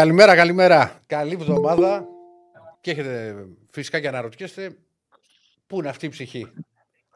Καλημέρα, 0.00 0.36
καλημέρα. 0.36 1.00
Καλή 1.06 1.32
εβδομάδα. 1.32 2.06
Και 2.80 2.90
έχετε 2.90 3.34
φυσικά 3.70 4.00
και 4.00 4.08
αναρωτιέστε 4.08 4.76
πού 5.66 5.78
είναι 5.78 5.88
αυτή 5.88 6.06
η 6.06 6.08
ψυχή; 6.08 6.52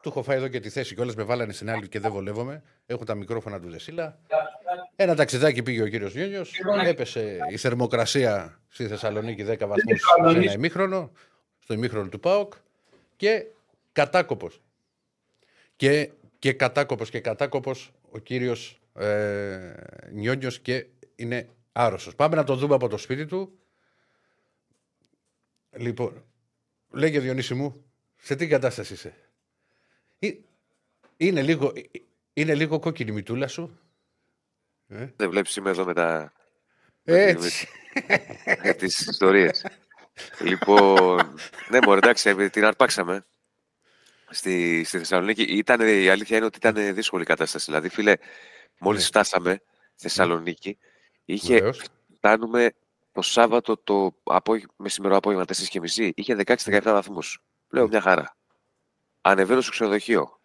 Του 0.01 0.09
έχω 0.09 0.23
φάει 0.23 0.37
εδώ 0.37 0.47
και 0.47 0.59
τη 0.59 0.69
θέση 0.69 0.95
κιόλας. 0.95 1.15
Με 1.15 1.23
βάλανε 1.23 1.53
στην 1.53 1.69
άλλη 1.69 1.87
και 1.87 1.99
δεν 1.99 2.11
βολεύομαι. 2.11 2.63
Έχω 2.85 3.03
τα 3.03 3.15
μικρόφωνα 3.15 3.59
του 3.59 3.69
Δεσίλα. 3.69 4.19
Ένα 4.95 5.15
ταξιδάκι 5.15 5.63
πήγε 5.63 5.81
ο 5.81 5.87
κύριος 5.87 6.13
Νιόνιο. 6.13 6.45
Έπεσε 6.85 7.37
η 7.51 7.57
θερμοκρασία 7.57 8.59
στη 8.69 8.87
Θεσσαλονίκη 8.87 9.45
10 9.47 9.67
βαθμούς 9.67 9.99
σε 9.99 10.39
ένα 10.39 10.51
ημίχρονο. 10.53 11.11
Στο 11.59 11.73
ημίχρονο 11.73 12.09
του 12.09 12.19
ΠΑΟΚ. 12.19 12.53
Και 13.15 13.45
κατάκοπος. 13.91 14.61
Και, 15.75 16.11
και 16.39 16.53
κατάκοπος 16.53 17.09
και 17.09 17.19
κατάκοπος 17.19 17.91
ο 18.11 18.17
κύριος 18.17 18.81
ε, 18.99 19.73
Νιόνιος 20.11 20.59
και 20.59 20.85
είναι 21.15 21.49
άρρωστος. 21.75 22.15
Πάμε 22.15 22.35
να 22.35 22.43
το 22.43 22.55
δούμε 22.55 22.75
από 22.75 22.87
το 22.87 22.97
σπίτι 22.97 23.25
του. 23.25 23.59
Λοιπόν, 25.71 26.25
λέγε 26.89 27.19
Διονύσης 27.19 27.57
μου, 27.57 27.85
σε 28.17 28.35
τι 28.35 28.47
κατάσταση 28.47 28.93
είσαι; 28.93 29.13
Είναι 31.17 31.41
λίγο, 31.41 31.73
είναι 32.33 32.55
λίγο 32.55 32.79
κόκκινη 32.79 33.11
μητούλα 33.11 33.47
σου. 33.47 33.79
Ε; 34.87 35.07
Δεν 35.15 35.29
βλέπεις 35.29 35.55
είμαι 35.55 35.69
εδώ 35.69 35.85
με 35.85 35.93
τα... 35.93 36.33
Έτσι. 37.03 37.67
Με 38.63 38.73
τις 38.73 38.99
ιστορίες. 38.99 39.65
λοιπόν, 40.39 41.35
ναι 41.69 41.79
μωρέ, 41.85 41.97
εντάξει, 41.97 42.49
την 42.49 42.65
αρπάξαμε 42.65 43.25
στη, 44.29 44.83
στη 44.83 44.97
Θεσσαλονίκη. 44.97 45.41
Ήταν, 45.41 45.81
η 45.81 46.09
αλήθεια 46.09 46.37
είναι 46.37 46.45
ότι 46.45 46.57
ήταν 46.57 46.95
δύσκολη 46.95 47.23
η 47.23 47.25
κατάσταση. 47.25 47.65
Δηλαδή, 47.65 47.89
φίλε, 47.89 48.15
μόλις 48.79 49.01
ναι. 49.01 49.07
φτάσαμε 49.07 49.61
Θεσσαλονίκη, 49.95 50.77
είχε, 51.25 51.71
φτάνουμε 52.15 52.73
το 53.11 53.21
Σάββατο 53.21 53.77
το 53.77 54.15
απόγευμα, 54.23 54.73
μεσημερό 54.77 55.15
απόγευμα 55.15 55.45
4.30, 55.71 56.11
είχε 56.15 56.35
16-17 56.45 56.81
βαθμούς. 56.83 57.43
Λέω 57.69 57.87
μια 57.87 58.01
χαρά. 58.01 58.35
Ανεβαίνω 59.21 59.61
στο 59.61 59.71
ξενοδοχείο. 59.71 60.39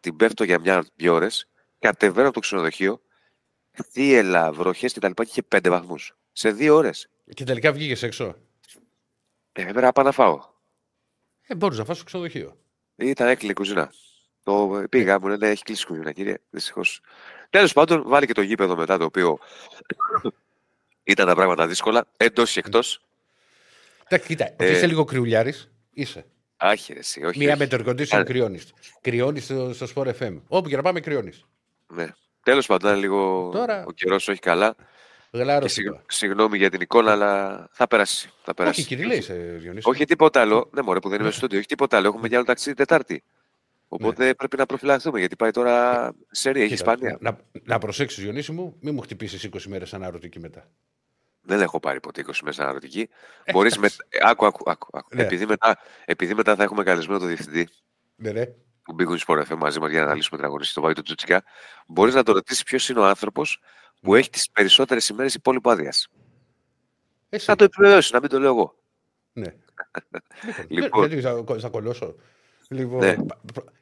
Την 0.00 0.16
πέφτω 0.16 0.44
για 0.44 0.58
μια-δυο 0.58 1.14
ώρες. 1.14 1.48
Κατεβαίνω 1.78 2.26
από 2.26 2.34
το 2.34 2.40
ξενοδοχείο. 2.40 3.00
Θύελα, 3.90 4.52
βροχές 4.52 4.92
κτλ. 4.92 5.10
Και 5.10 5.22
είχε 5.22 5.42
5 5.48 5.68
βαθμούς. 5.68 6.16
Σε 6.32 6.50
δύο 6.50 6.74
ώρες. 6.74 7.08
Και 7.34 7.44
τελικά 7.44 7.72
βγήκες 7.72 8.02
έξω. 8.02 8.36
Ε, 9.52 9.72
βέβαια, 9.72 9.92
πάω 9.92 10.04
να 10.04 10.12
φάω. 10.12 10.40
Ε, 11.46 11.54
μπορείς 11.54 11.78
να 11.78 11.84
φας 11.84 11.96
στο 11.96 12.04
ξενοδοχείο. 12.04 12.56
Ήταν 12.96 13.28
έκλεινη 13.28 13.54
κουζίνα. 13.54 13.92
Το 14.42 14.84
πήγα, 14.90 15.14
ε. 15.14 15.18
μου 15.18 15.28
λένε 15.28 15.48
έχει 15.48 15.62
κλείσει 15.62 15.86
κουζίνα, 15.86 16.12
κύριε. 16.12 16.36
Δυστυχώς. 16.50 17.00
Τέλος 17.50 17.72
πάντων, 17.72 18.02
βάλει 18.06 18.26
και 18.26 18.32
το 18.32 18.42
γήπεδο 18.42 18.76
μετά 18.76 18.98
το 18.98 19.04
οποίο 19.04 19.38
ήταν 21.06 21.26
τα 21.26 21.34
πράγματα 21.34 21.66
δύσκολα, 21.66 22.06
εντός 22.16 22.52
και 22.52 22.58
εκτός. 22.58 23.00
Εντάξει, 24.08 24.28
κοίτα, 24.28 24.54
ε, 24.56 24.70
είσαι 24.70 24.86
λίγο 24.86 25.04
κρυουλιάρης. 25.04 25.70
Είσαι. 25.92 26.26
Άχι, 26.56 26.92
εσύ, 26.92 27.24
όχι. 27.24 27.38
Μία 27.38 27.56
μετεωρικοντήσεων 27.56 28.24
κρυώνεις. 28.24 28.72
Κρυώνεις 29.00 29.44
στο, 29.44 29.72
στο 29.74 29.86
Sport 29.94 30.12
FM. 30.20 30.40
Όπου 30.48 30.68
και 30.68 30.76
να 30.76 30.82
πάμε, 30.82 31.00
κρυώνεις. 31.00 31.44
Ναι. 31.86 32.06
Τέλος 32.42 32.66
πάντων, 32.66 32.96
λίγο 32.98 33.50
Τώρα... 33.52 33.84
ο 33.86 33.92
καιρός 33.92 34.28
όχι 34.28 34.40
καλά. 34.40 34.74
Γλάρο. 35.30 35.66
Συγγνώμη 36.06 36.56
για 36.58 36.70
την 36.70 36.80
εικόνα, 36.80 37.12
αλλά 37.12 37.68
θα 37.72 37.86
περάσει. 37.86 38.30
Θα 38.42 38.54
περάσει. 38.54 38.80
Όχι, 38.80 38.88
κύριε, 38.88 39.16
είσαι, 39.16 39.34
Διονύσης. 39.34 39.86
Όχι 39.86 40.04
τίποτα 40.04 40.40
άλλο. 40.40 40.70
Ναι, 40.72 40.82
μωρέ, 40.82 40.98
που 40.98 41.08
δεν 41.08 41.20
είμαι 41.20 41.28
στο 41.28 41.38
στούντιο. 41.38 41.58
Όχι 41.58 41.66
τίποτα 41.66 41.96
άλλο. 41.96 42.08
Έχουμε 42.08 42.28
για 42.28 42.36
άλλο 42.36 42.46
ταξίδι 42.46 42.76
Τετάρτη. 42.76 43.22
Οπότε 43.88 44.24
ναι. 44.24 44.34
πρέπει 44.34 44.56
να 44.56 44.66
προφυλαχθούμε 44.66 45.18
γιατί 45.18 45.36
πάει 45.36 45.50
τώρα 45.50 46.12
σε 46.30 46.50
ρία, 46.50 46.64
έχει 46.64 46.72
Ισπανία. 46.72 47.16
Να, 47.20 47.38
να 47.64 47.78
προσέξεις, 47.78 48.22
Διονύση 48.22 48.52
μου, 48.52 48.76
μην 48.80 48.94
μου 48.94 49.00
χτυπήσεις 49.00 49.48
20 49.52 49.62
μέρες 49.66 49.94
αναρωτική 49.94 50.40
μετά. 50.40 50.68
Δεν 51.46 51.60
έχω 51.60 51.80
πάρει 51.80 52.00
ποτέ 52.00 52.24
20 52.26 52.32
μέσα 52.42 52.62
αναρωτική. 52.62 53.08
Ε, 53.44 53.52
Μπορείς 53.52 53.78
με. 53.78 53.88
Άκου, 54.22 54.46
άκου, 54.46 54.70
άκου. 54.70 54.88
άκου. 54.92 55.08
Ναι. 55.14 55.22
Επειδή, 55.22 55.46
μετά, 55.46 55.78
επειδή 56.04 56.34
μετά 56.34 56.56
θα 56.56 56.62
έχουμε 56.62 56.82
καλεσμένο 56.82 57.18
το 57.18 57.26
διευθυντή. 57.26 57.68
Ναι, 58.16 58.30
ναι. 58.30 58.46
Που 58.82 58.92
μπήκαν 58.92 59.18
στο 59.18 59.44
FM 59.48 59.56
μαζί 59.56 59.80
μας 59.80 59.90
για 59.90 59.98
να 60.00 60.04
αναλύσουμε 60.04 60.36
την 60.36 60.46
αγωνιστή 60.46 60.72
στο 60.72 60.80
Βάη 60.80 60.92
του 60.92 61.02
Τσουτσικά. 61.02 61.44
Μπορείς 61.86 62.14
να 62.14 62.22
το 62.22 62.32
ρωτήσεις 62.32 62.62
ποιος 62.62 62.88
είναι 62.88 63.00
ο 63.00 63.04
άνθρωπος 63.04 63.60
που 64.00 64.14
έχει 64.14 64.30
τις 64.30 64.50
περισσότερες 64.50 65.08
ημέρες 65.08 65.34
υπόλοιπο 65.34 65.70
άδειας. 65.70 66.08
Να 67.46 67.56
το 67.56 67.64
επιβεβαιώσεις, 67.64 68.10
να 68.10 68.20
μην 68.20 68.28
το 68.28 68.38
λέω 68.38 68.48
εγώ. 68.48 68.78
Ναι. 69.32 69.54
λοιπόν, 70.68 71.08
Γιατί 71.08 71.60
θα 71.60 71.68
κολλώσω. 71.68 72.14
Λοιπόν, 72.68 72.98
ναι. 72.98 73.16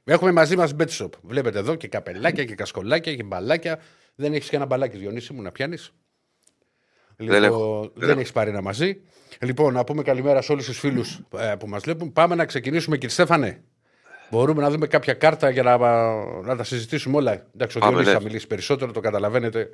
Έχουμε 0.05 0.33
μαζί 0.33 0.57
μας 0.57 0.75
Betshop. 0.79 1.11
Βλέπετε 1.23 1.59
εδώ 1.59 1.75
και 1.75 1.89
καπελάκια 1.89 2.45
και 2.45 2.55
κασκολάκια 2.55 3.15
και 3.15 3.23
μπαλάκια. 3.23 3.81
Δεν 4.15 4.33
έχεις 4.33 4.49
και 4.49 4.57
ένα 4.57 4.67
μπαλάκι, 4.67 4.97
Διονύση 4.97 5.33
μου, 5.33 5.43
να 5.43 5.53
πιάνεις; 5.53 5.93
Λοιπόν, 7.17 7.35
δεν, 7.35 7.45
έχω. 7.45 7.91
δεν 7.95 8.19
έχεις 8.19 8.33
πάρει 8.33 8.51
ένα 8.51 8.63
μαζί. 8.63 9.01
Λοιπόν, 9.41 9.73
να 9.73 9.85
πούμε 9.85 10.03
καλημέρα 10.03 10.43
σε 10.43 10.53
όλους 10.53 10.67
τους 10.67 10.79
φίλους 10.79 11.21
ε, 11.39 11.55
που 11.59 11.69
μας 11.69 11.83
βλέπουν. 11.83 12.13
Πάμε 12.13 12.35
να 12.35 12.45
ξεκινήσουμε, 12.45 12.97
κύριε 12.97 13.15
Στέφανε. 13.15 13.63
Μπορούμε 14.31 14.63
να 14.63 14.71
δούμε 14.71 14.87
κάποια 14.87 15.15
κάρτα 15.15 15.51
για 15.51 15.63
να, 15.63 15.77
να 16.43 16.57
τα 16.57 16.65
συζητήσουμε 16.65 17.17
όλα. 17.17 17.47
Εντάξει, 17.55 17.79
ο 17.79 17.81
Διονύσης 17.81 18.07
ναι. 18.07 18.13
θα 18.13 18.23
μιλήσει 18.23 18.47
περισσότερο, 18.47 18.93
το 18.93 19.01
καταλαβαίνετε. 19.01 19.69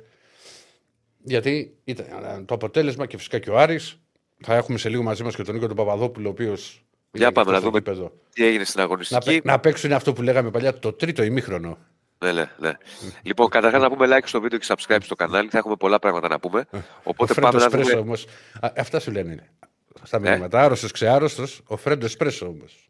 Γιατί 1.23 1.77
ήταν 1.83 2.45
το 2.45 2.53
αποτέλεσμα 2.53 3.05
και 3.05 3.17
φυσικά 3.17 3.39
και 3.39 3.49
ο 3.49 3.57
Άρης. 3.57 3.99
Θα 4.43 4.55
έχουμε 4.55 4.77
σε 4.77 4.89
λίγο 4.89 5.03
μαζί 5.03 5.23
μας 5.23 5.35
και 5.35 5.43
τον 5.43 5.53
Νίκο 5.53 5.67
τον 5.67 5.75
Παπαδόπουλο, 5.75 6.27
ο 6.27 6.31
οποίος. 6.31 6.85
Για 7.11 7.31
πάμε 7.31 7.51
να 7.51 7.59
δούμε 7.59 7.81
τι 8.33 8.45
έγινε 8.45 8.63
στην 8.63 8.81
αγωνιστική. 8.81 9.41
Να, 9.43 9.51
να 9.51 9.59
παίξουν 9.59 9.93
αυτό 9.93 10.13
που 10.13 10.21
λέγαμε 10.21 10.51
παλιά, 10.51 10.79
το 10.79 10.93
τρίτο 10.93 11.23
ημίχρονο. 11.23 11.77
Ναι, 12.23 12.31
ναι, 12.31 12.49
ναι. 12.57 12.71
λοιπόν, 13.21 13.49
καταρχάς 13.49 13.81
να 13.81 13.89
πούμε 13.89 14.07
like 14.09 14.23
στο 14.25 14.41
βίντεο 14.41 14.59
και 14.59 14.65
subscribe 14.69 14.97
στο 15.01 15.15
κανάλι. 15.15 15.49
Θα 15.49 15.57
έχουμε 15.57 15.75
πολλά 15.75 15.99
πράγματα 15.99 16.27
να 16.27 16.39
πούμε. 16.39 16.67
Οπότε 17.03 17.33
ο 17.37 17.41
πάμε 17.41 17.59
να 17.59 17.69
δούμε. 17.69 17.93
Όμως, 17.93 18.25
αυτά 18.75 18.99
σου 18.99 19.11
λένε. 19.11 19.49
Στα 20.03 20.17
ε; 20.17 20.19
μηνύματα. 20.19 20.59
Ε; 20.59 20.63
Άρρωστος, 20.63 20.91
ξεάρρωστος. 20.91 21.61
Ο 21.67 21.77
Φρέντο 21.77 22.05
Εσπρέσο 22.05 22.47
όμως. 22.47 22.89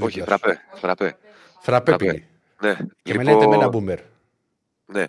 Όχι, 0.00 0.22
φραπέ. 0.22 0.60
Φραπέ. 0.74 1.16
Φραπέ 1.60 1.96
πήγε. 1.96 2.26
Ναι. 2.60 2.76
Και 3.02 3.12
λοιπόν... 3.12 3.24
με 3.24 3.32
λέτε 3.32 3.46
με 3.46 3.54
ένα 3.54 3.68
boomer. 3.68 3.98
Ναι. 4.86 5.04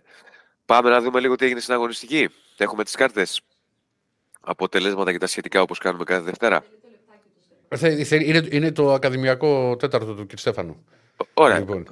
Πάμε 0.66 0.90
να 0.90 1.02
δούμε 1.02 1.20
λίγο 1.20 1.36
τι 1.36 1.46
έγινε 1.46 1.60
στην 1.60 1.74
αγωνιστική. 1.74 2.30
Έχουμε 2.58 2.84
τις 2.84 2.96
κάρτες. 2.96 3.42
Αποτελέσματα 4.42 5.12
και 5.12 5.18
τα 5.18 5.28
σχετικά 5.28 5.62
όπως 5.62 5.78
κάνουμε 5.78 6.04
κάθε 6.04 6.22
Δευτέρα. 6.22 6.64
Είναι, 8.10 8.48
είναι 8.50 8.72
το 8.72 8.94
ακαδημιακό 8.94 9.76
τέταρτο 9.76 10.14
του 10.14 10.26
κ. 10.26 10.38
Στέφανου. 10.38 10.86
Ωραία. 11.34 11.60
Λοιπόν. 11.60 11.88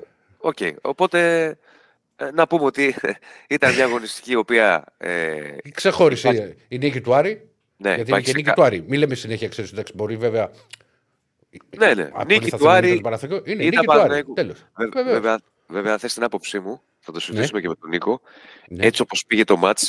OK. 0.46 0.58
Okay. 0.60 0.74
Οπότε 0.82 1.48
ε, 2.16 2.32
να 2.32 2.48
πούμε 2.48 2.64
ότι 2.64 2.96
ήταν 3.50 3.74
μια 3.74 3.86
αγωνιστική 3.86 4.32
η 4.32 4.36
οποία. 4.36 4.84
Ε, 4.98 5.56
Ξεχώρισε 5.74 6.30
υπάρχει... 6.30 6.56
η 6.68 6.78
νίκη 6.78 7.02
του 7.02 7.14
Άρη. 7.14 7.50
Ναι, 7.78 7.96
γιατί 7.96 8.12
είναι 8.12 8.22
και 8.22 8.30
η 8.30 8.34
νίκη 8.34 8.52
του 8.52 8.64
Άρη. 8.64 8.84
Μην 8.88 9.00
λέμε 9.00 9.16
συνέχεια, 9.16 9.48
ξέρεις, 9.48 9.72
εντάξει, 9.72 9.94
μπορεί 9.96 10.16
βέβαια. 10.18 10.52
Ναι, 11.78 11.94
ναι. 11.94 12.10
Νίκη 12.26 12.52
του 12.52 12.70
Άρη. 12.70 13.02
Είναι 13.44 13.64
νίκη 13.64 13.78
του 13.78 13.92
Άρη. 13.92 14.24
Τέλος. 14.34 14.66
Βέβαια, 15.04 15.40
βέβαια, 15.68 15.92
αν 15.94 16.00
θες 16.00 16.14
την 16.14 16.24
άποψή 16.24 16.60
μου, 16.60 16.82
θα 17.00 17.12
το 17.12 17.20
συζητήσουμε 17.20 17.60
ναι. 17.60 17.62
και 17.62 17.70
με 17.70 17.76
τον 17.76 17.90
Νίκο. 17.90 18.22
Ναι. 18.68 18.86
Έτσι 18.86 19.02
όπως 19.02 19.26
πήγε 19.26 19.44
το 19.44 19.58
ματ, 19.58 19.80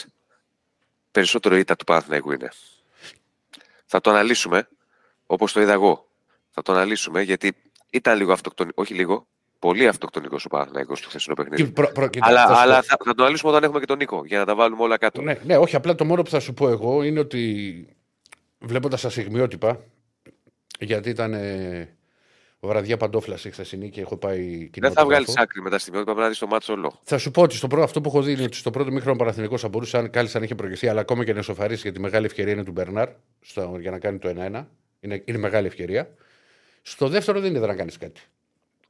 περισσότερο 1.10 1.56
ήττα 1.56 1.76
του 1.76 1.84
Παναθηναϊκού 1.84 2.32
είναι. 2.32 2.48
Θα 3.86 4.00
το 4.00 4.10
αναλύσουμε 4.10 4.68
όπως 5.26 5.52
το 5.52 5.60
είδα 5.60 5.72
εγώ. 5.72 6.08
Θα 6.50 6.62
το 6.62 6.72
αναλύσουμε 6.72 7.22
γιατί 7.22 7.52
ήταν 7.90 8.18
λίγο 8.18 8.32
αυτοκτονικό. 8.32 8.82
Όχι 8.82 8.94
λίγο, 8.94 9.26
πολύ 9.64 9.86
αυτοκτονικός 9.88 10.44
ο 10.44 10.48
Παναθηναϊκός 10.48 10.98
στο 10.98 11.08
χθεσινό 11.08 11.34
παιχνίδι. 11.34 11.70
Προ, 11.70 11.90
προ, 11.92 12.08
αλλά 12.18 12.46
θα, 12.46 12.54
αλλά 12.54 12.82
θα, 12.82 12.96
θα, 13.04 13.14
το 13.14 13.22
αναλύσουμε 13.22 13.50
όταν 13.50 13.64
έχουμε 13.64 13.80
και 13.80 13.86
τον 13.86 13.96
Νίκο 13.96 14.22
για 14.26 14.38
να 14.38 14.44
τα 14.44 14.54
βάλουμε 14.54 14.82
όλα 14.82 14.98
κάτω. 14.98 15.22
Ναι, 15.22 15.38
ναι, 15.44 15.56
όχι, 15.56 15.76
απλά 15.76 15.94
το 15.94 16.04
μόνο 16.04 16.22
που 16.22 16.30
θα 16.30 16.40
σου 16.40 16.54
πω 16.54 16.68
εγώ 16.68 17.02
είναι 17.02 17.20
ότι 17.20 17.86
βλέποντας 18.58 19.00
τα 19.00 19.10
στιγμιότυπα, 19.10 19.80
γιατί 20.78 21.10
ήταν 21.10 21.32
ε, 21.32 21.96
βραδιά 22.60 22.96
παντόφλας 22.96 23.44
η 23.44 23.50
χθεσινή 23.50 23.90
και 23.90 24.00
έχω 24.00 24.16
πάει 24.16 24.70
Δεν 24.76 24.92
θα 24.92 25.04
βγάλεις 25.04 25.36
άκρη 25.36 25.62
με 25.62 25.70
τα 25.70 25.78
στιγμιότυπα, 25.78 26.12
πρέπει 26.12 26.26
να 26.26 26.32
δεις 26.32 26.38
το 26.38 26.46
μάτσο 26.46 26.72
όλο. 26.72 27.00
Θα 27.02 27.18
σου 27.18 27.30
πω 27.30 27.42
ότι 27.42 27.54
στο 27.54 27.66
πρώτο, 27.66 27.84
αυτό 27.84 28.00
που 28.00 28.08
έχω 28.08 28.22
δει 28.22 28.32
είναι 28.32 28.42
ότι 28.42 28.56
στο 28.56 28.70
πρώτο 28.70 28.90
μήχρονο 28.90 29.16
Παναθηνικό 29.16 29.58
θα 29.58 29.68
μπορούσε, 29.68 29.98
αν 29.98 30.10
κάλυψε 30.10 30.36
αν 30.36 30.42
είχε 30.42 30.54
προηγηθεί, 30.54 30.88
αλλά 30.88 31.00
ακόμα 31.00 31.24
και 31.24 31.32
να 31.32 31.42
σοφαρίσει 31.42 31.82
γιατί 31.82 32.00
μεγάλη 32.00 32.26
ευκαιρία 32.26 32.52
είναι 32.52 32.64
του 32.64 32.72
Μπερνάρ 32.72 33.08
στο, 33.40 33.76
για 33.80 33.90
να 33.90 33.98
κάνει 33.98 34.18
το 34.18 34.28
1-1. 34.28 34.64
Είναι, 35.00 35.22
είναι 35.24 35.38
μεγάλη 35.38 35.66
ευκαιρία. 35.66 36.14
Στο 36.82 37.08
δεύτερο 37.08 37.40
δεν 37.40 37.54
είδα 37.54 37.66
να 37.66 37.74
κάνεις 37.74 37.98
κάτι. 37.98 38.20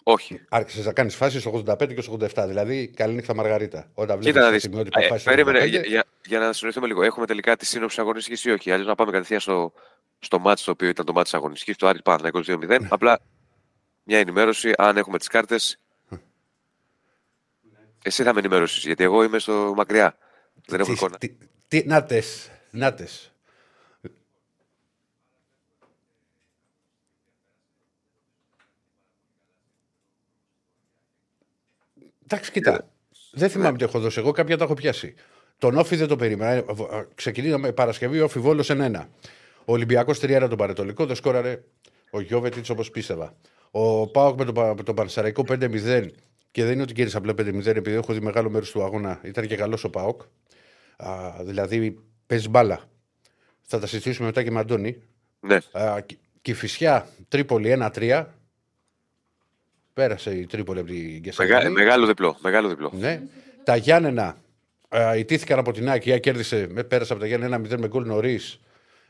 Όχι. 0.07 0.41
Άρχισες 0.49 0.85
να 0.85 0.93
κάνεις 0.93 1.15
φάσεις 1.17 1.47
85 1.47 1.95
και 1.95 2.03
87. 2.35 2.45
Δηλαδή, 2.47 2.89
καλή 2.89 3.15
νύχτα 3.15 3.35
Μαργαρίτα. 3.35 3.91
Όταν 3.95 4.19
βλέπεις 4.21 4.43
να 4.43 4.59
σημείο 4.59 4.81
ότι 4.81 4.91
ε, 4.93 5.17
Περίμενε, 5.25 5.65
για, 5.65 5.81
για, 5.81 6.05
για, 6.27 6.39
να 6.39 6.53
συνοηθούμε 6.53 6.87
λίγο. 6.87 7.03
Έχουμε 7.03 7.27
τελικά 7.27 7.57
τη 7.57 7.67
σύνοψη 7.67 8.01
αγωνιστικής 8.01 8.45
ή 8.45 8.51
όχι. 8.51 8.71
Αλλιώς 8.71 8.87
να 8.87 8.95
πάμε 8.95 9.11
κατευθείαν 9.11 9.41
στο, 9.41 9.73
στο 10.19 10.39
μάτι 10.39 10.65
το 10.65 10.71
οποίο 10.71 10.89
ήταν 10.89 11.05
το 11.07 11.13
μάτι 11.13 11.31
αγωνιστικής, 11.33 11.77
το 11.77 11.87
Άρης 11.87 12.03
Πάντα 12.03 12.31
22-0. 12.33 12.79
Απλά 12.89 13.21
μια 14.03 14.19
ενημέρωση, 14.19 14.73
αν 14.77 14.97
έχουμε 14.97 15.19
τις 15.19 15.29
κάρτες. 15.29 15.79
Εσύ 18.03 18.23
θα 18.23 18.33
με 18.33 18.39
ενημερώσεις, 18.39 18.85
γιατί 18.85 19.05
εγώ 19.05 19.23
είμαι 19.23 19.39
στο 19.39 19.73
μακριά. 19.77 20.17
Δεν 20.67 20.81
έχω 20.81 20.93
εικόνα. 20.93 21.19
Να 22.71 22.95
τε. 22.95 23.07
Εντάξει, 32.35 32.53
κοιτά. 32.53 32.89
Δεν 33.33 33.51
θυμάμαι 33.51 33.79
τι 33.79 33.85
έχω 33.85 33.99
δώσει 34.01 34.19
εγώ, 34.19 34.31
κάποια 34.31 34.57
τα 34.57 34.65
έχω 34.65 34.75
πιάσει. 34.75 35.15
Τον 35.59 35.79
Όφη 35.79 35.97
δεν 35.97 36.09
το 36.09 36.17
περίμενα. 36.17 36.51
Ε, 36.51 36.65
ξεκινήσαμε 37.15 37.73
Παρασκευή, 37.73 38.21
Όφη 38.21 38.39
Βόλος 38.39 38.71
1-1. 38.71 39.09
Ο 39.65 39.73
Ολυμπιακός 39.73 40.19
3-1 40.19 40.47
τον 40.49 40.59
Παρετολικό, 40.59 41.07
δεν 41.07 41.17
σκόραρε 41.17 41.63
ο 42.11 42.21
Γιώβετιτς 42.21 42.71
όπως 42.71 42.91
πίστευα. 42.91 43.37
Ο 43.71 44.07
Πάοκ 44.07 44.39
με 44.39 44.45
τον 44.45 44.85
το 44.85 44.95
Πανσεραϊκό 44.95 45.45
5-0 45.49 46.11
και 46.51 46.65
δεν 46.65 46.73
είναι 46.73 46.83
ότι 46.83 46.93
κέρδισε 46.93 47.17
απλά 47.17 47.33
5-0 47.33 47.67
επειδή 47.67 47.97
έχω 47.97 48.13
δει 48.13 48.21
μεγάλο 48.21 48.51
μέρος 48.51 48.71
του 48.71 48.83
αγώνα. 48.83 49.21
Ήταν 49.25 49.47
και 49.47 49.57
καλός 49.57 49.85
ο 49.85 49.91
Πάοκ. 49.91 50.23
Α, 50.97 51.33
δηλαδή 51.41 51.99
παίζει 52.27 52.49
μπάλα. 52.49 52.81
Θα 53.63 53.79
τα 53.79 53.87
συζητήσουμε 53.87 54.27
μετά 54.27 54.43
και 54.43 54.51
με 54.51 54.61
Αντώνη. 54.61 55.03
Ναι. 55.41 55.59
Κυφυσιά, 56.43 57.09
Τρίπολη 57.29 57.77
1-3. 57.95 58.25
Πέρασε 59.95 60.35
η 60.35 60.47
Τρίπολη 60.47 60.79
από 60.79 60.89
την 60.89 61.33
Μεγά, 61.39 61.71
Μεγάλο 61.71 62.07
διπλό. 62.07 62.37
Μεγάλο 62.41 62.69
διπλό. 62.69 62.93
Ναι. 62.95 63.23
Τα 63.65 63.77
Γιάννενα 63.77 64.37
ε, 64.89 65.19
ιτήθηκαν 65.19 65.59
από 65.59 65.73
την 65.73 65.91
Άκη. 65.91 66.21
κέρδισε, 66.21 66.67
πέρασε 66.89 67.13
από 67.13 67.23
τα 67.23 67.29
Γιάννενα 67.29 67.61
1-0 67.61 67.79
με 67.79 67.89
γκολ 67.89 68.07
νωρίς. 68.07 68.61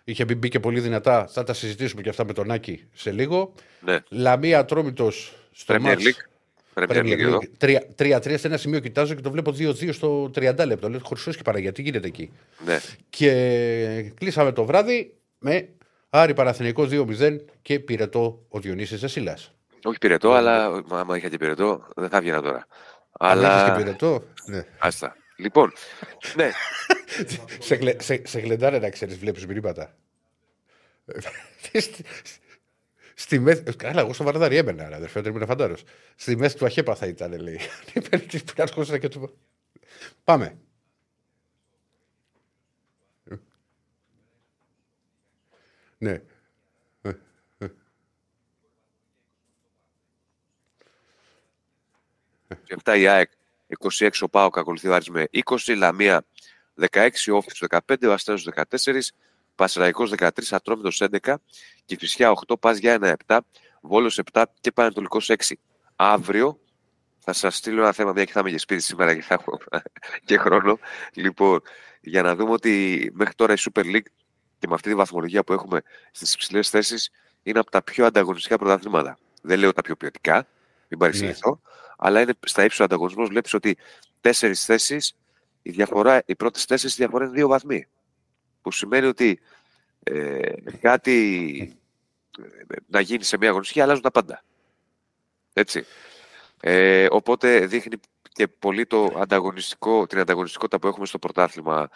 Είχε 0.05 0.25
μπει, 0.25 0.49
και 0.49 0.61
πολύ 0.61 0.81
δυνατά. 0.81 1.27
Θα 1.27 1.45
τα 1.45 1.53
συζητήσουμε 1.55 2.03
και 2.03 2.09
αυτά 2.09 2.25
με 2.25 2.33
τον 2.33 2.51
Άκη 2.51 2.85
σε 2.93 3.11
λίγο. 3.11 3.55
Ναι. 3.81 3.99
Λαμία 4.09 4.65
Τρόμητο 4.65 5.11
στο 5.53 5.75
Premier 5.75 5.97
League. 5.97 6.35
3-3 6.77 8.35
σε 8.39 8.47
ένα 8.47 8.57
σημείο 8.57 8.79
κοιτάζω 8.81 9.15
και 9.15 9.21
το 9.21 9.31
βλέπω 9.31 9.51
2-2 9.51 9.93
στο 9.93 10.31
30 10.35 10.67
λεπτό. 10.67 10.89
Λέω 10.89 11.01
χρυσό 11.07 11.33
και 11.33 11.43
παραγιά, 11.45 11.73
τι 11.73 11.83
γίνεται 11.83 12.07
εκεί. 12.07 12.31
Ναι. 12.65 12.79
Και 13.11 14.13
κλείσαμε 14.15 14.53
το 14.53 14.65
βράδυ 14.65 15.15
με 15.39 15.69
Άρη 16.11 16.35
Παραθυνικό 16.35 16.89
2-0 16.91 17.37
και 17.63 17.81
πυρετό 17.81 18.45
ο 18.49 18.61
Διονύσης 18.61 18.99
Ζεσίλα. 18.99 19.39
Όχι 19.85 19.99
πυρετό, 19.99 20.33
αλλά 20.33 20.83
άμα 20.91 21.17
είχα 21.17 21.29
και 21.29 21.37
πυρετό 21.37 21.87
δεν 21.97 22.09
θα 22.09 22.17
έβγαινα 22.17 22.43
τώρα. 22.43 22.67
Αλλά. 23.13 23.65
Αν 23.65 23.77
και 23.77 23.85
πυρετό, 23.85 24.25
ναι. 24.47 24.67
Άστα. 24.79 25.17
Λοιπόν, 25.37 25.73
ναι. 26.35 26.51
σε, 27.67 27.75
γλε, 27.75 27.97
σε, 28.01 28.23
σε 28.27 28.41
γλεντάνε 28.41 28.79
να 28.79 28.91
ξέρεις, 28.91 29.19
βλέπεις 29.19 29.47
μηνύματα. 29.47 29.95
Στη 33.15 33.39
μέση. 33.39 33.63
Καλά, 33.77 34.01
εγώ 34.01 34.13
στο 34.13 34.25
Βαρδάρι 34.25 34.57
έμενα, 34.57 34.85
αδερφέ, 34.97 35.21
δεν 35.21 35.35
ήμουν 35.35 35.47
φαντάρος. 35.47 35.83
Στη 36.15 36.37
μέση 36.37 36.57
του 36.57 36.65
Αχέπα 36.65 36.95
θα 36.95 37.07
ήταν, 37.07 37.41
λέει. 37.41 37.61
και 39.01 39.09
του. 39.09 39.39
Πάμε. 40.25 40.59
Ναι. 45.99 46.23
Και 52.65 52.77
7 52.85 52.99
η 52.99 53.07
ΑΕΚ 53.07 53.31
26 53.79 54.11
ο 54.21 54.29
Πάοκ 54.29 54.59
ακολουθεί 54.59 54.89
ο 54.89 54.95
Άρης 54.95 55.09
με 55.09 55.29
20, 55.45 55.77
Λαμία 55.77 56.25
16, 56.91 57.09
Όφης 57.33 57.63
15, 57.87 58.07
ο 58.09 58.13
Αστέρος 58.13 58.49
14, 58.57 59.15
Πασραϊκός 59.55 60.11
13, 60.11 60.29
Ατρόμητος 60.51 61.03
11, 61.23 61.35
Κηφισιά 61.85 62.33
8, 62.47 62.55
Πας 62.61 62.79
για 62.79 62.95
1 62.95 63.15
7, 63.27 63.39
Βόλος 63.81 64.21
7 64.33 64.45
και 64.61 64.73
Πανετολικός 64.73 65.31
6. 65.31 65.55
Αύριο 65.97 66.59
θα 67.19 67.33
σας 67.33 67.57
στείλω 67.57 67.83
ένα 67.83 67.93
θέμα, 67.93 68.13
μια 68.13 68.25
και 68.25 68.33
θα 68.33 68.41
είμαι 68.41 68.49
για 68.49 68.59
σπίτι 68.59 68.83
σήμερα 68.83 69.15
και 69.15 69.23
θα 69.23 69.35
έχω 69.35 69.59
και 70.27 70.39
χρόνο. 70.39 70.79
Λοιπόν, 71.15 71.63
για 72.01 72.23
να 72.23 72.35
δούμε 72.35 72.51
ότι 72.51 73.11
μέχρι 73.15 73.35
τώρα 73.35 73.53
η 73.53 73.57
Super 73.59 73.85
League 73.85 74.07
και 74.59 74.69
με 74.69 74.75
αυτή 74.75 74.89
τη 74.89 74.95
βαθμολογία 74.95 75.45
που 75.45 75.53
έχουμε 75.53 75.83
στις 76.11 76.35
υψηλές 76.35 76.69
θέσεις 76.71 77.11
είναι 77.43 77.59
από 77.59 77.71
τα 77.71 77.83
πιο 77.83 78.07
ανταγωνιστικά 78.07 78.57
πρωταθλήματα. 78.57 79.19
Δεν 79.43 79.59
λέω 79.59 79.73
τα 79.73 79.83
πιο 79.83 79.97
ποιοτικά, 79.97 80.47
μην 80.89 80.99
παρεξηγηθώ. 80.99 81.51
Ναι 81.51 81.73
αλλά 81.99 82.21
είναι 82.21 82.33
στα 82.45 82.65
ύψη 82.65 82.79
του 82.79 82.85
ανταγωνισμού. 82.85 83.27
Βλέπεις 83.27 83.55
ότι 83.55 83.77
τέσσερις 84.21 84.65
θέσεις, 84.65 85.17
η, 85.63 85.71
διαφορά, 85.71 86.23
οι 86.27 86.35
πρώτες 86.37 86.65
τέσσερις 86.65 86.97
διαφορά 86.97 87.25
είναι 87.25 87.35
δύο 87.35 87.49
βαθμοί. 87.49 87.87
Που 88.63 88.71
σημαίνει 88.71 89.07
ότι 89.07 89.41
ε, 90.03 90.53
κάτι 90.81 91.79
ε, 92.39 92.75
να 92.87 93.01
γίνει 93.01 93.23
σε 93.25 93.37
μια 93.37 93.49
αγωνιστική 93.49 93.81
αλλάζουν 93.81 94.03
τα 94.03 94.11
πάντα. 94.11 94.45
Έτσι. 95.53 95.85
Ε, 96.61 97.07
οπότε 97.11 97.67
δείχνει 97.67 97.97
και 98.33 98.49
πολύ 98.49 98.87
το 98.87 99.15
ανταγωνιστικό, 99.17 100.07
την 100.07 100.19
ανταγωνιστικότητα 100.19 100.79
που 100.79 100.87
έχουμε 100.87 101.07
στο 101.07 101.19
πρωτάθλημα. 101.19 101.91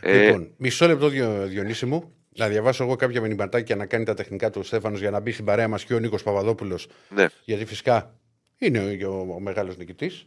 Ε, 0.00 0.24
λοιπόν, 0.24 0.54
μισό 0.56 0.86
λεπτό 0.86 1.08
Διονύση 1.46 1.86
μου. 1.86 2.12
Να 2.36 2.48
διαβάσω 2.48 2.84
εγώ 2.84 2.96
κάποια 2.96 3.20
μηνυματάκια 3.20 3.76
να 3.76 3.86
κάνει 3.86 4.04
τα 4.04 4.14
τεχνικά 4.14 4.50
του 4.50 4.62
Στέφανος 4.62 5.00
για 5.00 5.10
να 5.10 5.20
μπει 5.20 5.32
στην 5.32 5.44
παρέα 5.44 5.68
μας 5.68 5.84
και 5.84 5.94
ο 5.94 5.98
Νίκος 5.98 6.22
Παπαδόπουλος. 6.22 6.88
Ναι. 7.08 7.26
Γιατί 7.44 7.64
φυσικά 7.64 8.14
είναι 8.58 9.04
ο, 9.04 9.10
ο, 9.10 9.34
ο 9.34 9.40
μεγάλος 9.40 9.76
νικητής. 9.76 10.26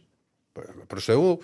Προς 0.86 1.04
Θεού. 1.04 1.38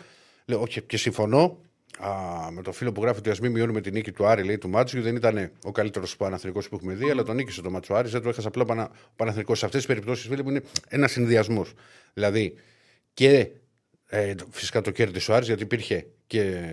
Λέω, 0.44 0.66
και, 0.66 0.80
και 0.80 0.96
συμφωνώ 0.96 1.60
α, 1.98 2.10
με 2.50 2.62
το 2.62 2.72
φίλο 2.72 2.92
που 2.92 3.02
γράφει 3.02 3.18
ότι 3.18 3.30
ας 3.30 3.40
μην 3.40 3.52
μειώνουμε 3.52 3.80
την 3.80 3.92
νίκη 3.92 4.12
του 4.12 4.26
Άρη, 4.26 4.44
λέει 4.44 4.58
του 4.58 4.68
Μάτσου, 4.68 5.02
δεν 5.02 5.16
ήταν 5.16 5.50
ο 5.64 5.72
καλύτερος 5.72 6.16
Παναθρικό 6.16 6.60
που 6.60 6.74
έχουμε 6.74 6.94
δει, 6.94 7.10
αλλά 7.10 7.22
τον 7.22 7.36
νίκησε 7.36 7.62
το 7.62 7.70
Μάτσο 7.70 7.94
Άρη. 7.94 8.08
Δεν 8.08 8.22
το 8.22 8.28
έχασα 8.28 8.48
απλά 8.48 8.62
ο 8.62 8.86
Παναθρικό. 9.16 9.54
Σε 9.54 9.64
αυτές 9.64 9.80
τις 9.80 9.88
περιπτώσεις, 9.88 10.26
φίλε 10.26 10.42
μου, 10.42 10.50
είναι 10.50 10.62
ένας 10.88 11.12
συνδυασμός. 11.12 11.74
Δηλαδή 12.14 12.54
και 13.14 13.50
ε, 14.06 14.34
φυσικά 14.50 14.80
το 14.80 14.90
κέρδισε 14.90 15.32
ο 15.32 15.34
Άρης 15.34 15.46
γιατί 15.46 15.62
υπήρχε 15.62 16.06
και, 16.26 16.64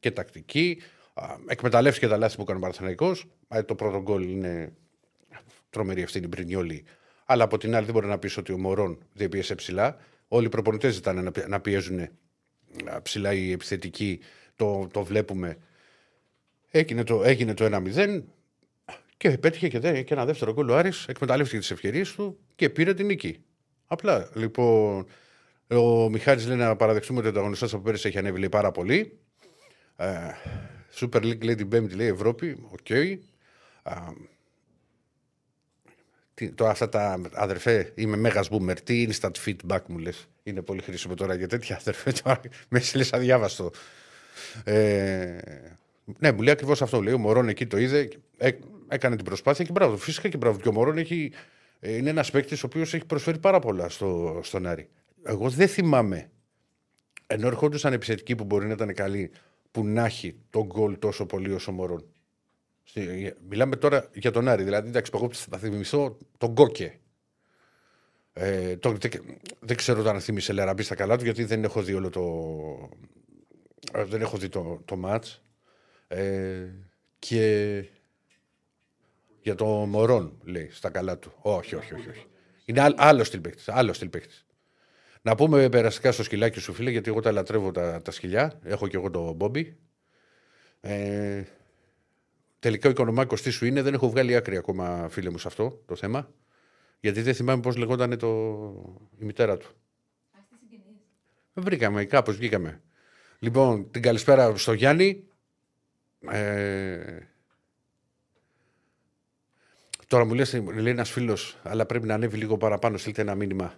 και 0.00 0.10
τακτική. 0.10 0.82
εκμεταλλεύτηκε 1.46 2.08
τα 2.08 2.16
λάθη 2.16 2.36
που 2.36 2.42
έκανε 2.42 2.58
ο 2.58 2.60
Παναθρικό. 2.60 3.16
Ε, 3.48 3.62
το 3.62 3.74
πρώτο 3.74 4.02
γκολ 4.02 4.22
είναι 4.22 4.72
τρομερή 5.70 6.02
ευθύνη 6.02 6.26
Μπρινιόλη 6.26 6.84
αλλά 7.32 7.44
από 7.44 7.58
την 7.58 7.74
άλλη 7.74 7.84
δεν 7.84 7.94
μπορεί 7.94 8.06
να 8.06 8.18
πεις 8.18 8.36
ότι 8.36 8.52
ο 8.52 8.58
Μωρόν 8.58 8.98
δεν 9.12 9.28
πίεσε 9.28 9.54
ψηλά. 9.54 9.96
Όλοι 10.28 10.46
οι 10.46 10.48
προπονητές 10.48 10.96
ήταν 10.96 11.32
να 11.48 11.60
πιέζουν 11.60 12.08
ψηλά 13.02 13.32
οι 13.32 13.52
επιθετικοί. 13.52 14.20
Το, 14.56 14.88
το 14.92 15.04
βλέπουμε. 15.04 15.58
Έγινε 16.70 17.04
το, 17.04 17.22
έγινε 17.24 17.54
το 17.54 17.82
1-0 17.94 18.22
και 19.16 19.38
πέτυχε 19.38 19.68
και, 19.68 20.02
και 20.02 20.14
ένα 20.14 20.24
δεύτερο 20.24 20.52
γκολ 20.52 20.68
ο 20.68 20.76
Άρης, 20.76 21.06
εκμεταλλεύτηκε 21.08 21.58
τις 21.58 21.70
ευκαιρίες 21.70 22.12
του 22.12 22.38
και 22.54 22.70
πήρε 22.70 22.94
την 22.94 23.06
νίκη. 23.06 23.44
Απλά 23.86 24.30
λοιπόν. 24.34 25.06
Ο 25.68 26.10
Μιχάλης 26.10 26.46
λέει 26.46 26.56
να 26.56 26.76
παραδεχτούμε 26.76 27.18
ότι 27.18 27.28
ο 27.28 27.30
ανταγωνισμός 27.30 27.64
από 27.64 27.78
πέρυσι 27.78 28.08
έχει 28.08 28.18
ανέβει 28.18 28.38
λέει, 28.38 28.48
πάρα 28.48 28.70
πολύ. 28.70 29.18
Ε, 29.96 30.08
Super 30.94 31.22
League 31.22 31.44
λέει 31.44 31.54
την 31.54 31.68
Πέμπτη, 31.68 31.94
λέει 31.94 32.06
Ευρώπη. 32.08 32.66
OK. 32.70 32.78
Okay. 32.88 33.18
Τώρα 36.50 36.70
αυτά 36.70 36.88
τα 36.88 37.20
αδερφέ, 37.32 37.92
είμαι 37.94 38.16
μέγας 38.16 38.48
boomer. 38.50 38.76
Τι 38.84 39.06
instant 39.10 39.30
feedback 39.44 39.80
μου 39.86 39.98
λες. 39.98 40.28
Είναι 40.42 40.62
πολύ 40.62 40.82
χρήσιμο 40.82 41.14
τώρα 41.14 41.34
για 41.34 41.48
τέτοια 41.48 41.76
αδερφέ. 41.76 42.12
Τώρα 42.22 42.40
με 42.68 42.82
λες 42.94 43.04
αδιάβαστο. 43.12 43.70
Ε, 44.64 45.38
ναι, 46.18 46.32
μου 46.32 46.42
λέει 46.42 46.52
ακριβώς 46.52 46.82
αυτό. 46.82 47.02
Λέει 47.02 47.14
ο 47.14 47.18
Μωρόν 47.18 47.48
εκεί 47.48 47.66
το 47.66 47.76
είδε, 47.76 48.08
έ, 48.36 48.50
έκανε 48.88 49.16
την 49.16 49.24
προσπάθεια 49.24 49.64
και 49.64 49.72
μπράβο. 49.72 49.96
Φυσικά 49.96 50.28
και 50.28 50.36
μπράβο. 50.36 50.58
Και 50.58 50.68
ο 50.68 50.72
Μωρόν 50.72 50.98
έχει, 50.98 51.32
ε, 51.80 51.96
είναι 51.96 52.10
ένας 52.10 52.30
παίκτης 52.30 52.62
ο 52.62 52.66
οποίος 52.66 52.94
έχει 52.94 53.04
προσφέρει 53.04 53.38
πάρα 53.38 53.58
πολλά 53.58 53.88
στο, 53.88 54.40
στον 54.42 54.66
Άρη. 54.66 54.88
Εγώ 55.22 55.48
δεν 55.48 55.68
θυμάμαι. 55.68 56.30
Ενώ 57.26 57.46
ερχόντουσαν 57.46 57.92
επιθετικοί 57.92 58.34
που 58.34 58.44
μπορεί 58.44 58.66
να 58.66 58.72
ήταν 58.72 58.94
καλοί, 58.94 59.30
που 59.70 59.84
να 59.84 60.04
έχει 60.04 60.36
τον 60.50 60.66
γκολ 60.66 60.98
τόσο 60.98 61.26
πολύ 61.26 61.52
όσο 61.52 61.70
ο 61.70 61.74
Μωρόν. 61.74 62.04
Μιλάμε 63.48 63.76
τώρα 63.76 64.08
για 64.14 64.30
τον 64.30 64.48
Άρη. 64.48 64.62
Δηλαδή, 64.62 64.88
εντάξει, 64.88 65.12
εγώ 65.14 65.30
θα 65.32 65.58
θυμηθώ 65.58 66.18
τον 66.38 66.54
Κόκε. 66.54 67.00
Ε, 68.32 68.76
το, 68.76 68.96
δεν, 69.60 69.76
ξέρω 69.76 70.08
αν 70.10 70.20
θύμισε 70.20 70.52
Λεραμπή 70.52 70.82
στα 70.82 70.94
καλά 70.94 71.16
του, 71.16 71.24
γιατί 71.24 71.44
δεν 71.44 71.64
έχω 71.64 71.82
δει 71.82 71.94
όλο 71.94 72.10
το. 72.10 72.22
Ε, 73.92 74.04
δεν 74.04 74.20
έχω 74.20 74.36
δει 74.36 74.48
το, 74.48 74.82
το 74.84 74.96
μάτς. 74.96 75.42
Ε, 76.08 76.66
και 77.18 77.84
για 79.42 79.54
το 79.54 79.66
Μωρόν, 79.66 80.38
λέει, 80.44 80.68
στα 80.70 80.90
καλά 80.90 81.18
του. 81.18 81.32
Όχι, 81.38 81.74
όχι, 81.74 81.94
όχι. 81.94 82.08
όχι. 82.08 82.26
Είναι 82.64 82.94
άλλος 82.96 83.26
στυλ 83.26 83.40
Άλλος 83.66 83.96
στυλ 83.96 84.10
Να 85.22 85.34
πούμε 85.34 85.68
περαστικά 85.68 86.12
στο 86.12 86.22
σκυλάκι 86.22 86.60
σου, 86.60 86.72
φίλε, 86.72 86.90
γιατί 86.90 87.10
εγώ 87.10 87.20
τα 87.20 87.32
λατρεύω 87.32 87.70
τα, 87.70 88.02
τα 88.02 88.10
σκυλιά. 88.10 88.60
Έχω 88.62 88.88
και 88.88 88.96
εγώ 88.96 89.10
το 89.10 89.32
Μπόμπι. 89.32 89.76
Ε, 90.80 91.42
Τελικά 92.62 92.88
ο 92.88 92.90
οικονομάκος 92.90 93.42
τι 93.42 93.50
σου 93.50 93.66
είναι, 93.66 93.82
δεν 93.82 93.94
έχω 93.94 94.10
βγάλει 94.10 94.36
άκρη 94.36 94.56
ακόμα, 94.56 95.08
φίλε 95.10 95.30
μου, 95.30 95.38
σε 95.38 95.48
αυτό 95.48 95.82
το 95.86 95.96
θέμα. 95.96 96.30
Γιατί 97.00 97.22
δεν 97.22 97.34
θυμάμαι 97.34 97.62
πώς 97.62 97.76
λεγόταν 97.76 98.18
το... 98.18 98.28
η 99.18 99.24
μητέρα 99.24 99.56
του. 99.56 99.74
Βρήκαμε, 101.54 102.04
κάπως 102.04 102.36
βγήκαμε. 102.36 102.80
Λοιπόν, 103.38 103.90
την 103.90 104.02
καλησπέρα 104.02 104.56
στο 104.56 104.72
Γιάννη. 104.72 105.24
Ε... 106.30 107.18
Τώρα 110.06 110.24
μου 110.24 110.34
λέει, 110.34 110.46
λέει 110.74 110.92
ένας 110.92 111.10
φίλος, 111.10 111.58
αλλά 111.62 111.86
πρέπει 111.86 112.06
να 112.06 112.14
ανέβει 112.14 112.36
λίγο 112.36 112.56
παραπάνω. 112.56 112.96
Στείλτε 112.96 113.20
ένα 113.20 113.34
μήνυμα 113.34 113.74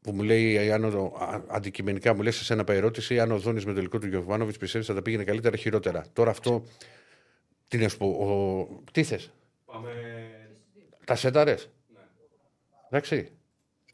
που 0.00 0.12
μου 0.12 0.22
λέει, 0.22 0.72
αν 0.72 0.84
ο, 0.84 1.12
αντικειμενικά 1.48 2.14
μου 2.14 2.22
λέει 2.22 2.32
σε 2.32 2.52
ένα 2.52 2.64
ερώτηση, 2.66 3.20
αν 3.20 3.32
ο 3.32 3.38
Δόνης 3.38 3.64
με 3.64 3.72
το 3.72 3.78
υλικό 3.78 3.98
του 3.98 4.06
Γιωβάνοβιτς 4.06 4.58
πιστεύεις 4.58 4.86
θα 4.86 4.94
τα 4.94 5.02
πήγαινε 5.02 5.24
καλύτερα 5.24 5.56
χειρότερα. 5.56 6.04
Τώρα 6.12 6.30
αυτό 6.30 6.64
τι 7.68 7.78
να 7.78 7.88
σου 7.88 7.96
πω, 7.96 8.06
ο... 8.06 8.68
τι 8.92 9.02
θες; 9.02 9.32
Πάμε... 9.64 9.90
Τα 11.04 11.14
σένταρες; 11.14 11.70
Ναι. 11.94 12.00
Εντάξει. 12.90 13.32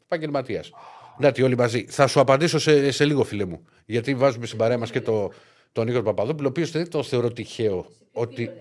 Επαγγελματίας. 0.03 0.71
Να 1.17 1.31
τι 1.31 1.41
όλοι 1.41 1.57
μαζί. 1.57 1.85
Θα 1.85 2.07
σου 2.07 2.19
απαντήσω 2.19 2.59
σε, 2.59 2.91
σε 2.91 3.05
λίγο, 3.05 3.23
φίλε 3.23 3.45
μου. 3.45 3.65
Γιατί 3.85 4.15
βάζουμε 4.15 4.45
στην 4.45 4.57
παρέα 4.57 4.77
μας 4.77 4.91
και 4.91 5.01
το, 5.01 5.31
τον 5.71 5.85
Νίκο 5.85 6.01
Παπαδόπουλο, 6.01 6.47
ο 6.47 6.49
οποίος 6.49 6.71
δεν 6.71 6.89
το 6.89 7.03
θεωρώ 7.03 7.31
τυχαίο. 7.31 7.85
Ότι... 8.11 8.51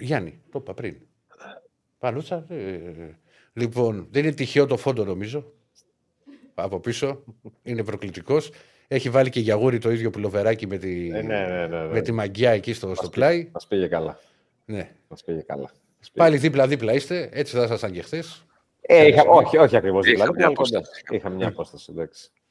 Γιάννη, 0.00 0.40
το 0.50 0.58
είπα 0.58 0.74
πριν. 0.74 0.96
Παλούτσα. 1.98 2.46
Ε, 2.48 3.18
λοιπόν, 3.52 4.06
δεν 4.10 4.24
είναι 4.24 4.32
τυχαίο 4.32 4.66
το 4.66 4.76
φόντο 4.76 5.04
νομίζω. 5.04 5.52
Από 6.54 6.80
πίσω. 6.80 7.24
Είναι 7.62 7.84
προκλητικός. 7.84 8.50
Έχει 8.88 9.10
βάλει 9.10 9.30
και 9.30 9.40
γιαγούρι 9.40 9.78
το 9.78 9.90
ίδιο 9.90 10.10
πουλοβεράκι 10.10 10.66
με 10.66 10.78
τη, 10.78 11.10
ε, 11.14 11.22
ναι, 11.22 11.46
ναι, 11.46 11.66
ναι, 11.66 11.84
με 11.92 12.00
τη 12.00 12.12
μαγκιά 12.12 12.50
εκεί 12.50 12.72
στο, 12.72 12.94
στο 12.94 13.08
πλάι. 13.08 13.48
Μας 13.52 13.66
πήγε 13.66 13.86
καλά. 13.86 14.18
Ναι. 14.64 14.90
Μας 15.08 15.24
πήγε 15.24 15.40
καλά. 15.40 15.70
Πάλι 16.14 16.36
δίπλα-δίπλα 16.36 16.92
είστε. 16.92 17.28
Έτσι 17.32 17.56
θα 17.56 17.62
ήσασταν 17.62 17.92
και 17.92 18.02
χθες. 18.02 18.44
Ε, 18.80 19.06
είχα, 19.06 19.22
όχι, 19.22 19.58
όχι 19.58 19.76
ακριβώς 19.76 20.04
δίπλα. 20.04 20.22
Είχαμε 20.24 20.36
μια 20.38 20.48
απόσταση. 20.48 21.02
Είχαμε 21.10 21.34
μια 21.34 21.48
απόσταση. 21.48 21.92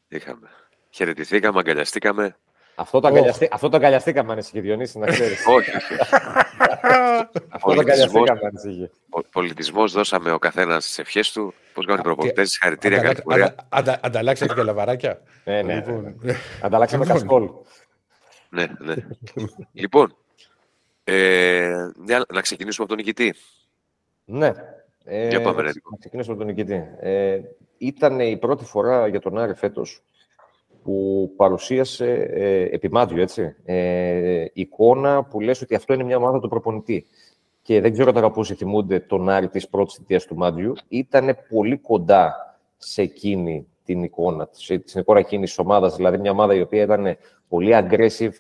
Είχαμε. 0.08 0.50
Χαιρετηθήκαμε, 0.90 1.60
αγκαλιαστήκαμε. 1.60 2.36
Αυτό 2.76 3.00
το, 3.00 3.08
αγκαλιαστή, 3.08 3.48
αυτό 3.52 3.70
το 3.70 3.78
αγκαλιαστήκαμε 3.78 4.32
αν 4.32 4.38
εσύ 4.38 4.60
Διονύση, 4.60 5.00
να 5.00 5.08
ξέρεις. 5.08 5.46
όχι. 5.48 5.72
αυτό 5.72 5.96
το 7.34 7.72
αγκαλιαστήκαμε 7.72 8.40
αν 8.44 8.56
εσύ. 8.56 8.90
Πολιτισμός 9.32 9.92
δώσαμε 9.92 10.32
ο 10.32 10.40
καθένας 10.40 10.86
τις 10.86 11.00
ευχές 11.00 11.32
του. 11.32 11.54
Πώς 11.74 11.86
κάνουν 11.86 12.00
οι 12.00 12.04
προπονητές, 12.04 12.52
συγχαρητήρια, 12.52 13.02
καλή 13.02 13.22
πορεία. 13.24 13.56
Ανταλλάξατε 14.02 14.54
και 14.54 14.64
λαβαράκια; 14.64 15.22
Ναι, 15.44 15.62
ναι. 15.62 15.76
Λοιπόν. 15.76 16.16
Ανταλλάξαμε 16.62 17.06
λοιπόν. 17.06 17.20
κασκόλ. 17.20 17.50
Ναι, 18.50 18.66
ναι. 18.80 18.96
Λοιπόν, 19.74 20.16
ε, 21.04 21.90
να 22.34 22.42
ξεκινήσουμε 22.42 22.86
από 22.86 22.96
τον 22.96 23.06
νικητή. 23.06 23.36
Ναι. 24.26 24.52
Ε, 25.04 25.28
για 25.28 25.42
πάμε, 25.42 25.62
να 25.62 25.98
ξεκινήσουμε 26.00 26.36
από 26.36 26.46
τον 26.46 26.56
νικητή. 26.56 26.88
Ε, 27.00 27.40
ήταν 27.78 28.20
η 28.20 28.38
πρώτη 28.38 28.66
φορά 28.66 29.08
για 29.08 29.20
τον 29.20 29.38
Άρη 29.38 29.54
φέτος 29.54 30.04
που 30.84 31.32
παρουσίασε 31.36 32.12
ε, 32.34 32.62
επιμάτιο, 32.62 33.22
έτσι, 33.22 33.56
ε, 33.66 34.46
εικόνα 34.54 35.24
που 35.24 35.40
λες 35.40 35.62
ότι 35.62 35.76
αυτό 35.76 35.94
είναι 35.94 36.04
μια 36.04 36.18
ομάδα 36.18 36.40
του 36.40 36.48
προπονητή. 36.48 37.06
Και 37.62 37.82
δεν 37.82 37.92
ξέρω 37.92 38.12
τώρα 38.12 38.32
πόσοι 38.32 38.56
θυμούνται 38.56 39.00
τον 39.00 39.30
Άρη 39.30 39.48
της 39.48 39.70
πρώτης 39.70 39.96
θητείας 39.96 40.26
του 40.26 40.36
Μάτζιου. 40.36 40.74
Ήταν 40.88 41.38
πολύ 41.50 41.78
κοντά 41.78 42.36
σε 42.78 43.02
εκείνη 43.02 43.68
την 43.84 44.04
εικόνα, 44.04 44.48
σε, 44.52 44.82
στην 44.86 45.02
εικόνα 45.02 45.20
εκείνης 45.20 45.50
της 45.50 45.60
ομάδας. 45.60 45.96
Δηλαδή 45.96 46.18
μια 46.18 46.32
ομάδα 46.32 46.56
η 46.56 46.62
οποία 46.62 46.84
ήταν 46.84 47.18
πολύ 47.48 47.72
aggressive, 47.74 48.32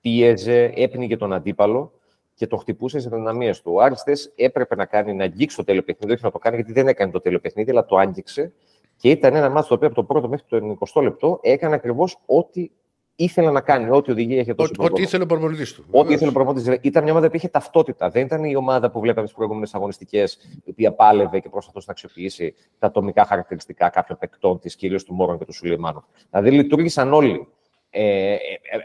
πίεζε, 0.00 0.72
έπνιγε 0.76 1.16
τον 1.16 1.32
αντίπαλο 1.32 1.92
και 2.34 2.46
το 2.46 2.56
χτυπούσε 2.56 3.00
σε 3.00 3.08
δυναμίε 3.08 3.52
του. 3.52 3.72
Ο 3.74 3.80
Άριστε 3.80 4.12
έπρεπε 4.34 4.74
να 4.74 4.84
κάνει 4.84 5.14
να 5.14 5.24
αγγίξει 5.24 5.56
το 5.56 5.64
τέλειο 5.64 5.82
παιχνίδι, 5.82 6.12
όχι 6.12 6.24
να 6.24 6.30
το 6.30 6.38
κάνει 6.38 6.56
γιατί 6.56 6.72
δεν 6.72 6.88
έκανε 6.88 7.12
το 7.12 7.20
τέλειο 7.20 7.40
παιχνίδι, 7.40 7.70
αλλά 7.70 7.84
το 7.84 7.96
άγγιξε. 7.96 8.52
Και 8.96 9.10
ήταν 9.10 9.34
ένα 9.34 9.50
μάτι 9.50 9.68
το 9.68 9.74
οποίο 9.74 9.86
από 9.86 9.96
το 9.96 10.04
πρώτο 10.04 10.28
μέχρι 10.28 10.46
το 10.48 10.76
20 10.94 11.02
λεπτό 11.02 11.38
έκανε 11.42 11.74
ακριβώς 11.74 12.18
ό,τι 12.26 12.70
ήθελε 13.16 13.50
να 13.50 13.60
κάνει, 13.60 13.90
ό,τι 13.90 14.10
οδηγία 14.10 14.40
είχε 14.40 14.54
τόσο 14.54 14.72
Ό,τι 14.78 15.02
ήθελε 15.02 15.22
ο 15.22 15.26
προπονητής 15.26 15.74
του. 15.74 15.84
Ό,τι 15.90 16.12
ήθελε 16.12 16.30
ο 16.30 16.32
προπονητής. 16.32 16.78
Ήταν 16.80 17.02
μια 17.02 17.12
ομάδα 17.12 17.30
που 17.30 17.36
είχε 17.36 17.48
ταυτότητα. 17.48 18.10
Δεν 18.10 18.24
ήταν 18.24 18.44
η 18.44 18.56
ομάδα 18.56 18.90
που 18.90 19.00
βλέπαμε 19.00 19.26
στις 19.26 19.36
προηγούμενες 19.36 19.74
αγωνιστικές, 19.74 20.38
η 20.64 20.70
οποία 20.70 20.92
πάλευε 20.92 21.40
και 21.40 21.48
προσπαθούσε 21.48 21.84
να 21.86 21.92
αξιοποιήσει 21.92 22.54
τα 22.78 22.86
ατομικά 22.86 23.24
χαρακτηριστικά 23.24 23.88
κάποιων 23.88 24.18
παικτών 24.18 24.58
της, 24.58 24.76
κυρίως 24.76 25.04
του 25.04 25.14
Μόρων 25.14 25.38
και 25.38 25.44
του 25.44 25.52
Σουλεϊμάνου. 25.52 26.04
Δηλαδή 26.30 26.50
λειτουργήσαν 26.50 27.12
όλοι. 27.12 27.48
Ε, 27.90 28.32
ε, 28.32 28.36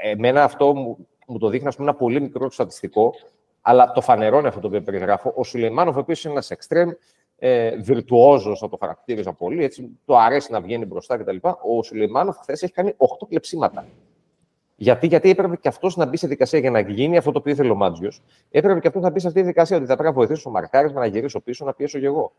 ε, 0.02 0.10
εμένα 0.12 0.44
αυτό 0.44 0.76
μου, 0.76 1.08
μου 1.28 1.38
το 1.38 1.50
δείχνει 1.50 1.76
πούμε, 1.76 1.90
ένα 1.90 1.98
πολύ 1.98 2.22
μικρό 2.22 2.52
στατιστικό 2.52 3.14
αλλά 3.62 3.92
το 3.92 4.02
φανερώνει 4.02 4.48
αυτό 4.48 4.60
το 4.60 4.68
οποίο 4.68 4.82
περιγράφω. 4.82 5.34
Ο 5.36 5.44
Σουλεϊμάνοφ, 5.44 5.96
ο 5.96 6.00
οποίος 6.00 6.24
είναι 6.24 6.34
ένας 6.34 6.52
εξτρέμ, 6.52 6.90
ε, 7.44 7.76
βιρτουόζος, 7.76 8.60
θα 8.60 8.70
το 8.70 8.78
χαρακτήριζα 8.80 9.34
πολύ, 9.34 9.64
έτσι, 9.64 9.90
το 10.06 10.18
αρέσει 10.18 10.52
να 10.52 10.62
βγαίνει 10.62 10.86
μπροστά 10.86 11.18
κτλ. 11.18 11.36
Ο 11.42 11.84
Σουλεϊμάνοφ 11.84 12.38
χθες 12.38 12.64
έχει 12.64 12.74
κάνει 12.74 12.94
8 12.98 13.28
κλεψίματα. 13.30 13.86
Γιατί, 14.76 15.08
γιατί 15.08 15.30
έπρεπε 15.30 15.56
και 15.56 15.68
αυτός 15.68 15.96
να 15.96 16.06
μπει 16.06 16.18
σε 16.18 16.28
δικασία 16.28 16.60
για 16.60 16.72
να 16.72 16.80
γίνει 16.80 17.18
αυτό 17.18 17.32
το 17.32 17.40
οποίο 17.40 17.52
ήθελε 17.52 17.70
ο 17.70 17.76
Μάτζιο. 17.76 18.12
Έπρεπε 18.50 18.80
και 18.80 18.88
αυτός 18.88 19.02
να 19.02 19.10
μπει 19.10 19.20
σε 19.20 19.28
αυτή 19.28 19.40
τη 19.40 19.46
δικασία 19.46 19.78
ότι 19.78 19.86
θα 19.86 19.94
πρέπει 19.94 20.10
να 20.10 20.16
βοηθήσω 20.16 20.44
το 20.44 20.50
μαρκάρισμα 20.50 21.00
να 21.00 21.06
γυρίσω 21.06 21.40
πίσω, 21.40 21.66
να 21.66 21.74
πιέσω 21.74 22.00
και 22.00 22.06
εγώ. 22.06 22.34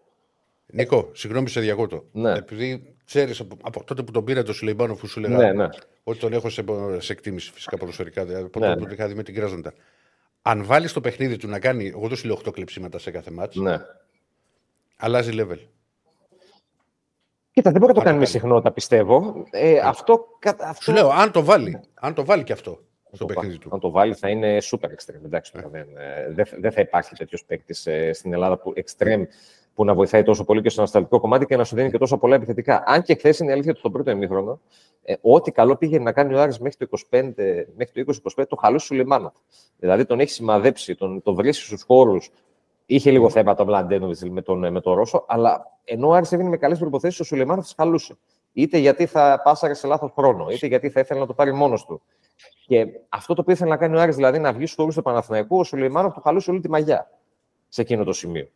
Νίκο, 0.67 1.09
συγγνώμη 1.13 1.49
σε 1.49 1.61
διακόπτω. 1.61 2.05
Ναι. 2.13 2.33
Επειδή 2.33 2.95
ξέρεις 3.05 3.41
από, 3.41 3.57
από, 3.63 3.85
τότε 3.85 4.03
που 4.03 4.13
τον 4.13 4.25
πήρα 4.25 4.43
το 4.43 4.53
Σουλεϊμάνοφ, 4.53 5.01
που 5.01 5.07
σου 5.07 5.21
λέγα 5.21 5.37
ναι, 5.37 5.53
ναι. 5.53 5.69
ότι 6.05 6.19
τον 6.19 6.33
έχω 6.33 6.49
σε, 6.49 6.65
σε 6.99 7.13
εκτίμηση 7.13 7.53
φυσικά 7.53 7.77
ποδοσφαιρικά, 7.77 8.25
δηλαδή 8.25 8.45
από 8.45 8.59
ναι, 8.59 8.67
τότε 8.67 8.87
που 8.87 8.93
είχα 8.93 9.07
δει 9.07 9.15
με 9.15 9.23
την 9.23 9.35
Κράζοντα 9.35 9.73
αν 10.43 10.65
βάλεις 10.65 10.93
το 10.93 11.01
παιχνίδι 11.01 11.37
του 11.37 11.49
να 11.49 11.59
κάνει, 11.59 11.87
εγώ 11.87 12.09
δεν 12.09 12.17
σου 12.17 12.27
λέω 12.27 12.41
8 12.47 12.53
κλεψίματα 12.53 12.99
σε 12.99 13.11
κάθε 13.11 13.31
μάτσο, 13.31 13.63
ναι. 13.63 13.77
Αλλάζει 15.03 15.31
level. 15.35 15.59
Κοίτα, 17.51 17.71
δεν 17.71 17.81
μπορεί 17.81 17.93
να 17.93 17.99
το 17.99 18.05
κάνει 18.05 18.19
με 18.19 18.25
συχνότητα, 18.25 18.73
πιστεύω. 18.73 19.45
Ε, 19.51 19.79
αυτό, 19.79 20.27
αυτό... 20.61 20.83
Σου 20.83 20.93
λέω, 20.93 21.09
αν 21.09 21.31
το 21.31 21.45
βάλει, 21.45 21.81
αν 21.95 22.15
το 22.15 22.25
βάλει 22.25 22.45
και 22.45 22.53
αυτό 22.53 22.79
στο 23.13 23.27
παιχνίδι 23.27 23.59
του. 23.59 23.69
Αν 23.73 23.81
το 23.81 23.91
βάλει, 23.91 24.15
θα 24.15 24.29
είναι 24.29 24.59
super 24.61 24.87
extreme. 24.87 25.25
Εντάξει, 25.25 25.53
ναι. 25.57 25.69
δεν, 25.69 25.87
ε, 25.97 26.47
δεν, 26.59 26.73
θα 26.73 26.81
υπάρχει 26.81 27.15
τέτοιος 27.15 27.45
παίκτης 27.45 27.87
ε, 27.87 28.13
στην 28.13 28.33
Ελλάδα 28.33 28.59
που 28.59 28.73
extreme 28.77 29.23
που 29.75 29.85
να 29.85 29.95
βοηθάει 29.95 30.23
τόσο 30.23 30.45
πολύ 30.45 30.63
και 30.63 30.69
στο 30.69 30.81
ανασταλτικό 30.81 31.21
κομμάτι 31.21 31.47
και 31.47 31.57
να 31.57 31.65
σου 31.65 31.75
δίνει 31.75 31.91
και 31.91 31.99
τόσο 31.99 32.19
πολλά 32.19 32.35
επιθετικά. 32.35 32.83
Αν 32.87 33.03
και 33.03 33.15
χθες 33.15 33.39
είναι 33.39 33.53
αλήθεια 33.53 33.71
ότι 33.71 33.79
στον 33.79 33.93
πρώτο 33.93 34.11
ημίχρονο, 34.11 34.61
ε, 35.03 35.15
ό,τι 35.21 35.51
καλό 35.51 35.77
πήγαινε 35.77 36.03
να 36.03 36.13
κάνει 36.13 36.35
ο 36.35 36.41
Άρης 36.41 36.59
μέχρι 36.59 36.87
το 36.87 36.99
25, 37.11 37.33
μέχρι 37.77 38.05
το 38.05 38.15
20-25, 38.37 38.45
το 38.49 38.57
χαλούσε 38.57 38.87
σου 38.87 38.95
Λιμάνα. 38.95 39.33
Δηλαδή 39.79 40.05
τον 40.05 40.21
έχεις 40.21 40.35
σημαδέψει, 40.35 40.95
τον, 40.95 41.23
τον 41.23 41.35
βρίσκεις 41.35 41.67
στους 41.67 41.83
χώρους. 41.83 42.31
Είχε 42.95 43.11
λίγο 43.11 43.31
θέματα 43.31 43.63
ο 43.63 43.67
Βλαντένοβιτ 43.67 44.23
με 44.31 44.43
τον, 44.43 44.73
με 44.73 44.81
τον 44.81 44.95
Ρώσο, 44.95 45.25
αλλά 45.29 45.79
ενώ 45.85 46.09
ο 46.09 46.13
Άρης 46.13 46.33
έβγαινε 46.33 46.51
με 46.51 46.57
καλές 46.57 46.79
προποθέσει, 46.79 47.23
ο 47.23 47.25
Σουλεμάνοφ 47.25 47.67
τη 47.67 47.73
χαλούσε. 47.77 48.17
Είτε 48.53 48.79
γιατί 48.79 49.07
θα 49.07 49.41
πάσαρε 49.45 49.75
σε 49.75 49.87
λάθος 49.87 50.13
χρόνο, 50.17 50.47
είτε 50.51 50.67
γιατί 50.67 50.91
θα 50.91 51.01
ήθελε 51.01 51.21
να 51.21 51.27
το 51.27 51.35
πάρει 51.35 51.53
μόνος 51.53 51.85
του. 51.85 52.03
Και 52.67 52.87
αυτό 53.09 53.35
το 53.35 53.41
οποίο 53.41 53.55
ήθελε 53.55 53.71
να 53.71 53.77
κάνει 53.77 53.97
ο 53.97 54.01
Άρης, 54.01 54.17
δηλαδή 54.17 54.39
να 54.39 54.53
βγει 54.53 54.67
στους 54.67 54.77
χώρου 54.77 54.93
του 54.93 55.03
Παναθηναϊκού, 55.03 55.59
ο 55.59 55.65
Σουλεμάνοφ 55.65 56.15
του 56.15 56.21
χαλούσε 56.21 56.51
όλη 56.51 56.61
τη 56.61 56.71
μαγιά 56.71 57.11
σε 57.69 57.81
εκείνο 57.81 58.05
το 58.05 58.13
σημείο 58.13 58.49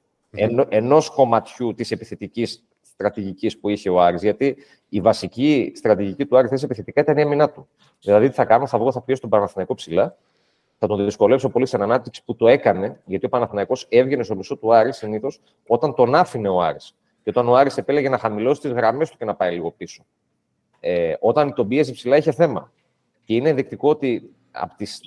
ενός 0.68 1.10
κομματιού 1.10 1.74
της 1.74 1.90
επιθετικής 1.90 2.64
στρατηγικής 2.82 3.58
που 3.58 3.68
είχε 3.68 3.90
ο 3.90 4.00
Άρης, 4.00 4.22
γιατί 4.22 4.56
η 4.88 5.00
βασική 5.00 5.72
στρατηγική 5.76 6.26
του 6.26 6.36
Άρης 6.36 6.50
θέση 6.50 6.64
επιθετικά 6.64 7.00
ήταν 7.00 7.18
η 7.18 7.20
έμεινά 7.20 7.50
του. 7.50 7.68
Δηλαδή, 8.00 8.28
τι 8.28 8.34
θα 8.34 8.44
κάνω, 8.44 8.66
θα 8.66 8.78
βγω, 8.78 8.92
θα 8.92 9.02
πιέσω 9.02 9.20
τον 9.20 9.30
Παναθηναϊκό 9.30 9.74
ψηλά, 9.74 10.16
θα 10.78 10.86
τον 10.86 11.04
δυσκολεύσω 11.04 11.48
πολύ 11.48 11.66
σε 11.66 11.76
ανάπτυξη 11.76 12.24
που 12.24 12.36
το 12.36 12.48
έκανε, 12.48 13.00
γιατί 13.04 13.26
ο 13.26 13.28
Παναθηναϊκός 13.28 13.86
έβγαινε 13.88 14.22
στο 14.22 14.36
μισό 14.36 14.56
του 14.56 14.74
Άρη 14.74 14.92
συνήθως 14.92 15.40
όταν 15.66 15.94
τον 15.94 16.14
άφηνε 16.14 16.48
ο 16.48 16.60
Άρης. 16.62 16.96
Και 17.22 17.30
όταν 17.30 17.48
ο 17.48 17.54
Άρης 17.54 17.76
επέλεγε 17.76 18.08
να 18.08 18.18
χαμηλώσει 18.18 18.60
τις 18.60 18.70
γραμμές 18.70 19.10
του 19.10 19.16
και 19.16 19.24
να 19.24 19.34
πάει 19.34 19.52
λίγο 19.52 19.70
πίσω. 19.70 20.04
Ε, 20.80 21.14
όταν 21.20 21.54
τον 21.54 21.68
πίεζε 21.68 21.92
ψηλά, 21.92 22.16
είχε 22.16 22.32
θέμα. 22.32 22.72
Και 23.24 23.34
είναι 23.34 23.48
ενδεικτικό 23.48 23.88
ότι 23.88 24.30
από 24.50 24.74
τις 24.76 25.00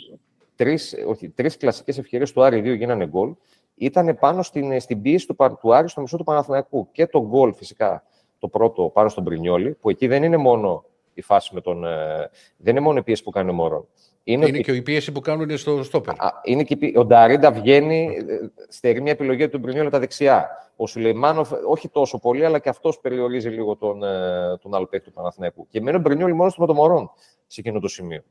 τρεις 1.35 1.57
κλασικές 1.57 1.97
ευκαιρίες 1.97 2.31
του 2.31 2.43
Άρη, 2.43 2.61
δύο 2.61 2.73
γίνανε 2.73 3.07
γκολ 3.07 3.33
ήταν 3.75 4.17
πάνω 4.19 4.41
στην, 4.41 4.79
στην 4.79 5.01
πίεση 5.01 5.27
του, 5.27 5.35
του 5.61 5.75
Άρη 5.75 5.89
στο 5.89 6.01
μισό 6.01 6.17
του 6.17 6.23
Παναθηναϊκού. 6.23 6.87
Και 6.91 7.07
το 7.07 7.25
γκολ 7.25 7.53
φυσικά 7.53 8.03
το 8.39 8.47
πρώτο 8.47 8.89
πάνω 8.93 9.09
στον 9.09 9.23
Πρινιόλη, 9.23 9.71
που 9.73 9.89
εκεί 9.89 10.07
δεν 10.07 10.23
είναι 10.23 10.37
μόνο 10.37 10.83
η 11.13 11.21
φάση 11.21 11.53
με 11.53 11.61
τον. 11.61 11.85
Ε, 11.85 12.29
δεν 12.57 12.75
είναι 12.75 12.85
μόνο 12.85 12.97
η 12.97 13.03
πίεση 13.03 13.23
που 13.23 13.29
κάνει 13.29 13.49
ο 13.49 13.53
Μωρόν. 13.53 13.87
Είναι, 14.31 14.47
είναι 14.47 14.59
και 14.59 14.71
η 14.71 14.81
πίεση 14.81 15.11
που 15.11 15.19
κάνουν 15.19 15.57
στο 15.57 15.83
στόπερ. 15.83 16.13
Είναι 16.43 16.63
και, 16.63 16.91
ο 16.95 17.05
Νταρίντα 17.05 17.51
βγαίνει, 17.51 18.17
ε, 18.27 18.63
στερεί 18.67 19.01
μια 19.01 19.11
επιλογή 19.11 19.49
του 19.49 19.57
Μπρινιόλη 19.57 19.89
τα 19.89 19.99
δεξιά. 19.99 20.49
Ο 20.75 20.87
Σουλεϊμάνοφ, 20.87 21.51
όχι 21.67 21.89
τόσο 21.89 22.19
πολύ, 22.19 22.45
αλλά 22.45 22.59
και 22.59 22.69
αυτός 22.69 22.99
περιορίζει 22.99 23.49
λίγο 23.49 23.75
τον, 23.75 24.03
ε, 24.03 24.57
τον 24.61 24.75
άλλο 24.75 24.85
παίκτη 24.85 25.05
του 25.07 25.13
Παναθηναϊκού. 25.13 25.67
Και 25.69 25.81
μένει 25.81 25.97
ο 25.97 25.99
Μπρινιόλη 25.99 26.33
μόνος 26.33 26.53
του 26.53 26.61
με 26.61 26.67
τον 26.67 26.75
Μωρόν 26.75 27.11
σε 27.47 27.59
εκείνο 27.59 27.79
το 27.79 27.87
σημείο. 27.87 28.23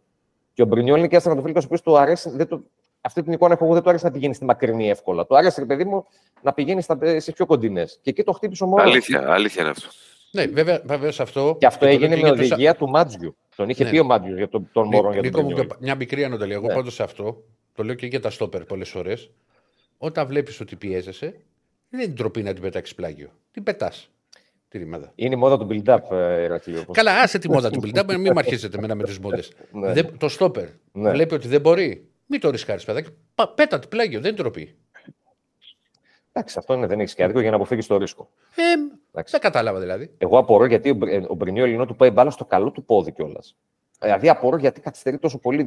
Και 0.53 0.63
ο 0.63 0.67
Μπρινιόλη 0.67 0.99
είναι 0.99 1.09
και 1.09 1.21
ένας 1.25 1.39
ο 1.39 1.63
οποίος 1.65 1.83
του 1.83 1.99
αρέσει, 1.99 2.31
δεν 2.31 2.49
το, 2.49 2.63
αυτή 3.01 3.23
την 3.23 3.33
εικόνα 3.33 3.53
έχω 3.53 3.65
εγώ 3.65 3.75
δεν 3.75 3.83
του 3.83 3.89
άρεσε 3.89 4.07
να 4.07 4.13
πηγαίνει 4.13 4.35
στη 4.35 4.45
μακρινή 4.45 4.91
εύκολα. 4.91 5.27
Του 5.27 5.37
άρεσε, 5.37 5.65
παιδί 5.65 5.85
μου, 5.85 6.05
να 6.43 6.53
πηγαίνει 6.53 6.83
στι 6.83 7.33
πιο 7.33 7.47
κοντινές. 7.47 7.99
Και 8.03 8.11
εκεί 8.11 8.23
το 8.23 8.33
χτύπησε 8.33 8.65
ο 8.65 8.67
μόνο. 8.67 8.83
Αλήθεια, 8.83 9.33
αλήθεια 9.33 9.63
είναι 9.63 9.71
αυτό. 9.71 9.89
Ναι, 10.31 10.47
βέβαια, 10.47 10.83
βέβαια 10.85 11.13
σε 11.13 11.23
αυτό. 11.23 11.57
Και 11.59 11.67
αυτό 11.67 11.87
και 11.87 11.91
έγινε 11.91 12.17
με 12.17 12.31
οδηγία 12.31 12.75
του 12.75 12.89
Μάτζιου. 12.89 13.37
Τον 13.59 13.69
είχε 13.69 13.85
ναι. 13.85 13.91
πει 13.91 13.99
ο 13.99 14.05
Μάτζιου 14.05 14.37
για 14.37 14.49
τον, 14.49 14.69
τον 14.73 14.87
Μωρόν 14.87 15.13
για 15.13 15.31
τον 15.31 15.45
μου, 15.45 15.67
Μια 15.81 15.95
μικρή 15.95 16.25
ανωτελή. 16.25 16.53
Εγώ 16.53 16.67
ναι. 16.67 16.75
πάντως 16.75 16.95
σε 16.95 17.03
αυτό, 17.03 17.45
το 17.75 17.83
λέω 17.83 17.95
και 17.95 18.07
για 18.07 18.21
τα 18.21 18.31
στόπερ 18.31 18.65
πολλές 18.65 18.89
φορές, 18.89 19.31
όταν 19.99 20.27
βλέπεις 20.27 20.61
ότι 20.61 20.77
πιέζεσαι, 20.77 21.41
δεν 21.89 22.01
είναι 22.01 22.13
ντροπή 22.13 22.43
να 22.43 22.53
την 22.53 22.63
πετάξεις 22.63 22.95
πλάγιο. 22.95 23.31
Την 23.51 23.63
πετάς. 23.63 24.11
Τη 24.69 24.79
ρημάδα. 24.79 25.13
Είναι 25.15 25.35
η 25.35 25.39
μόδα 25.39 25.59
του 25.59 25.67
build-up, 25.71 25.99
Ερακλείο. 26.11 26.85
Καλά, 26.91 27.21
άσε 27.21 27.39
τη 27.39 27.51
μόδα 27.51 27.71
του 27.71 27.81
build-up, 27.83 28.05
μην 28.07 28.21
με 28.21 28.33
αρχίσετε 28.37 28.95
με 28.95 29.05
τις 29.05 29.19
μόδες. 29.19 29.53
Ναι. 29.73 30.03
Το 30.03 30.29
στόπερ 30.29 30.69
βλέπει 30.93 31.35
ότι 31.35 31.49
δεν 31.49 31.61
μπορεί. 31.61 32.09
Μην 32.27 32.41
το 32.41 32.51
ρισκάρεις, 32.51 32.85
παιδάκι. 32.85 33.11
Πέτα 33.55 33.79
το 33.79 33.89
πλάγιο, 33.89 34.21
δεν 34.21 34.37
τροπεί. 34.37 34.77
Εντάξει, 36.33 36.57
αυτό 36.59 36.75
είναι, 36.75 36.87
δεν 36.87 37.01
έχεις 37.01 37.15
και 37.15 37.25
άδικο 37.25 37.41
για 37.41 37.51
να 37.51 37.57
αποφύγεις 37.57 37.87
το 37.87 37.97
ρίσκο. 37.97 38.31
Ε, 38.55 38.98
δεν 39.13 39.41
κατάλαβα 39.41 39.81
δηλαδή. 39.81 40.11
Εγώ 40.19 40.39
απορώ 40.39 40.65
γιατί 40.65 40.91
ο, 40.91 40.99
ο 41.29 41.35
Μπρινιό 41.35 41.65
Ελληνό 41.65 41.87
του 41.87 41.97
πάει 41.97 42.11
μπάλα 42.11 42.31
στο 42.31 42.45
καλό 42.45 42.71
του 42.71 42.85
πόδι 42.85 43.13
κιόλας. 43.13 43.57
Δηλαδή 44.01 44.29
απορώ 44.29 44.57
γιατί 44.57 44.81
καθυστερεί 44.81 45.19
τόσο 45.19 45.39
πολύ, 45.39 45.67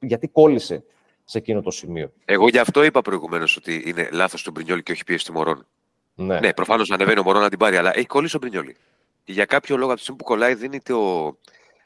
γιατί 0.00 0.28
κόλλησε 0.28 0.84
σε 1.24 1.38
εκείνο 1.38 1.62
το 1.62 1.70
σημείο. 1.70 2.12
Εγώ 2.24 2.48
γι' 2.48 2.58
αυτό 2.58 2.84
είπα 2.84 3.02
προηγουμένως 3.02 3.56
ότι 3.56 3.82
είναι 3.86 4.08
λάθος 4.12 4.42
του 4.42 4.50
Μπρινιόλη 4.50 4.82
και 4.82 4.92
όχι 4.92 5.04
πίεση 5.04 5.24
του 5.24 5.32
Μωρόν. 5.32 5.66
Ναι, 6.14 6.40
ναι 6.40 6.52
προφανώς 6.52 6.90
ανεβαίνει 6.90 7.18
ο 7.18 7.22
Μορόν 7.22 7.42
να 7.42 7.48
την 7.48 7.58
πάρει, 7.58 7.76
αλλά 7.76 7.96
έχει 7.96 8.06
κολλήσει 8.06 8.36
ο 8.36 8.38
Μπρινιόλι. 8.38 8.76
Για 9.24 9.44
κάποιο 9.44 9.76
λόγο 9.76 9.88
από 9.88 9.96
τη 9.96 10.00
στιγμή 10.00 10.20
που 10.20 10.24
κολλάει 10.24 10.54
δίνει 10.54 10.80
το, 10.80 11.28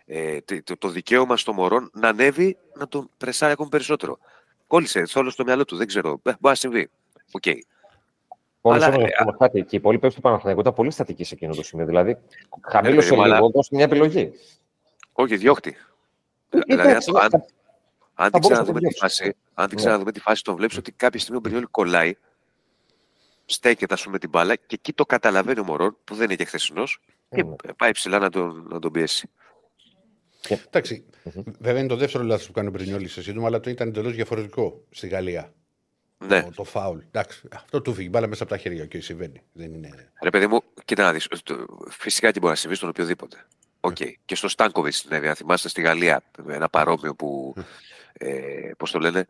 ε, 0.06 0.38
το, 0.64 0.76
το, 0.78 0.88
δικαίωμα 0.88 1.36
στον 1.36 1.52
Μορόν 1.52 1.88
να 1.92 2.08
ανέβει 2.08 2.56
να 2.74 2.88
τον 2.88 3.10
πρεσάρει 3.16 3.52
ακόμη 3.52 3.68
περισσότερο. 3.68 4.18
Κόλλησε 4.66 5.02
όλο 5.14 5.30
στο 5.30 5.44
μυαλό 5.44 5.64
του, 5.64 5.76
δεν 5.76 5.86
ξέρω. 5.86 6.10
Ε, 6.10 6.14
μπορεί 6.22 6.36
να 6.40 6.54
συμβεί. 6.54 6.90
OK. 7.32 7.42
Okay. 7.46 7.58
Αλλά, 8.72 8.94
ε, 8.94 9.08
κάτι, 9.38 9.60
και 9.60 9.76
οι 9.76 9.78
υπόλοιποι 9.78 10.08
του 10.08 10.20
Παναθηναϊκού 10.20 10.60
ήταν 10.60 10.72
πολύ 10.72 10.90
στατικοί 10.90 11.24
σε 11.24 11.34
εκείνο 11.34 11.54
το 11.54 11.62
σημείο. 11.62 11.86
Δηλαδή, 11.86 12.18
χαμήλωσε 12.60 13.10
λίγο, 13.10 13.22
αλλά... 13.22 13.40
δώσε 13.40 13.70
μια 13.72 13.84
επιλογή. 13.84 14.32
Όχι, 15.12 15.36
διώχ' 15.36 15.63
τη. 15.63 15.76
Ε, 16.50 16.58
δηλαδή, 16.66 16.92
αν, 16.92 17.44
αν, 18.14 18.30
την 18.30 18.40
ξαναδούμε 18.40 18.80
τη 18.80 18.94
φάση, 18.94 19.36
αν 19.54 19.66
την 19.66 19.76
ναι. 19.76 19.82
ξαναδούμε 19.82 20.12
τη 20.12 20.20
φάση, 20.20 20.44
τον 20.44 20.56
βλέπεις 20.56 20.76
ότι 20.76 20.92
κάποια 20.92 21.20
στιγμή 21.20 21.36
ο 21.36 21.40
Μπρινιόλι 21.40 21.66
κολλάει, 21.70 22.16
στέκεται, 23.44 23.94
ας 23.94 24.02
πούμε, 24.02 24.18
την 24.18 24.28
μπάλα 24.28 24.54
και 24.54 24.64
εκεί 24.68 24.92
το 24.92 25.06
καταλαβαίνει 25.06 25.60
ο 25.60 25.64
Μωρόν, 25.64 25.96
που 26.04 26.14
δεν 26.14 26.24
είναι 26.24 26.34
και 26.34 26.44
χθεσινός, 26.44 27.00
και 27.28 27.42
ναι. 27.42 27.72
πάει 27.76 27.90
ψηλά 27.90 28.18
να 28.18 28.30
τον, 28.30 28.66
να 28.70 28.78
τον 28.78 28.92
πιέσει. 28.92 29.30
Εντάξει. 30.48 31.04
Βέβαια 31.58 31.78
είναι 31.78 31.88
το 31.88 31.96
δεύτερο 31.96 32.24
λάθος 32.24 32.46
που 32.46 32.52
κάνει 32.52 32.68
ο 32.68 32.70
Μπρινιόλης 32.70 33.12
σε 33.12 33.22
σύντομα, 33.22 33.46
αλλά 33.46 33.60
το 33.60 33.70
ήταν 33.70 33.88
εντελώς 33.88 34.14
διαφορετικό 34.14 34.84
στη 34.90 35.08
Γαλλία. 35.08 35.52
Ναι. 36.26 36.42
Το, 36.42 36.50
το 36.50 36.64
φάουλ. 36.64 36.98
Εντάξει, 37.06 37.48
αυτό 37.52 37.82
του 37.82 37.94
φύγει. 37.94 38.08
Μπάλα 38.10 38.26
μέσα 38.26 38.42
από 38.42 38.52
τα 38.52 38.58
χέρια 38.58 38.86
και 38.86 39.00
συμβαίνει. 39.00 39.42
Δεν 39.52 39.74
είναι... 39.74 40.10
Ρε 40.22 40.30
παιδί 40.30 40.46
μου, 40.46 40.62
κοίτα 40.84 41.02
να 41.02 41.12
δεις. 41.12 41.28
Φυσικά 41.88 42.30
και 42.30 42.38
μπορεί 42.38 42.52
να 42.52 42.58
συμβεί 42.58 42.76
στον 42.76 42.88
οποιοδήποτε. 42.88 43.46
Okay. 43.80 44.04
Ναι. 44.04 44.12
Και 44.24 44.34
στο 44.34 44.48
Στάνκοβιτς 44.48 44.96
συνέβη. 44.96 45.28
Αν 45.28 45.34
θυμάστε 45.34 45.68
στη 45.68 45.80
Γαλλία 45.80 46.22
ένα 46.48 46.68
παρόμοιο 46.68 47.14
που. 47.14 47.54
Ναι. 47.56 47.64
ε, 48.12 48.70
Πώς 48.76 48.90
το 48.90 48.98
λένε, 48.98 49.26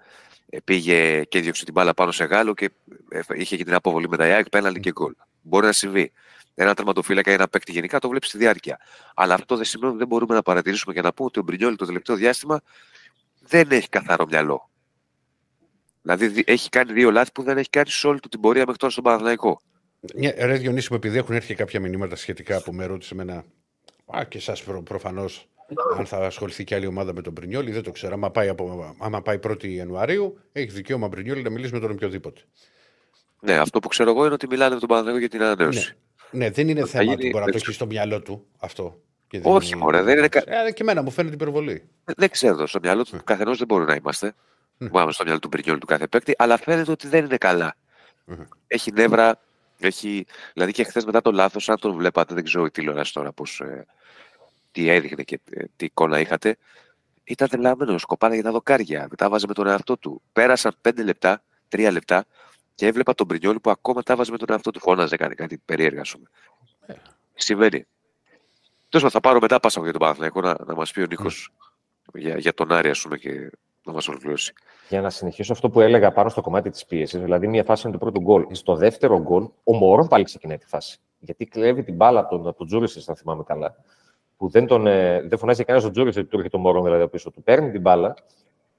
ε, 0.49 0.59
πήγε 0.65 1.25
και 1.25 1.39
έδιωξε 1.39 1.65
την 1.65 1.73
μπάλα 1.73 1.95
πάνω 1.95 2.13
σε 2.13 2.25
Γάλλο 2.25 2.55
και 2.55 2.71
ε, 3.09 3.21
είχε 3.35 3.57
και 3.57 3.65
την 3.65 3.75
αποβολή 3.75 4.09
με 4.09 4.17
τα 4.17 4.27
ΙΑΚ, 4.27 4.49
πέναλτι 4.49 4.81
και 4.81 4.93
γκολ. 4.93 5.15
Μπορεί 5.43 5.67
να 5.67 5.73
συμβεί. 5.73 6.13
Ένα 6.55 6.75
τερματοφύλακα 6.75 7.31
ή 7.31 7.35
ένα 7.35 7.49
παίκτη 7.49 7.73
γενικά 7.73 7.99
το 7.99 8.09
βλέπεις 8.09 8.29
στη 8.29 8.39
διάρκεια. 8.39 8.79
Αλλά 9.15 9.35
αυτό 9.35 9.57
δεν 9.57 9.65
σημαίνει 9.65 9.91
ότι 9.91 9.99
δεν 9.99 10.09
μπορούμε 10.09 10.35
να 10.35 10.43
παρατηρήσουμε 10.43 10.95
και 10.95 11.01
να 11.01 11.13
πούμε 11.13 11.29
ότι 11.29 11.39
ο 11.39 11.43
Μπρινιόλη 11.43 11.77
το 11.77 11.87
τελευταίο 11.87 12.17
διάστημα 12.17 12.61
δεν 13.41 13.71
έχει 13.71 13.89
καθαρό 13.89 14.27
μυαλό. 14.27 14.71
Δηλαδή 16.15 16.43
έχει 16.47 16.69
κάνει 16.69 16.93
δύο 16.93 17.11
λάθη 17.11 17.33
που 17.33 17.43
δεν 17.43 17.59
έχει 17.59 17.71
κάνει 17.71 17.91
σε 17.91 18.07
όλη 18.07 18.21
του 18.21 18.29
την 18.29 18.41
πορεία 18.41 18.63
μέχρι 18.63 18.77
τώρα 18.77 18.93
στον 18.93 19.05
Παναθηναϊκό. 19.05 19.61
Ναι, 20.15 20.31
ρε 20.31 20.57
Διονύση, 20.57 20.89
επειδή 20.95 21.19
έχουν 21.19 21.35
έρθει 21.35 21.55
κάποια 21.55 21.81
μηνύματα 21.81 22.17
σχετικά 22.17 22.63
που 22.63 22.73
με 22.73 22.87
ρώτησε 22.87 23.15
εμένα. 23.15 23.45
Α, 24.17 24.25
και 24.25 24.39
εσάς 24.39 24.63
προ, 24.63 24.83
προφανώς, 24.83 25.49
αν 25.99 26.07
θα 26.07 26.17
ασχοληθεί 26.17 26.65
και 26.65 26.75
άλλη 26.75 26.87
ομάδα 26.87 27.15
με 27.15 27.23
τον 27.23 27.35
Πρινιόλη, 27.35 27.73
δεν 27.73 27.83
το 27.83 27.91
ξέρω. 27.91 28.15
Άμα 28.15 28.31
πάει, 28.31 28.49
από, 28.49 28.95
άμα 28.99 29.23
πάει 29.23 29.39
1η 29.49 29.67
Ιανουαρίου, 29.67 30.39
έχει 30.53 30.71
δικαίωμα 30.71 31.09
Πρινιόλη 31.09 31.43
να 31.43 31.51
μιλήσει 31.51 31.73
με 31.73 31.81
τον 31.81 31.91
οποιοδήποτε. 31.91 32.41
Ναι, 33.41 33.59
αυτό 33.59 33.79
που 33.79 33.89
ξέρω 33.89 34.11
εγώ 34.11 34.25
είναι 34.25 34.35
ότι 34.35 34.47
μιλάνε 34.47 34.75
με 34.75 34.81
τον 34.81 34.89
Παναθηναϊκό 34.89 35.21
για 35.21 35.29
την 35.29 35.43
ανανέωση. 35.43 35.97
Ναι, 36.31 36.45
ναι 36.45 36.51
δεν 36.51 36.69
είναι 36.69 36.87
θέμα 36.87 37.03
γίνει... 37.03 37.15
ότι 37.15 37.31
μπορεί 37.31 37.45
να 37.45 37.51
το 37.51 37.57
έχει 37.57 37.73
στο 37.73 37.87
μυαλό 37.87 38.23
του 38.23 38.47
αυτό. 38.59 39.01
Και 39.29 39.41
δεν 39.41 39.53
Όχι, 39.53 39.77
μωρέ, 39.77 40.03
δεν 40.03 40.19
είναι. 40.19 40.29
Ε, 40.67 40.73
και 40.73 40.83
εμένα 40.83 41.03
μου 41.03 41.11
φαίνεται 41.11 41.35
υπερβολή. 41.35 41.89
Δεν 42.05 42.31
ξέρω, 42.31 42.67
στο 42.67 42.79
μυαλό 42.83 43.05
του 43.05 43.19
καθενός 43.25 43.59
δεν 43.59 43.67
μπορεί 43.67 43.85
να 43.85 43.95
είμαστε. 43.95 44.35
Πάμε 44.91 45.13
στο 45.13 45.25
μυαλό 45.25 45.39
του 45.39 45.49
Μπρινιόλ 45.49 45.79
του 45.79 45.87
κάθε 45.87 46.07
παίκτη, 46.07 46.35
αλλά 46.39 46.57
φαίνεται 46.57 46.91
ότι 46.91 47.09
δεν 47.09 47.25
είναι 47.25 47.37
καλά. 47.37 47.77
Έχει 48.67 48.93
νεύρα, 48.93 49.41
έχει... 49.79 50.27
δηλαδή 50.53 50.73
και 50.73 50.85
χθες 50.85 51.05
μετά 51.05 51.21
το 51.21 51.33
λάθος, 51.33 51.69
αν 51.69 51.79
τον 51.79 51.93
βλέπατε, 51.97 52.35
δεν 52.35 52.45
ξέρω 52.45 52.65
η 52.65 52.71
τηλεόραση 52.71 53.13
τώρα 53.13 53.33
πώς, 53.33 53.61
ε, 53.61 53.87
τι 54.73 54.89
έδειχνε 54.89 55.23
και 55.23 55.41
ε, 55.51 55.65
τι 55.77 55.85
εικόνα 55.85 56.21
είχατε. 56.21 56.57
Ήταν 57.25 57.49
τρελαμένο, 57.49 57.99
σκοπάνε 57.99 58.35
για 58.35 58.43
τα 58.45 58.51
δοκάρια. 58.51 59.09
Τα 59.17 59.29
βάζε 59.29 59.47
με 59.47 59.55
τον 59.55 59.67
εαυτό 59.67 59.97
του. 59.97 60.23
Πέρασαν 60.33 60.75
πέντε 60.81 61.03
λεπτά, 61.03 61.43
τρία 61.69 61.91
λεπτά 61.91 62.25
και 62.75 62.87
έβλεπα 62.87 63.15
τον 63.15 63.27
Μπρινιόλ 63.27 63.59
που 63.59 63.71
ακόμα 63.71 64.03
τα 64.03 64.17
βάζε 64.17 64.31
με 64.31 64.39
τον 64.39 64.47
εαυτό 64.51 64.71
του. 64.71 64.81
Φώναζε, 64.81 65.17
κάνει 65.17 65.35
κάτι 65.35 65.59
περίεργα, 65.65 66.01
ας 66.01 66.13
πούμε. 66.13 66.29
Yeah. 66.87 66.95
Συμβαίνει; 67.35 67.87
Τέλος 68.89 69.13
θα 69.13 69.21
πάρω 69.21 69.41
μετά 69.41 69.61
πάσα 69.61 69.81
για 69.81 69.93
τον 69.93 70.01
Παναθηναϊκό 70.01 70.41
να, 70.41 70.57
να 70.67 70.75
μας 70.75 70.93
πει 70.93 71.01
ο 71.01 71.07
Νίκος 71.07 71.53
για, 72.15 72.39
για 72.39 72.55
τον 72.55 72.73
Άρη, 72.73 72.91
ας 72.91 73.01
πούμε, 73.01 73.19
και 73.19 73.51
να 73.85 73.93
μας 73.93 74.09
ολοκληρώσει. 74.09 74.53
Για 74.89 75.01
να 75.01 75.11
συνεχίσω 75.11 75.53
αυτό 75.53 75.71
που 75.71 75.81
έλεγα 75.81 76.13
πάνω 76.13 76.29
στο 76.29 76.41
κομμάτι 76.41 76.71
της 76.71 76.87
πίεσης, 76.87 77.21
δηλαδή 77.21 77.47
μια 77.47 77.65
φάση 77.65 77.83
είναι 77.89 77.97
το 77.97 78.05
πρώτο 78.05 78.21
γκολ. 78.21 78.47
Στο 78.51 78.75
δεύτερο 78.75 79.21
γκολ, 79.21 79.49
ο 79.65 79.75
Μωρόν 79.75 80.09
πάλι 80.09 80.25
ξεκινάει 80.25 80.59
τη 80.59 80.67
φάση. 80.67 80.99
Γιατί 81.19 81.47
κλέβει 81.47 81.83
την 81.83 81.95
μπάλα 81.95 82.21
από 82.21 82.39
τον, 82.39 82.55
τον 82.55 82.67
Τζούρισι, 82.67 83.05
αν 83.07 83.17
θυμάμαι 83.17 83.43
καλά. 83.43 83.77
Που 84.37 84.49
δεν, 84.49 84.67
τον, 84.67 84.87
ε, 84.87 85.23
δεν 85.23 85.39
φωνάζει 85.39 85.65
κανένας 85.65 85.85
τον 85.85 85.95
Τζούρισι 85.95 86.19
ότι 86.19 86.29
του 86.29 86.37
έρχεται 86.37 86.57
το 86.57 86.63
Μωρόν 86.63 86.85
δηλαδή 86.85 87.09
πίσω 87.09 87.31
του. 87.31 87.43
Παίρνει 87.43 87.71
την 87.71 87.81
μπάλα, 87.81 88.15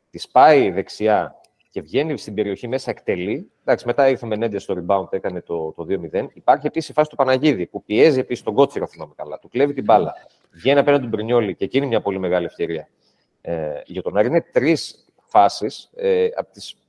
της 0.09 0.27
πάει 0.27 0.71
δεξιά 0.71 1.39
και 1.71 1.81
βγαίνει 1.81 2.17
στην 2.17 2.33
περιοχή 2.33 2.67
μέσα, 2.67 2.91
εκτελεί. 2.91 3.51
Εντάξει, 3.61 3.85
μετά 3.85 4.09
ήρθε 4.09 4.25
με 4.25 4.35
Νέντε 4.35 4.59
στο 4.59 4.75
rebound, 4.77 5.13
έκανε 5.13 5.41
το, 5.41 5.71
το 5.71 5.85
2-0. 5.89 6.27
Υπάρχει 6.33 6.67
επίσης 6.67 6.89
η 6.89 6.93
φάση 6.93 7.09
του 7.09 7.15
Παναγίδη 7.15 7.65
που 7.65 7.83
πιέζει 7.83 8.19
επίσης 8.19 8.43
τον 8.43 8.53
Κότσιρα, 8.53 8.87
θυμάμαι 8.87 9.13
καλά. 9.15 9.39
Του 9.39 9.49
κλέβει 9.49 9.73
την 9.73 9.83
μπάλα. 9.83 10.13
Βγαίνει 10.51 10.79
απέναντι 10.79 11.03
του 11.03 11.09
Μπρινιόλη 11.09 11.55
και 11.55 11.63
εκείνη 11.65 11.85
μια 11.85 12.01
πολύ 12.01 12.19
μεγάλη 12.19 12.45
ευκαιρία. 12.45 12.87
Ε, 13.41 13.81
για 13.85 14.01
τον 14.01 14.17
Άρη 14.17 14.27
είναι 14.27 14.45
τρεις 14.51 15.08
φάσεις. 15.29 15.89
Ε, 15.95 16.27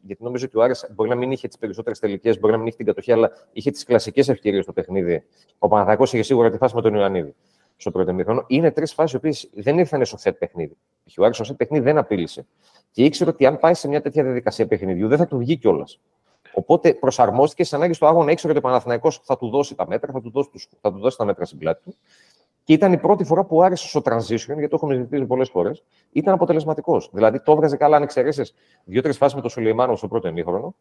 γιατί 0.03 0.23
νομίζω 0.23 0.45
ότι 0.47 0.59
ο 0.59 0.63
Άρης 0.63 0.87
μπορεί 0.95 1.09
να 1.09 1.15
μην 1.15 1.33
είχε 1.33 1.49
τις 1.49 1.59
περισσότερες 1.59 1.99
τελικές, 1.99 2.41
μπορεί 2.41 2.53
να 2.53 2.59
μην 2.59 2.67
είχε 2.67 2.77
την 2.77 2.87
κατοχή, 2.87 3.13
αλλά 3.13 3.31
είχε 3.53 3.71
τις 3.71 3.85
κλασικές 3.85 4.29
ευκαιρίες 4.29 4.63
στο 4.63 4.73
παιχνίδι. 4.73 5.23
Ο 5.59 5.69
Παναθακό 5.69 6.05
είχε 6.05 6.23
σίγουρα 6.23 6.51
τη 6.51 6.57
φάση 6.57 6.75
με 6.75 6.83
τον 6.83 6.95
Ιωαννίδη 6.95 7.35
στο 7.77 7.91
πρώτο 7.91 8.13
μήχρονο. 8.13 8.45
Είναι 8.47 8.71
τρεις 8.71 8.93
φάσεις 8.93 9.13
οι 9.13 9.17
οποίες 9.17 9.51
δεν 9.53 9.79
ήρθαν 9.79 10.05
στο 10.05 10.17
σετ 10.17 10.39
παιχνίδι. 10.39 10.77
Ο 11.19 11.25
Άρης 11.25 11.37
στο 11.37 11.45
σετ 11.45 11.57
παιχνίδι 11.57 11.85
δεν 11.85 11.99
απείλησε. 11.99 12.47
Και 12.91 13.05
ήξερε 13.05 13.31
ότι 13.31 13.47
αν 13.47 13.59
πάει 13.59 13.75
σε 13.75 13.89
μια 13.89 14.01
τέτοια 14.01 14.23
διαδικασία 14.23 14.67
παιχνιδιού 14.67 15.09
δεν 15.09 15.19
θα 15.19 15.27
του 15.27 15.39
βγει 15.39 15.57
κιόλας. 15.57 16.01
Οπότε 16.53 16.95
προσαρμόστηκε 16.95 17.65
σε 17.65 17.77
ανάγκη 17.77 17.93
στο 17.93 18.07
άγωνα, 18.07 18.31
ήξερε 18.31 18.53
ότι 18.53 18.59
ο 18.59 18.69
Παναθηναϊκός 18.69 19.21
θα 19.25 19.37
του 19.37 19.49
δώσει 19.49 19.75
τα 19.75 19.87
μέτρα, 19.87 20.13
θα 20.13 20.21
του 20.21 20.31
δώσει, 20.31 20.51
θα 20.81 20.93
του 20.93 20.99
δώσει 20.99 21.17
τα 21.17 21.25
μέτρα 21.25 21.45
στην 21.45 21.59
πλάτη 21.59 21.83
του 21.83 21.95
και 22.65 22.73
ήταν 22.73 22.93
η 22.93 22.99
πρώτη 22.99 23.25
φορά 23.25 23.45
που 23.45 23.63
άρεσε 23.63 23.89
στο 23.89 24.01
transition, 24.05 24.47
γιατί 24.47 24.69
το 24.69 24.77
έχουμε 24.77 24.95
ζητήσει 24.95 25.25
πολλές 25.25 25.49
φορές, 25.49 25.85
ήταν 26.13 26.35
αποτελεσματικός. 26.35 27.11
Δηλαδή 27.13 27.41
το 27.41 27.53
έβγαζε 27.53 27.77
καλά, 27.77 27.97
αν 27.97 28.03
εξαιρέσεις 28.03 28.55
δύο-τρεις 28.85 29.17
φάσεις 29.17 29.35
με 29.35 29.41
τον 29.41 29.51
Σουλεϊμάνο 29.51 29.97
στο 29.97 30.09
πρώτο 30.09 30.29
ημίχρονο. 30.29 30.75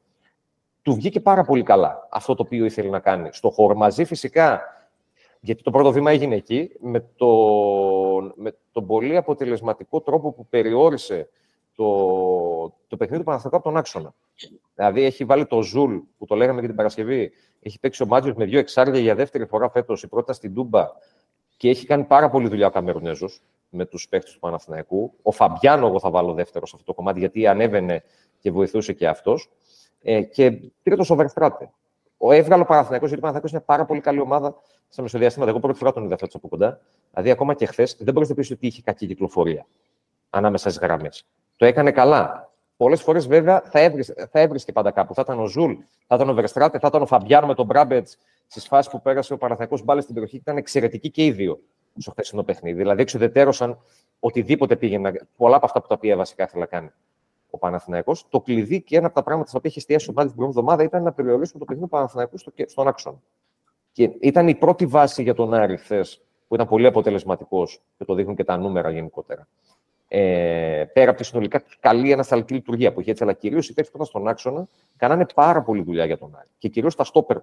Του 0.82 0.94
βγήκε 0.94 1.20
πάρα 1.20 1.44
πολύ 1.44 1.63
καλά 1.63 2.08
αυτό 2.12 2.36
το 2.36 2.44
οποίο 2.46 2.65
ήθελε 2.65 2.89
να 2.89 3.00
κάνει 3.00 3.30
στο 3.32 3.50
χώρο. 3.50 3.76
Μαζί 3.76 4.04
φυσικά, 4.04 4.62
γιατί 5.39 5.63
το 5.63 5.72
πρώτο 5.72 5.92
βήμα 5.92 6.12
έγινε 6.12 6.36
εκεί, 6.36 6.72
με, 6.80 7.06
το, 7.15 7.28
με 8.36 8.56
τον 8.72 8.86
πολύ 8.86 9.18
αποτελεσματικό 9.18 10.02
τρόπο 10.02 10.32
που 10.32 10.48
περιόρισε 10.48 11.30
το, 11.76 11.86
το 12.88 12.98
παιχνίδι 12.98 13.18
του 13.18 13.26
Παναθηναϊκού 13.26 13.56
από 13.58 13.63
τον 13.63 13.78
άξονα. 13.78 14.13
Δηλαδή 14.76 15.04
έχει 15.04 15.26
βάλει 15.26 15.46
το 15.46 15.62
Ζουλ, 15.62 15.98
που 16.18 16.26
το 16.26 16.36
λέγαμε 16.36 16.62
και 16.62 16.68
την 16.68 16.76
Παρασκευή, 16.76 17.32
έχει 17.62 17.80
παίξει 17.80 18.04
ο 18.04 18.06
Μάντζιος 18.06 18.36
με 18.36 18.46
δύο 18.46 18.60
εξάρια 18.60 19.00
για 19.00 19.15
δεύτερη 19.15 19.46
φορά 19.46 19.70
φέτος, 19.70 20.04
η 20.04 20.08
πρώτη 20.08 20.34
στην 20.34 20.54
Τούμπα 20.54 20.88
και 21.60 21.69
έχει 21.69 21.86
κάνει 21.86 22.04
πάρα 22.04 22.30
πολύ 22.30 22.48
δουλειά 22.48 22.67
ο 22.67 22.69
Καμερουνέζος 22.69 23.41
με 23.69 23.86
τους 23.86 24.08
παίχτες 24.08 24.34
του 24.34 24.39
Παναθηναϊκού. 24.39 25.13
Ο 25.22 25.32
Φαμπιάνο, 25.32 25.88
εγώ 25.88 26.00
θα 26.00 26.10
βάλω 26.10 26.34
δεύτερο 26.34 26.65
σε 26.65 26.72
αυτό 26.76 26.86
το 26.86 26.93
κομμάτι, 26.93 27.19
γιατί 27.19 27.48
ανέβαινε 27.48 28.04
και 28.39 28.52
βοηθούσε 28.52 28.93
και 28.93 29.08
αυτός. 29.08 29.50
Ε, 30.02 30.22
και 30.22 30.60
τρίτο 30.84 31.13
ο 31.13 31.15
Βερστράτε. 31.15 31.72
Ο 32.17 32.32
έβγαλε 32.32 32.62
ο 32.62 32.65
Παναθηναϊκός, 32.65 33.08
γιατί 33.08 33.24
ο 33.26 33.28
Παναθηναϊκός 33.28 33.52
είναι 33.52 33.62
πάρα 33.62 33.86
πολύ 33.86 34.02
καλή 34.02 34.19
ομάδα 34.19 34.56
στα 34.89 35.02
μεσοδιαστήματα. 35.02 35.52
Εγώ 35.52 35.60
πρώτη 35.60 35.78
φορά 35.78 35.91
τον 35.91 36.04
είδα 36.04 36.17
φέτος 36.17 36.36
από 36.36 36.48
κοντά. 36.48 36.80
Δηλαδή, 37.12 37.32
ακόμα 37.32 37.54
και 37.54 37.65
χθες 37.65 37.98
δεν 38.00 38.13
μπορείς 38.13 38.30
να 38.30 38.36
πεις 38.36 38.52
ότι 38.52 38.67
είχε 38.67 38.82
κακή 38.82 39.08
κυκλοφορία 39.08 39.65
ανάμεσα 40.30 40.69
στις 40.69 40.82
γραμμές. 40.82 41.26
Το 41.56 41.65
έκανε 41.65 41.91
καλά. 41.91 42.52
Πολλές 42.78 43.02
φορές 43.02 43.28
βέβαια 43.28 43.62
θα 43.65 43.80
έβρισκε, 43.80 44.13
θα 44.32 44.39
έβρισκε 44.39 44.72
πάντα 44.72 44.91
κάπου. 44.91 45.13
Θα 45.13 45.22
ήταν 45.22 45.39
ο 45.39 45.45
Ζουλ, 45.45 45.74
θα 46.08 46.15
ήταν 46.15 46.30
ο 46.30 46.34
Βερστράτε, 46.34 46.80
θα 46.80 46.88
ήταν 46.88 47.02
ο 47.02 47.06
Φαμπιάνο 47.06 47.48
με 47.48 47.54
τον 47.54 47.65
Μπράμπετς 47.65 48.17
στις 48.50 48.68
φάσεις 48.68 48.92
που 48.92 49.02
πέρασε 49.02 49.34
ο 49.34 49.38
Παναθηναϊκός 49.38 49.84
μπάλες 49.84 50.04
στην 50.04 50.16
περιοχή 50.16 50.38
ήταν 50.38 50.58
εξαιρετικοί 50.58 51.10
και 51.10 51.26
οι 51.26 51.32
δύο 51.32 51.60
στο 51.98 52.12
χθεσινό 52.12 52.44
παιχνίδι. 52.44 52.78
Δηλαδή, 52.78 53.02
εξουδετέρωσαν 53.02 53.80
οτιδήποτε 54.20 54.76
πήγαινε, 54.76 55.28
πολλά 55.38 55.56
από 55.56 55.66
αυτά 55.66 55.82
που 55.82 55.88
τα 55.88 55.96
οποία 55.96 56.16
βασικά 56.16 56.44
ήθελε 56.44 56.62
να 56.62 56.68
κάνει 56.68 56.90
ο 57.50 57.58
Παναθηναϊκός. 57.58 58.26
Το 58.30 58.42
κλειδί 58.42 58.82
και 58.82 58.98
ένα 58.98 59.06
από 59.06 59.16
τα 59.16 59.24
πράγματα 59.24 59.50
στα 59.50 59.58
οποία 59.58 59.70
είχε 59.70 59.80
εστιάσει 59.80 60.10
ο 60.10 60.14
Μπάλη 60.14 60.28
την 60.28 60.38
προηγούμενη 60.38 60.70
εβδομάδα 60.70 60.90
ήταν 60.90 61.04
να 61.04 61.14
περιορίσουμε 61.14 61.60
το 61.60 61.66
παιχνίδι 61.66 61.90
του 61.90 61.96
Παναθηναϊκού 61.96 62.38
στο, 62.38 62.52
στον 62.66 62.88
άξονα. 62.88 63.18
Και 63.92 64.12
ήταν 64.20 64.48
η 64.48 64.56
πρώτη 64.56 64.86
βάση 64.86 65.24
για 65.24 65.34
τον 65.34 65.54
Άρη 65.54 65.78
χθες, 65.78 66.22
που 66.48 66.56
ήταν 66.56 66.68
πολύ 66.68 66.86
αποτελεσματικός 66.86 67.82
και 67.98 68.06
το 68.06 68.14
δείχνουν 68.14 68.36
και 68.36 68.44
τα 68.44 68.58
νούμερα 68.58 68.90
γενικότερα. 68.90 69.48
Ε, 70.08 70.86
πέρα 70.94 71.10
από 71.10 71.20
τη 71.20 71.26
συνολικά 71.26 71.64
καλή 71.80 72.14
ανασταλτική 72.14 72.54
λειτουργία 72.54 72.94
που 72.94 73.02
είχε 73.02 73.12
έτσι, 73.12 73.24
αλλά 73.24 73.34
κυρίως 73.34 73.70
οι 73.70 73.74
παίκτε 73.74 73.90
που 73.90 73.96
ήταν 73.96 74.08
στον 74.08 74.28
άξονα 74.28 74.68
κάνανε 74.98 75.26
πάρα 75.36 75.62
πολύ 75.62 75.82
δουλειά 75.82 76.06
για 76.06 76.18
τον 76.18 76.36
Άρη. 76.36 76.48
Και 76.58 76.68
κυρίως 76.68 76.96
τα 76.96 77.04
στόπερ 77.04 77.38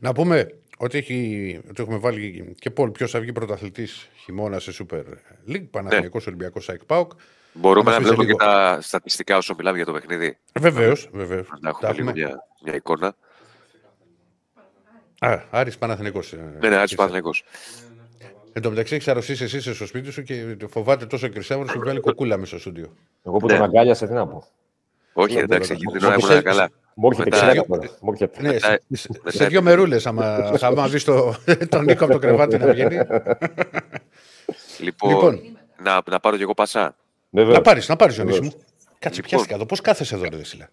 να 0.00 0.12
πούμε 0.12 0.54
ότι, 0.78 0.98
έχει, 0.98 1.60
ότι 1.68 1.82
έχουμε 1.82 1.96
βάλει 1.96 2.54
και 2.58 2.70
πόλ 2.70 2.90
ποιος 2.90 3.10
θα 3.10 3.20
βγει 3.20 3.32
πρωταθλητής 3.32 4.08
χειμώνας 4.14 4.62
σε 4.62 4.72
Super 4.78 5.02
League, 5.48 5.66
Παναθηναϊκός 5.70 6.26
ναι. 6.26 6.32
Ολυμπιακός 6.32 6.64
Σάικ 6.64 6.84
Πάουκ. 6.84 7.12
Μπορούμε 7.52 7.90
να 7.90 8.00
βλέπουμε 8.00 8.24
και 8.24 8.34
τα 8.34 8.78
στατιστικά 8.80 9.36
όσο 9.36 9.54
μιλάμε 9.58 9.76
για 9.76 9.86
το 9.86 9.92
παιχνίδι. 9.92 10.38
Βεβαίως, 10.60 11.08
βεβαίως. 11.12 11.48
Να 11.60 11.68
έχουμε 11.68 11.92
λίγο 11.92 12.12
μια, 12.12 12.46
μια 12.64 12.74
εικόνα. 12.74 13.16
Α, 15.18 15.42
Άρης 15.50 15.78
Παναθηναϊκός. 15.78 16.32
Ε, 16.32 16.56
ναι, 16.60 16.68
ναι, 16.68 16.76
Άρης 16.76 16.94
Παναθηναϊκός. 16.94 17.44
Εν 18.52 18.62
τω 18.62 18.70
μεταξύ, 18.70 18.94
έχεις 18.94 19.08
αρρωστήσει 19.08 19.44
εσύ 19.44 19.74
στο 19.74 19.86
σπίτι 19.86 20.10
σου 20.10 20.22
και 20.22 20.56
φοβάται 20.68 21.06
τόσο 21.06 21.26
ο 21.26 21.30
Κριστιανός 21.30 21.72
που 21.72 21.78
βγάλει 21.78 22.00
κοκούλα 22.00 22.36
μέσα 22.36 22.50
στο 22.50 22.58
στούντιο. 22.58 22.96
Εγώ 23.22 23.36
που 23.36 23.46
ναι. 23.46 23.52
τον 23.52 23.62
αγκάλιασα, 23.62 24.06
τι 24.06 24.12
να 24.12 24.26
πω. 24.26 24.44
Όχι, 25.12 25.38
εντάξει, 25.38 25.72
εκεί 25.72 25.86
την 25.86 26.04
ώρα 26.04 26.14
ήμουν 26.14 26.42
καλά. 26.42 26.70
Ναι, 28.38 28.56
σε 29.24 29.46
δύο 29.46 29.62
μερούλες, 29.62 30.06
άμα 30.06 30.88
δει 30.90 31.04
τον 31.68 31.84
Νίκο 31.84 32.04
από 32.04 32.12
το 32.12 32.18
κρεβάτι 32.18 32.58
να 32.58 32.66
βγαίνει. 32.66 32.96
Λοιπόν, 34.78 35.10
λοιπόν, 35.10 35.58
να, 35.82 36.02
να 36.10 36.20
πάρω 36.20 36.36
κι 36.36 36.42
εγώ 36.42 36.54
πασά. 36.54 36.96
Να 37.30 37.60
πάρεις, 37.60 37.88
να 37.88 37.96
πάρεις, 37.96 38.14
Ζωνίση 38.14 38.40
μου. 38.40 38.52
Κάτσε, 38.98 39.16
λοιπόν, 39.16 39.30
πιάστηκα 39.30 39.54
εδώ. 39.54 39.66
Πώς 39.66 39.80
κάθεσαι 39.80 40.14
εδώ, 40.14 40.24
ρε 40.30 40.44
Σιλά. 40.44 40.68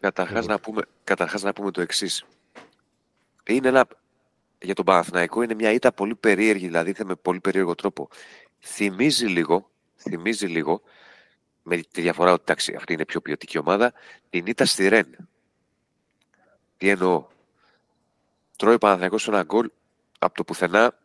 Καταρχάς 0.00 0.46
να, 0.46 0.58
πούμε, 0.60 0.82
καταρχάς 1.04 1.42
να 1.42 1.52
πούμε 1.52 1.70
το 1.70 1.80
εξής. 1.80 2.24
Είναι 3.44 3.68
ένα. 3.68 3.86
Για 4.62 4.74
τον 4.74 4.84
Παναθηναϊκό 4.84 5.42
είναι 5.42 5.54
μια 5.54 5.72
ήττα 5.72 5.92
πολύ 5.92 6.14
περίεργη, 6.14 6.66
δηλαδή 6.66 6.94
με 7.04 7.14
πολύ 7.14 7.40
περίεργο 7.40 7.74
τρόπο. 7.74 8.08
Θυμίζει 8.60 9.26
λίγο, 9.26 9.70
θυμίζει 9.96 10.46
λίγο, 10.46 10.80
με 11.62 11.76
τη 11.76 12.00
διαφορά 12.00 12.32
ότι 12.32 12.44
τάξη, 12.44 12.74
αυτή 12.74 12.92
είναι 12.92 13.04
πιο 13.04 13.20
ποιοτική 13.20 13.58
ομάδα, 13.58 13.92
την 14.30 14.46
ήττα 14.46 14.64
στη 14.64 14.88
Ρεν. 14.88 15.16
Τι 16.76 16.88
εννοώ. 16.88 17.26
Τρώει 18.56 18.74
ο 18.74 18.78
Παναθηναϊκός 18.78 19.28
ένα 19.28 19.42
γκολ 19.42 19.70
από 20.18 20.34
το 20.34 20.44
πουθενά 20.44 20.98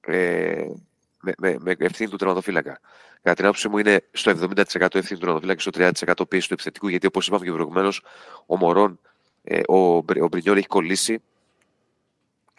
ε, 0.00 0.66
με, 1.20 1.32
με, 1.38 1.56
με 1.60 1.76
ευθύνη 1.78 2.10
του 2.10 2.16
τερματοφύλακα. 2.16 2.80
Κατά 3.22 3.34
την 3.34 3.44
άποψή 3.44 3.68
μου 3.68 3.78
είναι 3.78 4.08
στο 4.12 4.30
70% 4.30 4.64
ευθύνη 4.94 5.02
του 5.02 5.18
τερματοφύλακα 5.18 5.62
και 5.62 5.92
στο 5.92 6.02
30% 6.18 6.28
πίεση 6.28 6.48
του 6.48 6.54
επιθετικού, 6.54 6.88
γιατί 6.88 7.06
όπως 7.06 7.26
είπαμε 7.26 7.44
και 7.44 7.52
προηγουμένως, 7.52 8.02
ο 8.46 8.56
Μωρόν, 8.56 9.00
ε, 9.42 9.60
ο, 9.68 9.96
ο 9.96 10.28
Μπρινιόλ 10.28 10.56
έχει 10.56 10.66
κολλήσει. 10.66 11.22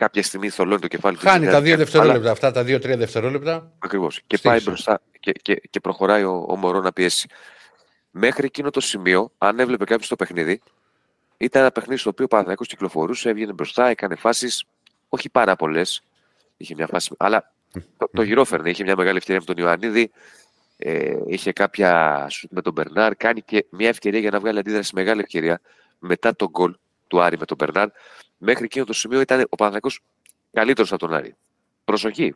Κάποια 0.02 0.24
στιγμή 0.24 0.50
θολώνει 0.50 0.80
το 0.80 0.88
κεφάλι 0.88 1.18
του. 1.18 1.28
Χάνει 1.28 1.48
τα 1.48 1.62
δύο 1.62 1.78
δευτερόλεπτα, 1.78 2.20
αλλά... 2.20 2.32
αυτά 2.32 2.52
τα 2.52 2.64
δύο-τρία 2.64 2.98
δευτερόλεπτα. 2.98 3.72
Ακριβώς. 3.80 4.22
Και 4.28 4.38
πάει 4.38 4.62
μπροστά 4.62 5.02
και, 5.20 5.32
και, 5.32 5.62
και 5.70 5.80
προχωράει 5.80 6.24
ο, 6.24 6.46
ο 6.50 6.56
Μωρόν 6.56 6.84
να 6.84 6.94
πιέσει. 6.94 7.30
Μέχρι 8.12 8.46
εκείνο 8.46 8.70
το 8.70 8.80
σημείο, 8.80 9.32
αν 9.38 9.60
έβλεπε 9.60 9.86
κάποιος 9.86 10.08
το 10.08 10.16
παιχνίδι, 10.16 10.62
ήταν 11.38 11.62
ένα 11.62 11.72
παιχνίδι 11.72 12.00
στο 12.00 12.10
οποίο 12.10 12.26
ο 12.26 12.28
Παναθηναϊκός 12.28 12.68
κυκλοφορούσε, 12.68 13.30
έβγαινε 13.30 13.54
μπροστά, 13.54 13.88
έκανε 13.88 14.16
φάσεις, 14.16 14.64
όχι 15.10 15.30
πάρα 15.30 15.56
πολλές. 15.56 16.04
Είχε 16.58 16.74
μια 16.76 16.88
φάση, 16.88 17.16
αλλά 17.18 17.54
το, 17.98 18.10
το 18.14 18.22
γυρόφερνε. 18.22 18.70
Είχε 18.70 18.84
μια 18.84 18.96
μεγάλη 18.96 19.18
ευκαιρία 19.18 19.44
με 19.48 19.54
τον 19.54 19.64
Ιωαννίδη. 19.64 20.12
Ε, 20.78 21.14
είχε 21.28 21.52
κάποια 21.52 22.26
σουτ 22.30 22.52
με 22.52 22.62
τον 22.62 22.74
Μπερνάρ. 22.74 23.16
Κάνει 23.16 23.42
και 23.42 23.66
μια 23.70 23.90
ευκαιρία 23.90 24.20
για 24.20 24.32
να 24.32 24.40
βγάλει 24.40 24.60
αντίδραση. 24.60 24.92
Μεγάλη 24.96 25.22
ευκαιρία 25.22 25.62
μετά 26.00 26.36
τον 26.36 26.50
γκολ 26.50 26.76
του 27.08 27.22
Άρη 27.22 27.38
με 27.38 27.46
τον 27.46 27.58
Μπερνάρ. 27.58 27.90
Μέχρι 28.44 28.66
εκείνο 28.66 28.86
το 28.86 28.94
σημείο 28.94 29.22
ήταν 29.22 29.46
ο 29.50 29.56
Παναθηναϊκός 29.56 29.90
καλύτερος 30.52 30.92
από 30.92 31.08
τον 31.08 31.14
Άρη. 31.14 31.36
Προσοχή. 31.84 32.36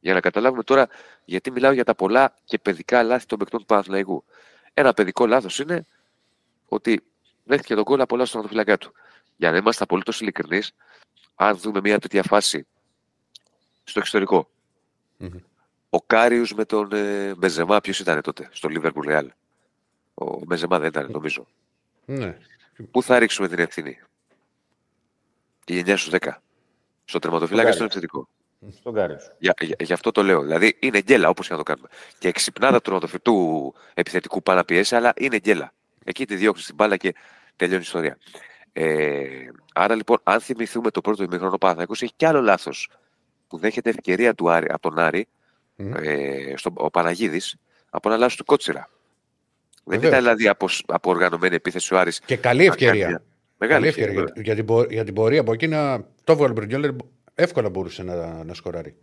Για 0.00 0.14
να 0.14 0.20
καταλάβουμε 0.20 0.62
τώρα 0.62 0.88
γιατί 1.24 1.50
μιλάω 1.50 1.72
για 1.72 1.84
τα 1.84 1.94
πολλά 1.94 2.34
και 2.44 2.58
παιδικά 2.58 3.02
λάθη 3.02 3.26
των 3.26 3.38
παικτών 3.38 3.60
του 3.60 3.66
Παναθηναϊκού. 3.66 4.24
Ένα 4.74 4.92
παιδικό 4.92 5.26
λάθος 5.26 5.58
είναι 5.58 5.86
ότι 6.68 7.02
δέχτηκε 7.44 7.74
τον 7.74 7.82
γκολ 7.82 8.00
από 8.00 8.14
όλα 8.14 8.24
στον 8.24 8.40
αυτοφυλακά 8.40 8.78
του. 8.78 8.92
Για 9.36 9.50
να 9.50 9.56
είμαστε 9.56 9.82
απολύτως 9.82 10.20
ειλικρινείς, 10.20 10.74
αν 11.34 11.56
δούμε 11.56 11.80
μια 11.80 11.98
τέτοια 11.98 12.22
φάση 12.22 12.66
στο 13.84 13.98
εξωτερικο 13.98 14.50
Ο 15.90 16.02
Κάριους 16.02 16.54
με 16.54 16.64
τον 16.64 16.92
ε, 16.92 17.34
Μπενζεμά, 17.34 17.80
ποιος 17.80 18.00
ήταν 18.00 18.20
τότε 18.20 18.48
στο 18.52 18.68
Liverpool 18.72 19.08
Real. 19.08 19.26
Ο 20.14 20.44
Μπενζεμά 20.44 20.78
δεν 20.78 20.88
ήταν, 20.88 21.10
νομίζω. 21.10 21.46
Ναι. 22.04 22.38
Πού 22.90 23.02
θα 23.02 23.18
ρίξουμε 23.18 23.48
την 23.48 23.58
ευθύνη, 23.58 23.98
Η 25.66 25.82
9 25.86 25.96
στους 25.96 26.12
10. 26.20 26.30
Στο 27.04 27.18
τερματοφύλακα 27.18 27.72
στον 27.72 27.84
επιθετικό. 27.84 28.28
Στον 28.78 28.94
Κάριου. 28.94 29.16
Για, 29.38 29.54
για, 29.60 29.76
γι' 29.78 29.92
αυτό 29.92 30.10
το 30.10 30.22
λέω. 30.22 30.42
Δηλαδή 30.42 30.76
είναι 30.80 31.00
γκέλα 31.00 31.28
όπως 31.28 31.46
και 31.46 31.52
να 31.52 31.58
το 31.58 31.64
κάνουμε. 31.64 31.88
Και 32.18 32.28
εξυπνάδα 32.28 32.80
του 32.80 33.00
του 33.22 33.74
επιθετικού 33.94 34.42
πάνω 34.42 34.64
πιέσει, 34.64 34.96
αλλά 34.96 35.12
είναι 35.16 35.38
γκέλα. 35.38 35.72
Εκεί 36.04 36.26
τη 36.26 36.34
διώξεις 36.34 36.66
την 36.66 36.74
μπάλα 36.74 36.96
και 36.96 37.14
τελειώνει 37.56 37.80
η 37.80 37.84
ιστορία. 37.84 38.18
Ε, 38.72 39.26
άρα 39.74 39.94
λοιπόν, 39.94 40.18
αν 40.22 40.40
θυμηθούμε 40.40 40.90
το 40.90 41.00
πρώτο 41.00 41.22
ημίχρονο 41.22 41.58
Παναθανικό, 41.58 41.92
έχει 41.92 42.12
κι 42.16 42.24
άλλο 42.24 42.40
λάθος 42.40 42.88
που 43.48 43.58
δέχεται 43.58 43.90
ευκαιρία 43.90 44.34
του 44.34 44.50
Άρη, 44.50 44.66
από 44.70 44.90
τον 44.90 44.98
Άρη, 44.98 45.28
mm. 45.78 45.92
ε, 46.02 46.52
στο, 46.56 46.70
ο 46.74 46.90
Παναγίδης, 46.90 47.56
από 47.90 48.08
ένα 48.08 48.18
λάθος 48.18 48.36
του 48.36 48.44
Κότσιρα. 48.44 48.90
Δεν 49.84 50.02
ήταν 50.02 50.18
δηλαδή 50.18 50.48
από, 50.48 50.68
από 50.86 51.10
οργανωμένη 51.10 51.54
επίθεση 51.54 51.94
ο 51.94 51.98
Άρης. 51.98 52.20
Και 52.20 52.36
καλή 52.36 52.64
ευκαιρία. 52.64 53.22
Μεγάλη 53.58 53.86
ευκαιρία. 53.86 54.22
ευκαιρία. 54.22 54.54
Για, 54.54 54.64
την, 54.64 54.86
για 54.90 55.04
την 55.04 55.14
πορεία 55.14 55.40
από 55.40 55.52
εκεί 55.52 55.66
να 55.66 56.04
το 56.24 56.36
βγάλει 56.36 56.52
Μπρινιόλερ, 56.52 56.90
εύκολα 57.34 57.70
μπορούσε 57.70 58.02
να, 58.02 58.44
να 58.44 58.54
σκοράρει. 58.54 58.96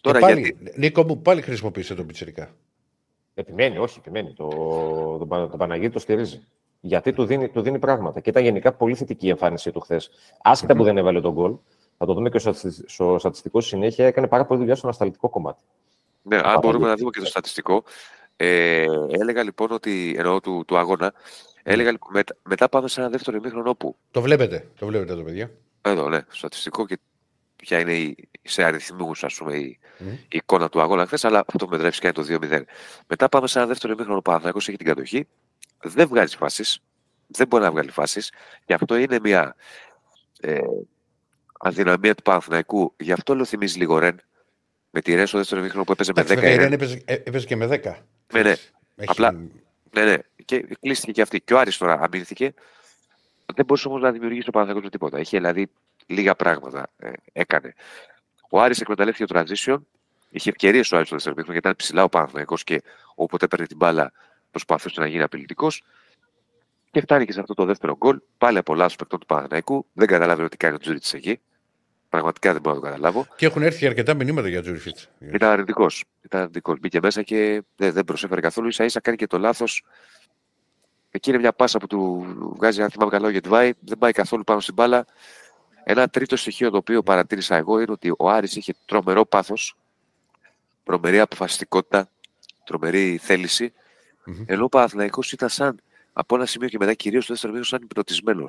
Τώρα, 0.00 0.18
πάλι, 0.18 0.40
γιατί... 0.40 0.78
Νίκο 0.80 1.04
μου, 1.04 1.22
πάλι 1.22 1.42
χρησιμοποίησε 1.42 1.94
τον 1.94 2.06
Πιτσυρικά. 2.06 2.54
Επιμένει, 3.34 3.78
όχι, 3.78 3.98
επιμένει. 3.98 4.32
Το, 4.32 4.48
το, 5.18 5.26
το, 5.28 5.48
το 5.48 5.56
Παναγίδη 5.56 5.92
το 5.92 5.98
στηρίζει. 5.98 6.42
Γιατί 6.80 7.12
του 7.12 7.24
δίνει, 7.24 7.48
του 7.48 7.62
δίνει 7.62 7.78
πράγματα. 7.78 8.20
Και 8.20 8.30
ήταν 8.30 8.42
γενικά 8.42 8.72
πολύ 8.72 8.94
θετική 8.94 9.26
η 9.26 9.30
εμφάνιση 9.30 9.70
του 9.70 9.80
χθες. 9.80 10.10
Άσχετα 10.42 10.74
mm-hmm. 10.74 10.76
που 10.76 10.84
δεν 10.84 10.98
έβαλε 10.98 11.20
τον 11.20 11.32
γκολ, 11.32 11.56
θα 11.98 12.06
το 12.06 12.14
δούμε 12.14 12.28
και 12.28 12.38
στο 12.86 13.18
στατιστικό 13.18 13.60
συνέχεια, 13.60 14.06
έκανε 14.06 14.26
πάρα 14.26 14.44
πολύ 14.44 14.58
δουλειά 14.60 14.74
στο 14.74 14.86
ανασταλτικό 14.86 15.28
κομμάτι. 15.28 15.62
Ναι, 16.22 16.40
αν 16.44 16.58
μπορούμε 16.58 16.86
να 16.86 16.94
δούμε 16.96 17.10
και 17.10 17.20
το 17.20 17.26
στατιστικό. 17.26 17.82
Ε, 18.36 18.86
έλεγα 19.20 19.42
λοιπόν 19.42 19.70
ότι, 19.70 20.14
εννοώ 20.18 20.40
του, 20.40 20.64
του 20.66 20.78
αγώνα, 20.78 21.12
έλεγα 21.62 21.90
λοιπόν, 21.90 22.10
μετα, 22.12 22.36
μετά 22.42 22.68
πάμε 22.68 22.88
σε 22.88 23.00
ένα 23.00 23.08
δεύτερο 23.08 23.36
ημίχρονο 23.36 23.70
όπου. 23.70 23.96
Το 24.10 24.20
βλέπετε, 24.20 24.68
το 24.78 24.86
βλέπετε 24.86 25.12
εδώ, 25.12 25.22
παιδιά. 25.22 25.50
Εδώ, 25.82 26.08
ναι, 26.08 26.20
στατιστικό 26.28 26.86
και 26.86 26.98
ποια 27.56 27.80
είναι 27.80 27.94
η, 27.94 28.28
σε 28.42 28.62
αριθμούς, 28.62 29.24
ας 29.24 29.34
πούμε, 29.34 29.56
η, 29.56 29.78
mm. 29.98 30.02
η, 30.02 30.36
εικόνα 30.36 30.68
του 30.68 30.80
αγώνα 30.80 31.06
χθες, 31.06 31.24
αλλά 31.24 31.44
αυτό 31.46 31.66
με 31.66 31.76
μετρέψει 31.76 32.00
και 32.00 32.12
το 32.12 32.24
2-0. 32.28 32.62
Μετά 33.06 33.28
πάμε 33.28 33.46
σε 33.46 33.58
ένα 33.58 33.66
δεύτερο 33.66 33.92
ημίχρονο 33.92 34.20
που 34.20 34.32
ο 34.32 34.50
έχει 34.56 34.76
την 34.76 34.86
κατοχή, 34.86 35.26
δεν 35.82 36.08
βγάζει 36.08 36.36
φάσεις, 36.36 36.78
δεν 37.26 37.46
μπορεί 37.46 37.62
να 37.62 37.70
βγάλει 37.70 37.90
φάσεις, 37.90 38.32
και 38.64 38.74
αυτό 38.74 38.96
είναι 38.96 39.18
μια. 39.22 39.56
Ε, 40.40 40.58
αδυναμία 41.58 42.14
του 42.14 42.22
Παναθηναϊκού. 42.22 42.94
Γι' 42.98 43.12
αυτό 43.12 43.34
λέω 43.34 43.44
θυμίζει 43.44 43.78
λίγο 43.78 43.98
Ρεν. 43.98 44.20
Με 44.90 45.00
τη 45.00 45.14
Ρεν 45.14 45.26
στο 45.26 45.38
δεύτερο 45.38 45.62
μήχρονο 45.62 45.84
που 45.84 45.92
έπαιζε 45.92 46.12
με 46.14 46.22
10. 46.22 46.52
Η 46.52 46.56
Ρεν 46.56 46.72
έπαιζε, 46.72 47.02
έπαιζε 47.06 47.46
και 47.46 47.56
με 47.56 47.80
10. 47.84 47.94
Ναι, 48.32 48.42
ναι. 48.42 48.50
Έχει... 48.50 49.10
Απλά. 49.10 49.32
Ναι, 49.92 50.04
ναι. 50.04 50.16
Και 50.44 50.66
κλείστηκε 50.80 51.12
και 51.12 51.22
αυτή. 51.22 51.40
Και 51.40 51.54
ο 51.54 51.58
Άρης 51.58 51.76
τώρα 51.76 52.00
αμήνθηκε. 52.00 52.54
Δεν 53.54 53.64
μπορούσε 53.64 53.88
όμως 53.88 54.00
να 54.00 54.12
δημιουργήσει 54.12 54.44
το 54.44 54.50
Παναθηναϊκός 54.50 54.90
τίποτα. 54.90 55.18
Είχε 55.18 55.36
δηλαδή 55.36 55.70
λίγα 56.06 56.34
πράγματα. 56.34 56.90
Ε, 56.96 57.10
έκανε. 57.32 57.74
Ο 58.50 58.60
Άρης 58.60 58.80
εκμεταλλεύτηκε 58.80 59.32
το 59.32 59.40
transition. 59.40 59.78
Είχε 60.28 60.50
ευκαιρίες 60.50 60.92
ο 60.92 60.96
Άρης 60.96 61.06
στο 61.06 61.16
δεύτερο 61.16 61.36
μήχρονο 61.36 61.58
γιατί 61.58 61.68
ήταν 61.68 61.76
ψηλά 61.76 62.04
ο 62.04 62.08
Παναθηναϊκός 62.08 62.64
και 62.64 62.82
όποτε 63.14 63.44
έπαιρνε 63.44 63.66
την 63.66 63.76
μπάλα 63.76 64.12
προσπαθούσε 64.50 65.00
να 65.00 65.06
γίνει 65.06 65.22
απειλητικός. 65.22 65.82
Και 66.90 67.00
φτάνει 67.00 67.24
και 67.24 67.32
σε 67.32 67.40
αυτό 67.40 67.54
το 67.54 67.64
δεύτερο 67.64 67.96
γκολ. 67.96 68.20
Πάλι 68.38 68.58
από 68.58 68.74
λάθος 68.74 68.96
παικτών 68.96 69.18
του 69.18 69.26
Παναθηναϊκού. 69.26 69.86
Δεν 69.92 70.06
καταλάβει 70.06 70.48
τι 70.48 70.56
κάνει 70.56 70.74
ο 70.74 70.78
Τζούριτσιτς 70.78 71.14
εκεί. 71.14 71.40
Πραγματικά 72.16 72.52
δεν 72.52 72.60
μπορώ 72.60 72.74
να 72.74 72.80
το 72.80 72.86
καταλάβω. 72.86 73.26
Και 73.36 73.46
έχουν 73.46 73.62
έρθει 73.62 73.86
αρκετά 73.86 74.14
μηνύματα 74.14 74.48
για 74.48 74.62
Τζούριτσιτς. 74.62 74.98
Ήταν 75.18 75.50
αρνητικός. 75.50 76.04
Ήταν 76.22 76.40
αρνητικός. 76.40 76.78
Μπήκε 76.78 77.00
μέσα 77.02 77.22
και 77.22 77.62
δεν, 77.76 77.92
δεν 77.92 78.04
προσέφερε 78.04 78.40
καθόλου. 78.40 78.72
ίσα 78.72 78.84
ίσα 78.84 79.00
κάνει 79.00 79.16
και 79.16 79.26
το 79.26 79.38
λάθος. 79.38 79.84
Εκεί 81.10 81.30
είναι 81.30 81.38
μια 81.38 81.52
πάσα 81.52 81.78
που 81.78 81.86
του 81.86 82.26
βγάζει, 82.56 82.82
αν 82.82 82.90
θυμάμαι 82.90 83.10
καλά, 83.10 83.26
ο 83.26 83.30
Γεντβάι. 83.30 83.72
Δεν 83.80 83.98
πάει 83.98 84.12
καθόλου 84.12 84.44
πάνω 84.44 84.60
στην 84.60 84.74
μπάλα. 84.74 85.06
Ένα 85.84 86.08
τρίτο 86.08 86.36
στοιχείο 86.36 86.70
το 86.70 86.76
οποίο 86.76 87.02
παρατήρησα 87.02 87.56
εγώ 87.56 87.80
είναι 87.80 87.92
ότι 87.92 88.14
ο 88.18 88.30
Άρης 88.30 88.56
είχε 88.56 88.74
τρομερό 88.84 89.26
πάθος, 89.26 89.76
τρομερή 90.84 91.20
αποφασιστικότητα, 91.20 92.08
τρομερή 92.64 93.18
θέληση. 93.22 93.72
Mm-hmm. 94.26 94.44
Ενώ 94.46 94.64
ο 94.64 94.68
Παναθλαϊκό 94.68 95.20
ήταν 95.32 95.48
σαν 95.48 95.80
από 96.12 96.34
ένα 96.34 96.46
σημείο 96.46 96.68
και 96.68 96.78
μετά, 96.78 96.94
κυρίως 96.94 97.24
στο 97.24 97.32
δεύτερο 97.32 97.52
μήνυμα, 97.52 97.70
σαν 97.70 97.82
υπνοτισμένο. 97.82 98.44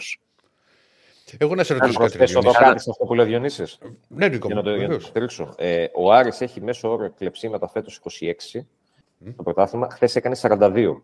Εγώ 1.38 1.56
να 1.56 1.64
σε 1.64 1.74
ρωτήσω 1.74 2.00
κάτι. 2.00 2.18
Θέλω 2.18 2.42
να 2.42 2.52
κάτι 2.52 2.82
σε 2.82 2.90
αυτό 2.90 3.06
που 3.06 3.14
λέει 3.14 3.26
ο 3.26 3.30
Διονύσης. 3.30 3.78
Ναι, 4.08 4.28
Νίκο. 4.28 4.48
Για 4.48 4.56
να 4.56 4.64
το, 4.64 4.76
για 4.76 4.90
το 4.90 5.00
στηρίξω. 5.00 5.54
Ε, 5.58 5.86
ο 5.94 6.12
Άρης 6.12 6.42
έχει 6.42 6.62
μέσο 6.62 6.92
όρο 6.92 7.12
κλεψίματα 7.18 7.68
φέτος 7.68 8.02
26. 8.20 8.60
Mm. 8.60 9.34
Το 9.36 9.44
πρωτάθλημα. 9.44 9.90
Χθες 9.90 10.16
έκανε 10.16 10.36
42. 10.42 11.02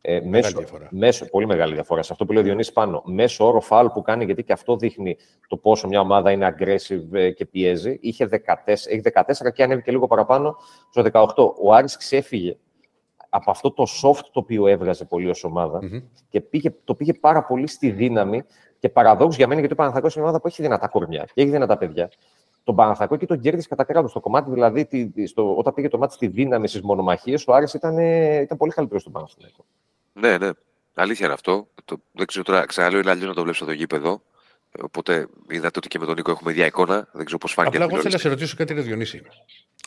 Ε, 0.00 0.20
μέσο, 0.20 0.62
μέσο, 0.90 1.26
πολύ 1.26 1.46
μεγάλη 1.46 1.74
διαφορά. 1.74 2.02
Σε 2.02 2.12
αυτό 2.12 2.24
που 2.24 2.32
λέει 2.32 2.42
ο 2.42 2.44
Διονύσης 2.44 2.72
πάνω. 2.72 3.02
Μέσο 3.06 3.46
όρο 3.46 3.60
φάλ 3.60 3.90
που 3.90 4.02
κάνει, 4.02 4.24
γιατί 4.24 4.44
και 4.44 4.52
αυτό 4.52 4.76
δείχνει 4.76 5.16
το 5.48 5.56
πόσο 5.56 5.88
μια 5.88 6.00
ομάδα 6.00 6.30
είναι 6.30 6.54
aggressive 6.58 7.12
ε, 7.12 7.30
και 7.30 7.46
πιέζει. 7.46 7.98
Είχε 8.00 8.28
14, 8.30 8.36
έχει 8.66 9.02
14 9.14 9.22
και 9.54 9.62
ανέβηκε 9.62 9.90
λίγο 9.90 10.06
παραπάνω 10.06 10.56
στο 10.90 11.04
18. 11.12 11.26
Ο 11.62 11.72
Άρης 11.74 11.96
ξέφυγε 11.96 12.56
από 13.28 13.50
αυτό 13.50 13.72
το 13.72 13.86
soft 14.02 14.24
το 14.32 14.40
οποίο 14.40 14.66
έβγαζε 14.66 15.04
πολύ 15.04 15.28
ως 15.28 15.44
ομάδα 15.44 15.78
mm-hmm. 15.82 16.02
και 16.28 16.40
πήγε, 16.40 16.74
το 16.84 16.94
πήγε 16.94 17.14
πάρα 17.14 17.44
πολύ 17.44 17.66
στη 17.66 17.90
δύναμη 17.90 18.44
και 18.84 18.90
παραδόξως 18.90 19.36
για 19.36 19.46
μένα, 19.46 19.58
γιατί 19.58 19.74
ο 19.74 19.76
Παναθακό 19.76 20.06
είναι 20.06 20.14
μια 20.14 20.24
ομάδα 20.24 20.40
που 20.40 20.46
έχει 20.46 20.62
δυνατά 20.62 20.88
κορμιά 20.88 21.24
και 21.34 21.40
έχει 21.42 21.50
δυνατά 21.50 21.76
παιδιά. 21.76 22.10
Τον 22.64 22.74
Παναθακό 22.74 23.16
και 23.16 23.26
τον 23.26 23.40
κέρδισε 23.40 23.68
κατά 23.68 23.84
κράτος. 23.84 24.12
Το 24.12 24.20
κομμάτι 24.20 24.50
δηλαδή, 24.50 24.88
στο, 25.26 25.56
όταν 25.56 25.74
πήγε 25.74 25.88
το 25.88 25.98
μάτι 25.98 26.14
στη 26.14 26.26
δύναμη 26.26 26.68
στις 26.68 26.80
μονομαχίες, 26.80 27.46
ο 27.46 27.54
Άρης 27.54 27.74
ήταν, 27.74 27.98
ήταν 28.42 28.56
πολύ 28.56 28.72
καλύτερος 28.72 29.02
στον 29.02 29.12
Παναθακό. 29.12 29.64
Ναι, 30.12 30.38
ναι. 30.38 30.50
Αλήθεια 30.94 31.24
είναι 31.24 31.34
αυτό. 31.34 31.68
Το, 31.84 31.96
δεν 32.12 32.26
ξέρω 32.26 32.44
τώρα, 32.44 32.66
ξαναλέω, 32.66 33.00
είναι 33.00 33.10
αλλιώς 33.10 33.28
να 33.28 33.34
το 33.34 33.40
βλέπεις 33.40 33.60
στο 33.60 33.72
γήπεδο. 33.72 34.22
Οπότε 34.82 35.26
είδατε 35.48 35.78
ότι 35.78 35.88
και 35.88 35.98
με 35.98 36.06
τον 36.06 36.14
Νίκο 36.14 36.30
έχουμε 36.30 36.50
ίδια 36.50 36.66
εικόνα. 36.66 37.08
Δεν 37.12 37.24
ξέρω 37.24 37.38
πώς 37.38 37.52
φάνηκε. 37.52 37.76
Απλά 37.76 37.88
εγώ 37.88 38.00
θέλω 38.00 38.12
να 38.12 38.20
σε 38.20 38.28
ρωτήσω 38.28 38.56
κάτι, 38.56 38.74
Διονύση. 38.74 39.22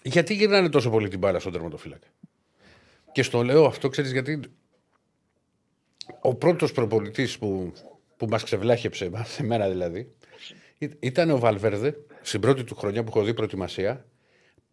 Γιατί 0.03 0.33
γυρνάνε 0.33 0.69
τόσο 0.69 0.89
πολύ 0.89 1.07
την 1.07 1.19
μπάλα 1.19 1.39
στον 1.39 1.51
τερματοφύλακα; 1.51 2.07
Και 3.11 3.23
στο 3.23 3.43
λέω 3.43 3.65
αυτό, 3.65 3.89
ξέρεις 3.89 4.11
γιατί. 4.11 4.39
ο 6.21 6.35
πρώτος 6.35 6.71
προπολιτή 6.71 7.27
που, 7.39 7.73
που 8.17 8.27
μας 8.29 8.43
ξεβλάχεψε, 8.43 9.11
σε 9.23 9.43
μένα 9.43 9.69
δηλαδή, 9.69 10.15
ήταν 10.99 11.29
ο 11.29 11.39
Βαλβέρδε 11.39 11.95
στην 12.21 12.39
πρώτη 12.39 12.63
του 12.63 12.75
χρονιά 12.75 13.03
που 13.03 13.11
έχω 13.15 13.23
δει 13.25 13.33
προετοιμασία 13.33 14.05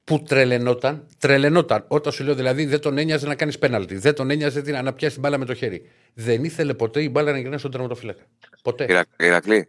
που 0.05 0.23
τρελαινόταν, 0.23 1.07
τρελαινόταν. 1.19 1.85
Όταν 1.89 2.13
σου 2.13 2.25
λέω 2.25 2.35
δηλαδή 2.35 2.65
δεν 2.65 2.81
τον 2.81 2.99
ένοιαζε 2.99 3.27
να 3.27 3.35
κάνεις 3.35 3.59
πέναλτι, 3.59 3.97
δεν 3.97 4.15
τον 4.15 4.31
ένοιαζε 4.31 4.61
να 4.61 4.93
πιάσει 4.93 5.13
την 5.13 5.23
μπάλα 5.23 5.39
με 5.39 5.45
το 5.45 5.55
χέρι. 5.55 5.91
Δεν 6.15 6.45
ήθελε 6.45 6.75
ποτέ 6.75 7.03
η 7.03 7.09
μπάλα 7.13 7.33
να 7.33 7.39
γυρνάει 7.39 7.59
στον 7.59 7.71
τερματοφύλακα. 7.71 8.23
Ποτέ. 8.63 9.07
Ηρακλή, 9.19 9.69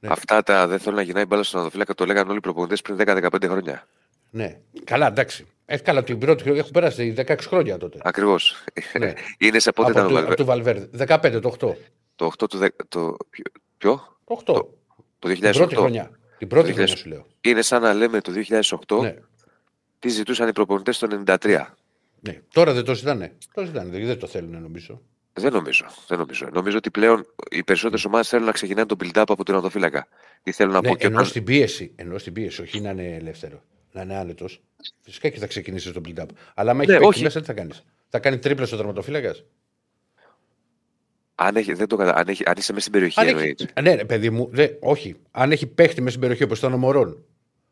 ναι. 0.00 0.08
αυτά 0.12 0.42
τα 0.42 0.66
δεν 0.66 0.78
θέλω 0.78 0.96
να 0.96 1.02
γυρνάει 1.02 1.22
η 1.22 1.26
μπάλα 1.28 1.42
στον 1.42 1.54
τερματοφύλακα 1.54 1.94
το 1.94 2.04
λέγανε 2.04 2.28
όλοι 2.28 2.38
οι 2.38 2.40
προπονητές 2.40 2.82
πριν 2.82 2.96
10-15 3.00 3.44
χρόνια. 3.44 3.86
Ναι, 4.30 4.58
καλά, 4.84 5.06
εντάξει. 5.06 5.46
Έχει 5.64 5.82
καλά 5.82 6.04
την 6.04 6.18
πρώτη 6.18 6.42
χρονιά, 6.42 6.60
έχουν 6.60 6.72
περάσει 6.72 7.14
16 7.16 7.36
χρόνια 7.40 7.78
τότε. 7.78 7.98
Ακριβώς. 8.02 8.64
Ναι. 8.98 9.12
Είναι 9.38 9.58
σε 9.58 9.72
πότε 9.72 9.90
ήταν 9.90 10.34
το 10.36 10.44
Βαλβέρδε. 10.44 11.06
15, 11.06 11.38
το 11.42 11.54
8. 11.60 11.72
Το 12.18 12.32
8 12.38 12.48
του. 12.48 12.58
Το... 12.88 13.16
Ποιο; 13.78 14.18
Το 14.24 14.38
8. 14.38 14.42
Το, 14.44 14.74
το 15.18 15.28
2008. 15.28 15.38
Την 15.40 15.52
πρώτη 15.52 15.74
χρονιά. 15.74 16.10
Την 16.38 16.48
πρώτη 16.48 16.72
χρονιά 16.72 16.96
σου 16.96 17.08
λέω. 17.08 17.26
Είναι 17.40 17.62
σαν 17.62 17.82
να 17.82 17.94
λέμε 17.94 18.20
το 18.20 18.32
2008 18.86 19.00
ναι 19.00 19.16
τι 19.98 20.08
ζητούσαν 20.08 20.48
οι 20.48 20.52
προπονητές 20.52 20.98
το 20.98 21.22
93. 21.26 21.64
Ναι. 22.20 22.40
Τώρα 22.52 22.72
δεν 22.72 22.84
το 22.84 22.94
ζητάνε. 22.94 23.36
Το 23.54 23.64
ζητάνε, 23.64 23.98
δεν 24.04 24.18
το 24.18 24.26
θέλουν 24.26 24.62
νομίζω. 24.62 25.02
Δεν 25.32 25.52
νομίζω. 25.52 25.86
Δεν 26.08 26.18
νομίζω. 26.18 26.48
Νομίζω 26.52 26.76
ότι 26.76 26.90
πλέον 26.90 27.26
οι 27.50 27.62
περισσότερες 27.62 28.04
ομάδες 28.04 28.28
θέλουν 28.28 28.46
να 28.46 28.52
ξεκινάνε 28.52 28.86
τον 28.86 28.98
build-up 29.00 29.24
από 29.28 29.44
τον 29.44 29.54
οδοφύλακα. 29.54 30.08
Τι 30.42 30.52
θέλω 30.52 30.72
να 30.72 30.80
ναι, 30.80 30.88
πω 30.88 30.96
και 30.96 31.06
ενώ, 31.06 31.24
στην 31.24 31.44
πίεση, 31.44 31.92
ενώ 31.96 32.18
στην 32.18 32.32
πίεση, 32.32 32.62
όχι 32.62 32.80
να 32.80 32.90
είναι 32.90 33.14
ελεύθερο, 33.14 33.62
να 33.92 34.02
είναι 34.02 34.16
άνετος. 34.16 34.62
Φυσικά 35.02 35.28
και 35.28 35.38
θα 35.38 35.46
ξεκινήσεις 35.46 35.92
τον 35.92 36.02
build-up. 36.06 36.26
Αλλά 36.54 36.70
αν 36.70 36.80
έχει 36.80 36.90
ναι, 36.90 37.22
μέσα, 37.22 37.40
τι 37.40 37.46
θα 37.46 37.52
κάνεις; 37.52 37.84
Θα 38.08 38.18
κάνει 38.18 38.38
τρίπλα 38.38 38.68
ο 38.72 38.76
τερματοφύλακα. 38.76 39.34
Αν, 41.40 41.56
έχει, 41.56 41.72
δεν 41.72 41.86
το 41.86 41.96
κατα... 41.96 42.16
αν, 42.16 42.28
έχει, 42.28 42.42
αν 42.46 42.54
είσαι 42.56 42.72
μέσα 42.72 42.80
στην 42.80 42.92
περιοχή, 42.92 43.20
αν 43.20 43.26
έχει... 43.26 43.54
Ναι, 43.82 43.94
ναι, 43.94 44.04
παιδί 44.04 44.30
μου, 44.30 44.48
δε, 44.52 44.68
όχι. 44.80 45.16
Αν 45.30 45.52
έχει 45.52 45.66
παίχτη 45.66 45.98
μέσα 45.98 46.08
στην 46.08 46.20
περιοχή 46.20 46.42
όπως 46.42 46.58
ήταν 46.58 46.72
ο 46.72 46.76
Μωρόν, 46.76 47.24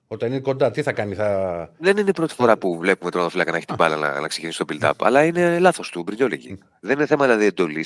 όταν 0.08 0.30
είναι 0.30 0.40
κοντά, 0.40 0.70
τι 0.70 0.82
θα 0.82 0.92
κάνει, 0.92 1.14
θα. 1.14 1.70
Δεν 1.78 1.96
είναι 1.96 2.10
η 2.10 2.12
πρώτη 2.12 2.34
φορά 2.34 2.56
που 2.56 2.78
βλέπουμε 2.78 3.10
τον 3.10 3.20
Οδοφυλάκα 3.20 3.50
να 3.50 3.56
έχει 3.56 3.66
την 3.66 3.74
μπάλα 3.74 3.96
να, 3.96 4.20
να 4.20 4.28
ξεκινήσει 4.28 4.64
το 4.64 4.64
build-up. 4.68 4.92
Αλλά 4.98 5.24
είναι 5.24 5.58
λάθος 5.58 5.90
του, 5.90 6.02
Μπρινιόλεγγι. 6.02 6.58
Δεν 6.80 6.96
είναι 6.96 7.06
θέμα 7.06 7.24
δηλαδή 7.24 7.44
εντολή 7.44 7.84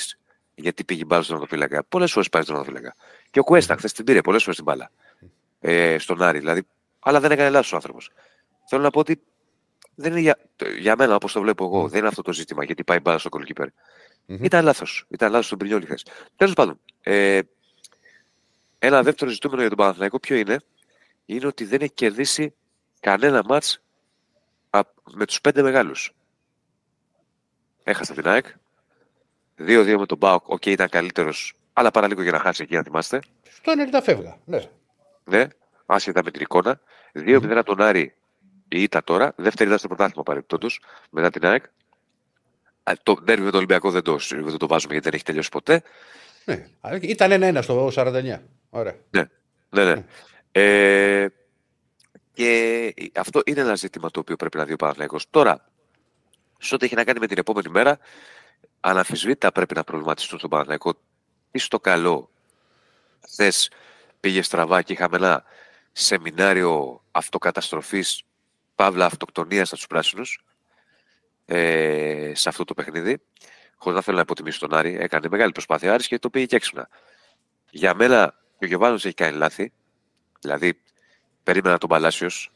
γιατί 0.55 0.85
πήγε 0.85 1.05
μπάλα 1.05 1.23
στον 1.23 1.37
Οδοφυλάκα. 1.37 1.85
Πολλές 1.85 2.13
φορές 2.13 2.29
πάει 2.29 2.43
στον 2.43 2.55
Οδοφυλάκα. 2.55 2.95
Και 3.31 3.39
ο 3.39 3.45
Κουέστα 3.45 3.77
χθες 3.77 3.93
την 3.93 4.05
πήρε 4.05 4.21
πολλές 4.21 4.43
φορές 4.43 4.57
την 4.57 4.65
μπάλα. 4.65 4.91
Ε, 5.61 5.99
στον 5.99 6.23
Άρη 6.23 6.39
δηλαδή. 6.39 6.63
Αλλά 7.01 7.21
δεν 7.21 7.31
έκανε 7.31 7.51
λάθος 7.51 7.73
ο 7.73 7.77
άνθρωπος. 7.77 8.11
Θέλω 8.69 8.83
να 8.83 8.91
πω 8.91 8.99
ότι 8.99 9.21
δεν 9.95 10.11
είναι 10.11 10.21
για, 10.21 10.39
για 10.79 10.95
μένα, 10.99 11.15
όπως 11.15 11.33
το 11.33 11.41
βλέπω 11.41 11.65
εγώ, 11.65 11.89
δεν 11.89 11.99
είναι 11.99 12.09
αυτό 12.09 12.23
το 12.23 12.33
ζήτημα 12.33 12.65
γιατί 12.65 12.85
πάει 12.85 13.01
μπάλα 13.01 13.19
στο 13.19 13.29
κολκίπερ. 13.29 13.69
Mm-hmm. 14.31 14.41
Ήταν 14.41 14.65
λάθος. 14.65 15.05
Ήταν 15.09 15.31
λάθος 15.31 15.49
τον 15.49 15.59
Μπρινιόλι 15.59 15.85
χθε. 15.85 15.99
Τέλος 16.37 16.55
πάντων, 16.55 16.81
ε, 17.03 17.41
ένα 18.79 19.03
δεύτερο 19.03 19.31
ζητούμενο 19.31 19.61
για 19.61 19.69
τον 19.69 19.79
Παναθηναϊκό 19.79 20.21
ποιο 20.21 20.37
είναι; 20.37 20.61
Είναι 21.27 21.47
ότι 21.47 21.65
δεν 21.65 21.81
έχει 21.81 21.93
κερδίσει 21.93 22.55
κανένα 23.01 23.43
μάτς 23.45 23.83
με 25.15 25.27
τους 25.27 25.41
πέντε 25.41 25.63
μεγάλους. 25.63 26.15
Έχασε 27.83 28.15
την 28.15 28.29
ΑΕΚ. 28.29 28.47
2-2 29.57 29.99
με 29.99 30.07
τον 30.07 30.19
ΠΑΟΚ. 30.19 30.49
OK, 30.49 30.63
okay, 30.63 30.71
ήταν 30.71 30.89
καλύτερος, 30.89 31.55
αλλά 31.73 31.91
παραλίγο 31.91 32.23
για 32.23 32.33
να 32.33 32.39
χάσει 32.39 32.63
εκεί, 32.63 32.77
αν 32.77 32.85
θυμάστε. 32.85 33.21
Στο 33.51 33.73
90 33.93 34.01
φεύγα, 34.03 34.39
ναι. 34.45 34.61
Ναι, 35.25 35.47
άσχετα 35.87 36.21
με 36.25 36.31
την 36.31 36.41
εικόνα. 36.41 36.81
2-0 37.15 37.43
mm. 37.43 37.51
από 37.51 37.65
τον 37.65 37.81
Άρη 37.81 38.15
η 38.69 38.83
ήττα 38.83 39.05
τώρα. 39.05 39.33
Δεύτερη 39.37 39.67
ήταν 39.67 39.79
στο 39.79 39.89
πρωτάθλημα 39.89 40.23
παρεμπιπτόντως 40.23 40.81
μετά 41.11 41.31
την 41.31 41.47
ΑΕΚ. 41.47 41.65
Το 43.03 43.17
ντέρβι 43.23 43.45
με 43.45 43.51
το 43.51 43.57
Ολυμπιακό 43.57 43.91
δεν 43.91 44.03
το, 44.03 44.19
δεν 44.31 44.57
το 44.57 44.67
βάζουμε 44.67 44.93
γιατί 44.93 45.05
δεν 45.05 45.15
έχει 45.15 45.25
τελειώσει 45.25 45.49
ποτέ. 45.49 45.83
Ναι, 46.45 46.67
ήταν 47.01 47.57
1-1 47.57 47.59
στο 47.63 47.91
49. 47.95 48.39
Ωραία. 48.71 48.97
Ναι, 49.11 49.25
ναι, 49.71 49.85
ναι. 49.85 50.05
Ε, 50.53 51.27
και 52.33 52.95
αυτό 53.15 53.41
είναι 53.45 53.61
ένα 53.61 53.75
ζήτημα 53.75 54.11
το 54.11 54.21
οποίο 54.21 54.37
πρέπει 54.37 54.57
να 54.57 54.65
δει 54.65 54.73
ο 54.73 54.77
Παναθηναϊκός. 54.77 55.27
Τώρα, 55.31 55.71
σε 56.59 56.75
ό,τι 56.75 56.85
έχει 56.85 56.95
να 56.95 57.05
κάνει 57.05 57.19
με 57.19 57.27
την 57.27 57.39
επόμενη 57.39 57.69
μέρα, 57.69 57.99
αναφυσβήτητα 58.81 59.53
πρέπει 59.53 59.75
να 59.75 59.85
προβληματιστούν 59.85 60.39
στον 60.39 60.51
Παναθηναϊκό 60.51 60.93
τι 61.51 61.59
στο 61.59 61.81
καλό 61.81 62.31
χθες 63.29 63.71
πήγε 64.21 64.43
στραβά 64.43 64.83
και 64.83 64.93
είχαμε 64.93 65.17
ένα 65.17 65.45
σεμινάριο 65.93 67.03
αυτοκαταστροφής 67.11 68.23
παύλα 68.75 69.05
αυτοκτονίας 69.05 69.69
από 69.69 69.77
τους 69.77 69.87
πράσινους 69.87 70.45
ε, 71.55 72.33
σε 72.35 72.49
αυτό 72.49 72.65
το 72.65 72.75
παιχνίδι 72.75 73.19
χωρίς 73.77 73.97
να 73.97 74.03
θέλω 74.05 74.17
να 74.17 74.23
υποτιμήσω 74.23 74.59
τον 74.59 74.79
Άρη 74.79 74.97
έκανε 75.01 75.29
μεγάλη 75.31 75.53
προσπάθεια 75.53 75.93
Άρης 75.93 76.07
και 76.07 76.19
το 76.19 76.31
πήγε 76.31 76.47
και 76.47 76.57
έξυπνα 76.57 76.89
για 77.71 77.95
μένα 77.95 78.35
ο 78.63 78.67
Γιωβάνος 78.67 79.05
έχει 79.05 79.15
κάνει 79.15 79.37
λάθη 79.37 79.73
Δηλαδή, 80.41 80.81
περίμενα 81.43 81.79
τον 81.79 81.89
Παλάσιος 81.89 82.53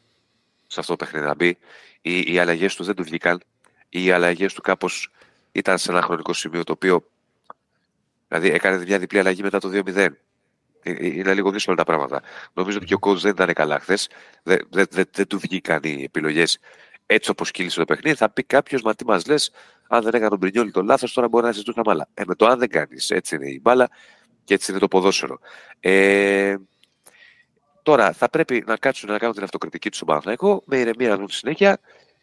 σε 0.66 0.80
αυτό 0.80 0.96
το 0.96 1.04
παιχνίδι 1.04 1.26
να 1.26 1.34
μπει. 1.34 1.58
Οι, 2.00 2.32
οι 2.32 2.38
αλλαγές 2.38 2.74
του 2.74 2.84
δεν 2.84 2.94
του 2.94 3.02
βγήκαν. 3.02 3.42
Οι 3.88 4.10
αλλαγές 4.10 4.54
του 4.54 4.60
κάπως 4.60 5.10
ήταν 5.52 5.78
σε 5.78 5.90
ένα 5.90 6.02
χρονικό 6.02 6.32
σημείο 6.32 6.64
το 6.64 6.72
οποίο. 6.72 7.04
Δηλαδή, 8.28 8.50
έκανε 8.50 8.84
μια 8.84 8.98
διπλή 8.98 9.18
αλλαγή 9.18 9.42
μετά 9.42 9.58
το 9.58 9.70
2-0. 9.72 9.96
Ε, 9.96 10.08
ε, 10.82 11.06
είναι 11.06 11.34
λίγο 11.34 11.50
δύσκολα 11.50 11.76
τα 11.76 11.84
πράγματα. 11.84 12.22
Νομίζω 12.52 12.76
ότι 12.76 12.86
και 12.86 12.94
ο 12.94 12.98
coach 13.00 13.16
δεν 13.16 13.30
ήταν 13.30 13.52
καλά 13.52 13.80
χθες. 13.80 14.08
Δεν, 14.42 14.66
δεν, 14.70 14.86
δεν, 14.90 15.04
δεν 15.12 15.26
του 15.26 15.38
βγήκαν 15.38 15.80
οι 15.82 16.02
επιλογές 16.02 16.58
έτσι 17.06 17.30
όπως 17.30 17.50
κύλησε 17.50 17.78
το 17.78 17.84
παιχνίδι. 17.84 18.16
Θα 18.16 18.30
πει 18.30 18.42
κάποιος, 18.42 18.82
μα 18.82 18.94
τι 18.94 19.06
μας 19.06 19.26
λες, 19.26 19.50
αν 19.88 20.02
δεν 20.02 20.14
έκανε 20.14 20.28
τον 20.28 20.38
Πρινιόλη 20.38 20.70
το 20.70 20.82
λάθος, 20.82 21.12
τώρα 21.12 21.28
μπορεί 21.28 21.44
να 21.44 21.52
συζητούσαμε 21.52 21.90
άλλα. 21.90 22.08
Ε, 22.14 22.22
με 22.26 22.34
το 22.34 22.46
αν 22.46 22.58
δεν 22.58 22.68
κάνεις. 22.68 23.10
Έτσι 23.10 23.34
είναι 23.34 23.48
η 23.48 23.60
μπάλα 23.62 23.88
και 24.44 24.54
έτσι 24.54 24.70
είναι 24.70 24.80
το 24.80 24.88
ποδόσφαιρο. 24.88 25.38
Ε, 25.80 26.54
Τώρα 27.84 28.12
θα 28.12 28.28
πρέπει 28.30 28.64
να 28.66 28.76
κάτσουν 28.76 29.10
να 29.10 29.18
κάνουν 29.18 29.34
την 29.34 29.44
αυτοκριτική 29.44 29.88
τους 29.88 29.96
στον 29.96 30.08
Παναθηναϊκό, 30.08 30.62
με 30.66 30.78
ηρεμία 30.78 31.08
να 31.08 31.16
δουν 31.16 31.26
τη 31.26 31.34
συνέχεια. 31.34 31.80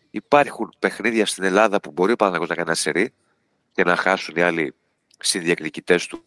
Υπάρχουν 0.10 0.74
παιχνίδια 0.80 1.26
στην 1.26 1.44
Ελλάδα 1.44 1.80
που 1.80 1.92
μπορεί 1.92 2.12
ο 2.12 2.16
Παναθηναϊκός 2.16 2.50
να 2.50 2.56
κάνει 2.56 2.68
ένα 2.68 2.78
σερί 2.78 3.14
και 3.72 3.84
να 3.84 3.96
χάσουν 3.96 4.36
οι 4.36 4.42
άλλοι 4.42 4.76
συνδιακριτικητέ 5.20 6.00
του 6.10 6.26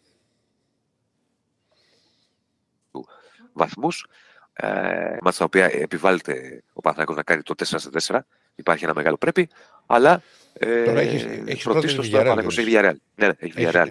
βαθμούς. 3.52 4.06
Ε, 4.52 5.16
με 5.20 5.32
τα 5.32 5.44
οποία 5.44 5.64
επιβάλλεται 5.64 6.62
ο 6.72 6.80
Παναθηναϊκός 6.80 7.16
να 7.16 7.22
κάνει 7.22 7.42
το 7.42 7.54
4 7.54 7.78
4. 8.06 8.18
Υπάρχει 8.54 8.84
ένα 8.84 8.94
μεγάλο 8.94 9.16
πρέπει, 9.16 9.48
αλλά 9.86 10.22
ε, 10.52 10.84
Τώρα 10.84 11.00
έχεις, 11.00 11.24
έχεις 11.44 11.64
πρωτίστως 11.64 12.10
το 12.10 12.16
Παναθηναϊκός 12.16 12.58
έχεις 12.58 12.74
Villarreal. 12.74 12.94
Ναι, 13.14 13.26
ναι, 13.26 13.32
έχει 13.38 13.52
Villarreal. 13.56 13.88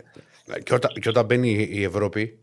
Και, 0.63 0.73
όταν, 0.73 0.93
και 0.93 1.09
όταν 1.09 1.25
μπαίνει 1.25 1.67
η 1.71 1.83
Ευρώπη, 1.83 2.39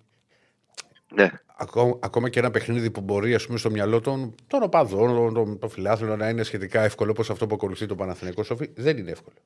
ναι 1.15 1.31
ακόμα, 1.61 1.99
ακόμα 2.01 2.29
και 2.29 2.39
ένα 2.39 2.51
παιχνίδι 2.51 2.91
που 2.91 3.01
μπορεί 3.01 3.35
ας 3.35 3.47
πούμε, 3.47 3.59
στο 3.59 3.71
μυαλό 3.71 4.01
των, 4.01 4.35
των 4.47 4.63
οπαδών, 4.63 5.35
των, 5.35 5.59
των 5.59 5.71
φιλάθλων 5.71 6.19
να 6.19 6.29
είναι 6.29 6.43
σχετικά 6.43 6.83
εύκολο 6.83 7.11
όπως 7.11 7.31
αυτό 7.31 7.47
που 7.47 7.55
ακολουθεί 7.55 7.87
το 7.87 7.95
Παναθηναϊκό 7.95 8.43
Σοφί, 8.43 8.71
δεν 8.75 8.97
είναι 8.97 9.11
εύκολο. 9.11 9.37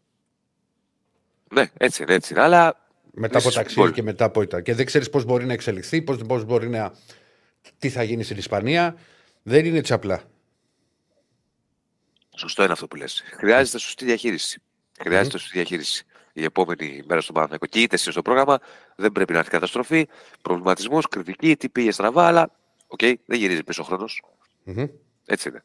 Ναι, 1.52 1.70
έτσι 1.76 2.02
είναι, 2.02 2.14
έτσι 2.14 2.32
είναι. 2.32 2.42
Αλλά 2.42 2.86
μετά 3.12 3.38
από 3.38 3.50
ταξίδι 3.50 3.92
και 3.92 4.02
μετά 4.02 4.24
από 4.24 4.42
ήταν. 4.42 4.62
Και 4.62 4.74
δεν 4.74 4.86
ξέρεις 4.86 5.10
πώς 5.10 5.24
μπορεί 5.24 5.44
να 5.44 5.52
εξελιχθεί, 5.52 6.02
πώς 6.02 6.44
μπορεί 6.44 6.68
να. 6.68 6.92
τι 7.78 7.88
θα 7.88 8.02
γίνει 8.02 8.22
στην 8.22 8.36
Ισπανία. 8.36 8.96
Δεν 9.42 9.64
είναι 9.64 9.78
έτσι 9.78 9.92
απλά. 9.92 10.22
Σωστό 12.34 12.62
είναι 12.62 12.72
αυτό 12.72 12.86
που 12.86 12.96
λες. 12.96 13.22
Χρειάζεται 13.36 13.78
σωστή 13.78 14.04
διαχείριση. 14.04 14.60
Χρειάζεται 15.00 15.38
σωστή 15.38 15.58
διαχείριση 15.58 16.06
η 16.34 16.44
επόμενη 16.44 17.02
μέρα 17.06 17.20
στον 17.20 17.34
Παναθηναϊκό 17.34 17.66
και 17.66 17.80
είτε 17.80 17.96
στο 17.96 18.22
πρόγραμμα, 18.22 18.58
δεν 18.96 19.12
πρέπει 19.12 19.32
να 19.32 19.38
έρθει 19.38 19.50
καταστροφή. 19.50 20.08
Προβληματισμός, 20.42 21.08
κριτική, 21.08 21.56
τι 21.56 21.68
πήγε 21.68 21.90
στραβά, 21.90 22.26
αλλά 22.26 22.50
OK, 22.86 22.98
okay, 23.02 23.14
δεν 23.26 23.38
γυρίζει 23.38 23.62
πίσω 23.62 23.82
ο 23.82 23.84
χρόνος. 23.84 24.22
Mm-hmm. 24.66 24.88
Έτσι 25.26 25.48
είναι. 25.48 25.62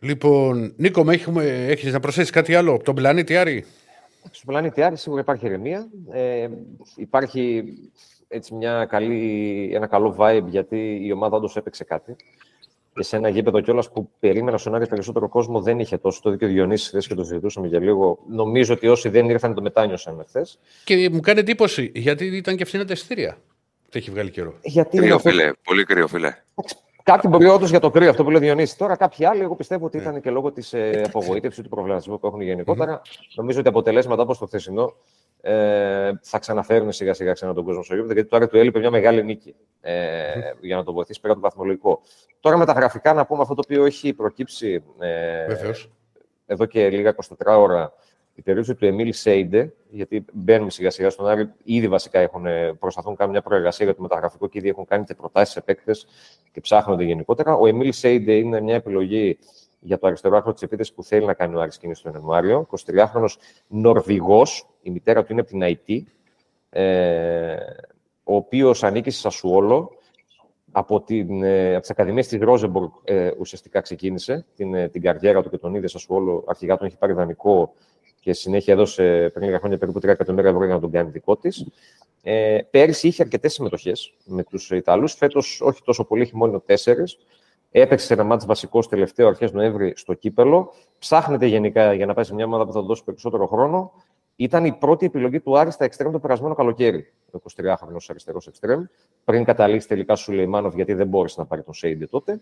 Λοιπόν, 0.00 0.74
Νίκο, 0.76 1.10
έχεις 1.10 1.92
να 1.92 2.00
προσθέσεις 2.00 2.30
κάτι 2.30 2.54
άλλο 2.54 2.72
από 2.72 2.84
τον 2.84 2.94
πλανήτη 2.94 3.36
Άρη; 3.36 3.66
Στον 4.30 4.46
πλανήτη 4.46 4.82
Άρη 4.82 4.96
σίγουρα 4.96 5.20
υπάρχει 5.20 5.46
ηρεμία. 5.46 5.88
Ε, 6.10 6.48
υπάρχει 6.96 7.64
έτσι 8.28 8.54
μια 8.54 8.84
καλή, 8.84 9.70
ένα 9.74 9.86
καλό 9.86 10.16
vibe 10.18 10.46
γιατί 10.46 11.00
η 11.02 11.12
ομάδα 11.12 11.36
όντως 11.36 11.56
έπαιξε 11.56 11.84
κάτι 11.84 12.16
και 13.00 13.06
σε 13.06 13.16
ένα 13.16 13.28
γήπεδο 13.28 13.60
κιόλας 13.60 13.90
που 13.90 14.10
περίμενα 14.20 14.58
στον 14.58 14.74
Άρη 14.74 14.86
περισσότερο 14.86 15.28
κόσμο 15.28 15.60
δεν 15.60 15.78
είχε 15.78 15.98
τόσο. 15.98 16.20
Το 16.22 16.30
δίκιο 16.30 16.48
Διονύσης 16.48 16.88
χθες 16.88 17.06
και 17.06 17.14
το 17.14 17.24
συζητούσαμε 17.24 17.66
για 17.66 17.80
λίγο. 17.80 18.18
Νομίζω 18.28 18.74
ότι 18.74 18.88
όσοι 18.88 19.08
δεν 19.08 19.28
ήρθαν 19.28 19.54
το 19.54 19.62
μετάνιωσαν 19.62 20.24
χθες. 20.28 20.58
Και 20.84 21.10
μου 21.12 21.20
κάνει 21.20 21.40
εντύπωση 21.40 21.92
γιατί 21.94 22.24
ήταν 22.24 22.56
και 22.56 22.64
φθηνά 22.64 22.84
τα 22.84 22.92
εισιτήρια. 22.92 23.38
Το 23.90 23.98
έχει 23.98 24.10
βγάλει 24.10 24.30
καιρό. 24.30 24.54
Γιατί 24.62 24.96
κρύο, 24.96 25.18
φίλε. 25.18 25.50
Πολύ 25.62 25.84
κρύο, 25.84 26.06
φίλε. 26.06 26.34
Κάποιοι 27.02 27.30
μπορεί 27.32 27.46
όντως 27.46 27.70
για 27.70 27.80
το 27.80 27.90
κρύο, 27.90 28.10
αυτό 28.10 28.24
που 28.24 28.30
λέει 28.30 28.40
Διονύσης. 28.40 28.76
Τώρα 28.76 28.96
κάποιοι 28.96 29.26
άλλοι, 29.26 29.42
εγώ 29.42 29.54
πιστεύω 29.54 29.86
ότι 29.86 29.96
ήταν 29.96 30.20
και 30.20 30.30
λόγω 30.30 30.52
της 30.52 30.72
ε, 30.72 31.02
απογοήτευσης 31.06 31.62
του 31.62 31.68
προβληματισμού 31.68 32.18
που 32.18 32.26
έχουν 32.26 32.40
γενικότερα. 32.40 33.02
Νομίζω 33.34 33.58
ότι 33.58 33.68
αποτελέσματα 33.68 34.22
όπως 34.22 34.38
το 34.38 34.46
χθεσινό 34.46 34.94
ε, 35.40 36.12
θα 36.22 36.38
ξαναφέρουν 36.38 36.92
σιγά 36.92 37.14
σιγά 37.14 37.32
ξανά 37.32 37.54
τον 37.54 37.64
κόσμο 37.64 37.82
στο 37.82 37.94
γήπεδο, 37.94 38.12
γιατί 38.12 38.28
τώρα 38.28 38.48
του 38.48 38.56
έλειπε 38.56 38.78
μια 38.78 38.90
μεγάλη 38.90 39.24
νίκη 39.24 39.54
ε, 39.80 40.22
για 40.60 40.76
να 40.76 40.84
τον 40.84 40.94
βοηθήσει 40.94 41.20
πέρα 41.20 41.34
το 41.34 41.40
βαθμολογικό. 41.40 42.00
Τώρα 42.40 42.56
με 42.56 42.64
τα 42.64 42.72
γραφικά 42.72 43.12
να 43.12 43.26
πούμε 43.26 43.42
αυτό 43.42 43.54
το 43.54 43.62
οποίο 43.64 43.84
έχει 43.84 44.12
προκύψει 44.12 44.82
ε, 44.98 45.46
εδώ 46.46 46.64
και 46.64 46.90
λίγα 46.90 47.14
24 47.38 47.58
ώρα 47.58 47.92
η 48.34 48.42
περίπτωση 48.42 48.74
του 48.74 48.86
Εμίλ 48.86 49.12
Σέιντε, 49.12 49.72
γιατί 49.90 50.24
μπαίνουμε 50.32 50.70
σιγά 50.70 50.90
σιγά 50.90 51.10
στον 51.10 51.28
Άρη, 51.28 51.50
ήδη 51.64 51.88
βασικά 51.88 52.18
έχουν, 52.18 52.46
ε, 52.46 52.72
προσπαθούν 52.72 53.10
να 53.10 53.16
κάνουν 53.16 53.32
μια 53.32 53.42
προεργασία 53.42 53.84
για 53.84 53.94
το 53.94 54.02
μεταγραφικό 54.02 54.48
και 54.48 54.58
ήδη 54.58 54.68
έχουν 54.68 54.84
κάνει 54.84 55.04
και 55.04 55.14
προτάσεις 55.14 55.54
σε 55.54 55.60
παίκτες 55.60 56.06
και 56.52 56.60
ψάχνονται 56.60 57.04
γενικότερα. 57.04 57.54
Ο 57.54 57.66
Εμίλ 57.66 57.92
Σέιντε 57.92 58.32
είναι 58.32 58.60
μια 58.60 58.74
επιλογή 58.74 59.38
για 59.80 59.98
το 59.98 60.06
αριστερό 60.06 60.36
άκρο 60.36 60.52
της 60.52 60.62
επίθεσης 60.62 60.94
που 60.94 61.02
θέλει 61.02 61.26
να 61.26 61.34
κάνει 61.34 61.54
ο 61.54 61.60
Άρης 61.60 61.78
κίνηση 61.78 62.02
τον 62.02 62.12
Ιανουάριο. 62.12 62.66
23χρονο 62.86 63.26
Νορβηγός, 63.66 64.68
η 64.82 64.90
μητέρα 64.90 65.24
του 65.24 65.32
είναι 65.32 65.40
από 65.40 65.50
την 65.50 65.60
IT, 65.62 66.02
ε, 66.70 67.56
ο 68.24 68.34
οποίος 68.34 68.84
ανήκει 68.84 69.10
σε 69.10 69.20
Σασουόλο. 69.20 69.90
Από, 70.72 71.00
την, 71.00 71.42
ε, 71.42 71.70
από 71.70 71.80
τις 71.80 71.90
Ακαδημίες 71.90 72.28
της 72.28 72.40
Ρόζεμπορκ 72.40 72.94
ε, 73.04 73.30
ουσιαστικά 73.38 73.80
ξεκίνησε 73.80 74.46
την, 74.54 74.74
ε, 74.74 74.88
την 74.88 75.02
καριέρα 75.02 75.42
του 75.42 75.50
και 75.50 75.58
τον 75.58 75.74
είδε 75.74 75.86
Σασουόλο. 75.88 76.44
Αρχικά 76.46 76.76
τον 76.76 76.86
έχει 76.86 76.96
πάρει 76.96 77.12
δανεικό 77.12 77.72
και 78.20 78.32
συνέχεια 78.32 78.72
έδωσε 78.72 79.30
πριν 79.32 79.46
λίγα 79.46 79.58
χρόνια 79.58 79.78
περίπου 79.78 79.98
3 79.98 80.04
εκατομμύρια 80.04 80.50
ευρώ 80.50 80.64
για 80.64 80.74
να 80.74 80.80
τον 80.80 80.90
κάνει 80.90 81.10
δικό 81.10 81.36
της. 81.36 81.66
Ε, 82.22 82.58
πέρυσι 82.70 83.08
είχε 83.08 83.22
αρκετές 83.22 83.52
συμμετοχές 83.52 84.14
με 84.24 84.44
τους 84.44 84.70
Ιταλούς. 84.70 85.14
Φέτος 85.14 85.60
όχι 85.60 85.82
τόσο 85.84 86.04
πολύ, 86.04 86.22
έχει 86.22 86.36
μόνο 86.36 86.60
τέσσερις. 86.60 87.18
Έπαιξε 87.70 88.06
σε 88.06 88.12
ένα 88.12 88.24
μάτι 88.24 88.46
βασικός 88.46 88.88
τελευταίο 88.88 89.28
αρχές 89.28 89.52
Νοέμβρη 89.52 89.92
στο 89.96 90.14
κύπελο. 90.14 90.72
Ψάχνεται 90.98 91.46
γενικά 91.46 91.92
για 91.92 92.06
να 92.06 92.14
πάει 92.14 92.24
σε 92.24 92.34
μια 92.34 92.44
ομάδα 92.44 92.66
που 92.66 92.72
θα 92.72 92.82
δώσει 92.82 93.04
περισσότερο 93.04 93.46
χρόνο. 93.46 93.92
Ήταν 94.36 94.64
η 94.64 94.72
πρώτη 94.72 95.06
επιλογή 95.06 95.40
του 95.40 95.58
Άρη 95.58 95.70
στα 95.70 95.84
εξτρέμ 95.84 96.12
το 96.12 96.18
περασμένο 96.18 96.54
καλοκαίρι. 96.54 97.12
Ο 97.32 97.38
23χρονος 97.56 97.96
αριστερός 98.08 98.46
εξτρέμ. 98.46 98.82
Πριν 99.24 99.44
καταλήξει 99.44 99.88
τελικά 99.88 100.14
στον 100.14 100.24
Σουλεϊμάνοφ, 100.24 100.74
γιατί 100.74 100.92
δεν 100.94 101.06
μπόρεσε 101.06 101.40
να 101.40 101.46
πάρει 101.46 101.62
τον 101.62 101.74
Σέιντε 101.74 102.06
τότε. 102.06 102.40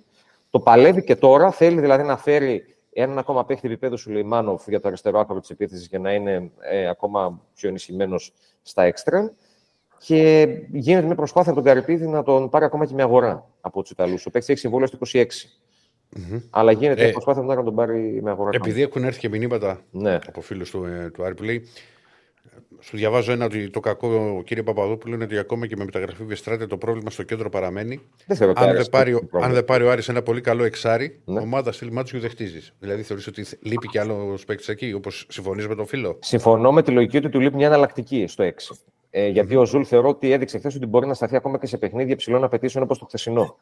Το 0.51 0.61
παλεύει 0.61 1.05
και 1.05 1.17
τώρα. 1.17 1.51
Θέλει 1.51 1.81
δηλαδή 1.81 2.03
να 2.03 2.17
φέρει 2.17 2.77
έναν 2.93 3.19
ακόμα 3.19 3.45
παίχτη 3.45 3.67
επίπεδο 3.67 3.97
Σουλεϊμάνοφ 3.97 4.69
για 4.69 4.81
το 4.81 4.89
αριστερό 4.89 5.21
άκρο 5.21 5.41
της 5.41 5.51
επίθεσης 5.51 5.87
για 5.87 5.99
να 5.99 6.13
είναι 6.13 6.51
ε, 6.61 6.89
ακόμα 6.89 7.41
πιο 7.55 7.69
ενισχυμένος 7.69 8.33
στα 8.63 8.83
εξτρέμ. 8.83 9.27
Και 9.99 10.49
γίνεται 10.73 11.07
μια 11.07 11.15
προσπάθεια 11.15 11.53
από 11.53 11.63
τον 11.63 11.73
Καρυπίδη 11.73 12.07
να 12.07 12.23
τον 12.23 12.49
πάρει 12.49 12.65
ακόμα 12.65 12.87
και 12.87 12.95
μια 12.95 13.05
αγορά 13.05 13.47
από 13.61 13.83
τους 13.83 13.91
Ιταλούς. 13.91 14.27
Ο 14.27 14.31
παίκτης 14.31 14.51
έχει 14.51 14.59
συμβόλαιο 14.59 14.87
στο 14.87 14.99
26. 15.13 15.25
Mm-hmm. 16.17 16.43
Αλλά 16.51 16.73
γίνεται 16.73 17.07
ε, 17.07 17.11
προσπάθεια 17.11 17.43
να 17.43 17.65
τον 17.65 17.75
πάρει 17.75 18.21
με 18.23 18.31
αγορά. 18.31 18.51
Επειδή 18.53 18.83
έχουν 18.83 19.05
έρθει 19.05 19.19
και 19.19 19.29
μηνύματα 19.29 19.81
ναι. 19.91 20.19
από 20.27 20.41
φίλους 20.41 20.71
του, 20.71 20.85
ε, 20.85 21.11
του 21.11 21.25
Άρη 21.25 21.35
που 21.35 21.43
λέει 21.43 21.69
σου 22.81 22.97
διαβάζω 22.97 23.33
ένα 23.33 23.45
ότι 23.45 23.71
το 23.71 23.81
κακό, 23.81 24.43
κύριε 24.45 24.63
Παπαδόπουλο, 24.63 25.15
είναι 25.15 25.25
ότι 25.25 25.39
ακόμα 25.39 25.67
και 25.67 25.77
με 25.77 25.85
μεταγραφή 25.85 26.25
Βερστράτε 26.25 26.67
το 26.67 26.77
πρόβλημα 26.77 27.11
στο 27.11 27.23
κέντρο 27.23 27.49
παραμένει. 27.49 28.01
Δεν 28.27 28.53
αν, 28.55 28.75
δεν 28.75 28.87
πάρει, 28.91 29.29
αν 29.41 29.53
δεν 29.53 29.65
πάρει 29.65 29.85
ο 29.85 29.91
Άρης 29.91 30.09
ένα 30.09 30.23
πολύ 30.23 30.41
καλό 30.41 30.65
εξάρι, 30.65 31.21
ναι. 31.25 31.41
ομάδα 31.41 31.73
στυλ 31.73 31.89
Μάντζιου 31.93 32.21
δεν 32.21 32.31
χτίζεις. 32.31 32.75
Δηλαδή 32.79 33.03
θεωρείς 33.03 33.27
ότι 33.27 33.47
λείπει 33.61 33.89
κι 33.89 33.99
άλλος 33.99 34.45
παίκτης 34.45 34.69
εκεί, 34.69 34.93
όπως 34.93 35.27
συμφωνείς 35.29 35.69
με 35.69 35.75
τον 35.75 35.87
φίλο; 35.87 36.19
Συμφωνώ 36.21 36.73
με 36.73 36.83
τη 36.83 36.91
λογική 36.91 37.17
ότι 37.17 37.29
του 37.29 37.41
λείπει 37.41 37.57
μια 37.57 37.67
εναλλακτική 37.67 38.27
στο 38.27 38.45
6. 38.45 38.51
Ε, 39.11 39.29
γιατί 39.29 39.57
ο 39.57 39.65
Ζουλ 39.65 39.83
θεωρώ 39.85 40.09
ότι 40.09 40.33
έδειξε 40.33 40.59
χθες 40.59 40.75
ότι 40.75 40.87
μπορεί 40.87 41.07
να 41.07 41.15
σταθεί 41.15 41.37
ακόμα 41.37 41.59
και 41.59 41.67
σε 41.67 41.79
παιχνίδια 41.79 42.17
ψηλών 42.17 42.45
απαιτήσεων 42.45 42.85
όπως 42.85 42.99
το 42.99 43.05
χθεσινό. 43.05 43.57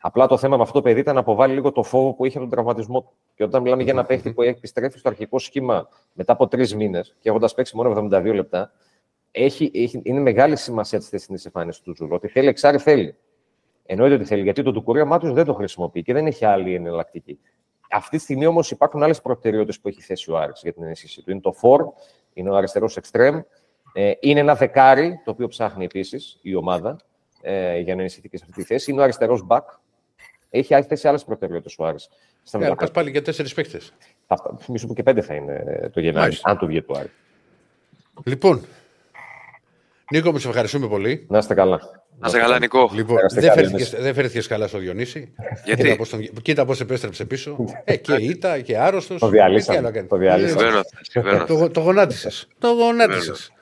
Απλά 0.00 0.26
το 0.26 0.36
θέμα 0.36 0.56
με 0.56 0.62
αυτό 0.62 0.74
το 0.74 0.82
παιδί 0.82 1.00
ήταν 1.00 1.14
να 1.14 1.20
αποβάλει 1.20 1.54
λίγο 1.54 1.72
το 1.72 1.82
φόβο 1.82 2.12
που 2.12 2.24
είχε 2.24 2.38
τον 2.38 2.50
τραυματισμό 2.50 3.00
του. 3.00 3.12
Και 3.34 3.44
όταν 3.44 3.62
μιλάμε 3.62 3.82
για 3.82 3.92
ένα 3.92 4.04
παίχτη 4.04 4.32
που 4.32 4.42
έχει 4.42 4.50
επιστρέφει 4.50 4.98
στο 4.98 5.08
αρχικό 5.08 5.38
σχήμα 5.38 5.88
μετά 6.12 6.32
από 6.32 6.48
τρεις 6.48 6.74
μήνες 6.74 7.16
και 7.20 7.28
έχοντας 7.28 7.54
παίξει 7.54 7.76
μόνο 7.76 8.08
72 8.12 8.34
λεπτά, 8.34 8.72
έχει, 9.30 9.70
έχει, 9.74 10.00
είναι 10.04 10.20
μεγάλη 10.20 10.56
σημασία 10.56 10.98
τη 10.98 11.04
χθεσινή 11.04 11.38
εμφάνιση 11.44 11.82
του 11.82 11.94
Ζουλ. 11.96 12.12
Ότι 12.12 12.28
θέλει 12.28 12.48
εξάρι, 12.48 12.78
θέλει. 12.78 13.16
Εννοείται 13.86 14.14
ότι 14.14 14.24
θέλει, 14.24 14.42
γιατί 14.42 14.62
τον 14.62 14.72
Ντουκουρέ 14.72 15.04
ο 15.04 15.07
Μάντζιος 15.07 15.32
δεν 15.32 15.44
το 15.44 15.54
χρησιμοποιεί 15.54 16.02
και 16.02 16.12
δεν 16.12 16.26
έχει 16.26 16.44
άλλη 16.44 16.74
εναλλακτική. 16.74 17.38
Αυτή 17.90 18.16
τη 18.16 18.22
στιγμή 18.22 18.46
όμως 18.46 18.70
υπάρχουν 18.70 19.02
άλλες 19.02 19.20
προτεραιότητες 19.22 19.80
που 19.80 19.88
έχει 19.88 20.02
θέσει 20.02 20.30
ο 20.30 20.38
Άρης 20.38 20.60
για 20.62 20.72
την 20.72 20.82
ενίσχυση 20.82 21.22
του. 21.22 21.30
Είναι 21.30 21.40
το 21.40 21.52
φορ, 21.52 21.84
είναι 22.32 22.50
ο 22.50 22.56
αριστερός 22.56 22.96
εξτρέμ, 22.96 23.40
ε, 23.92 24.12
είναι 24.20 24.40
ένα 24.40 24.54
δεκάρι, 24.54 25.20
το 25.24 25.30
οποίο 25.30 25.48
ψάχνει 25.48 25.84
επίσης 25.84 26.38
η 26.42 26.54
ομάδα 26.54 26.96
ε, 27.42 27.78
για 27.78 27.94
να 27.94 28.00
ενισχυθεί 28.00 28.28
και 28.28 28.36
σε 28.36 28.44
αυτή 28.48 28.60
τη 28.60 28.66
θέση. 28.66 28.90
Είναι 28.90 29.00
ο 29.00 29.02
αριστερός 29.02 29.42
μπακ, 29.42 29.68
έχει 30.50 30.82
θέσει 30.82 31.08
άλλες 31.08 31.24
προτεραιότητες 31.24 31.78
ο 31.78 31.84
Άρης. 31.84 32.08
Στα 32.42 32.66
ε, 32.66 32.74
πάλι 32.92 33.10
για 33.10 33.22
τέσσερις 33.22 33.54
παίχτες. 33.54 33.80
Θα 34.26 34.56
θυμίσω 34.58 34.86
που 34.86 34.94
και 34.94 35.02
πέντε 35.02 35.20
θα 35.20 35.34
είναι 35.34 35.90
το 35.92 36.00
Γενάρη, 36.00 36.38
αν 36.42 36.58
του 36.58 36.66
βγει 36.66 36.82
του 36.82 36.98
Άρη. 36.98 37.10
Λοιπόν, 38.24 38.64
Νίκο, 40.10 40.32
μου 40.32 40.38
σε 40.38 40.48
ευχαριστούμε 40.48 40.88
πολύ. 40.88 41.26
Να 41.28 41.38
είστε 41.38 41.54
καλά. 41.54 41.80
Να 42.18 42.26
είστε 42.26 42.38
καλά, 42.38 42.58
Νικό. 42.58 42.90
Λοιπόν, 42.94 43.18
δεν 43.98 44.14
φέρθηκε 44.14 44.48
καλά 44.48 44.66
στο 44.66 44.78
Διονύση. 44.78 45.32
Γιατί; 45.64 45.98
Κοίτα 46.42 46.64
πώς 46.64 46.80
επέστρεψε 46.80 47.24
πίσω. 47.24 47.64
ε, 47.84 47.96
και 47.96 48.14
ήττα 48.32 48.60
και 48.60 48.78
άρρωστος. 48.78 49.20
Το 49.20 49.28
διαλύσαμε. 49.28 49.92
Το, 51.46 51.70
το 51.70 51.80
γονάτισες. 51.80 52.48
Το 52.58 52.68
γονάτισες. 52.68 53.52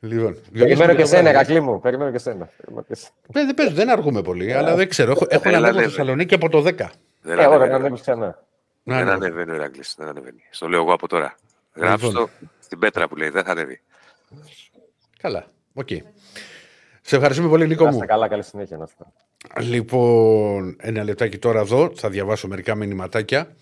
Λοιπόν, 0.00 0.36
Περιμένω 0.52 0.94
και 0.94 1.04
σένα, 1.04 1.28
Ερακλή 1.28 1.60
μου. 1.60 1.80
Περιμένω 1.80 2.10
και 2.10 2.18
σένα. 2.18 2.50
Ε, 3.32 3.44
δεν 3.44 3.54
παίζω, 3.54 3.74
δεν 3.74 3.90
αργούμε 3.90 4.22
πολύ, 4.22 4.52
αλλά 4.52 4.74
δεν 4.74 4.88
ξέρω. 4.88 5.10
Έχω, 5.10 5.26
έχω 5.28 5.50
να 5.50 5.56
ανέβω 5.56 5.80
Θεσσαλονίκη 5.80 6.34
από 6.34 6.48
το 6.48 6.58
10. 6.58 6.74
Δεν 7.22 7.38
ε, 7.38 7.46
ωραία, 7.46 7.66
να 7.68 7.74
ανέβεις 7.74 8.00
ξανά. 8.00 8.44
Δεν 8.82 9.08
ανεβαίνει 9.08 9.50
ο 9.50 9.54
Ερακλή. 9.54 9.82
Δεν 9.96 10.08
ανεβαίνει. 10.08 10.42
Στο 10.50 10.68
λέω 10.68 10.80
εγώ 10.80 10.92
από 10.92 11.08
τώρα. 11.08 11.34
Γράψ' 11.74 11.98
το 11.98 12.06
λοιπόν. 12.06 12.30
στην 12.60 12.78
πέτρα 12.78 13.08
που 13.08 13.16
λέει. 13.16 13.28
Δεν 13.28 13.44
θα 13.44 13.50
ανέβει. 13.50 13.80
Καλά. 15.18 15.46
Οκ. 15.74 15.88
Σε 17.02 17.16
ευχαριστούμε 17.16 17.48
πολύ, 17.48 17.66
Νίκο 17.66 17.86
μου. 17.86 17.98
καλά, 17.98 18.28
καλή 18.28 18.42
συνέχεια 18.42 18.76
να 18.76 18.86
Λοιπόν, 19.60 20.76
ένα 20.80 21.04
λεπτάκι 21.04 21.38
τώρα 21.38 21.60
εδώ. 21.60 21.92
Θα 21.94 22.08
διαβάσω 22.08 22.48
μερικά 22.48 22.74
μηνυματάκια. 22.74 23.56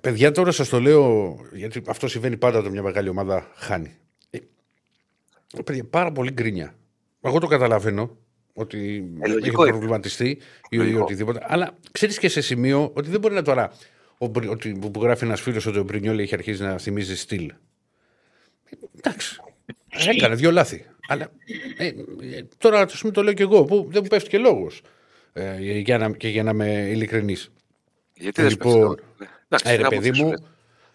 Παιδιά, 0.00 0.30
τώρα 0.30 0.52
σας 0.52 0.68
το 0.68 0.80
λέω, 0.80 1.36
γιατί 1.52 1.82
αυτό 1.86 2.08
συμβαίνει 2.08 2.36
πάντα 2.36 2.58
όταν 2.58 2.72
μια 2.72 2.82
μεγάλη 2.82 3.08
ομάδα 3.08 3.50
χάνει. 3.54 3.96
Παιδιά, 5.64 5.84
πάρα 5.84 6.12
πολύ 6.12 6.30
γκρίνια. 6.30 6.74
Εγώ 7.20 7.38
το 7.38 7.46
καταλαβαίνω 7.46 8.16
ότι 8.52 9.10
ε, 9.20 9.32
έχει 9.32 9.50
προβληματιστεί 9.50 10.28
ή, 10.68 10.76
ή 10.76 10.94
οτιδήποτε. 10.94 11.40
Αλλά 11.42 11.78
ξέρεις 11.92 12.18
και 12.18 12.28
σε 12.28 12.40
σημείο 12.40 12.90
ότι 12.94 13.10
δεν 13.10 13.20
μπορεί 13.20 13.34
να 13.34 13.42
τώρα. 13.42 13.72
Ότι, 14.18 14.78
που 14.92 15.02
γράφει 15.02 15.24
ένας 15.24 15.40
φίλος 15.40 15.66
ότι 15.66 15.78
ο 15.78 15.82
Μπρινιόλι 15.82 16.22
έχει 16.22 16.34
αρχίσει 16.34 16.62
να 16.62 16.78
θυμίζει 16.78 17.16
στυλ. 17.16 17.52
Εντάξει. 18.96 19.40
Έκανε 19.88 20.34
δύο 20.34 20.50
λάθη. 20.50 20.86
Αλλά 21.08 21.30
ε, 21.78 21.92
τώρα 22.58 22.86
πούμε, 23.00 23.12
το 23.12 23.22
λέω 23.22 23.32
και 23.32 23.42
εγώ, 23.42 23.64
που 23.64 23.88
δεν 23.90 24.00
μου 24.02 24.08
πέφτει 24.08 24.28
και 24.28 24.38
λόγος. 24.38 24.82
Ε, 25.32 25.78
για 25.78 25.98
να, 25.98 26.10
και 26.10 26.28
για 26.28 26.42
να 26.42 26.50
είμαι 26.50 26.88
ειλικρινής. 26.90 27.52
Γιατί 28.14 28.42
δεν 28.42 28.50
λοιπόν, 28.50 29.00
ε, 29.62 29.74
ρε, 29.76 29.88
παιδί 29.88 30.22
μου. 30.22 30.32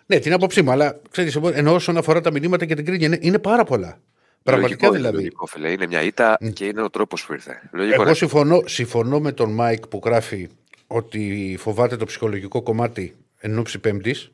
Ναι, 0.05 0.19
την 0.19 0.33
άποψή 0.33 0.61
μου, 0.61 0.71
αλλά 0.71 0.99
ξέρεις, 1.11 1.35
ενώ 1.35 1.73
όσον 1.73 1.97
αφορά 1.97 2.21
τα 2.21 2.31
μηνύματα 2.31 2.65
και 2.65 2.75
την 2.75 2.85
γκρίνια, 2.85 3.07
είναι, 3.07 3.17
είναι 3.21 3.39
πάρα 3.39 3.63
πολλά. 3.63 3.99
Πραγματικά 4.43 4.87
λογικό, 4.87 4.91
δηλαδή. 4.91 5.15
Λογικό, 5.15 5.45
φίλε. 5.45 5.71
Είναι 5.71 5.87
μια 5.87 6.01
ήττα 6.01 6.37
mm. 6.41 6.53
και 6.53 6.65
είναι 6.65 6.81
ο 6.81 6.89
τρόπος 6.89 7.25
που 7.25 7.33
ήρθε. 7.33 7.69
Λογικό, 7.71 8.01
Εγώ 8.01 8.13
συμφωνώ, 8.13 8.61
συμφωνώ 8.65 9.19
με 9.19 9.31
τον 9.31 9.51
Μάικ 9.51 9.87
που 9.87 10.01
γράφει 10.05 10.49
ότι 10.87 11.55
φοβάται 11.59 11.95
το 11.95 12.05
ψυχολογικό 12.05 12.61
κομμάτι 12.61 13.15
εν 13.39 13.57
ώψη 13.57 13.79
Πέμπτης. 13.79 14.31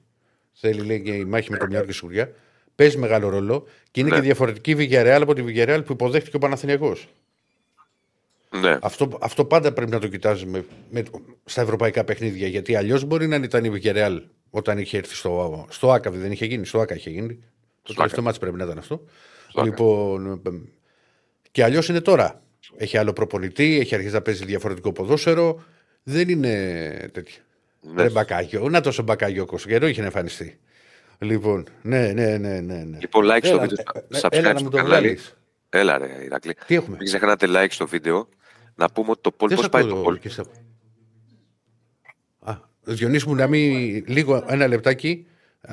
Θέλει 0.54 0.82
λέει 0.82 1.02
και 1.02 1.12
η 1.12 1.26
μάχη 1.26 1.52
με 1.52 1.58
τον 1.58 1.68
Μιάρκη 1.70 1.92
Σουριά. 1.92 2.32
Παίζει 2.76 2.98
μεγάλο 2.98 3.30
ρόλο 3.30 3.68
και 3.92 4.00
είναι 4.00 4.10
ναι. 4.10 4.16
και 4.16 4.22
διαφορετική 4.22 4.72
η 4.72 4.76
Βηγιαρεάλ 4.76 5.22
από 5.22 5.34
τη 5.34 5.42
Βηγιαρεάλ 5.42 5.84
που 5.84 5.92
υποδέχτηκε 5.92 6.36
ο 6.36 6.40
Παναθηνιακός. 6.40 7.08
Ναι. 8.50 8.78
Αυτό, 8.82 9.18
αυτό 9.22 9.46
πάντα 9.46 9.74
πρέπει 9.74 9.92
να 9.92 10.00
το 10.00 10.08
κοιτάζουμε 10.08 10.66
με, 10.90 11.04
στα 11.46 11.62
ευρωπαϊκά 11.62 12.04
παιχνίδια. 12.04 12.48
Γιατί 12.48 12.76
αλλιώς 12.76 13.04
μπορεί 13.04 13.28
να 13.28 13.36
ήταν 13.36 13.66
η 13.66 13.70
Βηγιαρεάλ 13.70 14.22
όταν 14.50 14.78
είχε 14.78 14.98
έρθει 14.98 15.16
στο, 15.16 15.66
στο 15.70 15.92
ΑΚΑ. 15.92 16.12
Δεν 16.12 16.32
είχε 16.32 16.46
γίνει, 16.46 16.66
στο 16.66 16.80
ΑΚΑ 16.80 16.96
είχε 16.96 17.10
γίνει. 17.10 17.44
Το 17.82 17.94
τελευταίο 17.94 18.24
μάτι 18.24 18.40
πρέπει 18.40 18.58
να 18.58 18.64
ήταν 18.64 18.78
αυτό. 18.78 19.04
Λοιπόν, 19.64 20.42
και 21.52 21.64
αλλιώς 21.64 21.88
είναι 21.90 22.02
τώρα. 22.02 22.42
Έχει 22.78 22.98
άλλο 22.98 23.14
προπονητή, 23.14 23.80
έχει 23.80 23.96
αρχίσει 23.96 24.14
να 24.14 24.22
παίζει 24.22 24.46
διαφορετικό 24.46 24.92
ποδόσφαιρο. 24.92 25.64
Δεν 26.04 26.30
είναι 26.30 27.10
τέτοιο. 27.14 27.42
Ναι. 27.82 28.02
Δεν 28.02 28.12
μπακάγιο. 28.12 28.70
Να 28.70 28.82
τόσο 28.82 29.04
μπακάγιο 29.04 29.46
ο 29.50 29.56
Καιρό 29.56 29.88
είχε 29.88 30.02
εμφανιστεί. 30.02 30.60
Λοιπόν, 31.20 31.68
ναι, 31.82 32.08
ναι, 32.08 32.38
ναι. 32.38 32.60
ναι, 32.60 32.84
ναι. 32.84 32.98
Λοιπόν, 33.00 33.26
like 33.32 33.46
στο 33.46 33.60
βίντεο. 33.60 33.86
Subscribe 34.22 34.28
έλα, 34.32 34.58
στο 34.58 34.70
κανάλι. 34.70 35.20
Έλα, 35.70 35.98
ρε, 35.98 36.24
Ηρακλή. 36.24 36.56
Τι 36.66 36.76
έχουμε; 36.76 36.96
Μην 36.96 37.06
ξεχνάτε 37.06 37.48
like 37.50 37.70
στο 37.70 37.88
βίντεο. 37.88 38.30
Να 38.80 38.90
πούμε 38.90 39.12
ότι 39.12 39.22
το 39.22 39.32
πόλ. 39.32 39.56
Πώς 39.56 39.70
πάει 39.70 39.86
το 39.86 39.96
πόλ. 39.96 40.20
Α, 42.40 42.58
Διονύσης 42.84 43.26
μου, 43.26 43.36
να 43.36 43.48
μην 43.48 44.04
λίγο 44.08 44.46
ένα 44.48 44.68
λεπτάκι. 44.68 45.26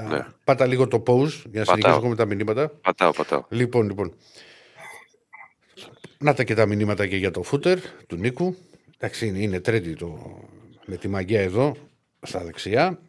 Ναι. 0.08 0.26
Πάτα 0.44 0.66
λίγο 0.66 0.88
το 0.88 1.02
pause 1.06 1.42
για 1.50 1.60
να 1.60 1.64
συνεχίσω 1.64 2.08
με 2.08 2.14
τα 2.14 2.24
μηνύματα. 2.24 2.68
Πατάω, 2.68 3.12
πατάω. 3.12 3.44
Λοιπόν, 3.48 3.86
λοιπόν. 3.86 4.14
Να 6.18 6.34
τα 6.34 6.44
και 6.44 6.54
τα 6.54 6.66
μηνύματα 6.66 7.06
και 7.06 7.16
για 7.16 7.30
το 7.30 7.44
footer 7.50 7.76
του 8.06 8.16
Νίκου. 8.16 8.56
Εντάξει, 8.98 9.26
είναι, 9.26 9.38
είναι 9.38 9.60
τρέντι 9.60 9.94
το, 9.94 10.40
με 10.86 10.96
τη 10.96 11.08
μαγιά 11.08 11.40
εδώ, 11.40 11.76
στα 12.22 12.44
δεξιά. 12.44 13.00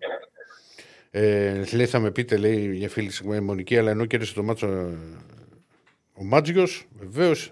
Ε, 1.11 1.63
λέει, 1.73 1.85
θα 1.85 1.99
με 1.99 2.11
πείτε, 2.11 2.37
λέει 2.37 2.75
για 2.75 2.89
φίλη 2.89 3.11
η 3.35 3.39
Μονική, 3.39 3.77
αλλά 3.77 3.91
ενώ 3.91 4.05
κέρδισε 4.05 4.33
το 4.33 4.43
μάτσο 4.43 4.67
ε, 4.67 4.97
ο 6.13 6.23
Μάτζιος, 6.23 6.87
βεβαίως. 6.99 7.51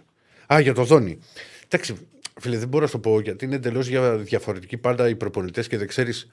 Α, 0.53 0.59
για 0.59 0.73
το 0.73 0.83
Δόνι. 0.83 1.19
Εντάξει, 1.65 1.95
φίλε, 2.39 2.57
δεν 2.57 2.67
μπορώ 2.67 2.85
να 2.85 2.91
το 2.91 2.99
πω 2.99 3.19
γιατί 3.19 3.45
είναι 3.45 3.55
εντελώς 3.55 3.89
διαφορετική 4.23 4.77
πάντα 4.77 5.09
οι 5.09 5.15
προπονητές 5.15 5.67
και 5.67 5.77
δεν 5.77 5.87
ξέρεις 5.87 6.31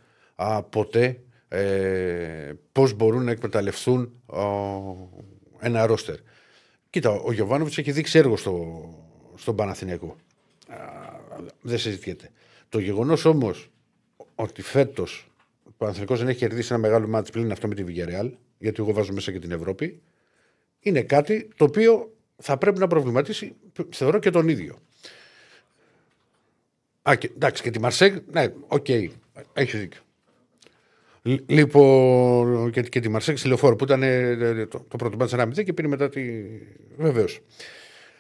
ποτέ 0.71 1.21
ε, 1.49 2.53
πώς 2.73 2.93
μπορούν 2.93 3.25
να 3.25 3.31
εκμεταλλευτούν 3.31 4.13
ένα 5.61 5.87
ρόστερ. 5.87 6.17
Κοίτα, 6.91 7.11
ο 7.11 7.33
Γιωβάνοβιτς 7.33 7.79
έχει 7.79 7.93
δείξει 7.93 8.19
έργο 8.19 8.37
στο, 8.37 8.85
στον 9.37 9.57
Παναθηναϊκό. 9.57 10.17
δεν 11.61 11.79
συζητιέται. 11.79 12.31
Το 12.69 12.79
γεγονός 12.79 13.25
όμως 13.25 13.71
ότι 14.35 14.63
φέτος 14.63 15.31
ο 15.65 15.71
Παναθηναϊκός 15.77 16.19
δεν 16.19 16.29
έχει 16.29 16.39
κερδίσει 16.39 16.73
ένα 16.73 16.81
μεγάλο 16.81 17.09
μάτι 17.09 17.31
πλήν 17.31 17.53
αυτό 17.53 17.69
με 17.69 17.75
τη 17.75 17.85
Villarreal, 17.87 18.31
γιατί 18.59 18.83
εγώ 18.83 18.93
βάζω 18.93 19.13
μέσα 19.13 19.33
και 19.33 19.39
την 19.39 19.51
Ευρώπη, 19.51 20.03
είναι 20.81 21.03
κάτι 21.03 21.49
το 21.57 21.65
οποίο 21.65 22.13
θα 22.37 22.59
πρέπει 22.59 22.79
να 22.79 22.87
προβληματίσει, 22.87 23.57
θεωρώ 23.91 24.19
και 24.19 24.31
τον 24.31 24.49
ίδιο. 24.49 24.79
Α, 27.03 27.15
και, 27.15 27.31
εντάξει, 27.35 27.63
και 27.63 27.71
τη 27.71 27.81
Μαρσέγ, 27.81 28.17
ναι, 28.33 28.47
OK, 28.67 28.85
okay, 28.89 29.09
έχει 29.53 29.77
δίκιο. 29.77 30.01
Λοιπόν, 31.47 32.71
και, 32.71 32.83
και 32.83 33.01
τη 33.01 33.09
Μαρσέγ 33.09 33.37
στη 33.37 33.49
λεωφόρο 33.49 33.77
που 33.77 33.85
ήταν 33.85 34.03
ε, 34.03 34.67
το, 34.67 34.85
το 34.89 34.97
πρώτο 34.97 35.17
ματς 35.17 35.61
1 35.61 35.65
και 35.65 35.73
πήρε 35.73 35.89
μετά 35.89 36.09
τη. 36.09 36.23
Βεβαίως. 36.97 37.41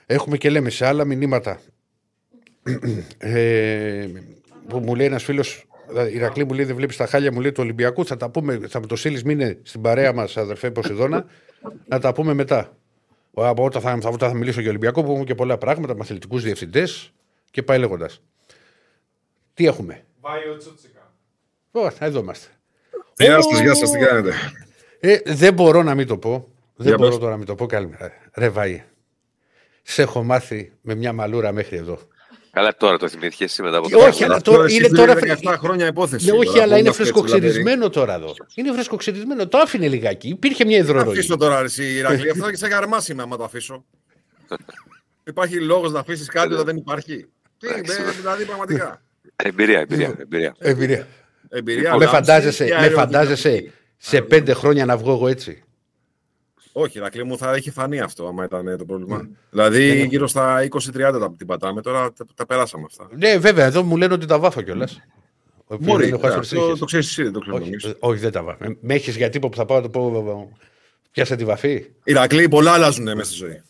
Έχουμε 0.06 0.36
και 0.36 0.50
λέμε 0.50 0.70
σε 0.70 0.86
άλλα 0.86 1.04
μηνύματα. 1.04 1.60
ε, 3.18 4.06
που 4.68 4.78
μου 4.78 4.94
λέει 4.94 5.06
ένας 5.06 5.24
φίλος, 5.24 5.66
η 6.10 6.14
Ηρακλή 6.14 6.44
μου 6.44 6.52
λέει 6.52 6.64
δεν 6.64 6.76
βλέπεις 6.76 6.96
τα 6.96 7.06
χάλια 7.06 7.32
μου 7.32 7.40
λέει 7.40 7.52
του 7.52 7.62
Ολυμπιακού. 7.62 8.06
Θα 8.06 8.16
τα 8.16 8.30
πούμε, 8.30 8.60
θα 8.68 8.80
με 8.80 8.86
το 8.86 8.96
στείλει 8.96 9.22
μείνε 9.24 9.58
στην 9.62 9.80
παρέα 9.80 10.12
μας, 10.12 10.36
αδερφέ 10.36 10.70
Ποσειδώνα, 10.70 11.24
να 11.88 11.98
τα 11.98 12.12
πούμε 12.12 12.34
μετά. 12.34 12.76
Από 13.34 13.64
όταν 13.64 13.82
θα, 13.82 13.98
θα, 14.00 14.12
θα 14.18 14.34
μιλήσω 14.34 14.60
για 14.60 14.68
Ολυμπιακό 14.68 15.02
που 15.02 15.10
έχουμε 15.10 15.24
και 15.24 15.34
πολλά 15.34 15.58
πράγματα, 15.58 15.94
με 15.94 16.00
αθλητικούς 16.02 16.42
διευθυντές 16.42 17.12
και 17.50 17.62
πάει 17.62 17.78
λέγοντας. 17.78 18.22
Τι 19.54 19.66
έχουμε; 19.66 20.04
Βάιο 20.20 20.56
Τσούτσικα. 20.56 21.12
εδώ 21.98 22.20
είμαστε. 22.20 22.48
Γεια 23.16 23.42
σας, 23.42 23.60
γεια 23.60 23.74
σας, 23.74 23.90
τι 23.90 23.98
κάνετε; 23.98 24.34
Ε, 25.00 25.18
δεν 25.24 25.54
μπορώ 25.54 25.82
να 25.82 25.94
μην 25.94 26.06
το 26.06 26.18
πω. 26.18 26.48
Δεν 26.76 26.94
μπορώ 26.98 27.18
τώρα 27.18 27.30
να 27.30 27.36
μην 27.36 27.46
το 27.46 27.54
πω. 27.54 27.66
Καλημέρα. 27.66 28.12
Ρε 28.34 28.48
Βάη. 28.48 28.84
Σε 29.82 30.02
έχω 30.02 30.22
μάθει 30.22 30.72
με 30.80 30.94
μια 30.94 31.12
μαλούρα 31.12 31.52
μέχρι 31.52 31.76
εδώ. 31.76 31.98
Καλά, 32.50 32.76
τώρα 32.76 32.98
το 32.98 33.08
θυμήθηκε 33.08 33.44
εσύ 33.44 33.62
μετά 33.62 33.76
από 33.76 33.88
το 33.88 33.98
Όχι, 33.98 34.24
αλλά 34.24 34.40
τώρα 34.40 34.72
είναι 34.72 34.88
τώρα. 34.88 35.14
17 35.42 35.54
χρόνια 35.58 35.86
υπόθεση. 35.86 36.30
Ναι, 36.30 36.38
όχι, 36.38 36.60
αλλά 36.60 36.78
είναι 36.78 36.92
φρεσκοξυρισμένο 36.92 37.90
τώρα 37.90 38.14
εδώ. 38.14 38.34
Είναι 38.54 38.72
φρεσκοξυρισμένο. 38.72 39.48
Το 39.48 39.58
άφηνε 39.58 39.88
λιγάκι. 39.88 40.28
Υπήρχε 40.28 40.64
μια 40.64 40.76
υδροροή. 40.76 41.12
Αφήσω 41.12 41.36
τώρα, 41.36 41.60
εσύ, 41.60 41.84
Ηρακλή. 41.84 42.30
Αυτό 42.30 42.50
και 42.50 42.56
σε 42.56 42.68
καρμάσι 42.68 43.16
άμα 43.18 43.36
το 43.36 43.44
αφήσω. 43.44 43.84
Υπάρχει 45.24 45.60
λόγος 45.60 45.92
να 45.92 46.00
αφήσεις 46.00 46.28
κάτι 46.28 46.52
όταν 46.52 46.64
δεν 46.64 46.76
υπάρχει. 46.76 47.26
Τι, 47.58 47.66
δηλαδή 48.16 48.44
πραγματικά. 48.44 49.02
Εμπειρία, 49.42 49.80
εμπειρία. 49.80 50.14
εμπειρία. 50.18 50.54
εμπειρία. 50.58 51.06
εμπειρία 51.48 51.96
με 51.96 52.06
φαντάζεσαι, 52.06 52.64
με 52.80 52.88
φαντάζεσαι 52.88 53.72
σε 53.96 54.22
πέντε 54.22 54.52
χρόνια 54.52 54.84
να 54.84 54.96
βγω 54.96 55.12
εγώ 55.12 55.28
έτσι; 55.28 55.62
Όχι, 56.72 56.98
Ρακλή 56.98 57.24
μου 57.24 57.38
θα 57.38 57.52
έχει 57.54 57.70
φανεί 57.70 58.00
αυτό, 58.00 58.26
άμα 58.26 58.44
ήταν 58.44 58.76
το 58.78 58.84
πρόβλημα. 58.84 59.20
Mm. 59.22 59.36
Δηλαδή, 59.50 59.92
yeah. 59.92 59.96
Ναι. 59.96 60.02
γύρω 60.02 60.26
στα 60.26 60.68
20-30 60.70 60.92
τα 60.92 61.34
την 61.36 61.46
πατάμε, 61.46 61.82
τώρα 61.82 62.12
τα, 62.12 62.24
τα, 62.34 62.46
περάσαμε 62.46 62.84
αυτά. 62.86 63.08
Ναι, 63.16 63.38
βέβαια, 63.38 63.64
εδώ 63.64 63.82
μου 63.82 63.96
λένε 63.96 64.14
ότι 64.14 64.26
τα 64.26 64.38
βάφω 64.38 64.62
κιόλας. 64.62 65.00
Μπορεί, 65.80 66.10
ναι, 66.10 66.28
αυτό 66.28 66.76
το 66.76 66.84
ξέρεις 66.84 67.06
εσύ, 67.08 67.22
δεν 67.22 67.32
το 67.32 67.40
ξέρω 67.40 67.56
όχι, 67.56 67.96
όχι, 67.98 68.20
δεν 68.20 68.32
τα 68.32 68.42
βάφω. 68.42 68.76
Με 68.80 68.94
έχεις 68.94 69.16
γιατί 69.16 69.38
που 69.38 69.50
θα 69.54 69.64
πάω 69.64 69.76
να 69.76 69.82
το 69.82 69.88
πω. 69.88 70.58
Πιάσα 71.10 71.36
τη 71.36 71.44
βαφή. 71.44 71.86
Ηρακλή, 72.04 72.48
πολλά 72.48 72.72
αλλάζουν 72.72 73.04
μέσα 73.04 73.24
στη 73.24 73.34
ζωή. 73.34 73.62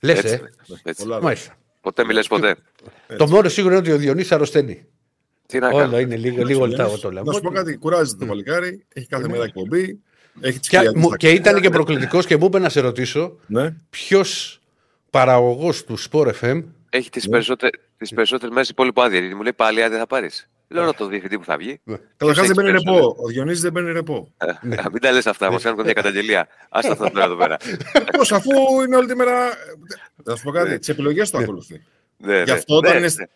Λες, 0.00 0.24
ε. 0.24 0.40
Μάλιστα. 1.22 1.54
Ποτέ 1.80 2.04
μιλέ 2.04 2.22
ποτέ. 2.22 2.56
Το 3.16 3.28
μόνο 3.28 3.48
σίγουρο 3.48 3.74
είναι 3.74 3.82
ότι 3.82 3.92
ο 3.92 3.96
Διονύσης 3.96 4.32
αρρωσταίνει. 4.32 4.86
Τι 5.50 5.58
να 5.58 5.68
Όλο 5.68 5.98
είναι 5.98 6.16
λίγο, 6.16 6.44
λίγο 6.44 6.64
λιτάω 6.64 6.98
το 6.98 7.10
λέω. 7.10 7.22
Να 7.22 7.32
σου 7.32 7.40
πω 7.40 7.50
κάτι, 7.50 7.76
κουράζεται 7.76 8.18
το 8.18 8.26
παλικάρι, 8.26 8.84
έχει 8.92 9.06
κάθε 9.06 9.28
μέρα 9.28 9.44
εκπομπή, 9.44 10.00
και, 10.60 10.78
και 11.16 11.30
ήταν 11.30 11.60
και 11.60 11.70
προκλητικός 11.70 12.26
και 12.26 12.36
μου 12.36 12.44
είπε 12.44 12.58
να 12.58 12.68
σε 12.68 12.80
ρωτήσω 12.80 13.36
ναι. 13.46 13.74
ποιος 13.90 14.60
παραγωγός 15.10 15.84
του 15.84 15.98
Sport 16.10 16.32
FM. 16.40 16.64
Έχει 16.90 17.10
τις 17.10 17.26
ναι. 17.26 17.42
περισσότερε 18.14 18.52
μέρες 18.52 18.68
υπόλοιπο 18.68 19.02
άδεια. 19.02 19.18
Γιατί 19.18 19.34
μου 19.34 19.42
λέει 19.42 19.52
πάλι 19.52 19.82
άδεια 19.82 19.98
θα 19.98 20.06
πάρεις. 20.06 20.48
Λέω 20.68 20.84
να 20.84 20.94
το 20.94 21.06
διευθυντή 21.06 21.38
που 21.38 21.44
θα 21.44 21.56
βγει. 21.56 21.80
Ναι. 21.84 21.96
Καταρχάς 22.16 22.46
δεν 22.46 22.56
παίρνει 22.56 22.70
ρεπό. 22.70 23.16
Ο 23.18 23.26
Διονύσης 23.26 23.60
δεν 23.60 23.72
παίρνει 23.72 23.92
ρεπό. 23.92 24.32
Ε, 24.36 24.66
ναι. 24.66 24.76
Μην 24.92 25.00
τα 25.00 25.12
λες 25.12 25.26
αυτά, 25.26 25.52
μας 25.52 25.62
κάνουν 25.62 25.84
μια 25.84 25.92
καταγγελία. 25.92 26.48
Άστα 26.68 26.92
αυτά 26.92 27.10
τώρα 27.12 27.24
εδώ 27.24 27.36
πέρα. 27.36 27.56
Πώς, 28.16 28.32
αφού 28.32 28.50
είναι 28.86 28.96
όλη 28.96 29.06
τη 29.06 29.16
μέρα. 29.16 29.32
Θα 30.24 30.36
σου 30.36 30.42
πω 30.42 30.50
κάτι, 30.50 30.78
τις 30.78 30.88
επιλογές 30.88 31.30
του 31.30 31.38
ακολουθεί. 31.38 31.82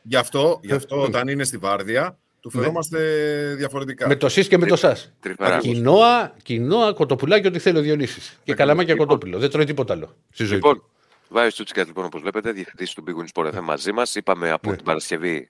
Γι' 0.03 0.25
αυτό 0.65 1.03
όταν 1.03 1.29
είναι 1.29 1.45
στη 1.45 1.57
βάρδια, 1.57 2.19
του 2.41 2.51
ναι. 2.53 2.61
φερόμαστε 2.61 2.99
διαφορετικά. 3.57 4.09
Με 4.09 4.17
το 4.17 4.29
ΣΥΣ 4.29 4.49
και 4.49 4.59
με 4.59 4.67
το 4.67 4.77
ΣΑΣ. 4.77 5.13
Κοινόα, 5.61 6.35
κοινόα, 6.43 6.93
κοτοπουλάκι, 6.93 7.47
ό,τι 7.47 7.59
θέλει 7.59 7.79
ο 7.79 7.81
Διονύσης. 7.81 8.41
Και 8.43 8.55
καλαμάκια 8.55 8.93
λοιπόν, 8.93 9.07
κοτόπουλο. 9.07 9.39
Δεν 9.39 9.51
τρώει 9.51 9.65
τίποτα 9.65 9.93
άλλο. 9.93 10.17
Στη 10.31 10.45
ζωή 10.45 10.55
λοιπόν, 10.55 10.85
Βάιο 11.29 11.49
Τσούτσικας, 11.49 11.87
λοιπόν, 11.87 12.05
όπως 12.05 12.21
βλέπετε, 12.21 12.53
διευθυντή 12.53 12.95
του 12.95 13.05
Big 13.07 13.21
Win 13.21 13.47
Sport 13.47 13.61
μαζί 13.63 13.93
μας. 13.93 14.15
Είπαμε 14.15 14.51
από 14.51 14.71
ναι. 14.71 14.77
την 14.77 14.85
Παρασκευή 14.85 15.49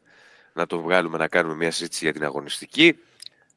να 0.53 0.67
το 0.67 0.81
βγάλουμε 0.81 1.19
να 1.19 1.29
κάνουμε 1.29 1.55
μια 1.55 1.71
συζήτηση 1.71 2.05
για 2.05 2.13
την 2.13 2.25
αγωνιστική. 2.25 2.99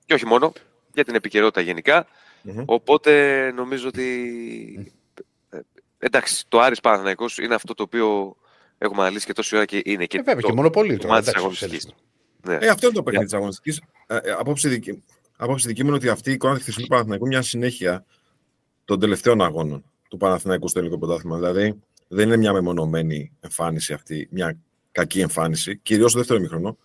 Και 0.06 0.14
όχι 0.14 0.26
μόνο, 0.26 0.54
για 0.94 1.04
την 1.04 1.16
επικαιρότητα 1.16 1.62
γενικά. 1.62 2.08
Mm-hmm. 2.46 2.64
Οπότε 2.66 3.52
νομίζω 3.56 3.88
ότι. 3.88 4.94
Ε, 5.50 5.60
εντάξει, 5.98 6.46
το 6.48 6.60
Άρης 6.60 6.80
Παναθηναϊκός 6.80 7.38
είναι 7.38 7.56
αυτό 7.56 7.74
το 7.74 7.84
οποίο 7.84 8.36
έχουμε 8.78 9.02
αναλύσει 9.02 9.26
και 9.26 9.34
τόση 9.34 9.56
ώρα 9.56 9.66
και 9.66 9.82
είναι 9.86 10.06
και, 10.06 10.18
ε, 10.18 10.22
βέβαια, 10.22 10.42
το, 10.42 10.48
και 10.48 10.54
μόνο 10.54 10.70
πολύ, 10.70 10.98
το, 10.98 11.08
ναι. 12.48 12.56
Ε, 12.56 12.68
αυτό 12.68 12.86
είναι 12.86 12.96
το 12.96 13.04
παιχνίδι 13.04 13.24
yeah. 13.24 13.30
της 13.30 13.38
αγωνιστικής. 13.38 13.82
Ε, 14.08 14.16
ε, 14.16 14.32
απόψη, 14.32 14.70
δική, 14.70 15.04
απόψη 15.38 15.68
δική 15.68 15.82
μου 15.82 15.88
είναι 15.88 15.98
ότι 15.98 16.10
αυτή 16.10 16.30
η 16.30 16.34
εικόνα 16.34 16.56
τη 16.56 16.62
χθεσινού 16.62 16.88
Παναθηναϊκού 16.88 17.28
μια 17.28 17.42
συνέχεια 17.42 18.06
των 18.86 19.00
τελευταίων 19.00 19.42
αγώνων 19.42 19.84
του 20.08 20.18
Παναθηναϊκού 20.18 20.68
στο 20.68 20.80
ελληνικό 20.80 21.00
πρωτάθλημα. 21.00 21.36
Δηλαδή, 21.38 21.82
δεν 22.08 22.28
είναι 22.28 22.38
μια 22.38 22.54
μεμονωμένη 22.54 23.32
εμφάνιση 23.40 23.94
αυτή, 23.94 24.28
μια 24.32 24.58
κακή 24.92 25.20
εμφάνιση, 25.20 25.78
κυρίως 25.78 26.10
στο 26.10 26.20
δεύτερο 26.20 26.40
ημίχρονο. 26.40 26.78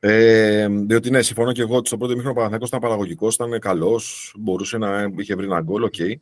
Ε, 0.00 0.68
διότι 0.68 1.10
ναι, 1.10 1.22
συμφωνώ 1.22 1.52
και 1.52 1.62
εγώ 1.62 1.76
ότι 1.76 1.86
στο 1.86 1.96
πρώτο 1.96 2.12
ημίχρονο 2.12 2.34
ο 2.34 2.36
Παναθηναϊκός 2.36 2.68
ήταν 2.68 2.80
παραγωγικός, 2.80 3.34
ήταν 3.34 3.58
καλός, 3.58 4.34
μπορούσε 4.38 4.78
να 4.78 5.12
είχε 5.16 5.34
βρει 5.34 5.44
ένα 5.44 5.60
γκολ, 5.60 5.88
okay. 5.92 6.14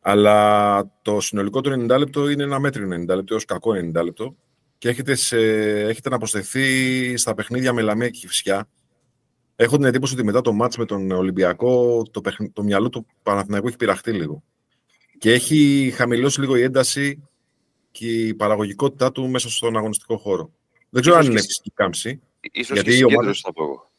Αλλά 0.00 0.92
το 1.02 1.20
συνολικό 1.20 1.60
του 1.60 1.86
90 1.90 1.98
λεπτό 1.98 2.28
είναι 2.28 2.42
ένα 2.42 2.58
μέτριο 2.58 2.88
90 2.88 3.06
λεπτό, 3.06 3.34
ω 3.34 3.38
κακό 3.46 3.70
90 3.70 4.04
λεπτό 4.04 4.36
και 4.80 4.88
έχετε, 4.88 5.14
σε, 5.14 5.38
έχετε 5.80 6.08
να 6.08 6.18
προσθεθεί 6.18 7.16
στα 7.16 7.34
παιχνίδια 7.34 7.72
με 7.72 7.82
Λαμία 7.82 8.08
και 8.08 8.18
Κυφσιά. 8.18 8.68
Έχω 9.56 9.76
την 9.76 9.84
εντύπωση 9.84 10.14
ότι 10.14 10.24
μετά 10.24 10.40
το 10.40 10.52
μάτς 10.52 10.76
με 10.76 10.84
τον 10.84 11.10
Ολυμπιακό 11.10 12.02
το, 12.10 12.20
το 12.52 12.62
μυαλό 12.62 12.88
του 12.88 13.06
Παναθηναϊκού 13.22 13.66
έχει 13.66 13.76
πειραχτεί 13.76 14.12
λίγο. 14.12 14.42
Και 15.18 15.32
έχει 15.32 15.92
χαμηλώσει 15.94 16.40
λίγο 16.40 16.56
η 16.56 16.62
ένταση 16.62 17.28
και 17.90 18.06
η 18.06 18.34
παραγωγικότητά 18.34 19.12
του 19.12 19.28
μέσα 19.28 19.50
στον 19.50 19.76
αγωνιστικό 19.76 20.16
χώρο. 20.16 20.52
Δεν 20.90 21.02
ξέρω 21.02 21.16
αν 21.16 21.26
είναι 21.26 21.40
φυσική 21.40 21.70
κάμψη. 21.74 22.20
Ίσως 22.40 22.74
γιατί 22.74 22.90
και 22.90 22.96
συγκέντρωση 22.96 23.40
θα 23.44 23.52
πω 23.52 23.62
εγώ. 23.62 23.89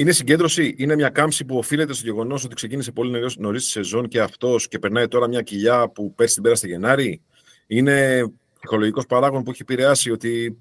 Είναι 0.00 0.12
συγκέντρωση, 0.12 0.74
είναι 0.78 0.94
μια 0.94 1.08
κάμψη 1.08 1.44
που 1.44 1.56
οφείλεται 1.56 1.92
στο 1.92 2.04
γεγονός 2.04 2.44
ότι 2.44 2.54
ξεκίνησε 2.54 2.92
πολύ 2.92 3.34
νωρίς 3.38 3.64
τη 3.64 3.70
σεζόν 3.70 4.08
και 4.08 4.20
αυτός 4.20 4.68
και 4.68 4.78
περνάει 4.78 5.08
τώρα 5.08 5.28
μια 5.28 5.42
κοιλιά 5.42 5.88
που 5.88 6.14
πέρσι 6.14 6.34
την 6.34 6.42
πέρασε 6.42 6.66
Γενάρη. 6.66 7.22
Είναι 7.66 8.24
ψυχολογικός 8.58 9.06
παράγον 9.06 9.42
που 9.42 9.50
έχει 9.50 9.62
επηρεάσει 9.62 10.10
ότι 10.10 10.58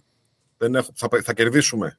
δεν 0.57 0.83
θα, 0.93 1.09
θα 1.23 1.33
κερδίσουμε 1.33 1.97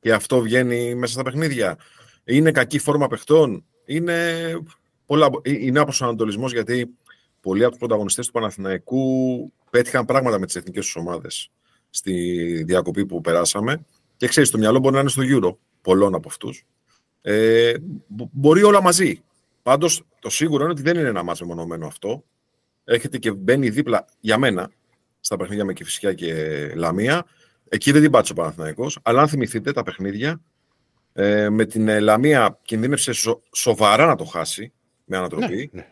και 0.00 0.12
αυτό 0.12 0.40
βγαίνει 0.40 0.94
μέσα 0.94 1.12
στα 1.12 1.22
παιχνίδια. 1.22 1.78
Είναι 2.24 2.50
κακή 2.50 2.78
φόρμα 2.78 3.06
παιχτών. 3.06 3.64
Είναι, 3.84 4.34
πολλά, 5.06 5.30
ε, 5.42 5.50
είναι 5.50 5.78
αποσανατολισμό 5.78 6.48
γιατί 6.48 6.94
πολλοί 7.40 7.62
από 7.62 7.70
τους 7.70 7.78
πρωταγωνιστές 7.78 8.26
του 8.26 8.32
Παναθηναϊκού 8.32 9.52
πέτυχαν 9.70 10.04
πράγματα 10.04 10.38
με 10.38 10.46
τις 10.46 10.56
εθνικές 10.56 10.84
τους 10.84 10.96
ομάδες 10.96 11.50
στη 11.90 12.12
διακοπή 12.66 13.06
που 13.06 13.20
περάσαμε. 13.20 13.84
Και 14.16 14.26
ξέρεις, 14.26 14.50
το 14.50 14.58
μυαλό 14.58 14.78
μπορεί 14.78 14.94
να 14.94 15.00
είναι 15.00 15.10
στο 15.10 15.22
γύρο 15.22 15.58
πολλών 15.80 16.14
από 16.14 16.28
αυτούς. 16.28 16.64
Ε, 17.20 17.74
μπορεί 18.32 18.62
όλα 18.62 18.82
μαζί. 18.82 19.22
Πάντως, 19.62 20.02
το 20.18 20.30
σίγουρο 20.30 20.62
είναι 20.62 20.72
ότι 20.72 20.82
δεν 20.82 20.96
είναι 20.96 21.08
ένα 21.08 21.22
μάτσο 21.22 21.46
μονομένο 21.46 21.86
αυτό. 21.86 22.24
Έχετε 22.84 23.18
και 23.18 23.32
μπαίνει 23.32 23.70
δίπλα 23.70 24.04
για 24.20 24.38
μένα 24.38 24.70
στα 25.20 25.36
παιχνίδια 25.36 25.64
με 25.64 25.72
Κηφισιά 25.72 26.12
και 26.12 26.32
Λαμία. 26.74 27.26
Εκεί 27.68 27.92
δεν 27.92 28.02
την 28.02 28.10
πάτησε 28.10 28.32
ο 28.32 28.34
Παναθηναϊκός, 28.34 28.98
αλλά 29.02 29.20
αν 29.20 29.28
θυμηθείτε 29.28 29.72
τα 29.72 29.82
παιχνίδια, 29.82 30.40
ε, 31.12 31.48
με 31.48 31.64
την 31.64 31.88
ε, 31.88 32.00
Λαμία 32.00 32.58
κινδύνευσε 32.62 33.12
σο, 33.12 33.42
σοβαρά 33.52 34.06
να 34.06 34.14
το 34.14 34.24
χάσει 34.24 34.72
με 35.04 35.16
ανατροπή. 35.16 35.70
Ναι, 35.72 35.80
ναι. 35.80 35.88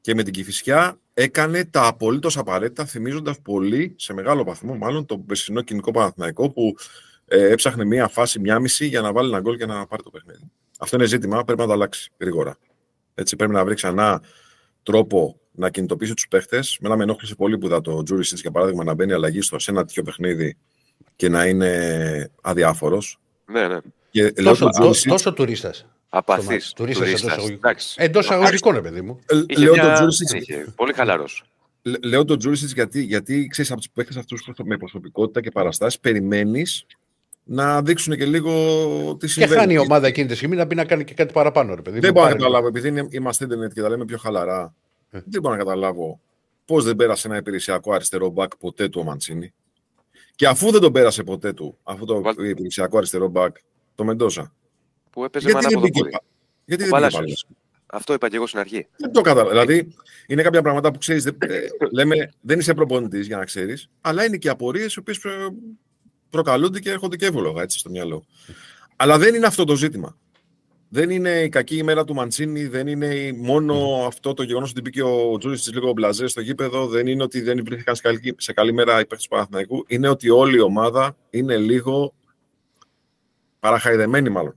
Και 0.00 0.14
με 0.14 0.22
την 0.22 0.32
Κηφισιά 0.32 1.00
έκανε 1.14 1.64
τα 1.64 1.86
απολύτως 1.86 2.36
απαραίτητα, 2.36 2.84
θυμίζοντας 2.84 3.40
πολύ, 3.40 3.94
σε 3.98 4.12
μεγάλο 4.12 4.44
βαθμό, 4.44 4.74
μάλλον 4.74 5.06
τον 5.06 5.26
περσινό 5.26 5.62
κοινικό 5.62 5.90
Παναθηναϊκό 5.90 6.50
που 6.50 6.74
ε, 7.32 7.50
έψαχνε 7.50 7.84
μία 7.84 8.08
φάση, 8.08 8.40
μία 8.40 8.58
μισή 8.58 8.86
για 8.86 9.00
να 9.00 9.12
βάλει 9.12 9.28
ένα 9.28 9.40
γκολ 9.40 9.56
και 9.56 9.66
να 9.66 9.86
πάρει 9.86 10.02
το 10.02 10.10
παιχνίδι. 10.10 10.50
Αυτό 10.78 10.96
είναι 10.96 11.06
ζήτημα, 11.06 11.44
πρέπει 11.44 11.60
να 11.60 11.66
το 11.66 11.72
αλλάξει 11.72 12.10
γρήγορα. 12.18 12.56
Έτσι, 13.14 13.36
πρέπει 13.36 13.52
να 13.52 13.64
βρει 13.64 13.74
ξανά 13.74 14.22
τρόπο 14.82 15.40
να 15.52 15.70
κινητοποιήσει 15.70 16.14
τους 16.14 16.28
παίχτες. 16.28 16.78
Μένα 16.80 16.96
με 16.96 17.02
ενόχλησε 17.02 17.34
πολύ 17.34 17.58
που 17.58 17.66
είδα 17.66 17.80
το 17.80 18.02
Τζούρισιτ 18.02 18.38
για 18.38 18.50
παράδειγμα 18.50 18.84
να 18.84 18.94
μπαίνει 18.94 19.12
αλλαγή 19.12 19.40
στο 19.40 19.58
σε 19.58 19.70
ένα 19.70 19.84
τέτοιο 19.84 20.02
παιχνίδι 20.02 20.56
και 21.16 21.28
να 21.28 21.46
είναι 21.46 22.30
αδιάφορος. 22.42 23.20
Ναι, 23.46 23.68
ναι. 23.68 23.78
Και 24.10 24.32
τόσο, 24.32 24.68
τόσο, 24.68 25.08
τόσο 25.08 25.32
τουρίστας. 25.32 25.86
Απαθής. 26.08 26.74
Εντός 27.96 28.30
αγωγικών, 28.30 28.74
ρε 28.74 28.80
παιδί 28.80 29.00
μου. 29.00 29.18
Ε, 29.26 29.58
λέω 29.58 29.74
τον 29.74 29.94
Τζούρισιτ. 29.94 30.28
Πολύ 30.74 30.92
χαλαρός. 30.92 31.44
Λέω 32.02 32.24
τον 32.24 32.38
Τζούρισιτ 32.38 32.70
γιατί, 32.74 33.02
γιατί 33.02 33.46
ξέρεις 33.46 33.70
από 33.70 33.80
τους 33.80 33.90
παίχτες 33.90 34.16
αυτούς 34.16 34.50
με 34.64 34.76
προσωπικότητα 34.76 35.40
και 35.40 35.50
παραστάσεις 35.50 36.00
περιμένεις 36.00 36.86
να 37.44 37.82
δείξουν 37.82 38.16
και 38.16 38.24
λίγο 38.24 38.52
τι 39.18 39.26
συμβαίνει. 39.26 39.52
Και 39.52 39.58
χάνει 39.58 39.74
η 39.74 39.78
ομάδα 39.78 40.06
εκείνη 40.06 40.28
τη 40.28 40.34
στιγμή 40.34 40.56
να 40.56 40.66
πει 40.66 40.74
να 40.74 40.84
κάνει 40.84 41.04
και 41.04 41.14
κάτι 41.14 41.32
παραπάνω. 41.32 41.74
Ρε 41.74 41.82
παιδί. 41.82 41.98
Δεν 41.98 42.12
μπορώ 42.12 42.26
να 42.26 42.32
καταλάβω, 42.32 42.66
επειδή 42.66 43.08
είμαστε 43.10 43.44
Ιντερνετ 43.44 43.72
και 43.72 43.80
τα 43.80 43.88
λέμε 43.88 44.04
πιο 44.04 44.18
χαλαρά, 44.18 44.74
ε. 45.10 45.20
δεν 45.24 45.40
μπορώ 45.40 45.54
να 45.54 45.60
καταλάβω 45.60 46.20
πώς 46.64 46.84
δεν 46.84 46.96
πέρασε 46.96 47.28
ένα 47.28 47.36
υπηρεσιακό 47.36 47.92
αριστερό 47.92 48.28
μπακ 48.28 48.56
ποτέ 48.56 48.88
του 48.88 49.00
ο 49.00 49.04
Μαντσίνη. 49.04 49.52
Και 50.34 50.46
αφού 50.46 50.70
δεν 50.70 50.80
τον 50.80 50.92
πέρασε 50.92 51.22
ποτέ 51.22 51.52
του 51.52 51.78
αυτό 51.82 52.04
το 52.04 52.22
Βάλ... 52.22 52.34
υπηρεσιακό 52.38 52.96
αριστερό 52.96 53.28
μπακ, 53.28 53.56
το 53.94 54.04
Μεντόζα. 54.04 54.54
Που 55.10 55.24
έπαιζε 55.24 55.50
γιατί 55.50 55.66
δεν 55.66 55.80
πήγε, 55.80 56.00
γιατί 56.64 56.84
δεν 56.84 57.10
πήγε 57.10 57.34
Αυτό 57.86 58.12
είπα 58.12 58.28
και 58.28 58.36
εγώ 58.36 58.46
στην 58.46 58.58
αρχή. 58.58 58.86
Δεν 58.96 59.12
το 59.12 59.20
κατάλαβα. 59.20 59.50
Δηλαδή, 59.50 59.94
είναι 60.26 60.42
κάποια 60.42 60.62
πράγματα 60.62 60.90
που 60.90 60.98
ξέρεις, 60.98 61.26
ε, 61.26 61.34
λέμε, 61.92 62.32
δεν 62.40 62.58
είσαι 62.58 62.74
προπονητής 62.74 63.26
για 63.26 63.36
να 63.36 63.44
ξέρεις, 63.44 63.90
αλλά 64.00 64.24
είναι 64.24 64.36
και 64.36 64.48
απορίες 64.48 64.94
οι 64.94 64.98
οποίες 64.98 65.18
προκαλούνται 66.32 66.80
και 66.80 66.90
έρχονται 66.90 67.16
και 67.16 67.26
εύλογα 67.26 67.62
έτσι 67.62 67.78
στο 67.78 67.90
μυαλό. 67.90 68.24
Αλλά 68.96 69.18
δεν 69.18 69.34
είναι 69.34 69.46
αυτό 69.46 69.64
το 69.64 69.76
ζήτημα. 69.76 70.16
Δεν 70.88 71.10
είναι 71.10 71.30
η 71.30 71.48
κακή 71.48 71.76
ημέρα 71.76 72.04
του 72.04 72.14
Μαντσίνη, 72.14 72.66
δεν 72.66 72.86
είναι 72.86 73.32
μόνο 73.36 74.04
αυτό 74.06 74.34
το 74.34 74.42
γεγονός 74.42 74.70
ότι 74.70 74.80
μπήκε 74.80 75.02
ο 75.02 75.38
Τζούρι 75.38 75.58
τη 75.58 75.70
λίγο 75.70 75.92
μπλαζές 75.92 76.30
στο 76.30 76.40
γήπεδο, 76.40 76.86
δεν 76.86 77.06
είναι 77.06 77.22
ότι 77.22 77.40
δεν 77.40 77.64
βρήθηκαν 77.64 77.94
σε 77.94 78.02
καλή, 78.02 78.34
σε 78.38 78.52
καλή 78.52 78.72
μέρα 78.72 79.00
οι 79.00 79.06
παίχτε 79.06 79.24
του 79.24 79.28
Παναθηναϊκού. 79.28 79.84
Είναι 79.88 80.08
ότι 80.08 80.30
όλη 80.30 80.56
η 80.56 80.60
ομάδα 80.60 81.16
είναι 81.30 81.56
λίγο 81.56 82.14
παραχαϊδεμένη, 83.60 84.28
μάλλον. 84.28 84.56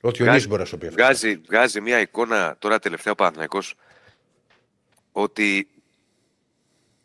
Ότι 0.00 0.22
ο 0.22 0.32
Νίσης 0.32 0.48
μπορεί 0.48 0.60
να 0.60 0.66
σου 0.66 0.78
πει 0.78 0.86
αυτό. 0.86 1.02
Βγάζει, 1.02 1.36
βγάζει 1.36 1.80
μια 1.80 2.00
εικόνα 2.00 2.56
τώρα 2.58 2.78
τελευταία 2.78 3.12
ο 3.12 3.16
Παναθηναϊκός 3.16 3.74
ότι 5.12 5.68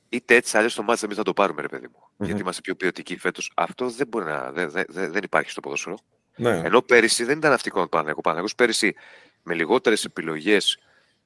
είτε 0.09 0.36
έτσι 0.36 0.57
αλλιώς 0.57 0.76
το 0.76 0.84
μάτσα 0.84 1.05
εμεί 1.05 1.15
θα 1.15 1.24
το 1.24 1.34
πάρουμε, 1.34 1.61
ρε 1.61 1.68
παιδί 1.68 1.88
μου. 1.88 2.07
Mm-hmm. 2.18 2.26
Γιατί 2.26 2.41
είμαστε 2.41 2.61
πιο 2.61 2.76
ποιοτικοί 2.76 3.18
φέτος. 3.18 3.51
Αυτό 3.55 3.89
δεν 3.89 4.07
μπορεί 4.07 4.26
να. 4.26 4.51
Δεν, 4.51 4.70
δεν, 4.70 4.86
δεν 4.88 5.24
υπάρχει 5.24 5.49
στο 5.49 5.61
ποδόσφαιρο. 5.61 5.97
Ναι. 6.36 6.61
Ενώ 6.63 6.82
πέρυσι 6.82 7.24
δεν 7.24 7.38
ήταν 7.38 7.51
αυτικό 7.51 7.82
το 7.82 7.88
Παναγιακό. 7.88 8.22
Παναγιακό 8.22 8.55
πέρυσι 8.55 8.95
με 9.43 9.53
λιγότερες 9.53 10.03
επιλογές, 10.05 10.80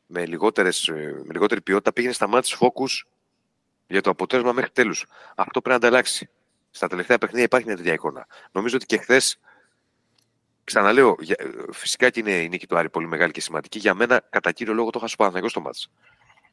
με, 0.05 0.25
λιγότερες, 0.25 0.89
με 1.23 1.33
λιγότερη 1.33 1.61
ποιότητα 1.61 1.93
πήγαινε 1.93 2.13
στα 2.13 2.27
μάτια 2.27 2.55
φόκου 2.55 2.87
για 3.87 4.01
το 4.01 4.09
αποτέλεσμα 4.09 4.51
μέχρι 4.51 4.71
τέλους. 4.71 5.05
Αυτό 5.35 5.61
πρέπει 5.61 5.79
να 5.79 5.87
ανταλλάξει. 5.87 6.29
Στα 6.71 6.87
τελευταία 6.87 7.17
παιχνίδια 7.17 7.45
υπάρχει 7.45 7.67
μια 7.67 7.75
τέτοια 7.75 7.93
εικόνα. 7.93 8.27
Νομίζω 8.51 8.75
ότι 8.75 8.85
και 8.85 8.97
χθες. 8.97 9.39
Ξαναλέω, 10.63 11.15
φυσικά 11.71 12.09
και 12.09 12.19
είναι 12.19 12.31
η 12.31 12.49
νίκη 12.49 12.67
του 12.67 12.77
Άρη 12.77 12.89
πολύ 12.89 13.07
μεγάλη 13.07 13.31
και 13.31 13.41
σημαντική. 13.41 13.79
Για 13.79 13.93
μένα, 13.93 14.21
κατά 14.29 14.51
κύριο 14.51 14.73
λόγο, 14.73 14.89
το 14.89 14.99
είχα 15.03 15.47
στο 15.47 15.61
μάτς 15.61 15.89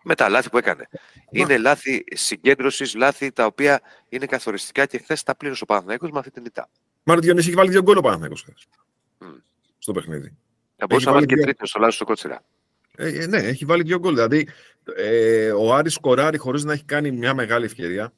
με 0.08 0.14
τα 0.14 0.28
λάθη 0.28 0.50
που 0.50 0.58
έκανε. 0.58 0.88
Είναι 1.30 1.58
λάθη 1.58 2.04
συγκέντρωσης, 2.12 2.94
λάθη 2.94 3.32
τα 3.32 3.46
οποία 3.46 3.80
είναι 4.08 4.26
καθοριστικά 4.26 4.86
και 4.86 4.98
χθες 4.98 5.22
τα 5.22 5.36
πλήρωσε 5.36 5.62
ο 5.62 5.66
Παναθηναϊκός 5.66 6.10
με 6.10 6.18
αυτή 6.18 6.30
την 6.30 6.44
ητά. 6.44 6.68
Μάρτιο 7.02 7.24
Διονύσης 7.24 7.48
έχει 7.48 7.56
βάλει 7.56 7.70
δύο 7.70 7.82
γκολ 7.82 7.96
ο 7.96 8.00
Παναθηναϊκός 8.00 8.46
mm. 9.20 9.26
στο 9.78 9.92
παιχνίδι. 9.92 10.36
Θα 10.76 10.86
μπορούσε 10.86 11.06
να 11.06 11.12
βάλει 11.12 11.26
και 11.26 11.36
τρίτο 11.36 11.66
στο 11.66 11.78
λάθος 11.78 11.94
στο 11.94 12.04
κότσιρα. 12.04 12.44
Ε, 12.96 13.08
ε, 13.08 13.26
ναι, 13.26 13.38
έχει 13.38 13.64
βάλει 13.64 13.82
δύο 13.82 13.98
γκολ. 13.98 14.14
Δηλαδή, 14.14 14.48
ε, 14.96 15.50
ο 15.50 15.74
Άρης 15.74 15.94
σκοράρει 15.94 16.38
χωρίς 16.38 16.64
να 16.64 16.72
έχει 16.72 16.84
κάνει 16.84 17.10
μια 17.10 17.34
μεγάλη 17.34 17.64
ευκαιρία 17.64 18.12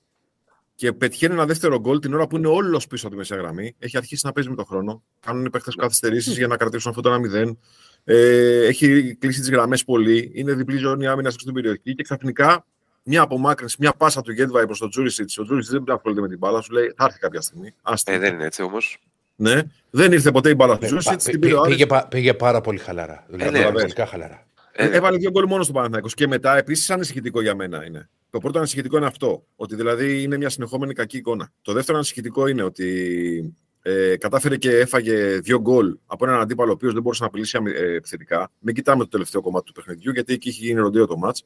και 0.75 0.93
πετυχαίνει 0.93 1.33
ένα 1.33 1.47
δεύτερο 1.47 1.81
γκολ 1.81 1.99
την 1.99 2.15
ώρα 2.15 2.27
που 2.27 2.37
είναι 2.37 2.49
όλος 2.49 2.87
πίσω 2.87 3.07
από 3.07 3.15
τη 3.15 3.21
μεσαία 3.21 3.39
γραμμή. 3.39 3.75
Έχει 3.79 3.97
αρχίσει 3.97 4.27
να 4.27 4.33
παίζει 4.33 4.51
με 4.51 4.57
τον 4.57 4.65
χρόνο. 4.65 5.03
Κάνουν 5.21 5.45
οι 5.45 5.51
παίχτε 5.51 5.71
καθυστερήσεις 5.77 6.37
για 6.37 6.47
να 6.47 6.57
κρατήσουν 6.57 6.91
αυτό 6.91 7.03
το 7.03 7.21
1-0. 7.33 7.57
Ε, 8.05 8.67
έχει 8.67 9.17
κλείσει 9.19 9.41
τις 9.41 9.51
γραμμές 9.51 9.85
πολύ. 9.85 10.31
Είναι 10.35 10.53
διπλή 10.53 10.77
ζώνη 10.77 11.07
άμυνας 11.07 11.33
στην 11.33 11.53
περιοχή 11.53 11.95
και 11.95 12.03
ξαφνικά 12.03 12.65
μια 13.03 13.23
απομάκρυνση, 13.23 13.77
μια 13.79 13.93
πάσα 13.93 14.21
του 14.21 14.33
Γκέντβαϊ 14.33 14.67
προς 14.67 14.79
τον 14.79 14.91
Τζούρισιτς. 14.91 15.39
Ο 15.39 15.45
Τζούρισιτς 15.45 15.73
δεν 15.73 15.95
ασχολείται 15.95 16.21
με 16.21 16.29
την 16.29 16.39
μπάλα, 16.39 16.61
σου 16.61 16.73
λέει 16.73 16.93
θα 16.97 17.05
έρθει 17.05 17.19
κάποια 17.19 17.41
στιγμή. 17.41 17.75
Ε, 18.05 18.19
δεν 18.19 18.35
είναι 18.35 18.45
έτσι 18.45 18.63
όμως. 18.63 18.99
Ναι, 19.37 19.63
δεν 19.91 20.13
ήρθε 20.13 20.31
ποτέ 20.31 20.51
η 20.51 20.55
μπάλα 20.57 20.79
του 20.79 20.87
Τζούρισιτς. 20.87 21.31
Πήγε, 21.39 21.87
πήγε, 22.09 22.35
πάρα 22.35 22.61
πολύ 22.61 22.79
χαλαρά. 22.79 23.25
Δηλαδή, 23.29 23.59
ε, 23.59 23.71
ναι. 23.71 24.05
χαλαρά. 24.05 24.47
Ε, 24.73 24.91
Έβαλε 24.91 25.17
δύο 25.17 25.31
γκολ 25.31 25.45
μόνος 25.47 25.65
στο 25.65 25.75
Παναθηναϊκός. 25.75 26.15
Και 26.15 26.27
μετά, 26.27 26.57
επίσης, 26.57 26.91
ανησυχητικό 26.91 27.41
για 27.41 27.55
μένα 27.55 27.85
είναι. 27.85 28.09
Το 28.31 28.39
πρώτο 28.39 28.59
ανησυχητικό 28.59 28.97
είναι 28.97 29.07
αυτό. 29.07 29.47
Ότι 29.57 29.75
δηλαδή 29.75 30.23
είναι 30.23 30.37
μια 30.37 30.49
συνεχόμενη 30.49 30.95
κακή 30.95 31.17
εικόνα. 31.17 31.53
Το 31.63 31.73
δεύτερο 31.73 31.97
ανησυχητικό 31.97 32.47
είναι 32.47 32.63
ότι 32.63 33.55
ε, 33.83 34.17
κατάφερε 34.17 34.57
και 34.57 34.79
έφαγε 34.79 35.39
δύο 35.39 35.61
γκολ 35.61 35.97
από 36.07 36.27
έναν 36.27 36.41
αντίπαλο 36.41 36.71
ο 36.71 36.73
οποίος 36.75 36.93
δεν 36.93 37.03
μπορούσε 37.03 37.23
να 37.23 37.29
απειλήσει 37.29 37.59
ε, 37.65 37.95
επιθετικά. 37.95 38.51
Μην 38.59 38.75
κοιτάμε 38.75 39.03
το 39.03 39.09
τελευταίο 39.09 39.41
κομμάτι 39.41 39.65
του 39.65 39.73
παιχνιδιού, 39.73 40.13
γιατί 40.13 40.33
εκεί 40.33 40.49
είχε 40.49 40.65
γίνει 40.65 40.81
ροντίο 40.81 41.07
το 41.07 41.17
μάτ. 41.17 41.37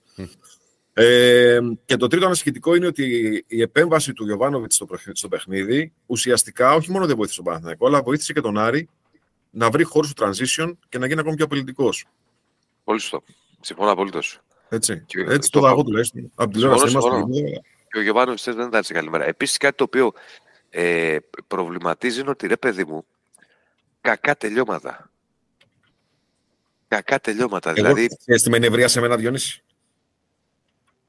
Ε, 0.93 1.59
και 1.85 1.97
το 1.97 2.07
τρίτο 2.07 2.27
ανασχετικό 2.27 2.75
είναι 2.75 2.87
ότι 2.87 3.45
η 3.47 3.61
επέμβαση 3.63 4.13
του 4.13 4.25
Γιωβάνοβιτς 4.25 4.75
στο, 4.75 4.87
στο 5.13 5.29
παιχνίδι 5.29 5.93
ουσιαστικά 6.07 6.75
όχι 6.75 6.91
μόνο 6.91 7.07
δεν 7.07 7.17
βοήθησε 7.17 7.37
τον 7.37 7.45
Παναθηναϊκό, 7.45 7.87
αλλά 7.87 8.03
βοήθησε 8.03 8.33
και 8.33 8.41
τον 8.41 8.59
Άρη 8.59 8.89
να 9.51 9.71
βρει 9.71 9.85
χώρο 9.85 10.07
στο 10.07 10.27
transition 10.27 10.73
και 10.89 10.99
να 10.99 11.07
γίνει 11.07 11.21
ακόμη 11.21 11.37
πιο 11.37 11.45
απειλητικός. 11.45 12.05
Πολύ 12.85 13.01
σωστό. 13.01 13.23
Συμφωνώ 13.61 13.91
απολύτως. 13.91 14.41
Έτσι, 14.69 15.03
και 15.07 15.25
έτσι 15.29 15.51
το 15.51 15.61
δαγό 15.61 15.83
τουλάχιστον. 15.83 16.33
Από 16.35 16.53
την 16.53 16.65
ώρα 16.65 16.77
Και 17.89 17.99
ο 17.99 18.03
Γιωβάνοβιτς 18.03 18.45
δεν 18.45 18.67
ήταν 18.67 18.83
σε 18.83 18.93
καλή 18.93 19.11
μέρα. 19.11 19.25
Επίσης 19.25 19.57
κάτι 19.57 19.77
το 19.77 19.85
οποίο 19.85 20.13
ε, 20.77 21.17
προβληματίζει 21.47 22.21
είναι 22.21 22.31
ότι 22.31 22.47
ρε 22.47 22.57
παιδί 22.57 22.85
μου, 22.85 23.07
κακά 24.01 24.37
τελειώματα. 24.37 25.11
Κακά 26.89 27.21
τελειώματα. 27.21 27.73
Εγώ, 27.77 27.95
δηλαδή... 27.95 28.09
Στη 28.39 28.51
με 28.51 28.59
νευρία 28.59 28.89
σε 28.89 29.01
μένα, 29.01 29.17
Διόνυση. 29.17 29.63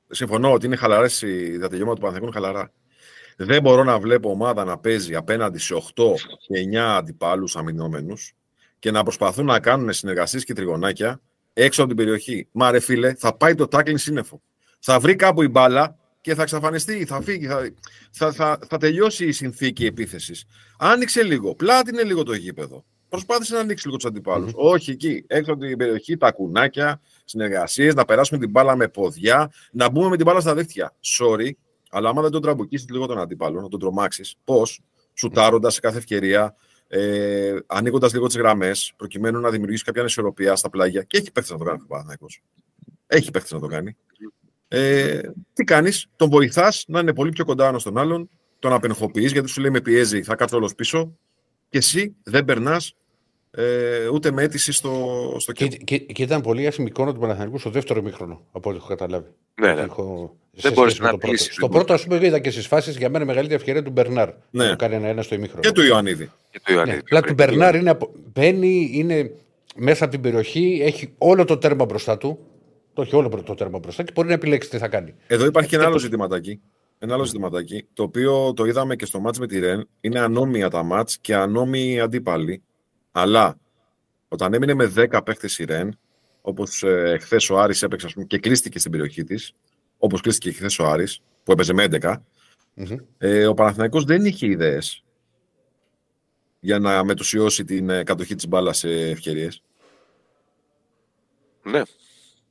Συμφωνώ 0.10 0.52
ότι 0.52 0.66
είναι 0.66 0.76
χαλαρές 0.76 1.20
τα 1.60 1.68
τελειώματα 1.68 1.96
του 1.96 2.02
Παναθηναϊκού 2.02 2.32
χαλαρά. 2.32 2.72
Δεν 3.38 3.62
μπορώ 3.62 3.84
να 3.84 4.00
βλέπω 4.00 4.30
ομάδα 4.30 4.64
να 4.64 4.78
παίζει 4.78 5.16
απέναντι 5.16 5.58
σε 5.58 5.76
8 5.96 6.04
και 6.48 6.70
9 6.72 6.76
αντιπάλους 6.76 7.56
αμυνόμενους 7.56 8.34
και 8.80 8.92
να 8.92 9.04
προσπαθούν 9.04 9.46
να 9.46 9.60
κάνουν 9.60 9.94
συνεργασίες 9.94 10.44
και 10.44 10.54
τριγωνάκια 10.54 11.22
έξω 11.54 11.82
από 11.82 11.94
την 11.94 11.98
περιοχή. 11.98 12.48
Μα 12.52 12.72
ρε 12.72 12.80
φίλε, 12.80 13.14
θα 13.14 13.38
πάει 13.38 13.56
το 13.56 13.68
τάκλινγκ 13.68 13.98
σύννεφο. 13.98 14.42
Θα 14.80 15.00
βρει 15.00 15.16
κάπου 15.16 15.42
η 15.42 15.48
μπάλα 15.48 15.98
και 16.26 16.36
θα 16.36 16.42
εξαφανιστεί, 16.42 17.06
θα 17.06 17.22
φύγει, 17.22 17.48
θα, 17.48 17.72
θα, 18.12 18.32
θα, 18.32 18.60
θα 18.70 18.78
τελειώσει 18.78 19.26
η 19.28 19.32
συνθήκη 19.32 19.86
επίθεσης. 19.86 20.46
Άνοιξε 20.78 21.24
λίγο, 21.24 21.56
πλάτινε 21.56 22.04
λίγο 22.04 22.24
το 22.24 22.34
γήπεδο. 22.34 22.86
Προσπάθησε 23.10 23.54
να 23.54 23.60
ανοίξει 23.60 23.86
λίγο 23.86 23.98
τους 23.98 24.10
αντιπάλους. 24.10 24.52
Mm-hmm. 24.52 24.72
Όχι 24.72 24.92
εκεί, 24.92 25.24
έξω 25.28 25.52
από 25.54 25.62
την 25.66 25.78
περιοχή, 25.78 26.18
τα 26.18 26.32
κουνάκια, 26.32 27.02
συνεργασίες, 27.26 27.94
να 27.94 28.06
περάσουμε 28.06 28.40
την 28.40 28.50
μπάλα 28.50 28.76
με 28.76 28.88
ποδιά, 28.88 29.52
να 29.72 29.90
μπούμε 29.90 30.10
με 30.10 30.16
την 30.16 30.26
μπάλα 30.26 30.40
στα 30.40 30.56
δίχτυα. 30.56 30.96
Sorry, 31.20 31.50
αλλά 31.90 32.10
άμα 32.10 32.22
δεν 32.22 32.32
τον 32.32 32.42
τραμπουκίσεις 32.42 32.90
λίγο 32.90 33.06
τον 33.06 33.20
αντίπαλο, 33.20 33.62
να 33.62 33.68
τον 33.68 33.80
τρομάξεις, 33.80 34.36
πώς, 34.44 34.82
σουτάροντας 35.14 35.74
σε 35.74 35.80
κάθε 35.80 35.98
ευκαιρία, 35.98 36.56
ε, 36.88 37.56
ανοίγοντα 37.66 38.10
λίγο 38.14 38.28
τις 38.28 38.38
γραμμές, 38.38 38.94
προκειμένου 38.96 39.40
να 39.40 39.50
δημιουργήσει 39.50 39.84
κάποια 39.84 40.02
ανισορροπία 40.02 40.56
στα 40.56 40.70
πλάγια. 40.70 41.04
Και 41.04 41.18
έχει 41.18 41.32
παίχτες 41.32 41.52
να 41.52 41.58
το 41.58 41.64
κάνει 41.64 41.82
ο 42.20 42.26
Έχει 43.08 43.32
παίχτες 43.32 43.52
να 43.52 43.60
το 43.60 43.68
κάνει. 43.68 43.96
Ε, 44.78 45.22
τι 45.54 45.64
κάνεις, 45.64 46.08
τον 46.16 46.30
βοηθάς 46.30 46.86
να 46.88 47.00
είναι 47.00 47.14
πολύ 47.14 47.30
πιο 47.30 47.46
κοντά 47.46 47.68
ένας 47.68 47.82
στον 47.82 47.98
άλλον, 47.98 48.30
τον 48.60 48.74
απενοχοποιείς 48.74 49.32
γιατί 49.32 49.50
σου 49.50 49.62
λέει 49.62 49.72
με 49.72 49.82
πιέζει, 49.82 50.24
θα 50.24 50.36
κάτσω 50.36 50.58
όλος 50.58 50.76
πίσω 50.76 51.18
και 51.70 51.78
εσύ 51.78 52.16
δεν 52.24 52.46
περνάς 52.46 52.96
ε, 53.52 54.08
ούτε 54.08 54.32
με 54.32 54.44
αίτηση 54.44 54.72
στο, 54.72 55.36
στο 55.40 55.52
και, 55.52 55.68
και, 55.68 55.98
και, 55.98 56.24
ήταν 56.24 56.42
πολύ 56.42 56.68
άσχημη 56.68 56.88
εικόνα 56.88 57.14
του 57.14 57.20
Παναθηναϊκού 57.20 57.58
στο 57.60 57.70
δεύτερο 57.70 58.02
μήχρονο, 58.02 58.42
από 58.52 58.70
ό,τι 58.70 58.78
έχω 58.78 58.88
καταλάβει. 58.88 59.30
Ναι, 59.62 59.74
ναι. 59.74 59.82
Έχω... 59.82 60.36
Δεν 60.52 60.74
μπορείς 60.74 61.00
να 61.00 61.18
πει. 61.18 61.36
Στο 61.36 61.70
πρώτο, 61.70 61.94
ας 61.94 62.04
πούμε, 62.04 62.26
είδα 62.26 62.40
και 62.40 62.52
στις 62.52 62.68
φάσεις 62.68 62.98
για 62.98 63.10
μένα 63.10 63.26
μεγαλύτερη 63.26 63.60
ευκαιρία 63.60 63.84
του 63.84 63.92
Μπερνάρ. 63.92 64.30
Ναι. 64.50 64.70
Που 64.70 64.76
κάνει 64.76 64.96
ένα-ένα 64.96 65.22
στο 65.22 65.36
ημίχρονο. 65.36 65.62
Και 65.62 65.72
του 65.72 65.82
Ιωαννίδη. 65.82 66.32
Και 66.52 66.60
του 66.64 66.74
Ιωαννίδη. 66.74 67.02
Ναι. 67.12 67.22
του 67.22 67.34
Μπερνάρ 67.34 67.76
είναι, 67.76 67.98
μπαίνει, 68.34 68.90
είναι 68.94 69.32
μέσα 69.76 70.04
από 70.04 70.14
την 70.14 70.22
περιοχή, 70.22 70.82
έχει 70.84 71.14
όλο 71.18 71.46
το 71.46 71.58
τέρμα 71.58 71.86
μπροστά 71.86 72.18
του. 72.18 72.40
Το 72.96 73.02
έχει 73.02 73.16
όλο 73.16 73.30
το 73.30 73.54
τέρμα 73.54 73.80
μπροστά 73.80 74.04
και 74.04 74.12
μπορεί 74.16 74.28
να 74.28 74.34
επιλέξει 74.34 74.70
τι 74.70 74.78
θα 74.78 74.88
κάνει. 74.88 75.16
Εδώ 75.28 75.46
υπάρχει 75.46 75.70
και 75.70 75.76
ένα 75.76 75.86
άλλο 75.86 75.98
ζητηματάκι. 75.98 76.62
Ένα 77.00 77.14
άλλο 77.14 77.24
ζητηματάκι, 77.24 77.88
το 77.94 78.04
οποίο 78.04 78.54
το 78.54 78.66
είδαμε 78.66 78.96
και 78.96 79.06
στο 79.06 79.20
μάτς 79.20 79.40
με 79.40 79.48
τη 79.48 79.60
Ρεν. 79.60 79.88
Είναι 80.02 80.20
ανώμια 80.20 80.70
τα 80.70 80.84
μάτς 80.84 81.18
και 81.18 81.36
ανώμιοι 81.36 82.00
αντίπαλοι. 82.00 82.64
Αλλά 83.12 83.58
όταν 84.28 84.54
έμεινε 84.54 84.74
με 84.74 84.94
10 84.96 85.20
παίχτες 85.26 85.60
η 85.60 85.66
Ρεν, 85.66 86.00
όπως 86.42 86.84
ε, 86.84 87.18
χθε 87.22 87.38
ο 87.50 87.60
Άρης 87.60 87.84
έπαιξε 87.84 88.08
πούμε, 88.14 88.26
και 88.26 88.40
κλείστηκε 88.40 88.80
στην 88.80 88.92
περιοχή 88.92 89.24
της, 89.24 89.54
όπως 89.98 90.22
κλείστηκε 90.22 90.50
και 90.50 90.56
χθες 90.56 90.80
ο 90.80 90.86
Άρης, 90.86 91.22
που 91.44 91.52
έπαιζε 91.52 91.74
με 91.74 91.88
11, 91.92 92.16
mm-hmm. 92.78 92.98
ε, 93.18 93.48
ο 93.48 93.54
Παναθηναϊκός 93.54 94.04
δεν 94.04 94.26
είχε 94.26 94.48
ιδέες 94.48 95.04
για 96.60 96.80
να 96.80 97.04
μετουσιώσει 97.04 97.66
την 97.66 97.90
ε, 97.90 98.04
κατοχή 98.04 98.36
της 98.36 98.48
μπάλας 98.48 98.78
σε 98.78 98.90
ευκαιρίες. 98.90 99.62
Ναι. 101.64 101.82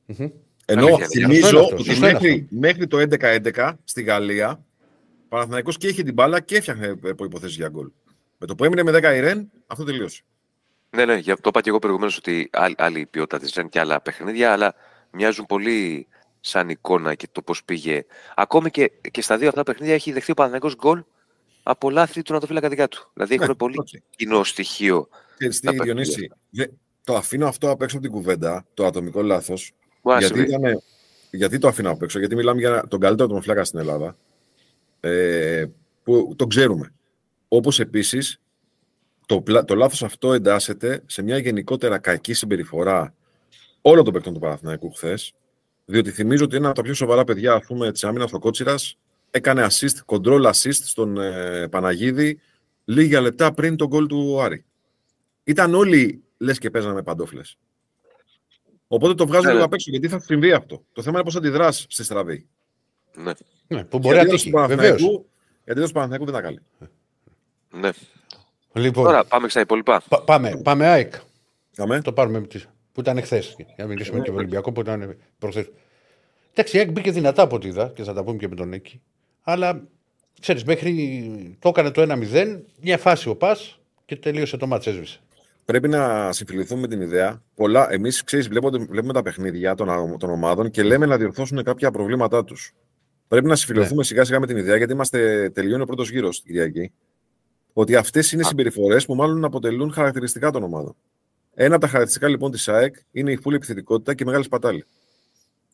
Mm-hmm. 0.08 0.30
Ενώ 0.64 0.98
θυμίζω 0.98 1.68
ότι 1.72 1.98
μέχρι, 1.98 2.46
μέχρι 2.50 2.86
το 2.86 3.06
11-11 3.54 3.72
στη 3.84 4.02
Γαλλία 4.02 4.64
ο 5.24 5.28
Παναθηναϊκός 5.28 5.76
και 5.76 5.88
είχε 5.88 6.02
την 6.02 6.14
μπάλα 6.14 6.40
και 6.40 6.56
έφτιαχνε 6.56 6.98
υποθέσει 7.04 7.54
για 7.54 7.68
γκολ. 7.68 7.90
Με 8.38 8.46
το 8.46 8.54
που 8.54 8.64
έμεινε 8.64 8.82
με 8.82 8.98
10 8.98 9.16
η 9.16 9.20
Ρεν, 9.20 9.50
αυτό 9.66 9.84
τελείωσε. 9.84 10.22
Ναι, 10.90 11.04
ναι, 11.04 11.22
το 11.22 11.34
είπα 11.44 11.60
και 11.60 11.68
εγώ 11.68 11.78
προηγουμένως 11.78 12.16
ότι 12.16 12.48
άλλη, 12.52 12.74
άλλη 12.78 13.06
ποιότητα 13.06 13.38
της 13.38 13.52
Ζεν 13.52 13.68
και 13.68 13.80
άλλα 13.80 14.00
παιχνίδια, 14.00 14.52
αλλά 14.52 14.74
μοιάζουν 15.10 15.46
πολύ 15.46 16.06
σαν 16.40 16.68
εικόνα 16.68 17.14
και 17.14 17.28
το 17.32 17.42
πώς 17.42 17.64
πήγε. 17.64 18.04
Ακόμη 18.36 18.70
και, 18.70 18.92
και 19.10 19.22
στα 19.22 19.38
δύο 19.38 19.48
αυτά 19.48 19.62
παιχνίδια 19.62 19.94
έχει 19.94 20.12
δεχθεί 20.12 20.30
ο 20.30 20.34
Παναγιώ 20.34 20.70
γκολ 20.76 21.02
από 21.62 21.90
λάθη 21.90 22.22
του 22.22 22.32
Νατοφύλακα 22.32 22.68
δικά 22.68 22.88
του. 22.88 23.10
Δηλαδή 23.14 23.34
έχουν 23.34 23.46
ναι, 23.46 23.54
πολύ 23.54 23.74
okay. 23.78 23.98
κοινό 24.16 24.44
στοιχείο. 24.44 25.08
Και 25.38 25.50
στη 25.50 25.78
Διονύση, 25.82 26.30
το 27.04 27.16
αφήνω 27.16 27.46
αυτό 27.48 27.70
απ' 27.70 27.82
έξω 27.82 27.96
από 27.96 28.06
την 28.06 28.14
κουβέντα, 28.14 28.66
το 28.74 28.86
ατομικό 28.86 29.22
λάθος. 29.22 29.72
Γιατί, 30.18 30.46
γιατί 31.30 31.58
το 31.58 31.68
αφήνω 31.68 31.90
απ' 31.90 32.02
έξω, 32.02 32.18
Γιατί 32.18 32.34
μιλάμε 32.34 32.60
για 32.60 32.86
τον 32.88 33.00
καλύτερο 33.00 33.24
ατομοφυλάκα 33.24 33.64
στην 33.64 33.78
Ελλάδα. 33.78 34.16
Ε, 35.00 35.64
που 36.02 36.34
το 36.36 36.46
ξέρουμε. 36.46 36.92
Όπως 37.48 37.80
επίσης 37.80 38.40
το, 39.26 39.42
το 39.66 39.74
λάθος 39.74 40.02
αυτό 40.02 40.32
εντάσσεται 40.32 41.02
σε 41.06 41.22
μια 41.22 41.38
γενικότερα 41.38 41.98
κακή 41.98 42.32
συμπεριφορά 42.32 43.14
όλων 43.80 44.04
των 44.04 44.12
παικτών 44.12 44.32
του 44.34 44.40
Παναθηναϊκού 44.40 44.90
χθες. 44.90 45.34
Διότι 45.84 46.10
θυμίζω 46.10 46.44
ότι 46.44 46.56
ένα 46.56 46.66
από 46.66 46.76
τα 46.76 46.82
πιο 46.82 46.94
σοβαρά 46.94 47.24
παιδιά 47.24 47.52
ας 47.52 47.64
πούμε, 47.66 47.92
της 47.92 48.04
άμυνας, 48.04 48.32
ο 48.32 48.38
Κότσιρας, 48.38 48.98
έκανε 49.30 49.66
assist, 49.70 49.96
control 50.06 50.50
assist 50.50 50.72
στον 50.72 51.18
ε, 51.18 51.68
Παναγίδη 51.68 52.40
λίγα 52.84 53.20
λεπτά 53.20 53.54
πριν 53.54 53.76
τον 53.76 53.88
γκολ 53.88 54.06
του 54.06 54.40
Άρη. 54.40 54.64
Ήταν 55.44 55.74
όλοι 55.74 56.22
λες 56.38 56.58
και 56.58 56.70
παίζανε 56.70 56.94
με 56.94 57.02
παντόφλες. 57.02 57.58
Οπότε 58.94 59.14
το 59.14 59.26
βγάζω 59.26 59.52
ναι. 59.52 59.62
απ' 59.62 59.72
έξω, 59.72 59.90
γιατί 59.90 60.08
θα 60.08 60.20
συμβεί 60.20 60.52
αυτό. 60.52 60.84
Το 60.92 61.02
θέμα 61.02 61.14
είναι 61.14 61.24
πώς 61.24 61.36
αντιδράς 61.36 61.86
στη 61.88 62.04
στραβή. 62.04 62.46
Ναι. 63.14 63.32
ναι 63.66 63.84
που 63.84 63.98
μπορεί 63.98 64.16
να 64.16 64.24
τύχει, 64.24 64.50
Γιατί 65.64 65.80
το 65.80 65.88
Παναθηναϊκού 65.92 66.24
δεν 66.24 66.34
τα 66.34 66.40
καλεί. 66.40 66.60
Ναι. 67.70 67.90
Λοιπόν, 68.72 69.04
Τώρα 69.04 69.24
πάμε 69.24 69.48
στα 69.48 69.60
υπόλοιπα. 69.60 70.02
Πα, 70.08 70.22
πάμε, 70.22 70.60
πάμε 70.62 70.86
ΑΕΚ. 70.86 71.14
Πάμε. 71.76 72.00
Το 72.00 72.12
πάρουμε 72.12 72.46
που 72.92 73.00
ήταν 73.00 73.16
εχθές. 73.16 73.54
Για 73.56 73.74
να 73.76 73.86
μιλήσουμε 73.86 74.16
και 74.16 74.20
με 74.20 74.26
τον 74.26 74.36
Ολυμπιακό 74.36 74.72
που 74.72 74.80
ήταν 74.80 75.16
προχθές. 75.38 75.70
Εντάξει, 76.50 76.76
η 76.76 76.78
ΑΕΚ 76.78 76.90
μπήκε 76.90 77.10
δυνατά 77.10 77.42
από 77.42 77.56
ό,τι 77.56 77.68
είδα 77.68 77.92
και 77.94 78.02
θα 78.02 78.12
τα 78.12 78.24
πούμε 78.24 78.36
και 78.36 78.48
με 78.48 78.54
τον 78.54 78.68
Νίκη. 78.68 79.00
Αλλά 79.42 79.88
ξέρεις, 80.40 80.64
μέχρι 80.64 81.58
το 81.60 81.68
έκανε 81.68 81.90
το 81.90 82.02
1-0, 82.32 82.60
μια 82.80 82.98
φάση 82.98 83.28
ο 83.28 83.36
Πας 83.36 83.80
και 84.04 84.16
τελείωσε 84.16 84.56
το 84.56 84.66
μάτς, 84.66 84.86
έσβησε. 84.86 85.20
Πρέπει 85.64 85.88
να 85.88 86.32
συμφιληθούμε 86.32 86.80
με 86.80 86.88
την 86.88 87.00
ιδέα. 87.00 87.42
Πολλά, 87.54 87.92
εμείς 87.92 88.22
ξέρεις, 88.22 88.48
βλέπουμε 88.48 89.12
τα 89.12 89.22
παιχνίδια 89.22 89.74
των, 89.74 90.18
των 90.18 90.30
ομάδων 90.30 90.70
και 90.70 90.82
λέμε 90.82 91.06
να 91.06 91.16
διορθώσουν 91.16 91.62
κάποια 91.62 91.90
προβλήματά 91.90 92.44
τους. 92.44 92.74
Πρέπει 93.28 93.46
να 93.46 93.56
συμφιληθούμε 93.56 93.96
ναι. 93.96 94.02
σιγά 94.04 94.24
σιγά 94.24 94.40
με 94.40 94.46
την 94.46 94.56
ιδέα 94.56 94.76
γιατί 94.76 94.92
είμαστε 94.92 95.50
τελειώνει 95.50 95.82
ο 95.82 95.86
πρώτος 95.86 96.10
γύρος 96.10 96.36
στην 96.36 96.52
Κυριακή 96.52 96.92
ότι 97.72 97.96
αυτές 97.96 98.32
είναι 98.32 98.42
οι 98.42 98.44
συμπεριφορές 98.44 99.06
που 99.06 99.14
μάλλον 99.14 99.44
αποτελούν 99.44 99.92
χαρακτηριστικά 99.92 100.50
των 100.50 100.62
ομάδων. 100.62 100.96
Ένα 101.54 101.74
από 101.74 101.80
τα 101.80 101.86
χαρακτηριστικά 101.86 102.28
λοιπόν 102.28 102.50
της 102.50 102.68
ΑΕΚ 102.68 102.94
είναι 103.10 103.32
η 103.32 103.36
φούλη 103.36 103.56
επιθετικότητα 103.56 104.14
και 104.14 104.22
η 104.22 104.26
μεγάλη 104.26 104.44
σπατάλη. 104.44 104.84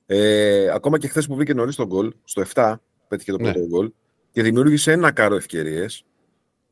Ε, 0.07 0.70
ακόμα 0.70 0.99
και 0.99 1.09
χθες 1.09 1.26
που 1.26 1.34
βγήκε 1.34 1.55
νωρίς 1.55 1.76
τον 1.76 1.86
γκολ, 1.86 2.12
στο 2.24 2.43
7 2.55 2.74
πέτυχε 3.09 3.32
το 3.32 3.38
ναι. 3.38 3.53
πρώτο 3.53 3.66
γκολ 3.66 3.93
και 4.32 4.43
δημιούργησε 4.43 4.93
ένα 4.93 5.12
κάρο 5.12 5.34
ευκαιρίες. 5.34 6.05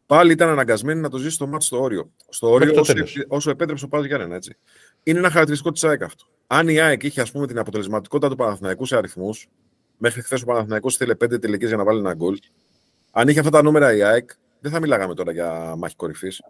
Πάλι 0.09 0.33
ήταν 0.33 0.49
αναγκασμένη 0.49 1.01
να 1.01 1.09
το 1.09 1.17
ζήσει 1.19 1.35
στο 1.35 1.47
μάτι 1.47 1.65
στο 1.65 1.81
όριο. 1.81 2.13
Στο 2.29 2.51
όριο 2.51 2.81
όσο, 2.81 2.95
όσο 3.29 3.51
επέτρεψε 3.51 3.85
ο 3.85 3.89
Πάδο 3.89 4.05
Γιάννενα, 4.05 4.35
έτσι. 4.35 4.57
Είναι 5.03 5.19
ένα 5.19 5.31
χαρακτηριστικό 5.31 5.73
της 5.73 5.85
ΑΕΚ 5.85 6.03
αυτό. 6.03 6.25
Αν 6.47 6.69
η 6.69 6.81
ΑΕΚ 6.81 7.03
είχε 7.03 7.21
ας 7.21 7.31
πούμε, 7.31 7.47
την 7.47 7.59
αποτελεσματικότητα 7.59 8.31
του 8.31 8.37
Παναθηναϊκού 8.37 8.87
σε 8.87 8.97
αριθμούς, 8.97 9.49
μέχρι 9.97 10.23
χθες 10.23 10.43
ο 10.43 10.45
Παναθηναϊκός 10.45 10.95
ήθελε 10.95 11.15
πέντε 11.15 11.39
τελικές 11.39 11.69
για 11.69 11.77
να 11.77 11.85
βάλει 11.85 11.99
ένα 11.99 12.15
γκολ. 12.15 12.39
Αν 13.11 13.29
είχε 13.29 13.39
αυτά 13.39 13.51
τα 13.51 13.63
νούμερα 13.63 13.97
η 13.97 14.03
ΑΕΚ, 14.03 14.31
δεν 14.61 14.73
θα 14.73 14.81
μιλάγαμε 14.81 15.15
τώρα 15.15 15.33
για 15.33 15.75
μάχη 15.77 15.97
κορυφής. 15.97 16.43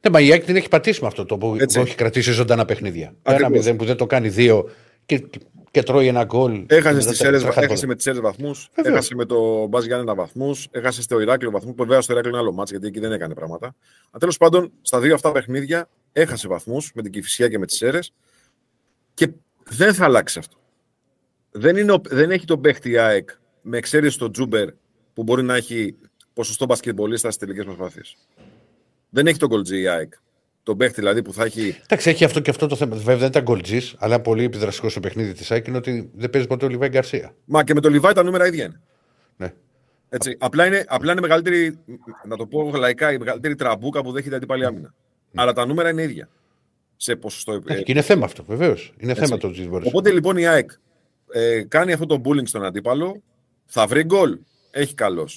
Ναι, 0.00 0.10
μα 0.10 0.20
η 0.20 0.32
ΑΕΚ 0.32 0.44
την 0.44 0.56
έχει 0.56 0.68
πατήσει 0.68 1.00
με 1.00 1.06
αυτό 1.06 1.24
το 1.24 1.38
που 1.38 1.56
Έτσι. 1.60 1.80
έχει 1.80 1.94
κρατήσει 1.94 2.32
ζωντανά 2.32 2.64
παιχνίδια. 2.64 3.14
Ένα 3.22 3.48
μηδέν 3.48 3.76
που 3.76 3.84
δεν 3.84 3.96
το 3.96 4.06
κάνει 4.06 4.28
δύο 4.28 4.70
και, 5.06 5.24
και 5.74 5.82
τρώει 5.82 6.06
ένα 6.06 6.24
γκολ. 6.24 6.64
Έχασε, 6.68 6.98
έχασε 7.60 7.86
με 7.86 7.94
τις 7.94 8.02
Σέρε 8.04 8.20
βαθμούς, 8.20 8.68
έχασε 8.74 9.14
με 9.14 9.24
το 9.24 9.66
Μπάζ 9.66 9.84
Γιάννενα 9.84 10.14
βαθμούς, 10.14 10.68
έχασε 10.70 11.02
στο 11.02 11.20
Ηράκλειο 11.20 11.50
βαθμού. 11.50 11.74
Που 11.74 11.82
βέβαια 11.82 12.00
στο 12.00 12.12
Ηράκλειο 12.12 12.34
είναι 12.34 12.42
άλλο 12.42 12.52
μάτς 12.52 12.70
γιατί 12.70 12.86
εκεί 12.86 13.00
δεν 13.00 13.12
έκανε 13.12 13.34
πράγματα. 13.34 13.66
Αν 14.10 14.20
τέλος 14.20 14.36
πάντων 14.36 14.72
στα 14.82 15.00
δύο 15.00 15.14
αυτά 15.14 15.32
παιχνίδια 15.32 15.88
έχασε 16.12 16.48
βαθμούς 16.48 16.92
με 16.94 17.02
την 17.02 17.12
Κυφυσιά 17.12 17.48
και 17.48 17.58
με 17.58 17.66
τις 17.66 17.76
Σέρες 17.76 18.12
και 19.14 19.28
δεν 19.68 19.94
θα 19.94 20.04
αλλάξει 20.04 20.38
αυτό. 20.38 20.56
Δεν, 21.50 21.76
είναι, 21.76 21.94
δεν 22.08 22.30
έχει 22.30 22.44
τον 22.44 22.60
παίχτη 22.60 22.90
η 22.90 22.98
ΑΕΚ 22.98 23.30
με 23.62 23.76
εξαίρεση 23.76 24.18
τον 24.18 24.32
Τζούμπερ 24.32 24.68
που 25.14 25.22
μπορεί 25.22 25.42
να 25.42 25.54
έχει 25.54 25.96
ποσοστό 26.32 26.66
μπασκετμπολίστα 26.66 27.30
στις 27.30 27.46
τελικές 27.46 27.64
προσπάθειες. 27.64 28.16
Δεν 29.10 29.26
έχει 29.26 29.38
τον 29.38 29.48
γκολτζή 29.48 29.80
η 29.80 29.88
ΑΕΚ. 29.88 30.12
Τον 30.64 30.76
παίχτη 30.76 31.00
δηλαδή 31.00 31.22
που 31.22 31.32
θα 31.32 31.44
έχει. 31.44 31.76
Εντάξει, 31.82 32.10
έχει 32.10 32.24
αυτό 32.24 32.40
και 32.40 32.50
αυτό 32.50 32.66
το 32.66 32.76
θέμα. 32.76 32.96
Βέβαια 32.96 33.16
δεν 33.16 33.28
ήταν 33.28 33.42
γκολτζή, 33.42 33.80
αλλά 33.98 34.20
πολύ 34.20 34.44
επιδραστικό 34.44 34.88
στο 34.88 35.00
παιχνίδι 35.00 35.32
της 35.32 35.50
ΑΕΚ 35.50 35.66
είναι 35.66 35.76
ότι 35.76 36.10
δεν 36.14 36.30
παίζει 36.30 36.46
ποτέ 36.46 36.64
ο 36.64 36.68
Λιβάη 36.68 36.88
Γκαρσία. 36.88 37.34
Μα 37.44 37.64
και 37.64 37.74
με 37.74 37.80
τον 37.80 37.92
Λιβάη 37.92 38.12
τα 38.12 38.22
νούμερα 38.22 38.46
ίδια 38.46 38.64
είναι. 38.64 38.80
Ναι. 39.36 39.52
Έτσι, 40.08 40.36
απλά, 40.38 40.66
είναι, 40.66 40.84
απλά 40.86 41.12
είναι 41.12 41.20
μεγαλύτερη, 41.20 41.78
να 42.28 42.36
το 42.36 42.46
πω 42.46 42.70
λαϊκά, 42.76 43.12
η 43.12 43.18
μεγαλύτερη 43.18 43.54
τραμπούκα 43.54 44.02
που 44.02 44.12
δέχεται 44.12 44.36
αντίπαλη 44.36 44.64
άμυνα. 44.64 44.94
Mm. 44.94 45.32
Αλλά 45.34 45.52
τα 45.52 45.66
νούμερα 45.66 45.90
είναι 45.90 46.02
ίδια. 46.02 46.28
Σε 46.96 47.16
ποσοστό. 47.16 47.60
Ε, 47.66 47.82
και 47.82 47.92
είναι 47.92 48.02
θέμα 48.02 48.24
αυτό, 48.24 48.44
βεβαίως. 48.44 48.94
Είναι 48.98 49.10
Έτσι. 49.10 49.24
θέμα 49.24 49.36
το 49.36 49.50
Τζιμπόρι. 49.50 49.86
Οπότε 49.86 50.10
λοιπόν 50.10 50.36
η 50.36 50.46
ΑΕΚ 50.46 50.70
ε, 51.32 51.62
κάνει 51.68 51.92
αυτό 51.92 52.06
το 52.06 52.20
bullying 52.24 52.46
στον 52.46 52.64
αντίπαλο, 52.64 53.22
θα 53.66 53.86
βρει 53.86 54.04
γκολ. 54.04 54.38
Έχει 54.70 54.94
καλώ 54.94 55.28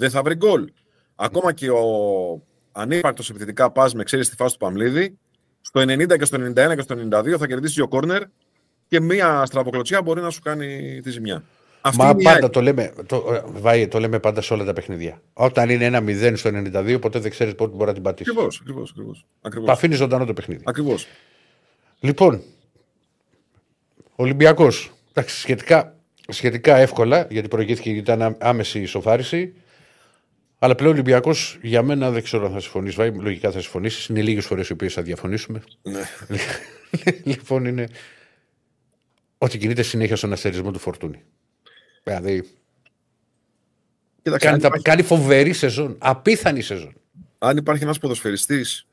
δεν 0.00 0.10
θα 0.10 0.22
βρει 0.22 0.34
γκολ. 0.34 0.72
Ακόμα 1.14 1.52
και 1.52 1.70
ο 1.70 1.82
ανύπαρκτος 2.72 3.30
επιθετικά 3.30 3.70
πα 3.70 3.90
με 3.94 4.04
ξέρει 4.04 4.24
στη 4.24 4.36
φάση 4.36 4.52
του 4.52 4.58
Παμλίδη, 4.58 5.18
στο 5.60 5.80
90 5.80 6.18
και 6.18 6.24
στο 6.24 6.38
91 6.38 6.52
και 6.54 6.80
στο 6.80 6.96
92 7.12 7.36
θα 7.38 7.46
κερδίσει 7.46 7.80
ο 7.80 7.88
κόρνερ 7.88 8.22
και 8.88 9.00
μία 9.00 9.46
στραβοκλωτσιά 9.46 10.02
μπορεί 10.02 10.20
να 10.20 10.30
σου 10.30 10.40
κάνει 10.40 11.00
τη 11.02 11.10
ζημιά. 11.10 11.42
Αυτή 11.80 12.02
Μα 12.02 12.14
πάντα 12.14 12.50
το 12.50 12.60
λέμε, 12.60 12.92
το, 13.06 13.42
βάει, 13.46 13.88
το 13.88 13.98
λέμε 13.98 14.18
πάντα 14.18 14.40
σε 14.40 14.54
όλα 14.54 14.64
τα 14.64 14.72
παιχνίδια. 14.72 15.22
Όταν 15.32 15.68
είναι 15.70 15.84
ένα 15.84 16.02
0 16.06 16.32
στο 16.36 16.50
92, 16.52 17.00
ποτέ 17.00 17.18
δεν 17.18 17.30
ξέρεις 17.30 17.54
πότε 17.54 17.76
μπορεί 17.76 17.86
να 17.88 17.94
την 17.94 18.02
πατήσεις. 18.02 18.32
Ακριβώς, 18.32 18.58
ακριβώς. 19.42 19.66
Το 19.66 19.72
αφήνει 19.72 19.94
ζωντανό 19.94 20.24
το 20.24 20.32
παιχνίδι. 20.32 20.62
Ακριβώς. 20.66 21.06
Λοιπόν, 22.00 22.42
Ολυμπιακός. 24.20 24.92
Σχετικά, 25.26 25.96
σχετικά 26.28 26.76
εύκολα, 26.76 27.26
γιατί 27.30 27.48
προηγήθηκε 27.48 27.90
γιατί 27.90 28.12
ήταν 28.12 28.36
άμεση 28.40 28.80
ισοφάριση. 28.80 29.54
Αλλά 30.62 30.74
πλέον 30.74 30.90
ο 30.90 30.94
Ολυμπιακός 30.94 31.58
για 31.62 31.82
μένα 31.82 32.10
δεν 32.10 32.22
ξέρω 32.22 32.46
αν 32.46 32.52
θα 32.52 32.60
συμφωνήσει. 32.60 33.00
Λογικά 33.00 33.50
θα 33.50 33.60
συμφωνήσει. 33.60 34.12
Είναι 34.12 34.22
λίγες 34.22 34.46
φορές 34.46 34.68
οι 34.68 34.72
οποίες 34.72 34.92
θα 34.92 35.02
διαφωνήσουμε. 35.02 35.62
Ναι. 35.82 36.02
λοιπόν, 37.30 37.64
είναι 37.64 37.88
ότι 39.38 39.58
κινείται 39.58 39.82
συνέχεια 39.82 40.16
στον 40.16 40.32
αστερισμό 40.32 40.70
του 40.70 40.78
Φορτούνη. 40.78 41.22
Δηλαδή. 42.02 42.48
κάνει, 44.22 44.56
υπάρχει... 44.56 44.82
κάνει 44.82 45.02
φοβερή 45.02 45.52
σεζόν. 45.52 45.96
Απίθανη 45.98 46.60
σεζόν. 46.60 46.94
Αν 47.38 47.56
υπάρχει 47.56 47.82
ένας 47.82 47.98
ποδοσφαιριστής 47.98 48.86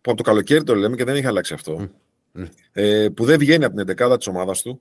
που 0.00 0.10
από 0.10 0.16
το 0.16 0.22
καλοκαίρι 0.22 0.64
το 0.64 0.74
λέμε 0.74 0.96
και 0.96 1.04
δεν 1.04 1.14
έχει 1.14 1.26
αλλάξει 1.26 1.54
αυτό. 1.54 1.90
Mm. 2.34 2.48
Ε, 2.72 3.08
που 3.14 3.24
δεν 3.24 3.38
βγαίνει 3.38 3.64
από 3.64 3.84
την 3.84 3.96
11 4.06 4.16
της 4.16 4.26
ομάδας 4.26 4.62
του. 4.62 4.80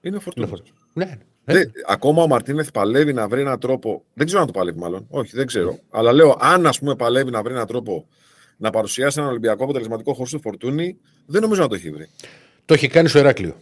Είναι 0.00 0.16
ο 0.16 0.20
Φορτούνη. 0.20 0.62
Ναι. 0.92 1.18
Ε, 1.44 1.62
ακόμα 1.86 2.22
ο 2.22 2.26
Μαρτίνεθ 2.26 2.70
παλεύει 2.70 3.12
να 3.12 3.28
βρει 3.28 3.40
έναν 3.40 3.60
τρόπο. 3.60 4.04
Δεν 4.14 4.26
ξέρω 4.26 4.40
αν 4.40 4.46
το 4.46 4.52
παλεύει, 4.52 4.78
μάλλον. 4.78 5.06
Όχι, 5.10 5.36
δεν 5.36 5.46
ξέρω. 5.46 5.78
Αλλά 5.90 6.12
λέω, 6.12 6.36
αν 6.40 6.66
ας 6.66 6.78
πούμε 6.78 6.96
παλεύει 6.96 7.30
να 7.30 7.42
βρει 7.42 7.52
έναν 7.52 7.66
τρόπο 7.66 8.06
να 8.56 8.70
παρουσιάσει 8.70 9.18
έναν 9.18 9.30
Ολυμπιακό 9.30 9.64
αποτελεσματικό 9.64 10.14
χώρο 10.14 10.28
του 10.30 10.40
Φορτούνη, 10.40 10.96
δεν 11.26 11.42
νομίζω 11.42 11.62
να 11.62 11.68
το 11.68 11.74
έχει 11.74 11.90
βρει. 11.90 12.08
Το 12.64 12.74
έχει 12.74 12.88
κάνει 12.88 13.08
στο 13.08 13.18
Ηράκλειο. 13.18 13.56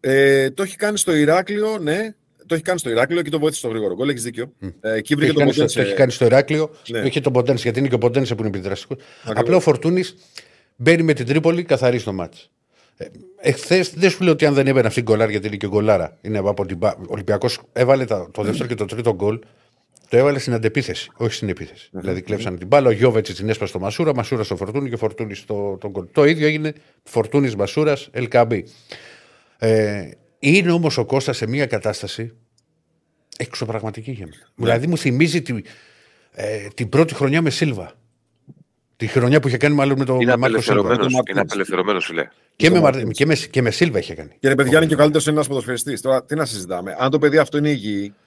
Ε, 0.00 0.50
το 0.50 0.62
έχει 0.62 0.76
κάνει 0.76 0.98
στο 0.98 1.14
Ηράκλειο, 1.14 1.78
ναι. 1.78 2.14
Το 2.46 2.54
έχει 2.54 2.62
κάνει 2.62 2.78
στο 2.78 2.90
Ηράκλειο 2.90 3.22
και 3.22 3.30
το 3.30 3.38
βοήθησε 3.38 3.60
στο 3.60 3.68
γρήγορο 3.68 3.94
γκολ. 3.94 4.08
Έχεις 4.08 4.22
δίκιο. 4.22 4.52
Mm. 4.62 4.72
Ε, 4.80 4.92
εκεί 4.92 5.14
βρήκε 5.14 5.32
το 5.32 5.44
Ποντένσε. 5.44 5.74
Το 5.74 5.80
έχει 5.80 5.94
κάνει 5.94 6.12
στο 6.12 6.24
Ηράκλειο. 6.24 6.70
Ναι. 6.88 6.98
Έχει 6.98 7.20
τον 7.20 7.32
Ποντένσε, 7.32 7.62
γιατί 7.62 7.78
είναι 7.78 7.88
και 7.88 7.94
ο 7.94 7.98
Ποντένσε 7.98 8.34
που 8.34 8.40
είναι 8.40 8.56
επιδραστικός. 8.56 8.98
Απλά 9.24 9.56
ο 9.56 9.60
Φορτούνης 9.60 10.14
μπαίνει 10.76 11.02
με 11.02 11.12
την 11.12 11.26
Τρίπολη, 11.26 11.62
καθαρή 11.62 11.98
στο 11.98 12.12
μάτι. 12.12 12.38
Εχθές 13.40 13.94
δεν 13.94 14.10
σου 14.10 14.22
λέω 14.22 14.32
ότι 14.32 14.46
αν 14.46 14.54
δεν 14.54 14.66
έβαινε 14.66 14.86
αυτή 14.86 15.02
την 15.02 15.12
γκολάρα 15.12 15.30
γιατί 15.30 15.46
είναι 15.46 15.56
και 15.56 15.66
γκολάρα. 15.66 16.18
Είναι 16.20 16.38
από 16.38 16.66
την... 16.66 16.78
Ο 16.82 16.94
Ολυμπιακός 17.06 17.60
έβαλε 17.72 18.04
το 18.04 18.30
δεύτερο 18.36 18.68
και 18.68 18.74
το 18.74 18.84
τρίτο 18.84 19.14
γκολ. 19.14 19.38
Το 20.08 20.16
έβαλε 20.16 20.38
στην 20.38 20.52
αντεπίθεση, 20.52 21.10
όχι 21.16 21.32
στην 21.32 21.48
επίθεση. 21.48 21.88
Δηλαδή 21.92 22.22
κλέψαν 22.22 22.58
την 22.58 22.66
μπάλα, 22.66 22.88
ο 22.88 22.90
Γιώβετ 22.90 23.32
την 23.32 23.48
έσπασε 23.48 23.70
στο 23.70 23.78
Μασούρα, 23.78 24.14
Μασούρας 24.14 24.46
στο 24.46 24.56
Φορτούνι 24.56 24.90
και 24.90 24.96
Φορτούνι 24.96 25.34
στο 25.34 25.76
τον 25.80 25.90
γκολ. 25.90 26.06
Το 26.12 26.24
ίδιο 26.24 26.46
έγινε 26.46 26.72
Φορτούνης 27.02 27.56
Μασούρας, 27.56 28.08
Ελκαμπή. 28.12 28.64
Ε, 29.58 30.10
είναι 30.38 30.72
όμως 30.72 30.98
ο 30.98 31.04
Κώστας 31.04 31.36
σε 31.36 31.46
μια 31.46 31.66
κατάσταση 31.66 32.32
εξωπραγματική 33.36 34.10
για 34.10 34.26
μένα. 34.26 34.42
Ναι. 34.54 34.64
Δηλαδή 34.64 34.86
μου 34.86 34.98
θυμίζει 34.98 35.42
τη, 35.42 35.54
ε, 36.32 36.68
την 36.74 36.88
πρώτη 36.88 37.14
χρονιά 37.14 37.42
με 37.42 37.50
Σίλβα. 37.50 37.92
Τη 38.98 39.06
χρονιά 39.06 39.40
που 39.40 39.48
είχε 39.48 39.56
κάνει 39.56 39.74
μάλλον 39.74 39.98
με 39.98 40.04
τον 40.04 40.38
Μάρκο 40.38 40.60
Σίλβα. 40.60 40.94
Είναι 41.30 41.40
απελευθερωμένος, 41.40 42.04
σου 42.04 42.14
λέει. 42.14 42.28
Και 42.56 42.70
με, 42.70 42.90
και, 43.10 43.26
με, 43.26 43.34
και 43.34 43.62
με 43.62 43.70
Σίλβα 43.70 43.98
είχε 43.98 44.14
κάνει. 44.14 44.30
Και 44.40 44.54
παιδιά 44.54 44.76
είναι 44.76 44.86
και 44.86 44.94
ο 44.94 44.96
καλύτερος 44.96 45.26
ένας 45.26 45.48
ποδοσφαιριστής. 45.48 46.00
Τώρα 46.00 46.24
τι 46.24 46.34
να 46.34 46.44
συζητάμε. 46.44 46.96
Αν 46.98 47.10
το 47.10 47.18
παιδί 47.18 47.38
αυτό 47.38 47.58
είναι 47.58 47.78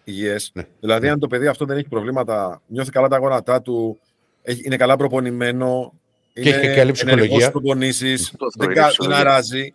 υγιές, 0.04 0.52
ναι. 0.54 0.64
δηλαδή 0.80 1.08
αν 1.08 1.20
το 1.20 1.28
παιδί 1.28 1.48
αυτό 1.48 1.66
δεν 1.66 1.78
έχει 1.78 1.88
προβλήματα, 1.88 2.62
νιώθει 2.68 2.92
καλά 2.92 3.08
τα 3.08 3.18
γόνατά 3.18 3.62
του, 3.62 4.00
είναι 4.64 4.78
καλά 4.78 4.96
προπονημένο, 4.96 5.94
Και 6.34 6.50
έχει 6.50 6.60
και 6.60 6.74
καλή 6.74 6.92
ψυχολογία. 6.92 7.52
δεν, 8.58 8.74
δεν 9.00 9.14
αράζει. 9.14 9.74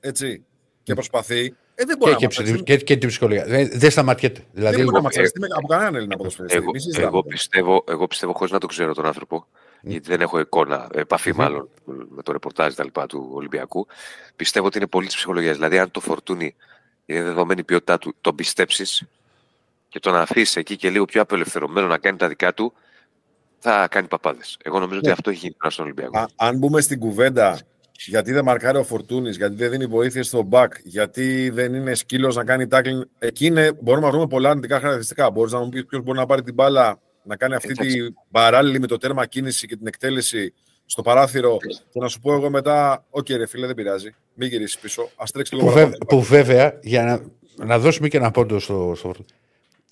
Έτσι. 0.00 0.44
Και 0.82 0.94
προσπαθεί. 0.94 1.54
Ε, 1.74 1.84
δεν 1.84 1.96
μπορεί 1.98 2.14
και, 2.14 2.26
να 2.26 2.44
και, 2.44 2.62
και, 2.62 2.76
και 2.76 2.96
την 2.96 3.08
ψυχολογία. 3.08 3.44
Δεν, 3.44 3.70
δεν 3.72 3.90
σταματιέται. 3.90 4.40
Δηλαδή, 4.52 4.76
δεν 4.76 4.84
μπορεί 4.84 4.96
να 4.96 5.02
ματσαριστεί 5.02 5.40
από 5.56 5.66
κανέναν 5.66 5.94
Έλληνα 5.94 6.16
ποδοσφαιριστή. 6.16 6.56
Εγώ, 6.56 6.70
εγώ, 7.06 7.22
πιστεύω, 7.22 7.84
εγώ 7.88 8.06
πιστεύω 8.06 8.32
χωρίς 8.32 8.52
να 8.52 8.58
το 8.58 8.66
ξέρω 8.66 8.94
τον 8.94 9.06
άνθρωπο, 9.06 9.46
γιατί 9.84 10.08
δεν 10.08 10.20
έχω 10.20 10.38
εικόνα, 10.38 10.88
επαφή 10.94 11.34
μάλλον 11.34 11.68
με 11.84 12.22
το 12.22 12.32
ρεπορτάζ 12.32 12.74
τα 12.74 13.06
του 13.06 13.30
Ολυμπιακού. 13.32 13.86
Πιστεύω 14.36 14.66
ότι 14.66 14.76
είναι 14.78 14.86
πολύ 14.86 15.06
της 15.06 15.16
ψυχολογίας. 15.16 15.54
Δηλαδή, 15.54 15.78
αν 15.78 15.90
το 15.90 16.00
φορτούνι 16.00 16.54
είναι 17.06 17.22
δεδομένη 17.22 17.64
ποιότητά 17.64 17.98
του, 17.98 18.14
τον 18.20 18.34
πιστέψεις 18.34 19.02
και 19.88 20.00
τον 20.00 20.16
αφήσεις 20.16 20.56
εκεί 20.56 20.76
και 20.76 20.90
λίγο 20.90 21.04
πιο 21.04 21.20
απελευθερωμένο 21.20 21.86
να 21.86 21.98
κάνει 21.98 22.16
τα 22.16 22.28
δικά 22.28 22.54
του, 22.54 22.72
θα 23.58 23.88
κάνει 23.88 24.06
παπάδες. 24.06 24.56
Εγώ 24.62 24.78
νομίζω 24.78 24.98
ότι 24.98 25.06
ναι. 25.06 25.12
αυτό 25.12 25.30
έχει 25.30 25.38
γίνει 25.38 25.56
στον 25.68 25.84
Ολυμπιακό. 25.84 26.26
αν 26.36 26.58
μπούμε 26.58 26.80
στην 26.80 26.98
κουβέντα 26.98 27.58
γιατί 28.06 28.32
δεν 28.32 28.44
μαρκάρει 28.44 28.78
ο 28.78 28.84
Φορτούνης, 28.84 29.36
γιατί 29.36 29.54
δεν 29.54 29.70
δίνει 29.70 29.86
βοήθεια 29.86 30.22
στο 30.22 30.42
μπακ, 30.42 30.72
γιατί 30.82 31.50
δεν 31.50 31.74
είναι 31.74 31.94
σκύλος 31.94 32.36
να 32.36 32.44
κάνει 32.44 32.66
tackling. 32.70 33.00
Εκεί 33.18 33.46
είναι, 33.46 33.72
μπορούμε 33.80 34.06
να 34.06 34.12
βρούμε 34.12 34.26
πολλά 34.26 34.50
αρνητικά 34.50 34.74
χαρακτηριστικά. 34.74 35.30
Μπορείς 35.30 35.52
να 35.52 35.60
μου 35.60 35.68
πεις 35.68 35.86
ποιος 35.86 36.02
μπορεί 36.02 36.18
να 36.18 36.26
πάρει 36.26 36.42
την 36.42 36.54
μπάλα, 36.54 37.00
να 37.24 37.36
κάνει 37.36 37.54
αυτή 37.54 37.72
την 37.72 38.14
παράλληλη 38.30 38.80
με 38.80 38.86
το 38.86 38.96
τέρμα 38.96 39.26
κίνηση 39.26 39.66
και 39.66 39.76
την 39.76 39.86
εκτέλεση 39.86 40.52
στο 40.86 41.02
παράθυρο 41.02 41.56
και 41.90 42.00
να 42.00 42.08
σου 42.08 42.20
πω 42.20 42.32
εγώ 42.32 42.50
μετά, 42.50 43.04
Οκ, 43.10 43.28
ρε 43.30 43.46
φίλε, 43.46 43.66
δεν 43.66 43.74
πειράζει. 43.74 44.14
Μην 44.34 44.48
γυρίσεις 44.48 44.78
πίσω. 44.78 45.02
Ας 45.02 45.24
τρέξει 45.32 45.54
λίγο 45.54 45.72
που, 45.72 46.06
που 46.06 46.22
βέβαια, 46.22 46.78
για 46.82 47.04
να, 47.04 47.20
να 47.66 47.78
δώσουμε 47.78 48.08
και 48.08 48.16
ένα 48.16 48.30
πόντο 48.30 48.58
στο, 48.58 48.92
στο 48.96 49.14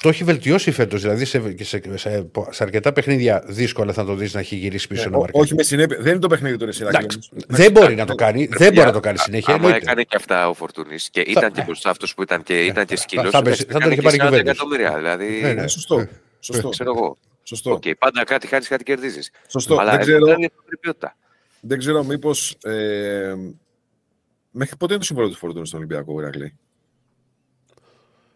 το 0.02 0.08
έχει 0.08 0.24
βελτιώσει 0.24 0.70
φέτος. 0.70 1.02
Δηλαδή 1.02 1.24
σε, 1.24 1.42
σε, 1.60 1.80
σε, 1.94 2.30
σε, 2.50 2.62
αρκετά 2.62 2.92
παιχνίδια 2.92 3.44
δύσκολα 3.46 3.92
θα 3.92 4.04
το 4.04 4.14
δεις 4.14 4.34
να 4.34 4.40
έχει 4.40 4.56
γυρίσει 4.56 4.86
πίσω 4.86 5.08
ναι, 5.08 5.18
Όχι 5.30 5.54
με 5.54 5.62
συνέπεια. 5.62 5.96
Δεν 6.00 6.10
είναι 6.10 6.20
το 6.20 6.26
παιχνίδι 6.28 6.56
του 6.56 6.64
Ρεσίρα. 6.64 6.90
Δεν 7.46 7.72
μπορεί 7.72 7.94
να 7.94 8.06
το 8.06 8.14
κάνει. 8.14 8.48
Δεν 8.50 8.72
μπορεί 8.72 8.86
να 8.86 8.92
το 8.92 9.00
κάνει 9.00 9.18
συνέχεια. 9.18 9.54
Αν 9.54 9.64
έκανε 9.64 10.02
και 10.02 10.16
αυτά 10.16 10.48
ο 10.48 10.54
Φορτούνης 10.54 11.10
και 11.10 11.20
ήταν 11.20 11.52
και 11.52 11.62
μπροστά 11.62 11.90
αυτός 11.90 12.14
που 12.14 12.22
ήταν 12.22 12.42
και, 12.42 12.60
ήταν 12.60 12.84
και 12.84 12.96
σκύλος. 12.96 13.30
Θα, 13.30 13.42
τον 13.80 13.90
είχε 13.90 14.02
πάρει 14.02 14.18
κουβέντα. 14.18 14.54
Εκατομμύρια. 16.48 16.60
Δηλαδή. 16.60 16.60
Ναι, 16.60 16.60
ναι. 16.60 16.62
Σωστό. 16.62 16.62
Σωστό. 16.62 16.68
Ξέρω 16.68 16.92
εγώ. 16.96 17.18
Σωστό. 17.42 17.78
Okay, 17.82 17.92
πάντα 17.98 18.24
κάτι 18.24 18.46
χάνει, 18.46 18.64
κάτι 18.64 18.84
κερδίζεις. 18.84 19.30
Σωστό. 19.48 19.76
Αλλά 19.78 19.90
δεν 19.90 20.00
ξέρω, 20.00 20.26
δεν 21.60 21.78
ξέρω 21.78 22.04
μήπως. 22.04 22.50
Ε, 22.62 23.34
μέχρι 24.50 24.76
πότε 24.76 24.92
είναι 24.92 25.00
το 25.00 25.06
συμβόλαιο 25.06 25.32
του 25.32 25.38
Φορτούνη 25.38 25.66
στον 25.66 25.78
Ολυμπιακό, 25.78 26.20
Ηρακλή. 26.20 26.54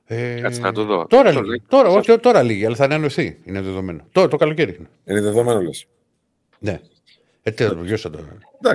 Ε, 0.04 0.40
Κάτσε 0.40 0.60
να 0.60 0.72
το 0.72 0.84
δω. 0.84 1.06
Τώρα, 1.06 1.32
το 1.32 1.40
τώρα, 1.68 1.88
όχι, 1.88 2.18
τώρα 2.18 2.42
λίγη, 2.42 2.66
αλλά 2.66 2.76
θα 2.76 2.84
ανανεωθεί. 2.84 3.40
Είναι 3.44 3.60
δεδομένο. 3.60 4.06
Τώρα 4.12 4.28
το 4.28 4.36
καλοκαίρι. 4.36 4.88
Είναι 5.04 5.20
δεδομένο, 5.20 5.60
λες. 5.60 5.86
Ναι. 6.58 6.80
Ε, 7.42 7.50
τέλος, 7.50 7.86
ποιο 7.86 7.96
θα 7.96 8.10
το. 8.10 8.18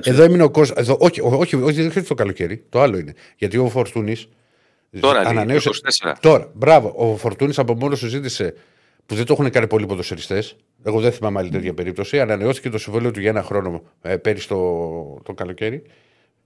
Εδώ 0.04 0.24
έμεινε 0.24 0.44
ο 0.44 0.50
κόσμος. 0.50 0.96
Όχι, 1.00 1.22
όχι, 1.22 1.56
όχι, 1.56 1.82
όχι, 1.86 2.02
το 2.02 2.14
καλοκαίρι. 2.14 2.66
Το 2.70 2.82
άλλο 2.82 2.98
είναι. 2.98 3.14
Γιατί 3.38 3.58
ο 3.58 3.70
Φορτούνης. 3.70 4.28
Τώρα, 5.00 5.20
ανανέωσε. 5.20 5.70
24. 6.04 6.16
Τώρα, 6.20 6.52
μπράβο. 6.54 6.94
Ο 6.96 7.18
Φορτούνης 7.18 7.60
από 7.60 7.76
μόνος 7.76 8.00
σου 8.00 8.08
ζήτησε 8.08 8.54
που 9.06 9.16
δεν 9.16 9.26
το 9.26 9.34
έχουν 9.34 9.50
κάνει 9.50 9.68
πολλοί 9.68 9.86
ποδοσφαιριστές. 9.86 10.56
Εγώ 10.84 11.00
δεν 11.00 11.12
θυμάμαι 11.12 11.40
άλλη 11.40 11.50
τέτοια 11.50 11.74
περίπτωση. 11.74 12.20
Ανανεώθηκε 12.20 12.70
το 12.70 12.78
συμβόλαιο 12.78 13.12
του 13.12 13.20
για 13.20 13.30
ένα 13.30 13.44
χρόνο 13.44 13.84
ε, 14.02 14.18
πέρυσι 14.18 14.48
το, 14.48 15.22
το 15.24 15.34
καλοκαίρι 15.34 15.84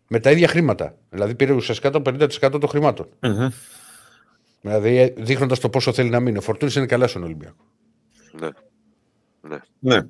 με 0.08 0.20
τα 0.20 0.32
ίδια 0.32 0.48
χρήματα. 0.48 0.98
Δηλαδή 1.10 1.36
πήρε 1.36 1.54
ουσιαστικά 1.54 1.90
το 1.90 2.02
50% 2.06 2.28
των 2.40 2.68
χρηματων 2.68 3.08
mm-hmm. 3.20 3.48
Δηλαδή 4.62 4.98
ε, 4.98 5.14
δείχνοντας 5.18 5.60
το 5.60 5.70
πόσο 5.70 5.94
θέλει 5.94 6.10
να 6.10 6.20
μείνει. 6.20 6.38
Ο 6.38 6.42
Φορτούνης 6.42 6.76
είναι 6.76 6.86
καλά 6.86 7.08
στον 7.08 7.24
Ολυμπιακό. 7.24 7.66
Ναι. 8.32 8.50
Ναι. 9.42 9.58
ναι. 9.80 10.02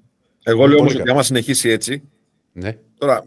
Εγώ 0.44 0.68
λέω 0.68 0.78
όμως 0.78 0.96
ότι 0.96 1.10
άμα 1.10 1.24
συνεχίσει 1.24 1.70
έτσι. 1.70 2.04
Ναι. 2.52 2.78
Τώρα, 2.98 3.26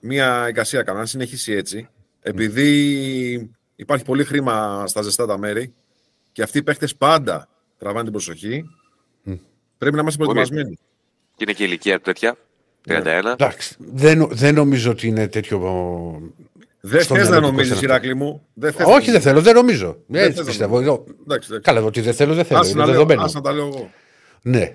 μία 0.00 0.48
εικασία 0.48 0.82
κάνω. 0.82 0.98
Αν 0.98 1.06
συνεχίσει 1.06 1.52
έτσι, 1.52 1.88
επειδή 2.20 3.50
υπάρχει 3.76 4.04
πολύ 4.04 4.24
χρήμα 4.24 4.86
στα 4.86 5.02
ζεστά 5.02 5.26
τα 5.26 5.38
μέρη 5.38 5.74
και 6.32 6.42
αυτοί 6.42 6.58
οι 6.58 6.62
παίχτε 6.62 6.88
πάντα 6.98 7.48
τραβάνε 7.86 8.02
την 8.04 8.12
προσοχή, 8.12 8.64
πρέπει 9.78 9.94
να 9.94 10.00
είμαστε 10.00 10.22
προετοιμασμένοι. 10.22 10.78
Και 11.36 11.44
είναι 11.44 11.52
και 11.52 11.62
η 11.62 11.66
ηλικία 11.68 12.00
τέτοια. 12.00 12.36
31. 12.88 13.02
Ναι. 13.02 13.30
Εντάξει, 13.32 13.76
δεν, 13.78 14.28
δεν 14.30 14.54
νομίζω 14.54 14.90
ότι 14.90 15.06
είναι 15.06 15.28
τέτοιο 15.28 15.58
δεν 16.80 17.04
θες 17.04 17.28
να 17.28 17.40
νομίζεις, 17.40 17.82
Ηράκλη 17.82 18.14
μου. 18.14 18.46
Δεν 18.54 18.72
θες 18.72 18.86
Όχι, 18.86 19.10
δεν 19.10 19.20
θέλω, 19.20 19.40
δεν 19.40 19.54
νομίζω. 19.54 19.96
Δεν 20.06 20.24
Έτσι 20.24 20.44
πιστεύω. 20.44 21.04
Εντάξει, 21.24 21.60
Καλά, 21.60 21.82
ότι 21.82 22.00
δεν 22.00 22.14
θέλω, 22.14 22.34
δεν 22.34 22.44
θέλω. 22.44 22.60
Ας 22.60 22.70
είναι 22.70 22.84
δεδομένο. 22.84 23.22
Ας 23.22 23.34
να 23.34 23.40
τα 23.40 23.52
λέω 23.52 23.66
εγώ. 23.66 23.90
Ναι. 24.42 24.72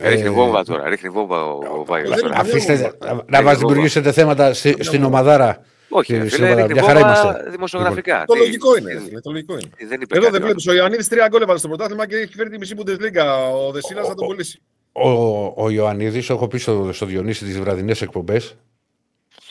Ρίχνει 0.00 0.26
ε, 0.26 0.30
βόμβα 0.30 0.64
τώρα. 0.64 0.88
Ρίχνει 0.88 1.08
βόμβα 1.08 1.44
ο 1.46 1.84
Βάγκο. 1.84 2.10
Αφήστε 2.32 2.92
να 3.26 3.42
μα 3.42 3.54
δημιουργήσετε 3.54 4.12
θέματα 4.12 4.54
στην 4.54 5.04
ομαδάρα. 5.04 5.64
Όχι, 5.88 6.28
φίλε, 6.28 6.54
ρίχνει 6.54 6.80
βόμβα 6.80 7.44
δημοσιογραφικά. 7.50 8.24
Το 8.26 8.34
λογικό 8.34 8.76
είναι. 8.76 9.20
Το 9.22 9.30
λογικό 9.30 9.52
είναι. 9.52 9.70
Εδώ 10.08 10.30
δεν 10.30 10.42
βλέπεις. 10.42 10.66
Ο 10.66 10.72
Ιωαννίδη 10.72 11.08
τρία 11.08 11.28
γκολ 11.28 11.42
έβαλε 11.42 11.58
στο 11.58 11.68
πρωτάθλημα 11.68 12.06
και 12.06 12.16
έχει 12.16 12.34
φέρει 12.34 12.50
τη 12.50 12.58
μισή 12.58 12.74
Bundesliga. 12.78 13.52
Ο 13.66 13.72
Δεσίλας 13.72 14.06
θα 14.06 14.14
τον 14.14 14.26
πουλήσει. 14.26 14.60
Ο, 14.92 15.44
ο 15.64 15.70
Ιωαννίδης, 15.70 16.30
έχω 16.30 16.48
πει 16.48 16.58
στο, 16.58 16.90
στο 16.92 17.06
Διονύση 17.06 17.44
τις 17.44 17.58
βραδινές 17.58 18.02
εκπομπές, 18.02 18.56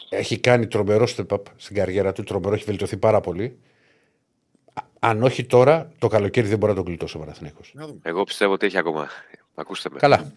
έχει 0.09 0.39
κάνει 0.39 0.67
τρομερό 0.67 1.07
step 1.15 1.25
up 1.27 1.41
στην 1.55 1.75
καριέρα 1.75 2.11
του. 2.11 2.23
Τρομερό, 2.23 2.53
έχει 2.53 2.63
βελτιωθεί 2.63 2.97
πάρα 2.97 3.21
πολύ. 3.21 3.57
Αν 4.99 5.23
όχι 5.23 5.45
τώρα, 5.45 5.91
το 5.99 6.07
καλοκαίρι 6.07 6.47
δεν 6.47 6.57
μπορεί 6.57 6.71
να 6.71 6.77
τον 6.77 6.85
κλειτώσει 6.85 7.17
ο 7.17 7.19
Παναθηναϊκός. 7.19 7.75
Εγώ 8.01 8.23
πιστεύω 8.23 8.53
ότι 8.53 8.65
έχει 8.65 8.77
ακόμα. 8.77 9.07
Ακούστε 9.55 9.89
με. 9.91 9.99
Καλά. 9.99 10.31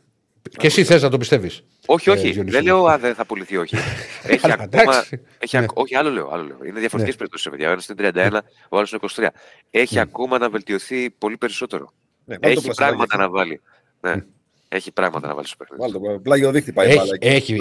Και 0.56 0.66
εσύ 0.66 0.84
θες 0.84 1.02
να 1.02 1.08
το 1.08 1.18
πιστεύεις; 1.18 1.64
Όχι, 1.86 2.10
όχι. 2.10 2.28
Ε, 2.38 2.42
δεν 2.42 2.64
λέω 2.64 2.86
αν 2.86 3.00
δεν 3.00 3.14
θα 3.14 3.24
πουληθεί, 3.24 3.56
όχι. 3.56 3.76
έχει 4.26 4.52
ακόμα. 4.52 5.04
έχει 5.38 5.58
ναι. 5.58 5.66
Όχι, 5.74 5.94
άλλο 5.96 6.10
λέω, 6.10 6.28
άλλο 6.32 6.42
λέω. 6.42 6.58
Είναι 6.64 6.80
διαφορετικές 6.80 7.20
ναι. 7.20 7.28
περιπτώσεις. 7.28 7.46
Ο 7.46 7.54
ένα 7.54 8.12
είναι 8.22 8.40
31, 8.40 8.40
ο 8.68 8.76
άλλος 8.76 8.92
είναι 8.92 9.00
23. 9.14 9.26
Έχει 9.70 9.94
ναι. 9.94 10.00
ακόμα 10.00 10.38
να 10.38 10.50
βελτιωθεί 10.50 11.10
πολύ 11.10 11.36
περισσότερο. 11.36 11.92
Ναι, 12.24 12.36
έχει 12.40 12.70
πράγματα 12.74 13.16
να 13.16 13.28
βάλει. 13.28 13.60
Ναι. 14.00 14.24
Έχει 14.68 14.92
πράγματα 14.92 15.28
να 15.28 15.34
βάλει 15.34 15.46
στο 15.46 15.56
παιχνίδι. 15.56 16.18
Πλάγιο 16.18 16.50
δίχτυ 16.50 16.72
πάει. 16.72 16.88
Έχει, 16.88 17.18
έχει, 17.20 17.56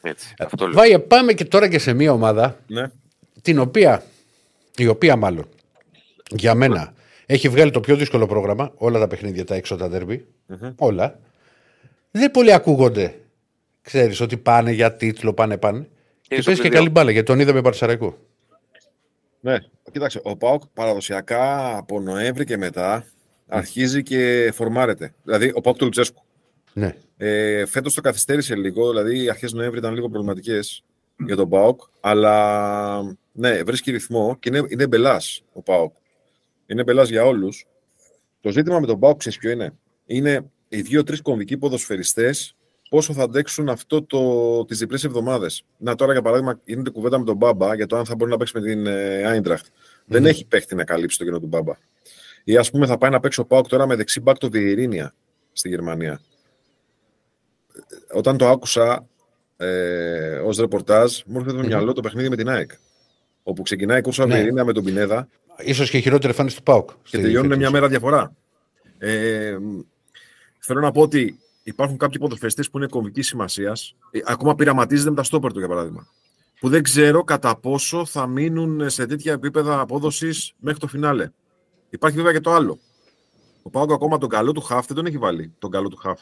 έτσι, 0.00 0.34
Βάγε, 0.72 0.98
πάμε 0.98 1.32
και 1.32 1.44
τώρα 1.44 1.68
και 1.68 1.78
σε 1.78 1.92
μια 1.92 2.12
ομάδα 2.12 2.58
ναι. 2.66 2.90
την 3.42 3.58
οποία, 3.58 4.02
η 4.76 4.86
οποία 4.86 5.16
μάλλον 5.16 5.48
για 6.30 6.54
μένα 6.54 6.94
έχει 7.26 7.48
βγάλει 7.48 7.70
το 7.70 7.80
πιο 7.80 7.96
δύσκολο 7.96 8.26
πρόγραμμα, 8.26 8.72
όλα 8.76 8.98
τα 8.98 9.08
παιχνίδια, 9.08 9.44
τα 9.44 9.54
έξω 9.54 9.76
τα 9.76 9.88
δερμπι 9.88 10.26
όλα. 10.76 11.18
Δεν 12.10 12.30
πολύ 12.30 12.52
ακούγονται. 12.52 13.14
Ξέρεις 13.86 14.20
ότι 14.20 14.36
πάνε 14.36 14.72
για 14.72 14.96
τίτλο, 14.96 15.34
πάνε 15.34 15.56
πάνε. 15.58 15.88
Και, 16.20 16.36
και 16.36 16.42
παίζει 16.42 16.60
και 16.60 16.68
καλή 16.68 16.88
μπάλα, 16.88 17.10
γιατί 17.10 17.26
τον 17.26 17.40
είδαμε 17.40 17.62
Παρσαραϊκό. 17.62 18.18
Ναι, 19.40 19.58
κοίταξε, 19.92 20.20
ο 20.22 20.36
ΠΑΟΚ 20.36 20.62
παραδοσιακά 20.74 21.76
από 21.76 22.00
Νοέμβρη 22.00 22.44
και 22.44 22.56
μετά 22.56 23.06
αρχίζει 23.46 24.02
και 24.02 24.50
φορμάρεται. 24.54 25.14
Δηλαδή, 25.24 25.52
ο 25.54 25.60
ΠΑΟΚ 25.60 25.76
του 25.76 25.84
Λουτσέσκου. 25.84 26.22
Ναι. 26.72 26.94
Ε, 27.16 27.66
Φέτος 27.66 27.94
το 27.94 28.00
καθυστέρησε 28.00 28.54
λίγο, 28.54 28.88
δηλαδή 28.88 29.22
οι 29.22 29.30
αρχές 29.30 29.52
Νοέμβρη 29.52 29.78
ήταν 29.78 29.94
λίγο 29.94 30.08
προβληματικές 30.08 30.84
για 31.26 31.36
τον 31.36 31.48
ΠΑΟΚ. 31.48 31.80
Αλλά 32.00 33.16
ναι, 33.32 33.62
βρίσκει 33.62 33.90
ρυθμό 33.90 34.36
και 34.40 34.48
είναι, 34.48 34.62
είναι 34.68 34.86
μπελάς 34.86 35.42
ο 35.52 35.62
ΠΑΟΚ. 35.62 35.94
Είναι 36.66 36.82
μπελάς 36.82 37.08
για 37.08 37.24
όλους. 37.24 37.66
Το 38.40 38.50
ζήτημα 38.50 38.80
με 38.80 38.86
τον 38.86 38.98
ΠΑΟΚ, 38.98 39.18
ξέρεις 39.18 39.38
ποιο 39.38 39.50
είναι; 39.50 39.72
Είναι 40.06 40.50
οι 40.68 40.80
δύο-τρεις 40.80 41.22
κομβικοί 41.22 41.56
ποδοσφαιριστές 41.56 42.55
πόσο 42.88 43.12
θα 43.12 43.22
αντέξουν 43.22 43.68
αυτό 43.68 44.02
το, 44.02 44.64
τις 44.64 44.78
διπλές 44.78 45.04
εβδομάδες. 45.04 45.64
Να 45.76 45.94
τώρα 45.94 46.12
για 46.12 46.22
παράδειγμα 46.22 46.60
γίνεται 46.64 46.90
κουβέντα 46.90 47.18
με 47.18 47.24
τον 47.24 47.36
Μπάμπα 47.36 47.74
για 47.74 47.86
το 47.86 47.96
αν 47.96 48.04
θα 48.04 48.14
μπορεί 48.14 48.30
να 48.30 48.36
παίξει 48.36 48.58
με 48.58 48.66
την 48.66 48.86
Άιντραχτ. 49.26 49.66
Δεν 50.04 50.26
έχει 50.26 50.46
παίχτη 50.46 50.74
να 50.74 50.84
καλύψει 50.84 51.18
το 51.18 51.24
κοινό 51.24 51.40
του 51.40 51.46
Μπάμπα. 51.46 51.72
Ή 52.44 52.56
ας 52.56 52.70
πούμε 52.70 52.86
θα 52.86 52.98
πάει 52.98 53.10
να 53.10 53.20
παίξει 53.20 53.40
ο 53.40 53.44
Πάοκ 53.44 53.66
τώρα 53.66 53.86
με 53.86 53.94
δεξί 53.94 54.20
μπακ 54.20 54.38
το 54.38 54.48
Διερήνια 54.48 55.14
στη 55.52 55.68
Γερμανία 55.68 56.20
όταν 58.12 58.36
το 58.36 58.48
άκουσα 58.48 59.06
ε, 59.56 60.38
ως 60.38 60.56
ρεπορτάζ, 60.56 61.20
μου 61.26 61.38
έρχεται 61.38 61.56
το 61.56 61.66
μυαλό 61.66 61.92
το 61.92 62.00
παιχνίδι 62.00 62.28
με 62.28 62.36
την 62.36 62.48
ΑΕΚ. 62.48 62.70
Όπου 63.42 63.62
ξεκινάει 63.62 63.98
η 63.98 64.02
κούρσα 64.02 64.26
ναι. 64.26 64.64
με 64.64 64.72
τον 64.72 64.84
Πινέδα. 64.84 65.28
σω 65.72 65.84
και 65.84 65.98
χειρότερη 65.98 66.28
εμφάνιση 66.28 66.56
του 66.56 66.62
ΠΑΟΚ. 66.62 66.90
Και 67.02 67.18
τελειώνουν 67.18 67.58
μια 67.58 67.70
μέρα 67.70 67.88
διαφορά. 67.88 68.32
Ε, 68.98 69.56
θέλω 70.58 70.80
να 70.80 70.90
πω 70.90 71.00
ότι 71.00 71.38
υπάρχουν 71.66 71.96
κάποιοι 71.96 72.18
ποδοσφαιριστές 72.18 72.70
που 72.70 72.78
είναι 72.78 72.86
κομβικής 72.86 73.26
σημασίας. 73.26 73.96
Ε, 74.10 74.18
ακόμα 74.24 74.54
πειραματίζεται 74.54 75.10
με 75.10 75.16
τα 75.16 75.22
στόπερ 75.22 75.52
του, 75.52 75.58
για 75.58 75.68
παράδειγμα. 75.68 76.06
Που 76.60 76.68
δεν 76.68 76.82
ξέρω 76.82 77.24
κατά 77.24 77.56
πόσο 77.56 78.04
θα 78.04 78.26
μείνουν 78.26 78.90
σε 78.90 79.06
τέτοια 79.06 79.32
επίπεδα 79.32 79.80
απόδοσης 79.80 80.52
μέχρι 80.58 80.78
το 80.78 80.86
φινάλε. 80.86 81.30
Υπάρχει 81.90 82.16
βέβαια 82.16 82.32
και 82.32 82.40
το 82.40 82.52
άλλο. 82.52 82.78
Ο 83.62 83.70
Πάοκ 83.70 83.92
ακόμα 83.92 84.18
τον 84.18 84.28
καλό 84.28 84.52
του 84.52 84.60
χαφ 84.60 84.86
δεν 84.86 84.96
τον 84.96 85.06
έχει 85.06 85.18
βάλει. 85.18 85.52
Τον 85.58 85.70
καλό 85.70 85.88
του 85.88 85.96
χαφ 85.96 86.20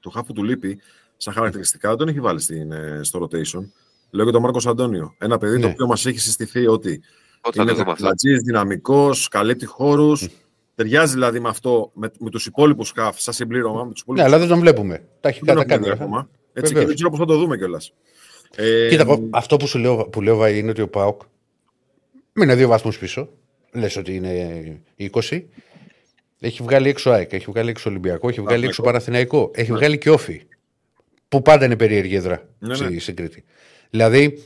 το 0.00 0.10
χάφου 0.10 0.32
του 0.32 0.42
λείπει 0.42 0.80
σαν 1.16 1.34
χαρακτηριστικά, 1.34 1.96
τον 1.96 2.08
έχει 2.08 2.20
βάλει 2.20 2.40
στην, 2.40 2.72
ε, 2.72 3.00
στο 3.02 3.18
rotation. 3.22 3.68
Λέω 4.10 4.24
και 4.24 4.30
τον 4.32 4.42
Μάρκος 4.42 4.66
Αντώνιο. 4.66 5.14
Ένα 5.18 5.38
παιδί 5.38 5.56
ναι. 5.56 5.62
το 5.62 5.68
οποίο 5.68 5.86
μας 5.86 6.06
έχει 6.06 6.18
συστηθεί 6.18 6.66
ότι 6.66 7.02
Όταν 7.40 7.68
είναι 7.68 7.76
δυναμικό, 7.76 8.42
δυναμικός, 8.44 9.28
καλύπτει 9.28 9.66
χώρους. 9.66 10.28
Ταιριάζει 10.80 11.12
δηλαδή 11.12 11.40
με 11.40 11.48
αυτό, 11.48 11.90
με, 11.94 12.10
με 12.18 12.30
τους 12.30 12.46
υπόλοιπους 12.46 12.92
χαφ, 12.96 13.20
σαν 13.20 13.34
συμπλήρωμα. 13.34 13.84
Με 13.84 13.92
τους 13.92 14.04
ναι, 14.06 14.22
αλλά 14.22 14.38
δεν 14.38 14.48
τον 14.48 14.58
βλέπουμε. 14.60 15.04
Τα 15.20 15.28
έχει 15.28 15.40
κάνει 15.40 15.90
ακόμα. 15.90 16.28
Έτσι, 16.52 16.74
και 16.74 16.84
δεν 16.84 16.94
ξέρω 16.94 17.10
πώς 17.10 17.18
θα 17.18 17.24
το 17.24 17.36
δούμε 17.36 17.56
κιόλας. 17.56 17.92
Ε, 18.56 18.88
Κοίτα, 18.88 19.18
αυτό 19.30 19.56
που 19.56 19.66
σου 19.66 19.78
λέω, 19.78 20.08
που 20.08 20.22
λέω 20.22 20.36
Βαϊ, 20.36 20.58
είναι 20.58 20.70
ότι 20.70 20.80
ο 20.80 20.88
Πάοκ 20.88 21.20
είναι 22.40 22.54
δύο 22.54 22.68
βαθμούς 22.68 22.98
πίσω. 22.98 23.28
Λες 23.72 23.96
ότι 23.96 24.14
είναι 24.14 24.82
20. 24.98 25.42
Έχει 26.40 26.62
βγάλει 26.62 26.88
έξω 26.88 27.10
ΑΕΚ, 27.10 27.32
έχει 27.32 27.46
βγάλει 27.48 27.70
έξω 27.70 27.90
Ολυμπιακό, 27.90 28.28
έχει 28.28 28.40
βγάλει 28.40 28.66
έξω 28.66 28.82
Παναθηναϊκό, 28.82 29.50
έχει 29.54 29.70
ναι. 29.70 29.76
βγάλει 29.76 29.98
και 29.98 30.10
Όφη. 30.10 30.42
Που 31.28 31.42
πάντα 31.42 31.64
είναι 31.64 31.76
περίεργη 31.76 32.14
έδρα 32.14 32.48
ναι, 32.58 32.76
ναι. 32.76 32.98
στην 32.98 33.16
Κρήτη. 33.16 33.44
Δηλαδή. 33.90 34.44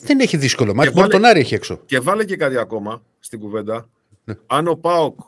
Δεν 0.00 0.20
έχει 0.20 0.36
δύσκολο 0.36 0.74
μάτι. 0.74 0.94
Μόνο 0.94 1.08
τον 1.08 1.24
Άρη 1.24 1.40
έχει 1.40 1.54
έξω. 1.54 1.80
Και 1.86 2.00
βάλε 2.00 2.24
και 2.24 2.36
κάτι 2.36 2.58
ακόμα 2.58 3.02
στην 3.20 3.38
κουβέντα. 3.38 3.88
Ναι. 4.24 4.34
Αν 4.46 4.68
ο 4.68 4.74
Πάοκ 4.74 5.20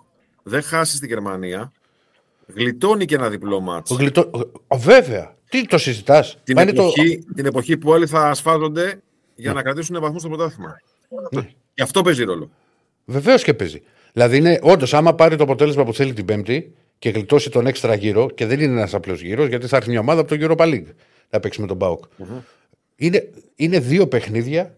δεν 0.42 0.62
χάσει 0.62 0.96
στη 0.96 1.06
Γερμανία, 1.06 1.72
γλιτώνει 2.46 3.04
και 3.04 3.14
ένα 3.14 3.28
διπλό 3.28 3.60
μάτσο. 3.60 3.94
Γλιτώ... 3.94 4.30
βέβαια. 4.76 5.36
Τι 5.48 5.66
το 5.66 5.78
συζητάς; 5.78 6.38
Την, 6.42 6.58
εποχή, 6.58 7.18
το... 7.18 7.34
την 7.34 7.46
εποχή 7.46 7.76
που 7.76 7.90
όλοι 7.90 8.06
θα 8.06 8.28
ασφάζονται 8.28 9.02
για 9.34 9.52
να 9.52 9.62
κρατήσουν 9.62 10.00
βαθμούς 10.00 10.20
στο 10.20 10.28
πρωτάθλημα. 10.30 10.80
Ναι. 11.30 11.48
Γι' 11.74 11.82
αυτό 11.82 12.02
παίζει 12.02 12.24
ρόλο. 12.24 12.50
Βεβαίως 13.04 13.42
και 13.42 13.54
παίζει. 13.54 13.82
Δηλαδή, 14.12 14.36
είναι 14.36 14.58
όντως, 14.62 14.94
άμα 14.94 15.14
πάρει 15.14 15.36
το 15.36 15.42
αποτέλεσμα 15.42 15.84
που 15.84 15.94
θέλει 15.94 16.12
την 16.12 16.24
Πέμπτη 16.24 16.74
και 16.98 17.10
γλιτώσει 17.10 17.50
τον 17.50 17.66
έξτρα 17.66 17.94
γύρο, 17.94 18.30
και 18.30 18.46
δεν 18.46 18.60
είναι 18.60 18.72
ένας 18.72 18.94
απλός 18.94 19.20
γύρος, 19.20 19.48
γιατί 19.48 19.66
θα 19.66 19.76
έρθει 19.76 19.90
μια 19.90 20.00
ομάδα 20.00 20.20
από 20.20 20.36
το 20.36 20.46
Europa 20.46 20.64
League 20.64 20.86
να 21.30 21.40
παίξει 21.40 21.60
με 21.60 21.66
τον 21.66 21.76
Μπάουκ. 21.76 22.04
Mm-hmm. 22.04 22.42
Είναι, 22.96 23.30
είναι 23.54 23.78
δύο 23.78 24.06
παιχνίδια 24.06 24.76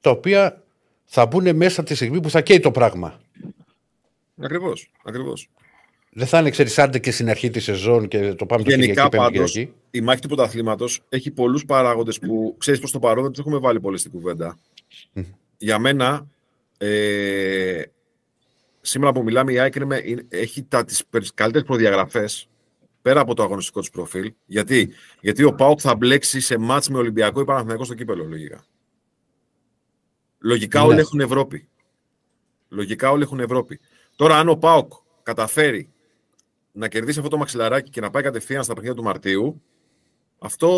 τα 0.00 0.10
οποία 0.10 0.62
θα 1.04 1.26
μπουν 1.26 1.56
μέσα 1.56 1.82
τη 1.82 1.94
στιγμή 1.94 2.20
που 2.20 2.30
θα 2.30 2.40
καίει 2.40 2.60
το 2.60 2.70
πράγμα. 2.70 3.20
Ακριβώς. 4.40 4.90
Ακριβώς. 5.04 5.50
Δεν 6.12 6.26
θα 6.26 6.38
είναι, 6.38 6.50
ξέρεις, 6.50 6.78
άντε 6.78 6.98
και 6.98 7.10
στην 7.10 7.30
αρχή 7.30 7.50
της 7.50 7.64
σεζόν 7.64 8.08
και 8.08 8.34
το 8.34 8.46
πάμε 8.46 8.62
Γενικά, 8.66 9.08
πάντως, 9.08 9.56
η 9.90 10.00
μάχη 10.00 10.20
του 10.20 10.28
πρωταθλήματος 10.28 11.00
έχει 11.08 11.30
πολλούς 11.30 11.64
παράγοντες 11.64 12.18
που 12.18 12.54
ξέρεις 12.58 12.80
προς 12.80 12.92
το 12.92 12.98
παρόν 12.98 13.22
δεν 13.22 13.32
τους 13.32 13.40
έχουμε 13.40 13.58
βάλει 13.58 13.80
πολύ 13.80 13.98
στην 13.98 14.10
κουβέντα. 14.10 14.58
Mm. 15.14 15.24
Για 15.58 15.78
μένα, 15.78 16.26
ε, 16.78 17.82
σήμερα 18.80 19.12
που 19.12 19.22
μιλάμε, 19.22 19.52
η 19.52 19.58
ΑΕΚ 19.58 19.74
έχει 20.28 20.66
τις 20.86 21.32
καλύτερες 21.34 21.66
προδιαγραφές 21.66 22.48
πέρα 23.02 23.20
από 23.20 23.34
το 23.34 23.42
αγωνιστικό 23.42 23.80
του 23.80 23.90
προφίλ. 23.90 24.32
Γιατί, 24.46 24.92
Γιατί 25.20 25.44
ο 25.44 25.54
Πάοκ 25.54 25.78
θα 25.82 25.96
μπλέξει 25.96 26.40
σε 26.40 26.58
μάτς 26.58 26.88
με 26.88 26.98
Ολυμπιακό 26.98 27.40
ή 27.40 27.44
Παναθηναϊκό 27.44 27.84
στο 27.84 27.94
κύπελο, 27.94 28.24
λογικά. 28.24 28.64
Λογικά 30.38 30.80
ναι. 30.80 30.86
όλοι 30.86 30.98
έχουν 30.98 31.20
Ευρώπη. 31.20 31.68
Λογικά 32.68 33.10
όλοι 33.10 33.22
έχουν 33.22 33.40
Ευρώπη. 33.40 33.80
Τώρα, 34.18 34.38
αν 34.38 34.48
ο 34.48 34.56
Πάοκ 34.56 34.92
καταφέρει 35.22 35.92
να 36.72 36.88
κερδίσει 36.88 37.18
αυτό 37.18 37.30
το 37.30 37.36
μαξιλαράκι 37.36 37.90
και 37.90 38.00
να 38.00 38.10
πάει 38.10 38.22
κατευθείαν 38.22 38.64
στα 38.64 38.74
παιχνίδια 38.74 38.96
του 38.96 39.02
Μαρτίου, 39.02 39.62
αυτό 40.38 40.68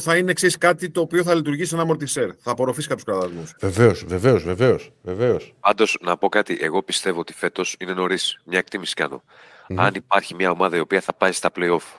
θα 0.00 0.16
είναι 0.16 0.30
εξή 0.30 0.48
κάτι 0.48 0.90
το 0.90 1.00
οποίο 1.00 1.22
θα 1.22 1.34
λειτουργήσει 1.34 1.68
σαν 1.68 1.80
αμορτισέρ. 1.80 2.30
Θα 2.38 2.50
απορροφήσει 2.50 2.88
κάποιους 2.88 3.04
κραδασμού. 3.04 3.48
Βεβαίως, 3.60 4.04
βεβαίως, 4.04 4.44
βεβαίως. 4.44 4.92
Βεβαίως. 5.02 5.54
Πάντως, 5.60 5.98
να 6.00 6.16
πω 6.16 6.28
κάτι. 6.28 6.58
Εγώ 6.60 6.82
πιστεύω 6.82 7.20
ότι 7.20 7.32
φέτος 7.32 7.76
είναι 7.78 7.92
νωρίς. 7.92 8.40
Μια 8.44 8.58
εκτίμηση 8.58 8.94
κάνω. 8.94 9.22
Mm-hmm. 9.68 9.74
Αν 9.76 9.94
υπάρχει 9.94 10.34
μια 10.34 10.50
ομάδα 10.50 10.76
η 10.76 10.80
οποία 10.80 11.00
θα 11.00 11.12
πάει 11.12 11.32
στα 11.32 11.50
playoff 11.54 11.98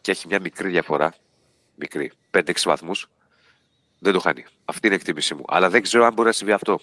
και 0.00 0.10
έχει 0.10 0.26
μια 0.26 0.40
μικρή 0.40 0.68
διαφορά, 0.68 1.14
μικρή, 1.74 2.12
5-6 2.30 2.52
βαθμούς, 2.64 3.10
δεν 3.98 4.12
το 4.12 4.20
χάνει. 4.20 4.44
Αυτή 4.64 4.86
είναι 4.86 4.94
η 4.94 4.98
εκτίμησή 4.98 5.34
μου. 5.34 5.44
Αλλά 5.46 5.70
δεν 5.70 5.82
ξέρω 5.82 6.04
αν 6.04 6.12
μπορεί 6.12 6.28
να 6.28 6.34
συμβεί 6.34 6.52
αυτό. 6.52 6.80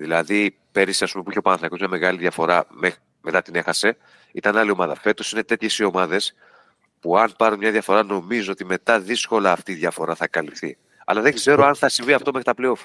Δηλαδή, 0.00 0.56
πέρυσι, 0.72 1.04
ας 1.04 1.10
πούμε, 1.10 1.24
που 1.24 1.30
είχε 1.30 1.38
ο 1.38 1.42
Παναθηναϊκός 1.42 1.78
μια 1.78 1.88
μεγάλη 1.88 2.18
διαφορά, 2.18 2.66
μετά 3.20 3.42
την 3.42 3.54
έχασε, 3.54 3.96
ήταν 4.32 4.56
άλλη 4.56 4.70
ομάδα. 4.70 4.94
Φέτος 4.94 5.32
είναι 5.32 5.42
τέτοιες 5.42 5.78
οι 5.78 5.84
ομάδες 5.84 6.34
που 7.00 7.18
αν 7.18 7.34
πάρουν 7.38 7.58
μια 7.58 7.70
διαφορά, 7.70 8.02
νομίζω 8.02 8.52
ότι 8.52 8.64
μετά 8.64 9.00
δύσκολα 9.00 9.52
αυτή 9.52 9.72
η 9.72 9.74
διαφορά 9.74 10.14
θα 10.14 10.28
καλυφθεί. 10.28 10.76
Αλλά 11.04 11.20
δεν 11.20 11.34
ξέρω 11.34 11.64
αν 11.64 11.74
θα 11.74 11.88
συμβεί 11.88 12.12
αυτό 12.12 12.32
μέχρι 12.32 12.54
τα 12.54 12.54
playoff. 12.58 12.82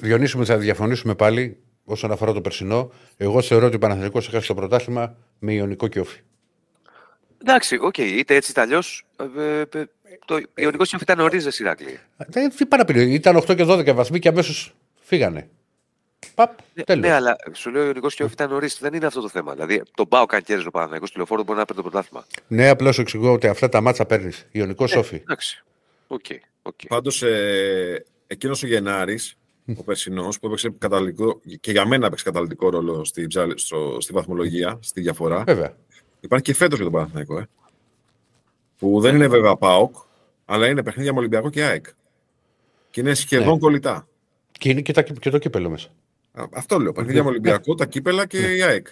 Διονύσουμε, 0.00 0.44
θα 0.44 0.56
διαφωνήσουμε 0.56 1.14
πάλι 1.14 1.58
όσον 1.84 2.12
αφορά 2.12 2.32
το 2.32 2.40
περσινό. 2.40 2.92
Εγώ 3.16 3.42
θεωρώ 3.42 3.66
ότι 3.66 3.76
ο 3.76 3.78
Παναθηναϊκός 3.78 4.28
έχασε 4.28 4.46
το 4.46 4.54
πρωτάθλημα 4.54 5.16
με 5.38 5.52
Ιωνικό 5.52 5.88
και 5.88 6.00
ΟΦΗ. 6.00 6.20
Εντάξει, 7.40 7.78
OK, 7.80 7.94
okay, 7.96 8.12
είτε 8.16 8.34
έτσι 8.34 8.50
είτε 8.50 8.60
αλλιώς. 8.60 9.06
Ε, 9.38 9.60
ε, 9.60 9.84
το 10.24 10.40
Ιωνικό 10.54 10.84
και 10.84 10.94
ΟΦΗ 10.94 11.02
ήταν 11.02 11.18
νωρίς, 11.18 11.52
Ηρακλή. 11.52 11.98
Ε, 12.32 12.48
τι 12.48 12.66
παραπήρε, 12.66 13.02
ήταν 13.02 13.36
8 13.36 13.56
και 13.56 13.64
12 13.66 13.94
βαθμοί 13.94 14.18
και 14.18 14.28
αμέσως 14.28 14.74
φύγανε. 15.00 15.48
Παπ, 16.34 16.58
ναι, 16.88 16.94
ναι, 16.94 17.10
αλλά 17.10 17.36
σου 17.52 17.70
λέω 17.70 17.82
ο 17.82 17.86
Ιωνικός 17.86 18.08
και 18.08 18.22
ήταν 18.22 18.50
νωρίς. 18.50 18.78
Δεν 18.80 18.94
είναι 18.94 19.06
αυτό 19.06 19.20
το 19.20 19.28
θέμα. 19.28 19.52
Δηλαδή, 19.52 19.82
τον 19.94 20.08
ΠΑΟΚ 20.08 20.26
αν 20.26 20.42
κέρδιζε 20.42 20.68
ο 20.68 20.70
Παναθηναϊκός 20.70 21.06
στη 21.06 21.16
Λεωφόρο 21.16 21.42
μπορεί 21.42 21.58
να 21.58 21.64
έπαιρνε 21.64 21.82
το 21.82 21.88
πρωτάθλημα. 21.90 22.26
Ναι, 22.48 22.68
απλώς 22.68 22.94
σου 22.94 23.00
εξηγώ 23.00 23.32
ότι 23.32 23.46
αυτά 23.46 23.68
τα 23.68 23.80
ματς 23.80 23.96
τα 23.96 24.04
παίρνεις. 24.04 24.46
Ιωνικός 24.50 24.94
ναι, 24.94 25.00
ΟΦΗ. 25.00 25.14
Εντάξει. 25.14 25.64
Okay, 26.08 26.38
okay. 26.62 26.86
Πάντως, 26.88 27.22
ε, 27.22 28.04
εκείνος 28.26 28.62
ο 28.62 28.66
Γενάρης, 28.66 29.36
ο 29.76 29.82
περσινός, 29.82 30.38
που 30.38 30.46
έπαιξε 30.46 30.74
καταλητικό, 30.78 31.40
και 31.60 31.70
για 31.70 31.86
μένα 31.86 32.06
έπαιξε 32.06 32.24
καταλητικό 32.24 32.70
ρόλο 32.70 33.04
στη, 33.04 33.26
στο, 33.54 33.96
στη 34.00 34.12
βαθμολογία, 34.12 34.78
στη 34.82 35.00
διαφορά. 35.00 35.44
Βέβαια. 35.46 35.76
Υπάρχει 36.20 36.44
και 36.44 36.54
φέτος 36.54 36.74
για 36.78 36.84
τον 36.84 36.92
Παναθηναϊκό. 36.92 37.38
Ε, 37.38 37.48
που 38.78 39.00
δεν 39.00 39.14
είναι 39.14 39.28
βέβαια 39.28 39.56
ΠΑΟΚ, 39.56 39.96
αλλά 40.44 40.68
είναι 40.68 40.82
παιχνίδια 40.82 41.12
με 41.12 41.18
Ολυμπιακό 41.18 41.50
και 41.50 41.64
ΑΕΚ. 41.64 41.86
Και 42.90 43.00
είναι 43.00 43.14
σχεδόν 43.14 43.52
ναι. 43.52 43.58
κολλητά. 43.58 44.08
Και 44.52 44.70
είναι 44.70 44.80
και, 44.80 44.92
τα, 44.92 45.02
και 45.02 45.30
το 45.30 45.38
κύπελο 45.38 45.70
μέσα. 45.70 45.88
Αυτό 46.52 46.78
λέω. 46.78 46.92
Παιχνίδια 46.92 47.22
με 47.22 47.28
Ολυμπιακό, 47.28 47.74
τα 47.74 47.86
κύπελα 47.86 48.26
και 48.26 48.56
η 48.56 48.62
ΑΕΚ. 48.62 48.86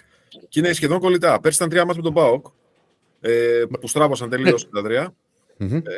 Και 0.49 0.59
είναι 0.59 0.73
σχεδόν 0.73 0.99
κολλητά. 0.99 1.39
Πέρσι 1.39 1.57
ήταν 1.57 1.69
τρία 1.69 1.85
μάτια 1.85 2.01
με 2.01 2.09
τον 2.09 2.23
Πάοκ, 2.23 2.45
ε, 3.21 3.63
που 3.79 3.87
στράβωσαν 3.87 4.29
τελείως 4.29 4.69
τα 4.69 4.81
τρία. 4.81 5.13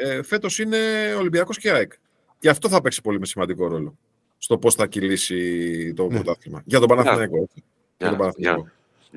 Ε, 0.03 0.23
Φέτος 0.23 0.59
είναι 0.59 0.77
Ολυμπιακός 1.17 1.57
και 1.57 1.71
ΑΕΚ. 1.71 1.91
Και 2.39 2.49
αυτό 2.49 2.69
θα 2.69 2.81
παίξει 2.81 3.01
πολύ 3.01 3.19
με 3.19 3.25
σημαντικό 3.25 3.67
ρόλο 3.67 3.97
στο 4.37 4.57
πώς 4.57 4.75
θα 4.75 4.87
κυλήσει 4.87 5.93
το 5.93 6.07
ναι. 6.07 6.13
πρωτάθλημα. 6.13 6.61
Για 6.65 6.79
τον 6.79 6.87
Παναθηναϊκό. 6.87 7.47
Για 7.97 8.09
τον 8.09 8.17
Παναθηναϊκό. 8.17 8.67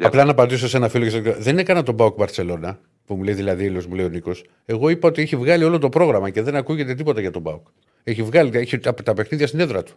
Απλά 0.01 0.25
να 0.25 0.31
απαντήσω 0.31 0.69
σε 0.69 0.77
ένα 0.77 0.89
φίλο 0.89 1.07
και 1.07 1.21
Δεν 1.21 1.59
έκανα 1.59 1.83
τον 1.83 1.97
Πάοκ 1.97 2.17
Μπαρσελόνα, 2.17 2.81
που 3.07 3.15
μου 3.15 3.23
λέει 3.23 3.35
δηλαδή 3.35 3.71
μου 3.71 3.95
λέει 3.95 4.07
ο 4.07 4.09
Νίκος. 4.09 4.45
Εγώ 4.65 4.89
είπα 4.89 5.09
ότι 5.09 5.23
έχει 5.23 5.37
βγάλει 5.37 5.65
όλο 5.65 5.79
το 5.79 5.89
πρόγραμμα 5.89 6.31
και 6.31 6.43
δεν 6.43 6.57
ακούγεται 6.57 6.95
τίποτα 6.95 7.21
για 7.21 7.31
τον 7.31 7.43
Πάοκ. 7.43 7.67
Έχει 8.05 8.23
βγάλει 8.23 8.51
έχει 8.55 8.79
τα, 8.79 8.95
τα 8.95 9.15
παιχνίδια 9.15 9.47
στην 9.47 9.61
έδρα 9.61 9.83
του. 9.83 9.95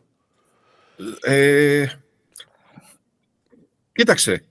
Ε, 1.22 1.86
Κοίταξε, 3.94 4.44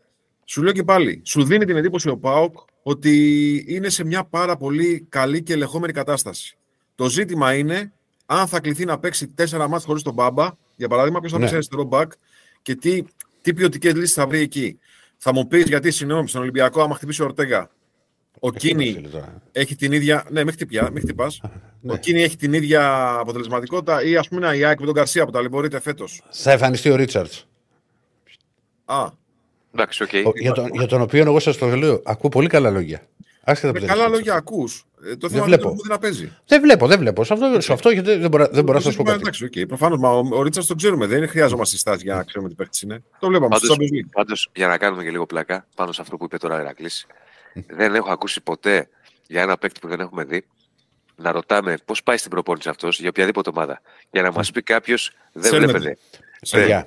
σου 0.44 0.62
λέω 0.62 0.72
και 0.72 0.84
πάλι, 0.84 1.22
σου 1.24 1.44
δίνει 1.44 1.64
την 1.64 1.76
εντύπωση 1.76 2.08
ο 2.08 2.16
Πάοκ 2.16 2.54
ότι 2.82 3.64
είναι 3.68 3.88
σε 3.88 4.04
μια 4.04 4.24
πάρα 4.24 4.56
πολύ 4.56 5.06
καλή 5.08 5.42
και 5.42 5.52
ελεγχόμενη 5.52 5.92
κατάσταση. 5.92 6.56
Το 6.94 7.08
ζήτημα 7.08 7.54
είναι 7.54 7.92
αν 8.26 8.46
θα 8.46 8.60
κληθεί 8.60 8.84
να 8.84 8.98
παίξει 8.98 9.28
τέσσερα 9.28 9.68
μάτια 9.68 9.86
χωρίς 9.86 10.02
τον 10.02 10.14
Μπάμπα, 10.14 10.50
για 10.76 10.88
παράδειγμα, 10.88 11.20
ποιος 11.20 11.32
θα 11.32 11.36
ναι. 11.36 11.42
παίξει 11.42 11.56
αριστερό 11.56 11.84
μπακ 11.84 12.12
και 12.62 12.74
τι, 12.74 13.02
τι 13.42 13.54
ποιοτικές 13.54 13.94
λύσεις 13.94 14.12
θα 14.12 14.26
βρει 14.26 14.40
εκεί. 14.40 14.78
Θα 15.16 15.32
μου 15.32 15.46
πεις 15.46 15.64
γιατί, 15.64 15.90
συγγνώμη, 15.90 16.28
στον 16.28 16.40
Ολυμπιακό, 16.40 16.82
άμα 16.82 16.94
χτυπήσει 16.94 17.22
ο 17.22 17.24
Ορτέγα, 17.24 17.70
ο 18.38 18.52
Κίνη 18.52 19.08
έχει 19.52 19.76
την 19.76 19.92
ίδια. 19.92 20.26
Ναι, 20.30 20.44
με 20.44 20.52
χτυπιά, 20.52 20.90
με 20.92 21.00
χτυπάς. 21.00 21.40
Ναι. 21.80 21.92
Ο 21.92 21.96
Κίνη 21.96 22.22
έχει 22.22 22.36
την 22.36 22.52
ίδια 22.52 23.12
αποτελεσματικότητα 23.18 24.02
ή 24.02 24.16
ας 24.16 24.28
πούμε 24.28 24.56
η 24.56 24.64
ΑΕΚ 24.64 24.80
με 24.80 24.86
τον 24.86 24.94
Καρσία 24.94 25.24
που 25.24 25.30
ταλαιπωρείται 25.30 25.80
φέτος. 25.80 26.22
Θα 26.30 26.52
εμφανιστεί 26.52 26.90
ο 26.90 26.96
Ρίτσαρτς. 26.96 27.46
Α, 28.84 29.10
Εντάξει, 29.74 30.04
okay. 30.08 30.32
για, 30.34 30.52
τον, 30.52 30.68
για 30.72 30.86
τον 30.86 31.00
οποίο 31.00 31.22
εγώ 31.22 31.38
σας 31.38 31.56
το 31.56 31.66
λέω, 31.66 32.02
ακούω 32.04 32.28
πολύ 32.28 32.48
καλά 32.48 32.70
λόγια. 32.70 33.02
Άσχετα 33.44 33.80
με 33.80 33.86
καλά 33.86 34.08
λόγια 34.08 34.34
ακούς. 34.34 34.84
Ε, 35.04 35.16
το 35.16 35.28
θέμα 35.28 35.46
είναι 35.46 35.58
ότι 35.62 35.88
δεν 35.88 35.98
παίζει. 35.98 36.32
Δεν 36.46 36.60
βλέπω, 36.60 36.86
δεν 36.86 36.98
βλέπω. 36.98 37.24
Σε 37.24 37.32
αυτό, 37.32 37.60
σε 37.60 37.72
αυτό 37.72 37.90
δεν 38.02 38.28
μπορώ, 38.30 38.46
δεν 38.50 38.64
μπορώ 38.64 38.78
να 38.78 38.84
σας 38.84 38.96
πω 38.96 39.02
κάτι. 39.02 39.18
Εντάξει, 39.20 39.48
okay. 39.52 39.68
Προφανώς, 39.68 39.98
μα 39.98 40.10
ο, 40.10 40.28
ο 40.30 40.42
Ρίτσα 40.42 40.66
τον 40.66 40.76
ξέρουμε. 40.76 41.06
Δεν 41.06 41.28
χρειάζομαστε 41.28 41.76
στάση 41.76 42.02
για 42.02 42.14
να 42.14 42.24
ξέρουμε 42.24 42.48
τι 42.48 42.54
παίχτης 42.54 42.82
είναι. 42.82 43.02
Το 43.18 43.28
βλέπαμε 43.28 43.56
στο 43.56 43.76
Πάντω, 44.12 44.34
για 44.52 44.66
να 44.66 44.78
κάνουμε 44.78 45.02
και 45.02 45.10
λίγο 45.10 45.26
πλάκα 45.26 45.66
πάνω 45.74 45.92
σε 45.92 46.00
αυτό 46.00 46.16
που 46.16 46.24
είπε 46.24 46.36
τώρα 46.36 46.54
ο 46.56 46.58
Ερακλής, 46.58 47.06
δεν 47.66 47.94
έχω 47.94 48.10
ακούσει 48.10 48.40
ποτέ 48.40 48.88
για 49.26 49.42
ένα 49.42 49.56
παίκτη 49.58 49.80
που 49.80 49.88
δεν 49.88 50.00
έχουμε 50.00 50.24
δει 50.24 50.44
να 51.16 51.32
ρωτάμε 51.32 51.76
πώς 51.84 52.02
πάει 52.02 52.16
στην 52.16 52.30
προπόνηση 52.30 52.68
αυτός 52.68 53.00
για 53.00 53.08
οποιαδήποτε 53.08 53.50
ομάδα. 53.50 53.80
Για 54.10 54.22
να 54.22 54.32
μας 54.32 54.50
πει 54.50 54.62
κάποιος 54.62 55.12
δεν 55.32 55.54
βλέπετε. 55.54 55.98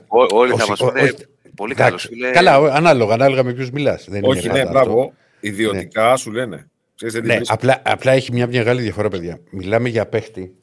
Όλοι 0.07 0.53
θα 0.57 0.67
μας 0.67 0.79
πούνε 0.79 1.13
Πολύ 1.55 1.73
καλός. 1.73 2.09
Καλά, 2.33 2.55
ανάλογα, 2.55 3.13
ανάλογα 3.13 3.43
με 3.43 3.53
ποιους 3.53 3.71
μιλάς. 3.71 4.07
Όχι, 4.21 4.49
ναι, 4.49 4.65
μπράβο. 4.65 5.13
Ιδιωτικά 5.39 6.09
ναι. 6.09 6.17
σου 6.17 6.31
λένε. 6.31 6.67
ναι, 7.23 7.39
απλά, 7.45 7.81
απλά 7.85 8.11
έχει 8.11 8.31
μια 8.31 8.47
μεγάλη 8.47 8.81
διαφορά, 8.81 9.09
παιδιά. 9.09 9.39
Μιλάμε 9.49 9.89
για 9.89 10.05
παίχτη. 10.05 10.55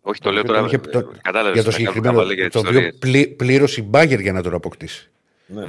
Όχι, 0.00 0.20
το 0.20 0.30
λέω 0.30 0.42
τώρα. 0.42 0.64
Είχε, 0.66 0.78
το, 0.78 1.12
για 1.52 1.64
το 1.64 1.70
συγκεκριμένο. 1.70 2.24
Το 2.50 2.58
οποίο 2.58 2.90
πλή, 2.98 3.26
πλήρωσε 3.26 3.80
η 3.80 3.86
μπάγκερ 3.88 4.20
για 4.20 4.32
να 4.32 4.42
τον 4.42 4.54
αποκτήσει. 4.54 5.10
Ναι. 5.46 5.66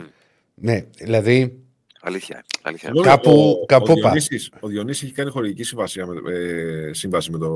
ναι, 0.54 0.86
δηλαδή 0.98 1.67
Αλήθεια. 2.08 2.44
αλήθεια. 2.62 2.92
Κάπου, 3.02 3.60
ο, 3.62 3.66
κάπου 3.66 3.92
ο, 3.92 3.94
Διονύσης, 3.94 4.52
ο 4.60 4.68
Διονύσης 4.68 5.04
έχει 5.04 5.14
κάνει 5.14 5.30
χορηγική 5.30 5.64
συμβασία 5.64 6.06
με, 6.06 6.34
ε, 6.34 6.94
σύμβαση 6.94 7.32
με, 7.32 7.38
το, 7.38 7.48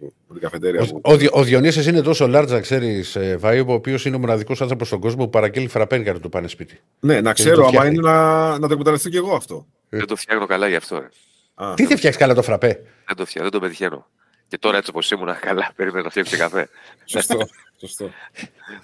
με 0.00 0.32
την 0.32 0.40
καφετέρια. 0.40 0.80
Ο, 0.80 1.00
ο, 1.02 1.12
ο, 1.12 1.28
ο 1.32 1.42
Διονύσης 1.42 1.86
είναι 1.86 2.00
τόσο 2.00 2.30
large, 2.34 2.58
ξέρεις, 2.60 3.16
ε, 3.16 3.36
Βάιου, 3.36 3.64
ο 3.68 3.72
οποίος 3.72 4.04
είναι 4.04 4.16
ο 4.16 4.18
μοναδικός 4.18 4.60
άνθρωπος 4.60 4.86
στον 4.86 5.00
κόσμο 5.00 5.24
που 5.24 5.30
παραγγέλει 5.30 5.68
φραπέν 5.68 6.02
για 6.02 6.12
να 6.12 6.20
του 6.20 6.28
πάνε 6.28 6.48
σπίτι. 6.48 6.80
Ναι, 7.00 7.20
να 7.20 7.32
ξέρω, 7.32 7.66
άμα 7.66 7.86
είναι 7.86 8.00
να, 8.00 8.48
να 8.58 8.66
το 8.66 8.72
εκμεταλλευτώ 8.72 9.08
κι 9.08 9.16
εγώ 9.16 9.34
αυτό. 9.34 9.66
Δεν 9.88 10.06
το 10.06 10.16
φτιάχνω 10.16 10.46
καλά 10.46 10.68
γι' 10.68 10.76
αυτό. 10.76 10.98
Ρε. 10.98 11.08
Α, 11.54 11.74
Τι 11.74 11.86
δεν 11.86 11.96
φτιάξεις 11.96 12.20
καλά 12.20 12.34
το 12.34 12.42
φραπέ; 12.42 12.82
Δεν 13.06 13.16
το, 13.16 13.24
δεν 13.34 13.50
το 13.50 13.60
πετυχαίνω. 13.60 14.06
Και 14.48 14.58
τώρα 14.58 14.76
έτσι 14.76 14.90
όπως 14.90 15.10
ήμουν 15.10 15.38
καλά, 15.40 15.72
περίμενα 15.76 16.02
να 16.02 16.10
φτιάξει 16.10 16.36
καφέ. 16.36 16.68
Σωστό, 17.04 17.38
σωστό. 17.80 18.10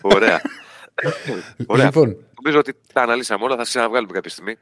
Ωραία. 0.01 0.41
Ωραία. 1.67 1.85
Λοιπόν. 1.85 2.17
Νομίζω 2.37 2.59
ότι 2.59 2.75
τα 2.93 3.03
αναλύσαμε 3.03 3.45
όλα, 3.45 3.57
θα 3.57 3.63
ξαναβγάλουμε 3.63 4.13
κάποια 4.13 4.31
στιγμή. 4.31 4.57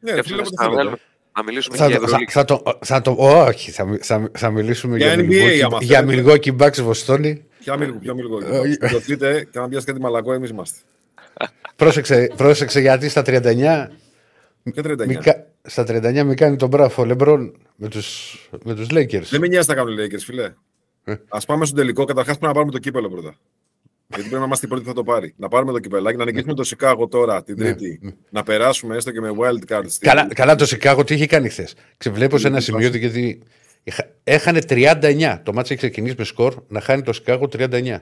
Ναι, 0.00 0.22
φίλε, 0.22 0.42
να 0.42 0.98
να 1.36 1.42
μιλήσουμε 1.42 1.76
θα, 1.76 1.88
για 1.88 2.00
θα, 2.00 2.18
θα, 2.28 2.44
το, 2.44 2.62
θα 2.80 3.00
το, 3.00 3.16
όχι, 3.18 3.70
θα, 3.70 3.98
θα, 4.00 4.30
θα 4.32 4.50
μιλήσουμε 4.50 4.96
για, 4.96 5.22
για, 5.22 5.68
για 5.80 6.02
Μιλγόκι 6.02 6.52
Μπάξ 6.52 6.82
Βοστόνη. 6.82 7.44
Ποια 7.58 7.76
Μιλγόκι. 8.14 8.76
Το 8.90 8.98
δείτε 8.98 9.48
και 9.50 9.58
να 9.58 9.68
πιάσετε 9.68 9.92
κάτι 9.92 10.04
μαλακό, 10.04 10.32
εμείς 10.32 10.50
είμαστε. 10.50 10.78
πρόσεξε, 11.76 12.30
πρόσεξε 12.36 12.80
γιατί 12.80 13.08
στα 13.08 13.22
39 13.26 13.88
και 14.72 14.82
39. 14.84 15.06
Μικα... 15.06 15.46
Στα 15.62 15.82
39 15.82 16.22
με 16.24 16.34
κάνει 16.34 16.56
τον 16.56 16.68
μπράφο 16.68 17.04
Λεμπρόν 17.04 17.56
με 17.76 17.88
του 17.88 18.00
με 18.64 18.74
τους 18.74 18.86
Lakers. 18.90 19.22
Δεν 19.30 19.40
με 19.40 19.46
νοιάζει 19.46 19.68
να 19.68 19.74
κάνουν 19.74 19.98
οι 19.98 20.06
Lakers, 20.06 20.22
φιλέ. 20.24 20.52
Ε. 21.04 21.12
Α 21.28 21.40
πάμε 21.40 21.64
στο 21.64 21.76
τελικό. 21.76 22.04
Καταρχάς 22.04 22.38
πρέπει 22.38 22.46
να 22.46 22.52
πάρουμε 22.52 22.72
το 22.72 22.78
κύπελο 22.78 23.08
πρώτα. 23.10 23.36
Γιατί 24.08 24.22
πρέπει 24.22 24.40
να 24.40 24.44
είμαστε 24.44 24.66
οι 24.66 24.68
πρώτοι 24.68 24.82
που 24.84 24.88
θα 24.88 24.94
το 24.94 25.02
πάρει. 25.02 25.34
Να 25.36 25.48
πάρουμε 25.48 25.72
το 25.72 25.78
κυπελάκι, 25.78 26.16
να 26.16 26.24
νικήσουμε 26.24 26.54
το 26.54 26.64
Σικάγο 26.64 27.08
τώρα 27.08 27.42
την 27.42 27.54
ναι. 27.58 27.64
Τρίτη. 27.64 27.98
Ναι. 28.02 28.10
Να 28.30 28.42
περάσουμε 28.42 28.96
έστω 28.96 29.10
και 29.10 29.20
με 29.20 29.30
wild 29.38 29.72
cards. 29.72 29.88
Καλά, 29.98 30.28
καλά 30.34 30.54
το 30.54 30.66
Σικάγο 30.66 31.04
τι 31.04 31.14
είχε 31.14 31.26
κάνει 31.26 31.48
χθες. 31.48 31.74
Ξεβλέπω 31.96 32.38
σε 32.38 32.46
ένα 32.46 32.60
σημείο 32.60 32.88
γιατί 32.88 33.42
έχανε 34.24 34.60
39. 34.68 35.40
Το 35.42 35.52
μάτσο 35.52 35.72
έχει 35.72 35.82
ξεκινήσει 35.82 36.14
με 36.18 36.24
σκορ 36.24 36.54
να 36.68 36.80
χάνει 36.80 37.02
το 37.02 37.12
Σικάγο 37.12 37.48
39. 37.52 37.96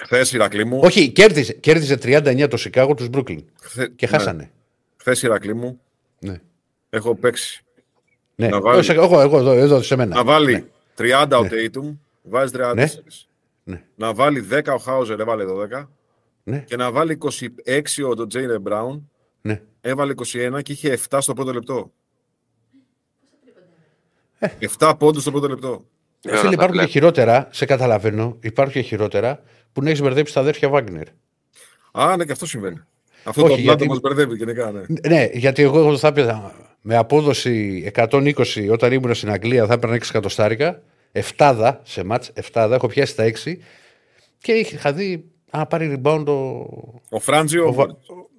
Χθες 0.00 0.32
Ηρακλή 0.32 0.64
μου. 0.64 0.80
Όχι, 0.82 1.10
κέρδισε, 1.10 1.52
κέρδισε 1.52 1.98
39 2.02 2.46
το 2.50 2.56
Σικάγο 2.56 2.94
τους 2.94 3.08
Brooklyn. 3.12 3.44
Χθε... 3.60 3.92
Και 3.96 4.06
ναι. 4.10 4.16
χάσανε. 4.16 4.50
Χθες 4.96 5.22
Ηρακλή 5.22 5.54
μου. 5.54 5.80
Ναι. 6.18 6.40
Έχω 6.90 7.14
παίξει. 7.14 7.64
Ναι, 8.34 8.48
να 8.48 8.60
βάλει... 8.60 8.86
εγώ, 8.90 9.20
εγώ 9.20 9.38
εδώ, 9.38 9.52
εδώ 9.52 9.82
σε 9.82 9.96
μένα. 9.96 10.14
Να 10.14 10.24
βάλει 10.24 10.52
ναι. 10.52 10.64
30 11.24 11.26
ο 11.30 11.48
Tatum, 11.50 11.96
βάζει 12.22 12.52
34. 12.56 12.74
Ναι. 12.74 12.86
Ναι. 13.72 13.84
Να 13.94 14.14
βάλει 14.14 14.48
10 14.50 14.60
ο 14.74 14.78
Χάουζερ, 14.78 15.20
έβαλε 15.20 15.44
12. 15.80 15.86
Ναι. 16.42 16.58
Και 16.58 16.76
να 16.76 16.90
βάλει 16.90 17.18
26 17.66 17.82
ο 18.18 18.26
Τζέινερ 18.26 18.60
Μπράουν. 18.60 19.10
Ναι. 19.42 19.62
Έβαλε 19.80 20.14
21 20.16 20.62
και 20.62 20.72
είχε 20.72 20.98
7 21.08 21.18
στο 21.20 21.32
πρώτο 21.32 21.52
λεπτό. 21.52 21.92
Ε. 24.38 24.48
7 24.78 24.92
πόντους 24.98 25.22
στο 25.22 25.30
πρώτο 25.30 25.48
λεπτό. 25.48 25.84
Ε, 26.24 26.36
Φίλοι, 26.36 26.54
υπάρχουν 26.54 26.78
και 26.78 26.86
χειρότερα, 26.86 27.48
σε 27.50 27.64
καταλαβαίνω, 27.64 28.36
υπάρχουν 28.40 28.74
και 28.74 28.80
χειρότερα 28.80 29.42
που 29.72 29.82
να 29.82 29.88
έχεις 29.88 30.02
μπερδέψει 30.02 30.34
τα 30.34 30.40
αδέρφια 30.40 30.68
Βάγκνερ. 30.68 31.06
Α, 31.92 32.16
ναι, 32.16 32.24
και 32.24 32.32
αυτό 32.32 32.46
συμβαίνει. 32.46 32.80
Αυτό 33.24 33.44
Όχι, 33.44 33.54
το 33.54 33.60
γιατί... 33.60 33.86
μας 33.86 34.00
μπερδεύει 34.00 34.36
γενικά. 34.36 34.70
Ναι. 34.70 35.08
ναι, 35.08 35.28
γιατί 35.32 35.62
εγώ, 35.62 35.78
εγώ 35.78 35.96
θα 35.96 36.08
έπαιρνα 36.08 36.52
με 36.80 36.96
απόδοση 36.96 37.84
120 37.94 38.32
όταν 38.70 38.92
ήμουν 38.92 39.14
στην 39.14 39.30
Αγγλία 39.30 39.66
θα 39.66 39.72
έπαιρνα 39.72 39.96
6 39.96 40.00
εκατοστάρικα. 40.08 40.82
Εφτάδα 41.12 41.80
σε 41.84 42.04
μάτς, 42.04 42.30
εφτάδα, 42.34 42.74
έχω 42.74 42.86
πιάσει 42.86 43.16
τα 43.16 43.32
6 43.44 43.56
και 44.38 44.52
είχα 44.52 44.92
δει 44.92 45.24
να 45.50 45.66
πάρει 45.66 46.00
rebound 46.04 46.24
ο... 46.26 46.32
Ο 47.08 47.18
Φράντζι 47.20 47.58
ο... 47.58 47.68
ο... 47.68 47.86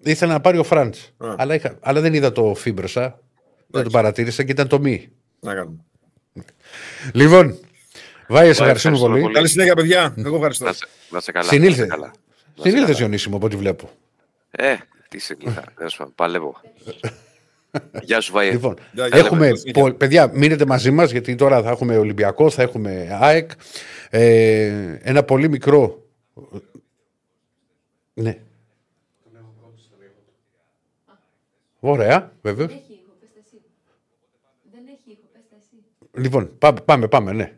Ήθελα 0.03 0.31
να 0.33 0.41
πάρει 0.41 0.57
ο 0.57 0.63
Φράντζ, 0.63 0.97
αλλά, 1.17 1.53
είχα... 1.53 1.77
αλλά 1.81 2.01
δεν 2.01 2.13
είδα 2.13 2.31
το 2.31 2.53
φίμπροσα, 2.55 3.19
δεν 3.67 3.83
το 3.83 3.89
παρατήρησα 3.89 4.43
και 4.43 4.51
ήταν 4.51 4.67
το 4.67 4.79
μη. 4.79 5.09
Να 5.39 5.53
κάνουμε. 5.53 5.77
Λοιπόν, 7.13 7.57
Βάιε, 8.27 8.53
σε 8.53 8.61
ευχαριστούμε 8.61 8.97
πολύ. 8.97 9.31
Καλή 9.31 9.47
συνέχεια, 9.47 9.75
παιδιά. 9.75 10.13
Εγώ 10.17 10.35
ευχαριστώ. 10.35 10.69
Να 11.09 11.19
σε 11.19 11.31
καλά. 11.31 11.47
Συνήλθε. 11.47 11.87
Συνήλθες, 12.59 12.99
Ιωνίσιμο, 12.99 13.35
από 13.35 13.45
ό,τι 13.45 13.55
βλέπω. 13.55 13.89
Ε, 14.51 14.75
τι 15.09 15.19
συνήθα. 15.19 15.63
Παλεύω. 16.15 16.61
Γεια 18.01 18.21
σου, 18.21 18.31
Βάιε. 18.31 18.51
Λοιπόν, 18.51 18.75
έχουμε, 19.11 19.51
παιδιά, 19.97 20.31
μείνετε 20.33 20.65
μαζί 20.65 20.91
μας 20.91 21.11
γιατί 21.11 21.35
τώρα 21.35 21.61
θα 21.61 21.69
έχουμε 21.69 21.97
Ολυμπιακό, 21.97 22.49
θα 22.49 22.61
έχουμε 22.61 23.17
ΑΕΚ. 23.21 23.51
Ε, 24.09 24.97
ένα 25.01 25.23
πολύ 25.23 25.49
μικρό. 25.49 26.07
Ναι. 28.13 28.37
Ωραία, 31.79 32.31
βέβαιω. 32.41 32.67
Λοιπόν, 36.17 36.57
πάμε, 36.57 36.79
πάμε, 36.81 37.07
πάμε 37.07 37.31
ναι. 37.31 37.53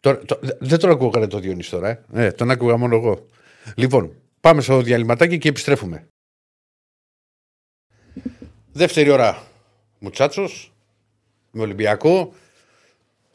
Τώρα, 0.00 0.18
το, 0.18 0.38
δεν 0.58 0.78
τον 0.78 0.90
ακούγανε 0.90 1.26
το 1.26 1.38
Διονύση 1.38 1.70
τώρα, 1.70 1.88
ε. 1.88 2.02
Ναι, 2.08 2.32
τον 2.32 2.50
άκουγα 2.50 2.76
μόνο 2.76 2.96
εγώ. 2.96 3.26
Λοιπόν, 3.74 4.14
πάμε 4.40 4.60
στο 4.60 4.82
διαλυματάκι 4.82 5.38
και 5.38 5.48
επιστρέφουμε. 5.48 6.08
Δεύτερη 8.72 9.10
ώρα 9.10 9.49
Μουτσάτσος, 10.02 10.72
με 11.50 11.62
Ολυμπιακό, 11.62 12.32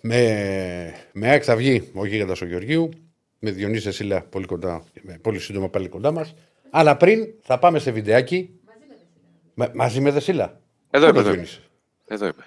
με, 0.01 0.93
με 1.13 1.29
ΑΕΚ 1.29 1.43
θα 1.45 1.55
βγει 1.55 1.91
ο 1.93 2.05
Γίγαντα 2.05 2.35
ο 2.41 2.45
Γεωργίου, 2.45 2.89
με 3.39 3.51
Διονύση 3.51 3.91
Σίλα 3.91 4.21
πολύ, 4.21 4.45
κοντά, 4.45 4.83
πολύ 5.21 5.39
σύντομα 5.39 5.69
πάλι 5.69 5.89
κοντά 5.89 6.11
μας. 6.11 6.35
Αλλά 6.69 6.97
πριν 6.97 7.27
θα 7.41 7.59
πάμε 7.59 7.79
σε 7.79 7.91
βιντεάκι. 7.91 8.59
Μαζί 9.73 10.01
με 10.01 10.11
Δεσίλα. 10.11 10.59
Εδώ 10.89 11.07
είμαι. 11.07 11.19
Εδώ 11.19 11.33
είμαι. 11.33 11.47
Εδώ 12.07 12.25
είμαι. 12.25 12.45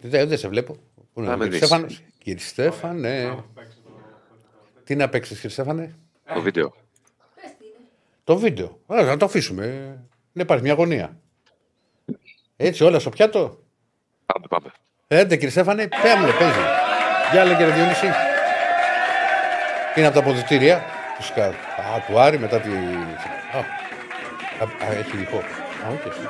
Δεν, 0.00 0.28
δεν 0.28 0.38
σε 0.38 0.48
βλέπω. 0.48 0.76
Πού 1.12 1.22
είναι 1.22 1.32
ο 1.32 1.38
κύριε 1.38 1.56
Στέφανος; 1.56 2.02
Κύριε 2.18 2.38
Στέφανε. 2.38 3.44
Τι 4.84 4.96
να 4.96 5.08
παίξεις, 5.08 5.34
κύριε 5.34 5.50
Στέφανε; 5.50 5.98
Το 6.34 6.40
βίντεο. 6.40 6.74
Το 8.24 8.38
βίντεο. 8.38 8.80
Α, 8.86 9.02
να 9.02 9.16
το 9.16 9.24
αφήσουμε. 9.24 9.98
Να 10.32 10.42
υπάρχει 10.42 10.62
μια 10.64 10.72
αγωνία. 10.72 11.20
Έτσι, 12.62 12.84
όλα 12.84 12.98
στο 12.98 13.10
πιάτο. 13.10 13.58
Πάμε, 14.26 14.46
πάμε. 14.48 14.72
Έντε, 15.06 15.34
κύριε 15.34 15.50
Στέφανε, 15.50 15.88
πέμπλε, 16.02 16.32
παίζει. 16.38 16.60
Γεια, 17.32 17.44
λέει 17.44 17.54
κύριε 17.56 17.72
Διονύση. 17.72 18.06
Είναι 19.94 20.06
από 20.06 20.14
τα 20.14 20.20
αποδητήρια 20.20 20.84
του 21.16 21.22
Σκάρ. 21.22 21.48
Α, 21.48 21.54
του 22.06 22.20
Άρη 22.20 22.38
μετά 22.38 22.60
τη. 22.60 22.68
Α, 22.68 23.58
α, 24.86 24.92
έχει 24.92 25.20
ηχό. 25.22 25.36
Α, 25.36 25.88
όχι, 25.90 26.20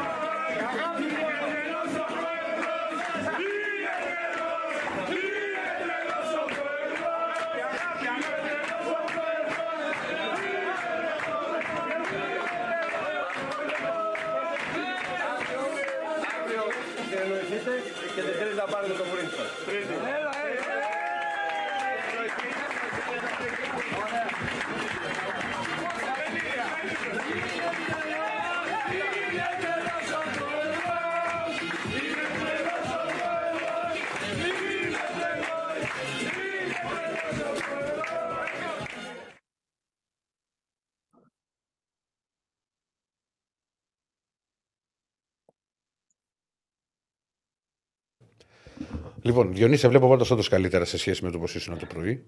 Λοιπόν, 49.30 49.54
Διονύση, 49.54 49.88
βλέπω 49.88 50.08
πάντα 50.08 50.24
όντως 50.30 50.48
καλύτερα 50.48 50.84
σε 50.84 50.98
σχέση 50.98 51.24
με 51.24 51.30
το 51.30 51.38
πώς 51.38 51.54
ήσουν 51.54 51.78
το 51.78 51.86
πρωί. 51.86 52.24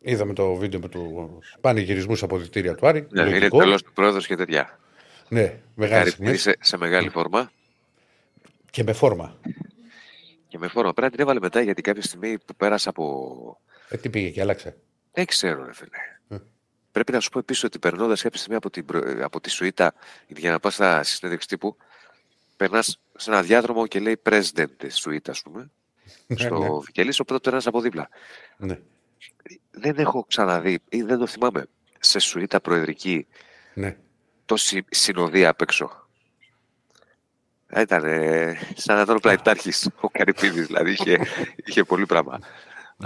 Είδαμε 0.00 0.32
το 0.32 0.54
βίντεο 0.54 0.80
με 0.80 0.88
τους 0.88 1.56
πανηγυρισμούς 1.60 2.22
από 2.22 2.38
διτήρια 2.38 2.74
του 2.74 2.86
Άρη. 2.86 3.06
Ναι, 3.10 3.22
είναι 3.22 3.48
τέλος 3.48 3.82
του 3.82 3.92
πρόεδρος 3.92 4.26
και 4.26 4.36
τέτοια. 4.36 4.78
Ναι, 5.28 5.60
μεγάλη 5.74 6.36
σε, 6.36 6.56
σε 6.60 6.76
μεγάλη 6.76 7.08
φόρμα. 7.08 7.50
Και 8.70 8.82
με 8.82 8.92
φόρμα. 8.92 9.40
Και 10.48 10.58
με 10.58 10.68
φόρμα. 10.68 10.92
Πρέπει 10.92 11.06
να 11.06 11.10
την 11.10 11.20
έβαλε 11.20 11.40
μετά 11.40 11.60
γιατί 11.60 11.82
κάποια 11.82 12.02
στιγμή 12.02 12.38
που 12.38 12.54
πέρασε 12.56 12.88
από. 12.88 13.60
Ε, 13.88 13.96
τι 13.96 14.08
πήγε 14.10 14.30
και 14.30 14.40
άλλαξε. 14.40 14.76
Δεν 15.12 15.26
ξέρω, 15.26 15.64
ρε 15.64 15.74
φίλε. 15.74 15.98
Ε. 16.28 16.36
Πρέπει 16.92 17.12
να 17.12 17.20
σου 17.20 17.30
πω 17.30 17.38
επίσης 17.38 17.64
ότι 17.64 17.78
περνώντας 17.78 18.22
κάποια 18.22 18.38
στιγμή 18.38 18.56
από, 18.56 18.70
την, 18.70 18.84
από 19.22 19.40
τη 19.40 19.50
Σουήτα 19.50 19.94
για 20.26 20.50
να 20.50 20.60
πα 20.60 20.70
στα 20.70 21.02
συνέντευξη 21.02 21.48
τύπου, 21.48 21.76
περνάς 22.56 23.00
σε 23.16 23.30
ένα 23.30 23.42
διάδρομο 23.42 23.86
και 23.86 24.00
λέει 24.00 24.20
president 24.30 24.70
της 24.76 24.96
Σουήτας, 24.96 25.36
ας 25.36 25.42
πούμε. 25.42 25.70
Ναι, 26.26 26.36
στο 26.36 26.58
ναι. 26.58 26.68
Βικελής, 26.84 27.20
οπότε 27.20 27.40
το 27.40 27.56
ένα 27.56 27.62
από 27.64 27.80
δίπλα. 27.80 28.08
Ναι. 28.56 28.78
Δεν 29.70 29.98
έχω 29.98 30.24
ξαναδεί 30.28 30.78
ή 30.88 31.02
δεν 31.02 31.18
το 31.18 31.26
θυμάμαι 31.26 31.66
σε 31.98 32.18
σουίτα 32.18 32.60
προεδρική 32.60 33.26
ναι. 33.74 33.96
τόση 34.44 34.84
συνοδεία 34.90 35.48
απ' 35.48 35.60
έξω. 35.60 36.08
Ήταν 37.76 38.04
ε, 38.04 38.58
σαν 38.74 38.96
να 38.96 39.02
ήταν 39.02 39.16
ο 39.16 39.18
πλανητάρχης, 39.18 39.88
ο 40.00 40.08
Καρυπίδης, 40.08 40.66
δηλαδή 40.66 40.90
είχε, 40.90 41.18
είχε 41.64 41.84
πολύ 41.84 42.06
πράγμα. 42.06 42.38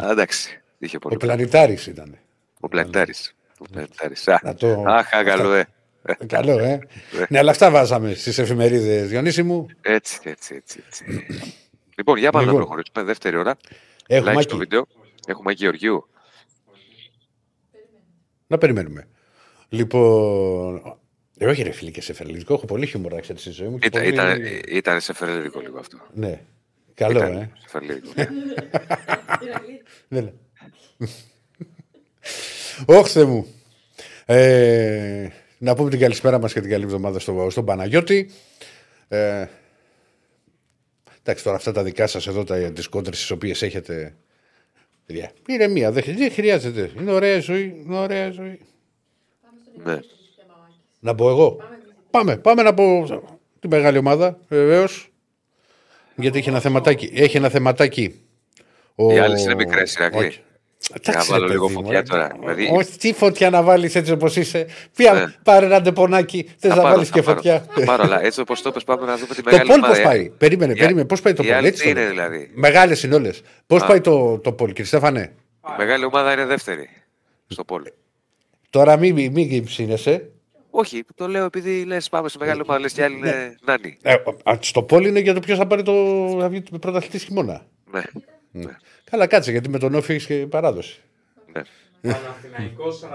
Α, 0.02 0.10
εντάξει, 0.10 0.62
είχε 0.78 0.98
πολύ 0.98 1.14
Ο 1.14 1.18
πλανητάρης 1.18 1.86
ήταν. 1.86 2.18
Ο 2.60 2.68
πλανητάρης. 2.68 3.34
Ο 3.58 3.64
πλανητάρης. 3.72 4.28
Α, 4.28 4.54
το... 4.58 4.84
Αχ, 4.86 5.08
καλό, 5.24 5.52
ε. 5.52 5.66
Καλό, 6.26 6.58
ε. 6.58 6.78
ναι, 7.28 7.38
αλλά 7.38 7.50
αυτά 7.50 7.70
βάζαμε 7.70 8.14
στις 8.14 8.38
εφημερίδες, 8.38 9.08
Διονύση 9.08 9.42
μου. 9.42 9.66
Έτσι, 9.80 10.20
έτσι, 10.22 10.54
έτσι. 10.54 10.84
έτσι. 10.86 11.26
Λοιπόν, 11.98 12.18
για 12.18 12.30
πάμε 12.30 12.44
λοιπόν, 12.44 12.60
να 12.60 12.66
προχωρήσουμε. 12.66 13.04
Δεύτερη 13.04 13.36
ώρα. 13.36 13.56
Έχουμε 14.06 14.34
like 14.34 14.42
στο 14.42 14.56
βίντεο. 14.56 14.86
Έχουμε 15.26 15.52
Γεωργίου. 15.52 16.08
Να 18.46 18.58
περιμένουμε. 18.58 19.08
Λοιπόν, 19.68 20.98
ε, 21.38 21.46
όχι 21.46 21.62
ρε 21.62 21.70
φίλε 21.70 21.90
και 21.90 22.00
σε 22.00 22.12
φερλίδικο, 22.12 22.54
έχω 22.54 22.66
πολύ 22.66 22.86
χιούμορ 22.86 23.12
να 23.12 23.20
ξέρεις 23.20 23.40
στη 23.40 23.50
ζωή 23.50 23.68
μου. 23.68 23.78
Ήταν, 23.82 24.02
πολύ... 24.02 24.12
ήταν, 24.12 24.42
ήταν 24.68 25.00
σε 25.00 25.12
φερλίδικο 25.12 25.60
λίγο 25.60 25.78
αυτό. 25.78 25.98
Ναι, 26.14 26.40
καλό 26.94 27.18
ήταν 27.18 27.32
ε. 27.32 27.50
Σε 27.58 27.68
φερλίδικο. 27.68 28.12
ναι, 30.08 30.20
ναι. 30.20 30.32
Όχι 32.86 33.24
μου. 33.24 33.46
Ε, 34.24 35.28
να 35.58 35.74
πούμε 35.74 35.90
την 35.90 35.98
καλησπέρα 35.98 36.38
μας 36.38 36.52
και 36.52 36.60
την 36.60 36.70
καλή 36.70 36.84
εβδομάδα 36.84 37.18
στο, 37.18 37.46
στον 37.50 37.64
Παναγιώτη. 37.64 38.30
Ε, 39.08 39.46
εντάξει, 41.28 41.44
τώρα 41.44 41.56
αυτά 41.56 41.72
τα 41.72 41.82
δικά 41.82 42.06
σας 42.06 42.26
εδώ, 42.26 42.44
τα, 42.44 42.72
τις 42.72 42.88
κόντρες 42.88 43.18
τις 43.18 43.30
οποίες 43.30 43.62
έχετε... 43.62 44.16
Είναι 45.48 45.68
μία, 45.68 45.92
δεν 45.92 46.32
χρειάζεται. 46.32 46.90
Είναι 47.00 47.12
ωραία 47.12 47.40
ζωή, 47.40 47.82
είναι 47.84 47.98
ωραία 47.98 48.30
ζωή. 48.30 48.60
Ναι. 49.84 49.98
Να 51.00 51.14
πω 51.14 51.28
εγώ. 51.28 51.56
Πάμε, 52.10 52.36
πάμε 52.36 52.62
να 52.62 52.74
πω 52.74 53.06
τη 53.60 53.68
μεγάλη 53.68 53.98
ομάδα, 53.98 54.38
βεβαίως. 54.48 55.10
Γιατί 56.16 56.38
έχει 56.38 56.48
ένα 56.48 56.60
θεματάκι. 56.60 57.10
Έχει 57.14 57.36
ένα 57.36 57.48
θεματάκι. 57.48 58.20
Οι 58.94 59.18
άλλε 59.18 59.40
είναι 59.40 59.54
μικρέ, 59.54 59.82
Ηρακλή. 59.98 60.32
Να 61.06 61.24
βάλω 61.24 61.46
λίγο 61.48 61.68
φωτιά 61.68 62.02
τώρα. 62.02 62.36
Δηλαδή... 62.40 62.70
Όχι, 62.72 62.98
τι 62.98 63.12
φωτιά 63.12 63.50
να 63.50 63.62
βάλεις 63.62 63.94
έτσι 63.94 64.12
όπως 64.12 64.36
είσαι. 64.36 64.66
Πια 64.96 65.12
ναι. 65.12 65.24
πάρε 65.42 65.66
ένα 65.66 65.80
ντεπονάκι. 65.80 66.50
Θες 66.58 66.74
να 66.74 66.82
βάλεις 66.82 67.10
και 67.10 67.22
φωτιά. 67.22 67.66
Πάρω, 67.84 68.02
αλλά 68.02 68.24
έτσι 68.24 68.40
όπως 68.40 68.62
το 68.62 68.70
πες 68.70 68.84
πάμε 68.84 69.06
να 69.06 69.16
δούμε 69.16 69.34
τη 69.34 69.42
μεγάλη 69.44 69.72
ομάδα. 69.72 69.94
Το 69.94 70.00
πώ 70.00 70.08
πάει; 70.08 70.30
Περίμενε, 70.30 70.74
περίμενε. 70.74 71.06
Πώς 71.06 71.20
πάει 71.20 71.32
το 71.32 71.42
πόλ. 71.42 71.64
Έτσι; 71.64 71.88
είναι 71.88 72.06
δηλαδή. 72.06 72.50
Μεγάλες 72.54 73.02
είναι 73.02 73.14
όλες. 73.14 73.42
Πώς 73.66 73.84
πάει 73.84 74.00
το, 74.00 74.38
το 74.38 74.52
πόλ, 74.52 74.68
κύριε 74.68 74.84
Στέφανε; 74.84 75.32
Η 75.66 75.72
μεγάλη 75.78 76.04
ομάδα 76.04 76.32
είναι 76.32 76.44
δεύτερη 76.44 76.88
στο 77.46 77.64
πόλ. 77.64 77.82
Τώρα 78.70 78.96
μην 78.96 79.14
μη 79.32 79.62
ψήνεσαι. 79.66 80.30
Όχι, 80.70 81.04
το 81.14 81.28
λέω 81.28 81.44
επειδή 81.44 81.84
λες 81.84 82.08
πάμε 82.08 82.28
σε 82.28 82.38
μεγάλη 82.40 82.60
ομάδα, 82.62 82.80
λες 82.80 82.92
και 82.92 83.02
άλλοι 83.02 83.16
είναι 83.16 83.30
ναι. 83.30 83.54
νάνι. 83.64 83.98
Ε, 84.02 84.16
στο 84.60 84.82
πόλ 84.82 85.06
είναι 85.06 85.20
για 85.20 85.34
το 85.34 85.40
ποιος 85.40 85.58
θα 85.58 85.66
πάρει 85.66 85.82
το, 85.82 85.94
πρωταθλητής 86.80 87.22
χειμώνα. 87.22 87.66
Ναι. 87.90 88.02
ναι. 88.50 88.76
Καλά, 89.10 89.26
κάτσε 89.26 89.50
γιατί 89.50 89.68
με 89.68 89.78
τον 89.78 89.94
Όφη 89.94 90.12
έχεις 90.12 90.26
και 90.26 90.46
παράδοση. 90.46 91.00
Ναι. 91.52 92.12
Παναθηναϊκός 92.12 93.00
43% 93.04 93.06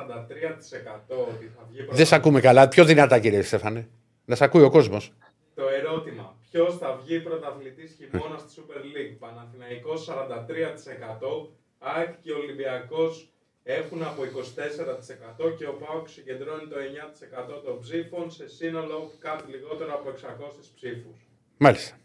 ότι 1.09 1.51
θα 1.55 1.67
βγει 1.69 1.87
Δεν 1.91 2.05
σε 2.05 2.15
ακούμε 2.15 2.39
καλά. 2.41 2.67
Πιο 2.67 2.85
δυνατά, 2.85 3.19
κύριε 3.19 3.41
Στέφανε. 3.41 3.89
Να 4.25 4.35
σε 4.35 4.43
ακούει 4.43 4.63
ο 4.63 4.69
κόσμος. 4.69 5.13
Το 5.55 5.63
ερώτημα. 5.67 6.35
Ποιος 6.51 6.77
θα 6.77 6.99
βγει 7.03 7.19
πρωταθλητής 7.19 7.95
χειμώνας 7.97 8.41
στη 8.41 8.61
Super 8.61 8.77
League; 8.77 9.15
Παναθηναϊκός 9.19 10.05
43%. 10.05 11.49
ΑΕΚ 11.79 12.21
και 12.21 12.31
Ολυμπιακός 12.31 13.33
έχουν 13.63 14.03
από 14.03 14.23
24% 14.23 15.55
και 15.57 15.65
ο 15.65 15.73
ΠΑΟΚ 15.73 16.07
συγκεντρώνει 16.07 16.67
το 16.67 16.75
9% 16.79 17.61
των 17.63 17.79
ψήφων 17.79 18.31
σε 18.31 18.47
σύνολο 18.47 19.11
κάτι 19.19 19.51
λιγότερο 19.51 19.93
από 19.93 20.09
600 20.09 20.71
ψήφους. 20.75 21.17
Μάλιστα. 21.57 21.95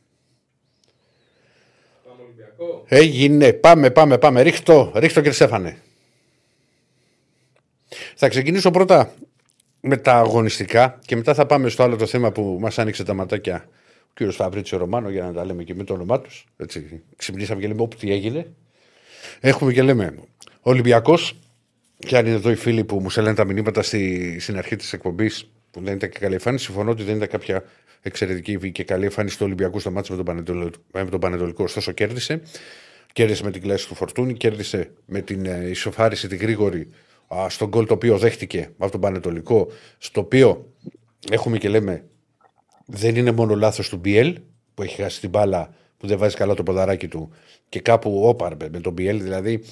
Πάμε 2.09 2.23
Ολυμπιακό. 2.23 2.85
Έγινε. 2.87 3.53
Πάμε, 3.53 3.91
πάμε, 3.91 4.19
πάμε. 4.19 4.43
Ρίχτω, 4.43 4.93
ρίχτω 4.95 5.21
κύριε 5.21 5.35
Στέφανε. 5.35 5.79
Θα 8.15 8.29
ξεκινήσω 8.29 8.71
πρώτα 8.71 9.15
με 9.81 9.97
τα 9.97 10.15
αγωνιστικά 10.15 10.99
και 11.07 11.17
μετά 11.17 11.35
θα 11.35 11.47
πάμε 11.47 11.69
στο 11.69 11.83
άλλο 11.83 11.97
το 11.97 12.07
θέμα 12.07 12.33
που 12.33 12.59
μας 12.61 12.79
άνοιξε 12.79 13.05
τα 13.05 13.15
ματάκια 13.15 13.69
ο 14.03 14.11
κύριος 14.15 14.37
Φαβρίτσιο 14.37 14.79
Ρωμάνο 14.79 15.11
για 15.11 15.25
να 15.25 15.33
τα 15.33 15.45
λέμε 15.45 15.63
και 15.63 15.75
με 15.75 15.85
το 15.85 15.93
όνομά 15.95 16.21
τους. 16.21 16.45
Έτσι, 16.57 17.03
ξυπνήσαμε 17.17 17.61
και 17.61 17.67
λέμε 17.67 17.83
όπου 17.83 17.97
τι 17.97 18.13
έγινε. 18.13 18.53
Έχουμε 19.41 19.73
και 19.73 19.83
λέμε 19.83 20.15
Ολυμπιακός 20.61 21.39
και 21.99 22.17
αν 22.17 22.27
είναι 22.27 22.35
εδώ 22.35 22.51
οι 22.51 22.55
φίλοι 22.55 22.85
που 22.85 23.01
μου 23.01 23.11
στέλνουν 23.11 23.35
τα 23.35 23.45
μηνύματα 23.45 23.83
στη, 23.83 24.37
στην 24.41 24.57
αρχή 24.57 24.77
της 24.77 24.93
εκπομπής 24.93 25.51
που 25.71 25.81
δεν 25.81 25.95
ήταν 25.95 26.09
και 26.09 26.19
καλή 26.19 26.35
εμφάνιση, 26.35 26.65
συμφωνώ 26.65 26.91
ότι 26.91 27.03
δεν 27.03 27.17
ήταν 27.17 27.29
κάποια 27.29 27.65
εξαιρετική 28.03 28.73
και 28.73 28.85
καλή 28.85 29.05
εμφάνιση 29.05 29.39
του 29.39 29.45
Ολυμπιακού 29.47 29.81
στο 29.81 29.91
μάτσο 29.91 30.15
με 30.15 30.43
τον, 30.43 30.73
με 30.93 31.05
τον 31.05 31.21
Πανετολικό. 31.21 31.63
Ωστόσο 31.63 31.93
κέρδισε. 31.93 32.43
Κέρδισε 33.13 33.45
με 33.45 33.51
την 33.51 33.63
κλάση 33.63 33.89
του 33.89 33.95
Φορτούνη, 33.95 34.35
κέρδισε 34.35 34.91
με 35.07 35.21
την 35.21 35.47
ε, 35.47 35.69
ισοφάριση 35.69 36.29
τη 36.29 36.37
γρήγορη 36.37 36.89
α, 37.35 37.49
στον 37.49 37.69
γκολ 37.69 37.87
το 37.87 37.95
οποίο 37.95 38.19
δέχτηκε 38.19 38.71
από 38.79 38.91
τον 38.91 39.01
Πανετολικό, 39.01 39.69
στο 39.99 40.21
οποίο 40.21 40.73
έχουμε 41.31 41.59
και 41.59 41.69
λέμε 41.69 42.05
δεν 42.87 43.17
είναι 43.17 43.33
μόνο 43.33 43.55
λάθος 43.55 43.89
του 43.89 43.97
Μπιέλ 43.97 44.39
που 44.75 44.83
έχει 44.83 45.03
χάσει 45.03 45.21
την 45.21 45.31
μπάλα 45.31 45.75
που 45.97 46.07
δεν 46.07 46.19
βάζει 46.19 46.37
καλά 46.37 46.55
το 46.55 46.63
ποδαράκι 46.63 47.09
του 47.09 47.31
και 47.69 47.81
κάπου 47.81 48.23
όπαρμπε 48.25 48.69
με 48.73 48.81
τον 48.81 48.93
Μπιέλ, 48.93 49.23
δηλαδή 49.23 49.63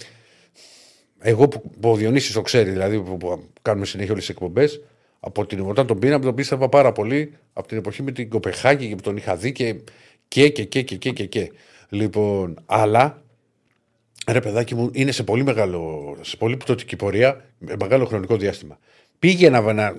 εγώ 1.18 1.48
που, 1.48 1.70
που 1.80 1.90
ο 1.90 1.96
Διονύσης 1.96 2.32
το 2.32 2.42
ξέρει, 2.42 2.70
δηλαδή 2.70 3.00
που, 3.00 3.16
που 3.16 3.50
κάνουμε 3.62 3.86
συνέχεια 3.86 4.12
όλες 4.12 4.26
τις 4.26 4.34
εκπομπές, 4.34 4.80
από 5.26 5.46
την 5.46 5.60
όταν 5.60 5.86
τον 5.86 5.98
πήραμε 5.98 6.24
τον 6.24 6.34
πίστευα 6.34 6.68
πάρα 6.68 6.92
πολύ 6.92 7.32
από 7.52 7.68
την 7.68 7.76
εποχή 7.76 8.02
με 8.02 8.12
την 8.12 8.28
Κοπεχάγη 8.28 8.88
και 8.88 8.94
που 8.94 9.02
τον 9.02 9.16
είχα 9.16 9.36
δει 9.36 9.52
και 9.52 9.76
και 10.28 10.48
και 10.48 10.64
και 10.64 10.82
και 10.82 10.96
και, 10.96 11.10
και, 11.10 11.26
και. 11.26 11.52
Λοιπόν, 11.88 12.58
αλλά 12.66 13.22
ρε 14.26 14.40
παιδάκι 14.40 14.74
μου 14.74 14.90
είναι 14.92 15.10
σε 15.12 15.22
πολύ 15.22 15.44
μεγάλο, 15.44 16.16
σε 16.20 16.36
πολύ 16.36 16.56
πτωτική 16.56 16.96
πορεία, 16.96 17.44
με 17.58 17.74
μεγάλο 17.80 18.04
χρονικό 18.04 18.36
διάστημα. 18.36 18.78
Πήγε 19.18 19.50
να, 19.50 19.72
να, 19.72 19.96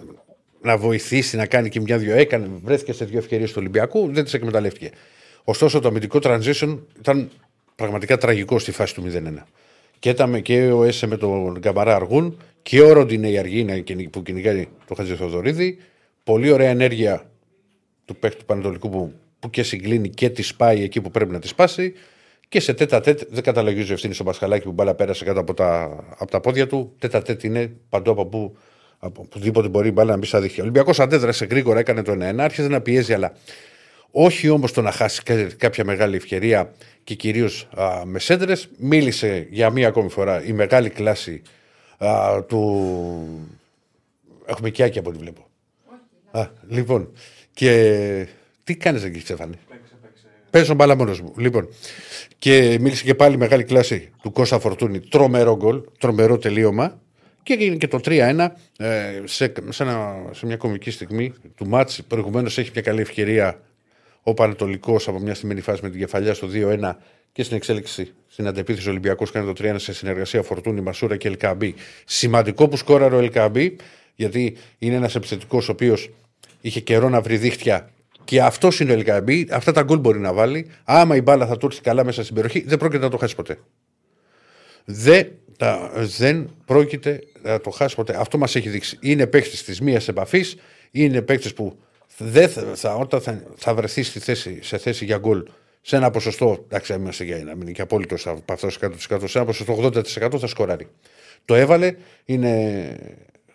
να 0.61 0.78
βοηθήσει 0.78 1.38
να 1.38 1.45
κάνει 1.45 1.69
και 1.69 1.82
μια-δυο 1.82 2.15
έκανε, 2.15 2.49
βρέθηκε 2.63 2.93
σε 2.93 3.05
δύο 3.05 3.17
ευκαιρίες 3.17 3.49
του 3.49 3.57
Ολυμπιακού, 3.59 4.09
δεν 4.13 4.23
τις 4.23 4.34
εκμεταλλεύτηκε. 4.34 4.89
Ωστόσο 5.43 5.80
το 5.80 5.88
αμυντικό 5.88 6.19
transition 6.21 6.78
ήταν 6.99 7.30
πραγματικά 7.75 8.17
τραγικό 8.17 8.59
στη 8.59 8.71
φάση 8.71 8.93
του 8.93 9.03
0-1. 9.13 9.43
Και 9.99 10.10
ήταν 10.10 10.41
και 10.41 10.72
ο 10.72 10.84
Έσε 10.84 11.07
με 11.07 11.18
τον 11.18 11.57
Γκαμπαρά 11.60 11.95
Αργούν 11.95 12.38
και 12.61 12.82
ο 12.82 12.94
Ροντινέη 12.94 13.38
Αργή 13.38 13.84
που 14.11 14.24
κυνηγάει 14.24 14.68
το 14.88 14.95
Χατζηθοδωρίδη. 14.95 15.78
Πολύ 16.24 16.52
ωραία 16.52 16.69
ενέργεια 16.69 17.30
του 18.06 18.15
παίχτη 18.15 18.38
του 18.38 18.45
Πανατολικού 18.45 18.90
που, 18.90 19.14
που 19.40 19.49
και 19.49 19.64
συγκλίνει 19.64 20.10
και 20.10 20.30
τη 20.30 20.41
σπάει 20.41 20.84
εκεί 20.84 21.02
που 21.02 21.11
πρέπει 21.11 21.32
να 21.32 21.40
τη 21.40 21.48
σπάσει. 21.48 21.94
Και 22.49 22.60
σε 22.60 22.74
τέτα 22.74 22.99
τέτ 22.99 23.22
δεν 23.30 23.44
καταλογίζει 23.44 23.94
ευθύνη 23.94 24.14
στο 24.14 24.24
Πασχαλάκι 24.24 24.64
που 24.64 24.72
μπάλα 24.72 24.95
πέρασε 24.95 25.26
κάτω 25.26 25.40
από 25.40 25.53
τα, 25.53 25.99
από 26.18 26.32
τα 26.32 26.40
πόδια 26.40 26.68
του. 26.68 26.95
Τέτα 26.99 27.22
τέτ 27.22 27.44
είναι 27.44 27.72
παντού 27.90 28.11
από 28.11 28.26
που 28.26 28.57
από 28.99 29.22
οπουδήποτε 29.26 29.68
μπορεί 29.68 29.88
η 29.88 29.91
μπάλα 29.94 30.11
να 30.11 30.18
μπει 30.18 30.26
στα 30.26 30.41
δίχτυα. 30.41 30.60
Ο 30.60 30.65
Ολυμπιακός 30.65 30.99
αντέδρασε 30.99 31.45
γρήγορα, 31.45 31.80
έκανε 31.80 32.02
το 32.02 32.11
1-1, 32.11 32.18
άρχισε 32.38 32.68
να 32.68 32.82
πιέζει, 32.82 33.14
αλλά 33.14 33.34
όχι 34.11 34.49
όμως 34.49 34.71
το 34.71 34.81
να 34.81 34.91
χάσει 34.91 35.21
κάποια 35.57 35.85
μεγάλη 35.85 36.15
ευκαιρία 36.15 36.73
και 37.03 37.15
κυρίως 37.15 37.69
με 38.05 38.19
σέντρες. 38.19 38.69
Μίλησε 38.77 39.47
για 39.49 39.69
μία 39.69 39.88
ακόμη 39.88 40.09
φορά 40.09 40.43
η 40.43 40.51
μεγάλη 40.51 40.89
κλάση 40.89 41.41
α, 41.97 42.43
του. 42.47 43.49
Έχουμε 44.45 44.69
και 44.69 44.84
άκια 44.84 44.99
από 44.99 45.09
ό,τι 45.09 45.19
βλέπω. 45.19 45.47
Α, 46.31 46.47
λοιπόν, 46.67 47.11
και 47.53 48.27
τι 48.63 48.75
κάνεις 48.75 49.03
εκεί, 49.03 49.19
Στέφανη. 49.19 49.55
Παίζω 50.49 50.73
μπάλα 50.73 50.95
μόνο 50.95 51.15
μου. 51.23 51.34
Λοιπόν, 51.38 51.67
και 52.38 52.77
μίλησε 52.81 53.03
και 53.03 53.15
πάλι 53.15 53.38
μεγάλη 53.38 53.63
κλάση 53.63 54.09
του 54.21 54.31
Κώστα 54.31 54.59
Φορτούνη. 54.59 54.99
Τρομερό 54.99 55.55
γκολ, 55.55 55.81
τρομερό 55.97 56.38
τελείωμα. 56.38 57.01
Και 57.43 57.53
έγινε 57.53 57.75
και 57.75 57.88
το 57.88 57.99
3-1 58.05 58.47
ε, 58.77 59.21
σε, 59.23 59.53
σε, 59.69 59.85
σε, 60.31 60.45
μια 60.45 60.57
κομική 60.57 60.91
στιγμή 60.91 61.34
του 61.55 61.67
μάτς. 61.67 62.03
Προηγουμένως 62.07 62.57
έχει 62.57 62.69
μια 62.73 62.81
καλή 62.81 63.01
ευκαιρία 63.01 63.61
ο 64.27 64.33
Πανατολικό 64.33 64.99
από 65.05 65.19
μια 65.19 65.35
στιγμή 65.35 65.61
φάση 65.61 65.79
με 65.83 65.89
την 65.89 65.99
κεφαλιά 65.99 66.33
στο 66.33 66.47
2-1 66.53 66.91
και 67.31 67.43
στην 67.43 67.55
εξέλιξη 67.55 68.13
στην 68.27 68.47
αντεπίθεση 68.47 68.89
Ολυμπιακός 68.89 69.31
κάνει 69.31 69.53
το 69.53 69.65
3-1 69.65 69.75
σε 69.77 69.93
συνεργασία 69.93 70.43
Φορτούνη, 70.43 70.81
Μασούρα 70.81 71.17
και 71.17 71.27
Ελκαμπή. 71.27 71.75
Σημαντικό 72.05 72.67
που 72.67 72.77
σκόραρε 72.77 73.15
ο 73.15 73.17
Ελκαμπή, 73.17 73.75
γιατί 74.15 74.57
είναι 74.79 74.95
ένας 74.95 75.15
επιθετικός 75.15 75.69
ο 75.69 75.71
οποίος 75.71 76.09
είχε 76.61 76.79
καιρό 76.79 77.09
να 77.09 77.21
βρει 77.21 77.37
δίχτυα 77.37 77.89
και 78.23 78.41
αυτός 78.41 78.79
είναι 78.79 78.91
ο 78.91 78.93
Ελκαμπή. 78.93 79.47
Αυτά 79.51 79.71
τα 79.71 79.81
γκολ 79.81 79.99
μπορεί 79.99 80.19
να 80.19 80.33
βάλει. 80.33 80.69
Άμα 80.83 81.15
η 81.15 81.21
μπάλα 81.21 81.47
θα 81.47 81.57
του 81.57 81.65
έρθει 81.65 81.81
καλά 81.81 82.03
μέσα 82.03 82.23
στην 82.23 82.35
περιοχή, 82.35 82.63
δεν 82.67 82.77
πρόκειται 82.77 83.03
να 83.03 83.09
το 83.09 83.17
χάσει 83.17 83.35
ποτέ. 83.35 83.57
Δεν, 84.85 85.27
τα, 85.57 85.91
δεν 86.17 86.49
πρόκειται 86.65 87.19
να 87.41 87.59
το 87.59 87.69
χάσει 87.69 87.95
ποτέ. 87.95 88.15
Αυτό 88.19 88.37
μας 88.37 88.55
έχει 88.55 88.69
δείξει. 88.69 88.97
Είναι 89.01 89.27
παίχτη 89.27 89.63
της 89.63 89.81
μίας 89.81 90.07
επαφής, 90.07 90.55
είναι 90.91 91.21
παίχτη 91.21 91.53
που 91.53 91.77
δεν 92.17 92.49
θα, 92.75 92.95
όταν 92.95 93.21
θα, 93.21 93.43
θα 93.55 93.73
βρεθείς 93.73 94.07
στη 94.07 94.19
θέση, 94.19 94.59
σε 94.61 94.77
θέση 94.77 95.05
για 95.05 95.17
γκολ 95.17 95.43
σε 95.81 95.95
ένα 95.95 96.11
ποσοστό, 96.11 96.65
εντάξει, 96.65 96.93
είμαστε 96.93 97.23
για 97.23 97.38
να 97.38 97.51
μην 97.51 97.61
είναι 97.61 97.71
και 97.71 97.81
απόλυτος 97.81 98.27
από 98.27 98.53
αυτό 98.53 98.67
100%, 98.67 99.23
σε 99.25 99.38
ένα 99.38 99.45
ποσοστό 99.45 99.77
80% 99.81 100.39
θα 100.39 100.47
σκοράρει. 100.47 100.88
Το 101.45 101.55
έβαλε, 101.55 101.95
είναι 102.25 102.95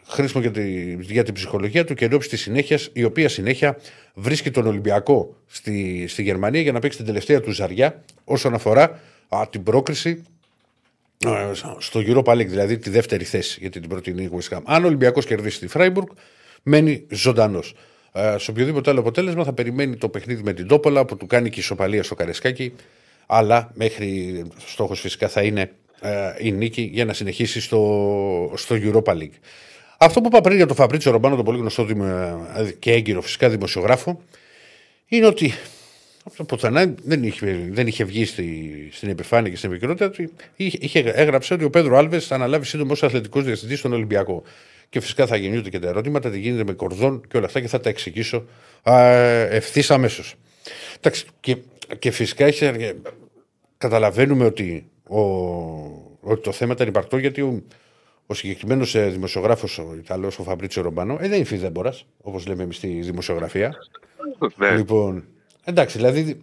χρήσιμο 0.08 0.42
για, 0.42 0.50
τη, 0.50 0.96
για 1.00 1.22
την 1.22 1.34
ψυχολογία 1.34 1.84
του 1.84 1.94
και 1.94 2.04
ενώπιση 2.04 2.28
της 2.28 2.40
συνέχειας, 2.40 2.90
η 2.92 3.04
οποία 3.04 3.28
συνέχεια 3.28 3.78
βρίσκει 4.14 4.50
τον 4.50 4.66
Ολυμπιακό 4.66 5.36
στη, 5.46 6.06
στη 6.08 6.22
Γερμανία 6.22 6.60
για 6.60 6.72
να 6.72 6.78
παίξει 6.78 6.96
την 6.96 7.06
τελευταία 7.06 7.40
του 7.40 7.50
ζαριά 7.50 8.04
όσον 8.24 8.54
αφορά 8.54 9.00
α, 9.28 9.48
την 9.50 9.62
πρόκριση 9.62 10.22
στο 11.78 12.00
Europa 12.06 12.32
League, 12.32 12.46
δηλαδή 12.46 12.78
τη 12.78 12.90
δεύτερη 12.90 13.24
θέση, 13.24 13.58
γιατί 13.60 13.80
την 13.80 13.88
προτείνει 13.88 14.22
η 14.22 14.30
West 14.32 14.58
Αν 14.64 14.84
ο 14.84 14.86
Ολυμπιακός 14.86 15.26
κερδίσει 15.26 15.58
τη 15.58 15.66
Φράιμπουργκ, 15.66 16.06
μένει 16.62 17.06
ζωντανός. 17.10 17.74
Ε, 18.12 18.39
σε 18.39 18.51
οποιοδήποτε 18.51 18.90
άλλο 18.90 19.01
αποτέλεσμα 19.01 19.44
θα 19.44 19.52
περιμένει 19.52 19.97
το 19.97 20.09
παιχνίδι 20.09 20.43
με 20.43 20.52
την 20.52 20.66
Τόπολα 20.66 21.05
που 21.05 21.16
του 21.16 21.26
κάνει 21.26 21.51
και 21.51 21.60
ισοπαλία 21.60 22.02
στο 22.02 22.14
Καρεσκάκι. 22.14 22.72
Αλλά 23.26 23.70
μέχρι 23.74 24.44
στόχος 24.66 25.01
φυσικά 25.01 25.28
θα 25.28 25.43
είναι 25.43 25.72
ε, 26.01 26.32
η 26.39 26.52
νίκη 26.52 26.90
για 26.93 27.05
να 27.05 27.12
συνεχίσει 27.12 27.60
στο, 27.60 28.52
στο 28.56 28.76
Europa 28.78 29.12
League. 29.12 29.36
Αυτό 29.98 30.20
που 30.20 30.26
είπα 30.26 30.40
πριν 30.40 30.56
για 30.56 30.66
τον 30.66 30.76
Φαμπρίτσο 30.76 31.10
Ρομπάνο, 31.10 31.36
τον 31.36 31.44
πολύ 31.44 31.59
γνωστό 31.59 31.86
και 32.78 32.93
έγκυρο 32.93 33.20
φυσικά 33.22 33.48
δημοσιογράφο, 33.48 34.22
είναι 35.06 35.26
ότι 35.26 35.52
αυτό 36.26 36.44
πουθενά 36.44 36.94
δεν 37.02 37.22
είχε, 37.22 37.68
δεν 37.70 37.86
είχε 37.86 38.05
βγει 38.05 38.24
στη, 38.24 38.89
στην 38.93 39.09
επιφάνεια 39.09 39.51
και 39.51 39.56
στην 39.56 39.70
επικαιρότητα 39.70 40.10
του. 40.10 40.32
Είχε, 40.56 40.78
είχε, 40.80 40.98
έγραψε 40.98 41.55
ότι 41.55 41.64
ο 41.64 41.70
Πέδρο 41.70 41.97
Άλβες 41.97 42.26
θα 42.26 42.34
αναλάβει 42.34 42.66
σύντομο 42.66 42.93
ως 42.93 43.02
αθλητικός 43.02 43.44
διευθυντής 43.44 43.78
στον 43.78 43.93
Ολυμπιακό. 43.93 44.43
Και 44.93 45.01
φυσικά 45.01 45.27
θα 45.27 45.36
γεννιούνται 45.36 45.70
και 45.70 45.78
τα 45.78 45.89
ερωτήματα, 45.89 46.31
τι 46.31 46.39
γίνεται 46.39 46.64
με 46.64 46.73
κορδόν 46.73 47.23
και 47.28 47.36
όλα 47.36 47.47
αυτά 47.47 47.60
και 47.60 47.69
θα 47.69 47.81
τα 47.81 47.89
εξηγήσω 47.89 48.44
ευθύς 49.51 49.90
αμέσως. 49.90 50.35
Και, 51.40 51.56
και 51.98 52.10
φυσικά 52.10 52.44
έχει, 52.44 52.93
καταλαβαίνουμε 53.78 54.44
ότι, 54.44 54.90
ο, 55.09 55.20
ότι 56.20 56.43
το 56.43 56.52
θέμα 56.52 56.73
ήταν 56.73 56.89
υπαρκτό 56.89 57.16
γιατί 57.16 57.40
ο, 57.40 57.62
ο 58.27 58.35
συγκεκριμένος 58.35 58.94
ε, 58.94 59.09
δημοσιογράφος, 59.09 59.78
ο 59.78 59.94
Ιταλός, 59.98 60.39
ο 60.39 60.43
Φαμπρίτσιο 60.43 60.82
Ρομπάνο, 60.82 61.14
ε, 61.20 61.28
δεν 61.28 61.36
είναι 61.36 61.44
φιδέμπορα, 61.44 61.94
όπως 62.20 62.47
λέμε 62.47 62.62
εμείς 62.62 62.77
στη 62.77 62.89
δημοσιογραφία. 62.89 63.74
Ναι. 64.56 64.70
λοιπόν, 64.70 65.24
εντάξει, 65.64 65.97
δηλαδή 65.97 66.43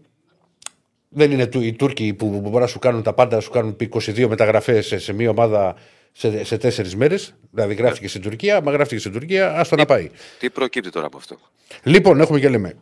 δεν 1.09 1.31
είναι 1.31 1.49
οι 1.53 1.73
Τούρκοι 1.73 2.13
που 2.13 2.39
μπορεί 2.43 2.61
να 2.61 2.67
σου 2.67 2.79
κάνουν 2.79 3.03
τα 3.03 3.13
πάντα, 3.13 3.35
να 3.35 3.41
σου 3.41 3.51
κάνουν 3.51 3.75
22 3.89 4.27
μεταγραφές 4.27 4.85
σε, 4.85 4.97
σε 4.97 5.13
μία 5.13 5.29
ομάδα 5.29 5.75
σε, 6.11 6.43
σε 6.43 6.57
τέσσερις 6.57 6.95
μέρες. 6.95 7.33
Δηλαδή 7.51 7.73
γράφτηκε 7.73 8.07
στην 8.07 8.21
Τουρκία, 8.21 8.61
μα 8.61 8.71
γράφτηκε 8.71 8.99
στην 8.99 9.11
Τουρκία, 9.11 9.59
άστο 9.59 9.75
να 9.75 9.85
πάει. 9.85 10.09
Τι 10.39 10.49
προκύπτει 10.49 10.89
τώρα 10.89 11.05
από 11.05 11.17
αυτό; 11.17 11.37
Λοιπόν, 11.83 12.19
έχουμε 12.19 12.39
και 12.39 12.49
λέμε. 12.49 12.75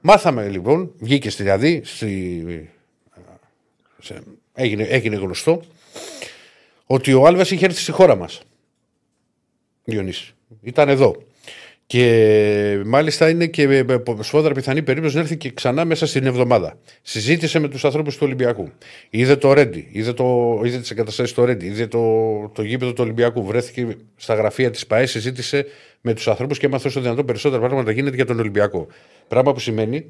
Μάθαμε 0.00 0.48
λοιπόν, 0.48 0.92
βγήκε 0.98 1.30
στη 1.30 1.42
δηλαδή, 1.42 1.82
στη, 1.84 2.70
σε, 4.02 4.22
έγινε, 4.54 4.82
έγινε 4.82 5.16
γνωστό 5.16 5.62
ότι 6.86 7.12
ο 7.12 7.26
Άλβε 7.26 7.42
είχε 7.42 7.64
έρθει 7.64 7.80
στη 7.80 7.90
χώρα 7.92 8.16
μας. 8.16 8.42
Διονύσης. 9.84 10.34
Ήταν 10.62 10.88
εδώ. 10.88 11.22
Και 11.86 12.82
μάλιστα 12.84 13.28
είναι 13.28 13.46
και 13.46 13.84
σφόδρα 14.20 14.54
πιθανή 14.54 14.82
περίπτωση 14.82 15.14
να 15.14 15.20
έρθει 15.20 15.36
και 15.36 15.50
ξανά 15.50 15.84
μέσα 15.84 16.06
στην 16.06 16.26
εβδομάδα. 16.26 16.78
Συζήτησε 17.02 17.58
με 17.58 17.68
τους 17.68 17.84
ανθρώπους 17.84 18.14
του 18.16 18.22
Ολυμπιακού. 18.24 18.70
Είδε 19.10 19.36
το 19.36 19.52
Ρέντι, 19.52 19.88
είδε, 19.92 20.12
το, 20.12 20.60
είδε 20.64 20.78
τις 20.78 20.90
εγκαταστάσεις 20.90 21.34
του 21.34 21.44
Ρέντι, 21.44 21.66
είδε 21.66 21.86
το, 21.86 22.00
το 22.54 22.62
γήπεδο 22.62 22.92
του 22.92 23.02
Ολυμπιακού. 23.02 23.44
Βρέθηκε 23.44 23.96
στα 24.16 24.34
γραφεία 24.34 24.70
της 24.70 24.86
ΠαΕ, 24.86 25.06
συζήτησε 25.06 25.66
με 26.00 26.14
τους 26.14 26.28
ανθρώπους 26.28 26.58
και 26.58 26.66
έμαθε 26.66 26.88
όσο 26.88 27.00
δυνατόν 27.00 27.24
περισσότερα 27.24 27.62
πράγματα 27.62 27.90
γίνεται 27.90 28.16
για 28.16 28.26
τον 28.26 28.38
Ολυμπιακό. 28.38 28.86
Πράγμα 29.28 29.52
που 29.52 29.60
σημαίνει 29.60 30.06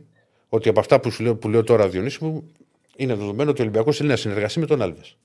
ότι 0.48 0.68
από 0.68 0.80
αυτά 0.80 1.00
που, 1.00 1.10
σου 1.10 1.22
λέω, 1.22 1.36
που 1.36 1.48
λέω 1.48 1.64
τώρα, 1.64 1.88
Διονύση 1.88 2.24
μου, 2.24 2.50
είναι 2.96 3.14
δεδομένο 3.14 3.50
ότι 3.50 3.60
ο 3.60 3.62
Ολυμπιακός 3.64 3.96
θέλει 3.96 4.08
να 4.08 4.16
συνεργαστεί 4.16 4.58
με 4.60 4.66
τον 4.66 4.82
Άλβες. 4.82 5.16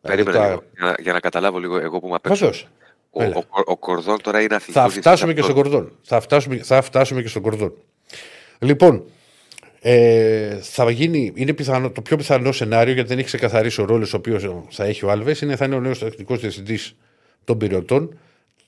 Περίμενα 0.00 0.42
δηλαδή, 0.42 0.66
για, 0.78 0.96
για, 0.98 1.12
να 1.12 1.20
καταλάβω 1.20 1.58
λίγο 1.58 1.78
εγώ 1.78 2.00
που 2.00 2.08
με 2.08 2.14
απέξω. 2.14 2.50
Ο, 3.18 3.24
ο, 3.24 3.60
ο, 3.64 3.76
Κορδόν 3.76 4.20
τώρα 4.22 4.42
είναι 4.42 4.54
αθλητικός. 4.54 4.92
Θα 4.92 5.00
φτάσουμε 5.00 5.34
και 5.34 5.42
στον 5.42 5.54
Κορδόν. 5.54 5.92
Θα 6.02 6.20
φτάσουμε, 6.20 6.56
θα 6.56 6.82
φτάσουμε 6.82 7.22
και 7.22 7.28
στον 7.28 7.42
Κορδόν. 7.42 7.72
Λοιπόν, 8.58 9.04
ε, 9.80 10.58
θα 10.60 10.90
γίνει, 10.90 11.32
είναι 11.34 11.52
πιθανό, 11.52 11.90
το 11.90 12.02
πιο 12.02 12.16
πιθανό 12.16 12.52
σενάριο, 12.52 12.92
γιατί 12.92 13.08
δεν 13.08 13.18
έχει 13.18 13.26
ξεκαθαρίσει 13.26 13.80
ο 13.80 13.84
ρόλος 13.84 14.14
ο 14.14 14.16
οποίος 14.16 14.46
θα 14.70 14.84
έχει 14.84 15.04
ο 15.04 15.10
Άλβες, 15.10 15.40
είναι 15.40 15.56
θα 15.56 15.64
είναι 15.64 15.74
ο 15.74 15.80
νέος 15.80 15.98
τεχνικό 15.98 16.36
διευθυντής 16.36 16.96
των 17.44 17.58
Πυριωτών. 17.58 18.18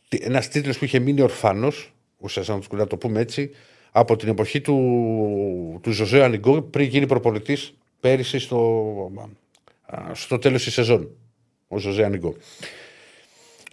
Ένας 0.08 0.48
τίτλος 0.48 0.78
που 0.78 0.84
είχε 0.84 0.98
μείνει 0.98 1.20
ορφανός, 1.20 1.92
ουσιαστικά 2.18 2.60
να 2.70 2.86
το 2.86 2.96
πούμε 2.96 3.20
έτσι, 3.20 3.50
από 3.90 4.16
την 4.16 4.28
εποχή 4.28 4.60
του, 4.60 5.80
του 5.82 5.90
Ζωζέ 5.90 6.24
Ανιγκό 6.24 6.62
πριν 6.62 6.88
γίνει 6.88 7.06
προπολιτή 7.06 7.58
πέρυσι 8.00 8.38
στο, 8.38 9.12
στο 10.12 10.38
τέλος 10.38 10.64
της 10.64 10.72
σεζόν. 10.72 11.10
Ο 11.68 11.78
Ζωζέ 11.78 12.04
Ανιγκό. 12.04 12.36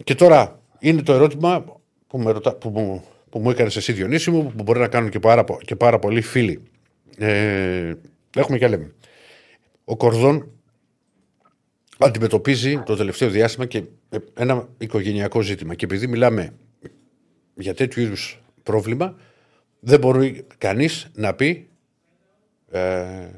Και 0.04 0.14
τώρα 0.14 0.60
είναι 0.78 1.02
το 1.02 1.12
ερώτημα 1.12 1.64
που, 2.06 2.18
με 2.18 2.30
ρωτά, 2.30 2.54
που, 2.54 2.68
μου, 2.68 3.04
που 3.30 3.38
μου 3.38 3.50
έκανες 3.50 3.76
εσύ 3.76 3.92
Διονύση 3.92 4.30
μου, 4.30 4.52
που 4.56 4.62
μπορεί 4.62 4.78
να 4.78 4.88
κάνουν 4.88 5.10
και 5.10 5.18
πάρα, 5.18 5.44
και 5.64 5.76
πάρα 5.76 5.98
πολλοί 5.98 6.20
φίλοι. 6.20 6.62
Ε, 7.16 7.94
έχουμε 8.36 8.58
και 8.58 8.68
λέμε. 8.68 8.94
Ο 9.84 9.96
Κορδόν 9.96 10.50
αντιμετωπίζει 11.98 12.82
το 12.86 12.96
τελευταίο 12.96 13.28
διάστημα 13.28 13.66
και 13.66 13.82
ένα 14.34 14.68
οικογενειακό 14.78 15.40
ζήτημα. 15.40 15.74
Και 15.74 15.84
επειδή 15.84 16.06
μιλάμε 16.06 16.54
για 17.54 17.74
τέτοιου 17.74 18.02
είδους 18.02 18.42
πρόβλημα, 18.62 19.16
δεν 19.80 19.98
μπορεί 19.98 20.46
κανείς 20.58 21.10
να 21.14 21.34
πει 21.34 21.68
ε, 22.70 23.28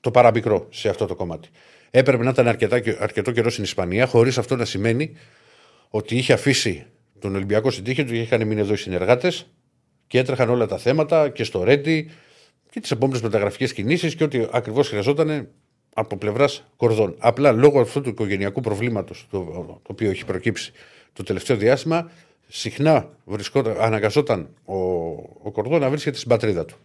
το 0.00 0.10
παραμικρό 0.10 0.66
σε 0.70 0.88
αυτό 0.88 1.06
το 1.06 1.14
κομμάτι. 1.14 1.48
Έπρεπε 1.90 2.24
να 2.24 2.30
ήταν 2.30 2.48
αρκετά, 2.48 2.80
αρκετό 2.98 3.32
καιρό 3.32 3.50
στην 3.50 3.64
Ισπανία, 3.64 4.06
χωρίς 4.06 4.38
αυτό 4.38 4.56
να 4.56 4.64
σημαίνει 4.64 5.12
ότι 5.90 6.16
είχε 6.16 6.32
αφήσει 6.32 6.86
τον 7.18 7.34
Ολυμπιακό 7.34 7.70
στην 7.70 7.84
τύχη 7.84 8.04
του, 8.04 8.14
είχαν 8.14 8.46
μείνει 8.46 8.60
εδώ 8.60 8.72
οι 8.72 8.76
συνεργάτες 8.76 9.46
και 10.06 10.18
έτρεχαν 10.18 10.50
όλα 10.50 10.66
τα 10.66 10.78
θέματα 10.78 11.28
και 11.28 11.44
στο 11.44 11.62
Ρέντι 11.62 12.10
και 12.70 12.80
τις 12.80 12.90
επόμενες 12.90 13.22
μεταγραφικές 13.22 13.72
κινήσεις 13.72 14.14
και 14.14 14.24
ό,τι 14.24 14.46
ακριβώς 14.50 14.88
χρειαζόταν 14.88 15.48
από 15.94 16.16
πλευράς 16.16 16.64
κορδών. 16.76 17.14
Απλά 17.18 17.52
λόγω 17.52 17.80
αυτού 17.80 18.00
του 18.00 18.08
οικογενειακού 18.08 18.60
προβλήματος 18.60 19.26
το, 19.30 19.38
το 19.82 19.88
οποίο 19.92 20.10
έχει 20.10 20.24
προκύψει 20.24 20.72
το 21.12 21.22
τελευταίο 21.22 21.56
διάστημα, 21.56 22.10
συχνά 22.48 23.08
βρισκόταν, 23.24 23.76
αναγκαζόταν 23.80 24.48
ο, 24.64 24.76
ο 25.42 25.50
Κορδόν 25.52 25.80
να 25.80 25.88
βρίσκεται 25.88 26.16
στην 26.16 26.28
πατρίδα 26.28 26.64
του. 26.64 26.76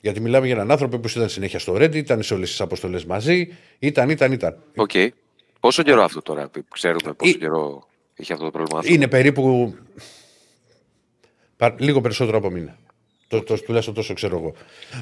Γιατί 0.00 0.20
μιλάμε 0.20 0.46
για 0.46 0.54
έναν 0.54 0.70
άνθρωπο 0.70 0.98
που 0.98 1.08
ήταν 1.08 1.28
συνέχεια 1.28 1.58
στο 1.58 1.76
Ρέντι, 1.76 1.98
ήταν 1.98 2.22
σε 2.22 2.34
όλες 2.34 2.48
τις 2.48 2.60
αποστολές 2.60 3.04
μαζί, 3.04 3.56
ήταν, 3.78 4.10
ήταν, 4.10 4.32
ήταν. 4.32 4.62
OK. 4.76 4.90
Okay. 4.94 5.08
Πόσο 5.60 5.82
καιρό 5.82 6.02
αυτό 6.02 6.22
τώρα, 6.22 6.50
ξέρουμε 6.68 7.12
πόσο 7.12 7.30
Ή... 7.30 7.34
καιρό 7.38 7.87
έχει 8.18 8.32
αυτό 8.32 8.44
το 8.44 8.50
πρόβλημα. 8.50 8.78
Αυτό. 8.78 8.92
Είναι 8.92 9.08
περίπου. 9.08 9.74
Λίγο 11.78 12.00
περισσότερο 12.00 12.36
από 12.36 12.50
μήνα. 12.50 12.78
Το, 13.28 13.42
το, 13.42 13.62
τουλάχιστον 13.62 13.94
τόσο 13.94 14.14
ξέρω 14.14 14.36
εγώ. 14.36 14.54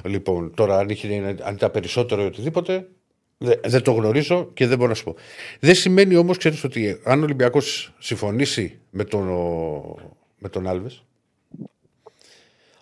Λοιπόν, 0.04 0.54
τώρα 0.54 0.78
αν, 0.78 0.88
είχε, 0.88 1.36
αν 1.42 1.54
ήταν 1.54 1.70
περισσότερο 1.70 2.22
ή 2.22 2.26
οτιδήποτε, 2.26 2.88
δεν, 3.38 3.60
δεν 3.64 3.82
το 3.82 3.92
γνωρίζω 3.92 4.50
και 4.54 4.66
δεν 4.66 4.76
μπορώ 4.76 4.88
να 4.88 4.94
σου 4.94 5.04
πω. 5.04 5.14
Δεν 5.60 5.74
σημαίνει 5.74 6.16
όμως, 6.16 6.36
ξέρεις 6.36 6.64
ότι 6.64 7.00
αν 7.04 7.20
ο 7.20 7.22
Ολυμπιακός 7.22 7.92
συμφωνήσει 7.98 8.78
με 8.90 9.04
τον, 9.04 9.26
με 10.38 10.48
τον 10.48 10.66
Άλβες, 10.66 11.04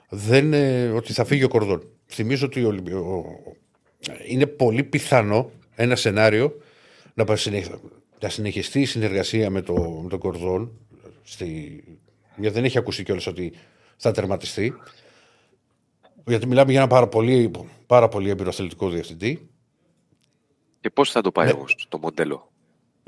δεν, 0.08 0.54
ότι 0.94 1.12
θα 1.12 1.24
φύγει 1.24 1.44
ο 1.44 1.48
Κορδόν. 1.48 1.88
Θυμίζω 2.06 2.46
ότι 2.46 2.64
ο, 2.64 3.24
είναι 4.26 4.46
πολύ 4.46 4.82
πιθανό 4.82 5.50
ένα 5.74 5.96
σενάριο 5.96 6.56
να, 7.14 7.24
να 8.24 8.30
συνεχιστεί 8.30 8.80
η 8.80 8.84
συνεργασία 8.84 9.50
με, 9.50 9.60
το, 9.62 10.00
με 10.02 10.08
τον 10.08 10.18
Κορδόν. 10.18 10.72
Στη, 11.22 11.84
γιατί 12.36 12.54
δεν 12.54 12.64
έχει 12.64 12.78
ακούσει 12.78 13.02
κιόλας 13.02 13.26
ότι 13.26 13.52
θα 13.96 14.12
τερματιστεί. 14.12 14.74
Γιατί 16.26 16.46
μιλάμε 16.46 16.70
για 16.70 16.80
ένα 16.80 16.88
πάρα 16.88 17.08
πολύ, 17.08 17.50
πάρα 17.86 18.08
πολύ 18.08 18.30
εμπειροθελητικό 18.30 18.88
διευθυντή. 18.88 19.48
Και 20.80 20.90
πώς 20.90 21.10
θα 21.10 21.20
το 21.20 21.32
πάει 21.32 21.46
ναι. 21.46 21.52
όμως 21.52 21.86
το 21.88 21.98
μοντέλο; 21.98 22.52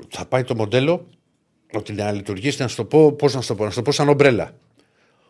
Θα 0.09 0.25
πάει 0.25 0.43
το 0.43 0.55
μοντέλο 0.55 1.09
ότι 1.73 1.93
να 1.93 2.11
λειτουργήσει, 2.11 2.61
να 2.61 2.67
σου 2.67 2.75
το 2.75 2.85
πω, 2.85 3.11
πώς 3.11 3.33
να 3.33 3.41
σου 3.41 3.47
το 3.47 3.55
πω, 3.55 3.63
να 3.63 3.69
σου 3.69 3.75
το 3.75 3.81
πω 3.81 3.91
σαν 3.91 4.09
ομπρέλα. 4.09 4.57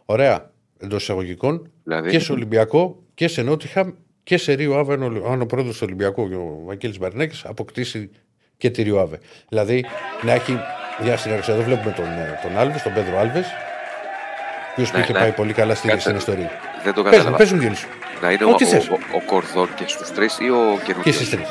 Ωραία 0.05 0.51
εντός 0.77 1.01
εισαγωγικών 1.01 1.71
δηλαδή... 1.83 2.09
και 2.09 2.19
σε 2.19 2.31
Ολυμπιακό 2.31 3.03
και 3.13 3.27
σε 3.27 3.41
Νότιχαμ 3.41 3.91
και 4.23 4.37
σε 4.37 4.53
Ρίο 4.53 4.77
Άβε. 4.77 4.93
Αν 5.25 5.41
ο 5.41 5.45
πρόεδρος 5.45 5.77
του 5.77 5.83
Ολυμπιακού, 5.85 6.21
ο 6.23 6.65
Βαγγέλης 6.65 6.97
Μπαρνέκη, 6.97 7.41
αποκτήσει 7.43 8.09
και 8.57 8.69
τη 8.69 8.81
Ρίο 8.81 8.99
Άβε. 8.99 9.19
Δηλαδή 9.49 9.85
να 10.21 10.31
έχει 10.31 10.59
μια 11.03 11.17
συνεργασία. 11.17 11.53
Εδώ 11.53 11.63
βλέπουμε 11.63 11.91
τον, 11.91 12.05
ε, 12.05 12.39
τον 12.41 12.57
Άλβες, 12.57 12.81
τον 12.81 12.93
Πέδρο 12.93 13.19
Άλβες, 13.19 13.45
ο 13.45 14.71
οποίος 14.71 14.91
ναι, 14.91 14.99
είχε 14.99 15.11
ναι. 15.11 15.19
πάει 15.19 15.31
πολύ 15.31 15.53
καλά 15.53 15.75
στην, 15.75 15.99
στην 15.99 16.15
ιστορία. 16.15 16.51
Δεν 16.83 16.93
το 16.93 17.03
κατάλαβα. 17.03 17.37
Πες 17.37 17.51
μου, 17.51 17.75
σου. 17.75 17.87
Να 18.21 18.31
είναι 18.31 18.43
ο, 18.43 18.49
ο, 18.49 18.53
ο, 18.53 18.97
ο, 19.15 19.21
Κορδόν 19.25 19.69
και 19.75 19.83
στους 19.87 20.11
τρεις 20.11 20.37
ή 20.39 20.49
ο 20.49 20.79
καινούργιο. 20.85 21.03
Και 21.03 21.11
στις 21.11 21.29
τρεις. 21.29 21.47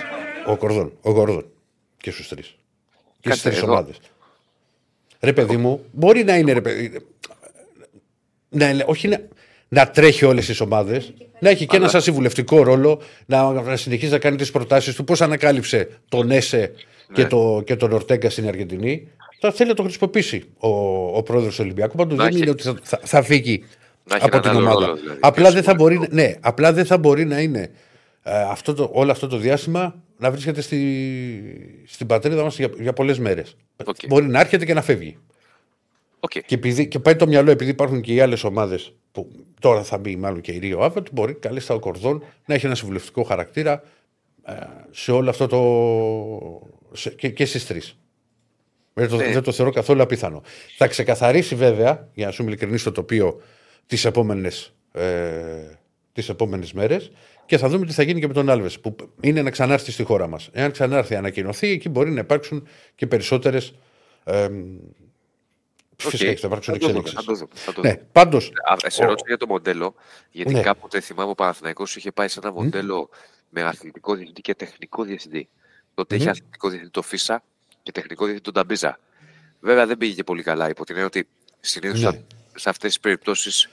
Ο 0.47 0.57
Κορδόν. 0.57 0.93
Ο 1.01 1.13
Κορδόν. 1.13 1.47
Και 1.97 2.11
στους 2.11 2.29
τρεις. 2.29 2.57
Και 3.21 3.31
στις 3.31 3.43
τρεις 3.43 3.63
ομάδες. 3.63 3.97
Ρε 5.21 5.33
παιδί 5.33 5.57
μου, 5.57 5.85
μπορεί 5.93 6.25
να 6.25 6.37
είναι 6.37 6.53
ρε 6.53 6.61
παιδί 6.61 7.07
να, 8.49 8.85
όχι 8.87 9.09
να, 9.09 9.21
να 9.69 9.91
τρέχει 9.91 10.25
όλες 10.25 10.47
τις 10.47 10.61
ομάδες, 10.61 11.13
να 11.39 11.49
έχει 11.49 11.67
και 11.67 11.77
Αλλά... 11.77 11.83
ένα 11.83 11.93
σαν 11.93 12.03
συμβουλευτικό 12.03 12.63
ρόλο, 12.63 13.01
να, 13.27 13.53
να 13.53 13.77
συνεχίζει 13.77 14.13
να 14.13 14.19
κάνει 14.19 14.37
τις 14.37 14.51
προτάσεις 14.51 14.95
του. 14.95 15.05
Πώς 15.05 15.21
ανακάλυψε 15.21 15.89
τον 16.09 16.31
Έσε 16.31 16.73
και, 17.13 17.23
ναι. 17.23 17.29
το, 17.29 17.63
και 17.65 17.77
τον 17.77 17.93
Ορτέγκα 17.93 18.31
στην 18.31 18.49
Αργεντινή. 18.49 19.09
Θα 19.41 19.53
θέλει 19.53 19.69
να 19.69 19.75
το 19.75 19.83
χρησιμοποιήσει 19.83 20.45
ο, 20.59 20.69
ο 21.17 21.23
πρόεδρος 21.23 21.55
του 21.57 21.61
Ολυμπιακού. 21.65 21.97
Πάντως 21.97 22.19
δεν 22.19 22.37
είναι 22.37 22.51
ότι 22.51 22.63
θα, 22.63 22.77
θα, 22.83 23.01
θα 23.03 23.23
φύγει 23.23 23.65
από 24.21 24.41
την 24.41 24.51
ομάδα. 24.51 24.87
Ρόλο, 24.87 24.97
δηλαδή, 24.97 25.19
απλά, 25.23 25.51
δεν 25.51 25.63
θα 25.63 25.75
μπορεί, 25.75 26.01
ναι, 26.11 26.35
απλά 26.41 26.73
δεν 26.73 26.85
θα 26.85 26.99
μπορεί 26.99 27.25
να 27.25 27.41
είναι 27.41 27.71
ε, 28.23 28.43
αυτό 28.43 28.75
το, 28.75 28.91
όλο 28.93 29.11
αυτό 29.11 29.27
το 29.27 29.37
διάστημα 29.37 30.03
να 30.19 30.31
βρίσκεται 30.31 30.61
στη, 30.61 31.85
στην 31.87 32.07
πατρίδα 32.07 32.43
μας 32.43 32.59
για, 32.59 32.71
για 32.79 32.93
πολλές 32.93 33.19
μέρες. 33.19 33.57
Okay. 33.85 34.07
Μπορεί 34.09 34.27
να 34.27 34.41
έρχεται 34.41 34.65
και 34.65 34.75
να 34.75 34.83
φεύγει. 34.83 35.17
Okay. 36.21 36.41
Και, 36.47 36.55
επειδή, 36.55 36.89
και 36.89 36.99
πάει 36.99 37.17
το 37.17 37.27
μυαλό, 37.27 37.51
επειδή 37.51 37.71
υπάρχουν 37.71 38.01
και 38.01 38.15
οι 38.15 38.21
άλλες 38.21 38.45
ομάδες 38.45 38.95
που 39.13 39.31
τώρα 39.61 39.83
θα 39.83 39.99
μπει 39.99 40.17
μάλλον 40.17 40.41
και 40.41 40.53
η 40.53 40.59
Ρίο 40.59 40.81
Άβετ, 40.81 41.07
μπορεί 41.13 41.35
καλύτερα 41.35 41.75
ο 41.75 41.79
Κορδόν 41.79 42.23
να 42.47 42.55
έχει 42.55 42.67
ένα 42.67 42.75
συμβουλευτικό 42.75 43.23
χαρακτήρα 43.23 43.83
σε 44.91 45.13
όλο 45.13 45.31
αυτό 45.31 45.47
το. 45.47 45.59
Σε, 46.93 47.11
και, 47.11 47.29
και 47.29 47.45
στις 47.45 47.67
τρεις. 47.67 47.97
Δεν 48.95 49.09
το, 49.09 49.17
δεν 49.17 49.43
το 49.43 49.53
θεωρώ 49.53 49.73
καθόλου 49.73 50.03
απίθανο. 50.03 50.43
Θα 50.77 50.87
ξεκαθαρίσει 50.87 51.55
βέβαια, 51.55 52.09
για 52.15 52.27
να 52.27 52.33
σου 52.33 52.43
ειλικρινής 52.43 52.83
το 52.83 52.93
τοπίο, 52.93 53.41
τις 53.87 54.05
επόμενες 54.05 54.75
ε, 54.93 55.79
τις 56.13 56.29
επόμενες 56.29 56.73
μέρες 56.73 57.11
και 57.47 57.59
θα 57.59 57.69
δούμε 57.69 57.87
τι 57.87 57.93
θα 57.93 58.03
γίνει 58.03 58.21
και 58.21 58.27
με 58.27 58.33
τον 58.33 58.51
Άλβες, 58.51 58.81
που 58.81 58.97
είναι 59.21 59.43
να 59.43 59.51
ξανάρθει 59.51 59.91
στη 59.91 60.03
χώρα 60.03 60.27
μας. 60.27 60.49
Εάν 60.53 60.71
ξανάρθει, 60.71 61.15
ανακοινωθεί, 61.15 61.69
εκεί 61.69 61.89
μπορεί 61.89 62.11
να 62.11 62.21
υπάρξουν 62.21 62.69
και 62.95 63.07
περισσότερες. 63.07 63.75
Ε, 64.25 64.49
Φυσικά 65.97 66.31
okay. 66.31 66.35
θα 66.35 66.47
υπάρξουν 66.47 66.75
εξέλιξει. 66.75 67.17
Ναι, 67.81 67.97
πάντως. 67.97 68.53
Σε 68.87 69.05
ρώτησα 69.05 69.25
για 69.27 69.37
το 69.37 69.47
μοντέλο, 69.47 69.95
γιατί 70.31 70.53
ναι. 70.53 70.61
κάποτε 70.61 71.01
θυμάμαι 71.01 71.31
ο 71.31 71.35
Παναθηναϊκός 71.35 71.97
είχε 71.97 72.13
πάει 72.13 72.29
σε 72.29 72.41
ένα 72.43 72.53
μοντέλο 72.53 73.09
mm. 73.13 73.17
με 73.49 73.63
αθλητικό 73.63 74.15
διευθυντή 74.15 74.41
και 74.41 74.55
τεχνικό 74.55 75.03
διευθυντή. 75.05 75.49
Τότε 75.97 76.17
mm. 76.17 76.19
είχε 76.19 76.31
αθλητικό 76.31 76.69
διευθυντή 76.69 76.93
το 76.93 77.03
Φίσα 77.03 77.43
και 77.83 77.93
τεχνικό 77.93 78.25
διευθυντή 78.25 78.51
τον 78.51 78.55
Ταμπίζα. 78.55 78.99
Βέβαια 79.61 79.87
δεν 79.87 79.99
πήγε 79.99 80.15
και 80.15 80.25
πολύ 80.25 80.43
καλά 80.43 80.69
υπό 80.69 80.85
την 80.85 80.95
έννοια 80.95 81.07
ότι 81.07 81.29
συνήθως 81.61 82.01
ναι. 82.01 82.21
σε 82.55 82.69
αυτές 82.69 82.89
τις 82.89 83.01
περιπτώσεις 83.01 83.69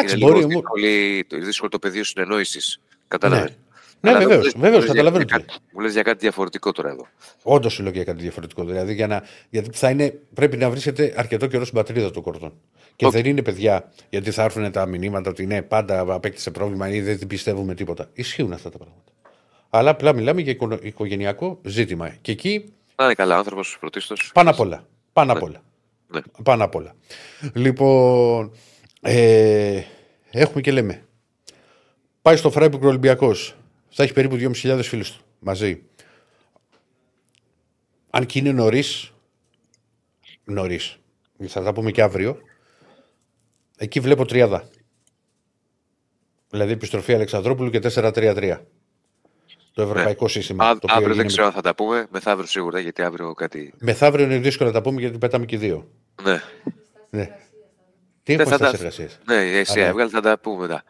είναι 0.00 0.14
λίγο 0.14 0.46
δύσκολη, 0.46 1.26
δύσκολο 1.32 1.70
το 1.70 1.78
πεδίο 1.78 2.04
συνεννόησης. 2.04 2.80
Κατάλαβες. 3.08 3.52
Ναι, 4.00 4.12
ναι 4.12 4.18
βεβαίως, 4.18 4.54
βεβαίως, 4.56 4.86
καταλαβαίνω. 4.86 5.24
Μου 5.72 5.80
λες 5.80 5.92
για 5.92 6.02
κάτι 6.02 6.18
διαφορετικό 6.18 6.72
τώρα 6.72 6.90
εδώ. 6.90 7.06
Όντως 7.42 7.72
σου 7.72 7.82
λέω 7.82 7.92
για 7.92 8.04
κάτι 8.04 8.22
διαφορετικό. 8.22 8.64
Δηλαδή, 8.64 8.94
για 8.94 9.06
να, 9.06 9.22
γιατί 9.50 9.78
θα 9.78 9.90
είναι, 9.90 10.18
πρέπει 10.34 10.56
να 10.56 10.70
βρίσκεται 10.70 11.14
αρκετό 11.16 11.46
καιρό 11.46 11.64
στην 11.64 11.76
πατρίδα 11.76 12.10
του 12.10 12.22
κορδόν. 12.22 12.52
Και 12.96 13.06
okay. 13.06 13.10
δεν 13.10 13.24
είναι 13.24 13.42
παιδιά, 13.42 13.92
γιατί 14.10 14.30
θα 14.30 14.42
έρθουν 14.42 14.72
τα 14.72 14.86
μηνύματα 14.86 15.30
ότι 15.30 15.46
ναι, 15.46 15.62
πάντα 15.62 16.00
απέκτησε 16.00 16.50
πρόβλημα 16.50 16.88
ή 16.88 17.00
δεν 17.00 17.26
πιστεύουμε 17.26 17.74
τίποτα. 17.74 18.10
Ισχύουν 18.12 18.52
αυτά 18.52 18.70
τα 18.70 18.78
πράγματα. 18.78 19.13
Αλλά 19.76 19.90
απλά 19.90 20.12
μιλάμε 20.12 20.40
για 20.40 20.56
οικογενειακό 20.82 21.60
ζήτημα. 21.64 22.08
Και 22.08 22.32
εκεί. 22.32 22.72
Να 22.96 23.04
είναι 23.04 23.14
καλά 23.14 23.36
άνθρωπος 23.36 23.76
πρωτίστω. 23.80 24.14
Πάνω 24.32 24.50
απ' 24.50 24.60
όλα. 24.60 24.86
Πάνω 25.12 25.32
απ' 25.32 25.38
ναι. 25.38 25.44
όλα. 25.44 25.62
Ναι. 26.06 26.20
Πάνω 26.42 26.64
απ' 26.64 26.74
όλα. 26.74 26.94
Λοιπόν, 27.54 28.52
ε, 29.00 29.82
έχουμε 30.30 30.60
και 30.60 30.72
λέμε. 30.72 31.06
Πάει 32.22 32.36
στο 32.36 32.50
Φράιμπουργκ 32.50 32.84
Ολυμπιακός. 32.84 33.56
Θα 33.88 34.02
έχει 34.02 34.12
περίπου 34.12 34.36
2.500 34.36 34.80
φίλους 34.82 35.12
του 35.12 35.24
μαζί. 35.38 35.82
Αν 38.10 38.26
και 38.26 38.38
είναι 38.38 38.52
νωρίς, 38.52 39.12
νωρίς, 40.44 40.98
θα 41.46 41.62
τα 41.62 41.72
πούμε 41.72 41.90
και 41.90 42.02
αύριο, 42.02 42.38
εκεί 43.76 44.00
βλέπω 44.00 44.24
τριάδα. 44.24 44.68
Δηλαδή 46.50 46.72
επιστροφή 46.72 47.14
Αλεξανδρόπουλου 47.14 47.70
και 47.70 47.80
4-3-3. 47.82 48.58
Το 49.74 49.82
ευρωπαϊκό 49.82 50.24
ναι. 50.24 50.30
σύστημα. 50.30 50.68
Α, 50.68 50.78
το 50.78 50.88
αύριο 50.90 51.14
δεν 51.14 51.26
ξέρω 51.26 51.46
αν 51.46 51.52
θα 51.52 51.60
τα 51.60 51.74
πούμε. 51.74 52.06
Μεθαύριο 52.10 52.46
σίγουρα, 52.46 52.78
γιατί 52.78 53.02
αύριο 53.02 53.32
κάτι. 53.32 53.74
Μεθαύριο 53.78 54.24
είναι 54.24 54.38
δύσκολο 54.38 54.68
να 54.68 54.74
τα 54.74 54.82
πούμε 54.82 55.00
γιατί 55.00 55.18
πετάμε 55.18 55.44
και 55.44 55.58
δύο. 55.58 55.88
Ναι. 56.22 56.40
ναι. 57.10 57.36
Τι 58.22 58.32
έχουμε 58.32 58.58
τα... 58.58 58.68
εργασίες; 58.68 59.18
Ναι, 59.26 59.36
εσύ 59.36 59.80
έβγαλε, 59.80 60.10
θα 60.10 60.20
τα 60.20 60.38
πούμε 60.38 60.60
μετά. 60.60 60.84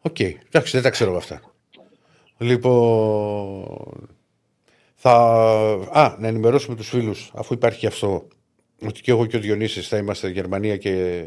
OK, 0.00 0.16
okay. 0.18 0.34
εντάξει, 0.46 0.72
δεν 0.72 0.82
τα 0.82 0.90
ξέρω 0.90 1.16
αυτά. 1.16 1.40
Λοιπόν. 2.38 4.08
Θα... 4.94 5.12
Α, 5.92 6.16
να 6.18 6.28
ενημερώσουμε 6.28 6.76
τους 6.76 6.88
φίλους, 6.88 7.32
αφού 7.34 7.54
υπάρχει 7.54 7.78
και 7.78 7.86
αυτό, 7.86 8.28
ότι 8.86 9.00
και 9.00 9.10
εγώ 9.10 9.26
και 9.26 9.36
ο 9.36 9.40
Διονύσης 9.40 9.88
θα 9.88 9.96
είμαστε 9.96 10.28
Γερμανία 10.28 10.76
και, 10.76 11.24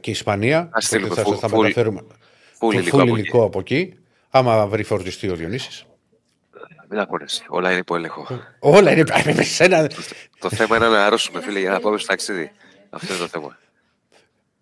και 0.00 0.10
Ισπανία. 0.10 0.58
Ας 0.58 0.80
στείλουμε 0.80 1.14
θα, 1.14 1.36
θα 1.36 1.56
μεταφέρουμε 1.56 2.00
φουλ 2.58 3.08
υλικό 3.08 3.44
από 3.44 3.58
εκεί. 3.58 3.94
Άμα 4.34 4.66
βρει 4.66 4.82
φορτιστή 4.82 5.28
ο 5.28 5.34
Διονύσης. 5.34 5.86
Μην 6.88 7.00
ακούνεσαι. 7.00 7.44
Όλα 7.48 7.70
είναι 7.70 7.78
υπό 7.78 7.96
έλεγχο. 7.96 8.26
Όλα 8.58 8.92
είναι 8.92 9.00
υπό 9.80 10.02
Το 10.38 10.50
θέμα 10.50 10.76
είναι 10.76 10.88
να 10.88 11.06
αρρώσουμε, 11.06 11.40
φίλε, 11.42 11.58
για 11.58 11.70
να 11.70 11.80
πάμε 11.80 11.98
στο 11.98 12.06
ταξίδι. 12.06 12.52
Αυτό 12.90 13.12
είναι 13.12 13.22
το 13.22 13.28
θέμα. 13.28 13.58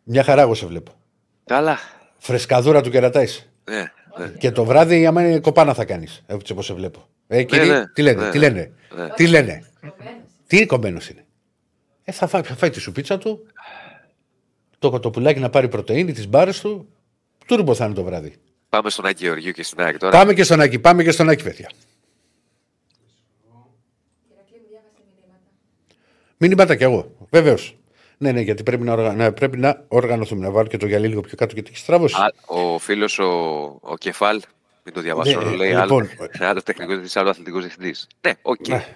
Μια 0.02 0.24
χαρά 0.24 0.42
εγώ 0.42 0.54
σε 0.54 0.66
βλέπω. 0.66 0.92
Καλά. 1.44 1.78
Φρεσκαδούρα 2.18 2.80
του 2.80 2.90
κερατάει. 2.90 3.26
Ναι, 3.70 3.92
ναι. 4.18 4.28
Και 4.28 4.50
το 4.50 4.64
βράδυ, 4.64 5.06
άμα 5.06 5.28
είναι 5.28 5.40
κοπάνα 5.40 5.74
θα 5.74 5.84
κάνεις. 5.84 6.22
Έτσι 6.26 6.52
όπω 6.52 6.62
σε 6.62 6.74
βλέπω. 6.74 7.08
Ε, 7.26 7.42
κύριε, 7.42 7.64
ναι, 7.64 7.78
ναι. 7.78 7.86
τι 7.86 8.02
λένε, 8.02 8.22
ναι, 8.22 8.30
τι 8.30 8.38
λένε. 8.38 8.72
Ναι. 8.94 9.08
Τι 9.08 9.26
λένε. 9.26 9.70
Τι 10.46 10.66
κομμένος 10.66 11.08
είναι. 11.08 11.24
Ε, 12.04 12.12
θα 12.12 12.26
φάει, 12.26 12.42
θα 12.42 12.54
φάει 12.54 12.70
τη 12.70 12.80
σουπίτσα 12.80 13.18
του. 13.18 13.46
Το 14.78 14.90
κοτοπουλάκι 14.90 15.40
να 15.40 15.50
πάρει 15.50 15.68
πρωτενη, 15.68 16.12
τις 16.12 16.28
μπάρες 16.28 16.60
του. 16.60 16.88
Τούρμπο 17.46 17.74
θα 17.74 17.84
είναι 17.84 17.94
το 17.94 18.02
βράδυ. 18.04 18.34
Πάμε 18.70 18.90
στον 18.90 19.06
Άκη 19.06 19.24
Γεωργίου 19.24 19.52
και 19.52 19.62
στην 19.62 19.80
Άκη 19.80 19.98
τώρα. 19.98 20.18
Πάμε 20.18 20.34
και 20.34 20.42
στον 20.42 20.60
Άκη, 20.60 20.78
πάμε 20.78 21.02
και 21.02 21.10
στον 21.10 21.28
Άκη, 21.28 21.42
παιδιά. 21.42 21.70
Μηνύματα 26.36 26.76
κι 26.76 26.82
εγώ, 26.82 27.14
βεβαίως. 27.30 27.76
Ναι, 28.18 28.32
ναι, 28.32 28.40
γιατί 28.40 28.62
πρέπει 28.62 28.82
να, 28.82 28.92
οργα... 28.92 29.12
ναι, 29.12 29.32
πρέπει 29.32 29.56
να 29.56 29.84
οργανωθούμε. 29.88 30.46
Να 30.46 30.50
βάλω 30.50 30.68
και 30.68 30.76
το 30.76 30.86
γυαλί 30.86 31.08
λίγο 31.08 31.20
πιο 31.20 31.36
κάτω 31.36 31.54
γιατί 31.54 31.70
έχει 31.70 31.78
στραβώσει. 31.78 32.14
Ο 32.46 32.78
φίλος 32.78 33.18
ο, 33.18 33.24
ο 33.80 33.96
Κεφάλ, 33.98 34.42
μην 34.84 34.94
το 34.94 35.00
διαβάσω, 35.00 35.40
ναι, 35.40 35.56
λέει 35.56 35.72
λοιπόν, 35.74 36.08
άλλος 36.38 36.62
τεχνικός 36.62 36.90
διευθυντής, 36.90 37.18
άλλος 37.18 37.30
αθλητικός 37.30 37.60
διευθυντής. 37.60 38.06
Ναι, 38.20 38.32
OK. 38.42 38.56
Okay. 38.58 38.68
Ναι. 38.68 38.86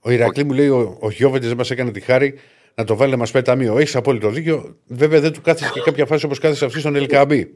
Ο 0.00 0.10
Ηρακλή 0.10 0.42
okay. 0.42 0.46
μου 0.46 0.52
λέει: 0.52 0.68
Ο, 0.68 0.96
ο 1.00 1.10
Γιόβετιτς 1.10 1.48
δεν 1.48 1.56
μας 1.56 1.70
έκανε 1.70 1.90
τη 1.90 2.00
χάρη 2.00 2.40
να 2.74 2.84
το 2.84 2.96
βάλει 2.96 3.10
να 3.10 3.16
μας 3.16 3.30
πάει 3.30 3.42
ταμείο. 3.42 3.78
Έχεις 3.78 3.96
απόλυτο 3.96 4.30
δίκιο. 4.30 4.76
Βέβαια 4.86 5.20
δεν 5.20 5.32
του 5.32 5.40
κάθισε 5.40 5.70
και 5.74 5.80
κάποια 5.80 6.06
φάση 6.06 6.24
όπως 6.24 6.38
κάθισε 6.38 6.64
αυτή 6.64 6.80
στον 6.80 6.96
Ελ 6.96 7.09
Κααμπί. 7.09 7.54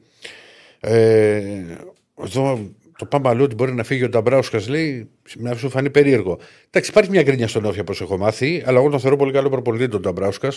Ε, 0.80 1.76
εδώ 2.22 2.58
το 2.98 3.06
πάμε 3.06 3.28
αλλού 3.28 3.42
ότι 3.44 3.54
μπορεί 3.54 3.72
να 3.72 3.82
φύγει 3.82 4.04
ο 4.04 4.08
Νταμπράουσκα, 4.08 4.60
λέει, 4.68 5.10
να 5.36 5.54
σου 5.54 5.70
φανεί 5.70 5.90
περίεργο. 5.90 6.38
Εντάξει, 6.66 6.90
υπάρχει 6.90 7.10
μια 7.10 7.22
γκρίνια 7.22 7.48
στον 7.48 7.64
Όφια, 7.64 7.80
όπως 7.80 8.00
έχω 8.00 8.16
μάθει, 8.18 8.62
αλλά 8.66 8.78
εγώ 8.78 8.90
τον 8.90 9.00
θεωρώ 9.00 9.16
πολύ 9.16 9.32
καλό 9.32 9.48
προπολιτή 9.48 9.88
τον 9.88 10.00
Νταμπράουσκα 10.00 10.52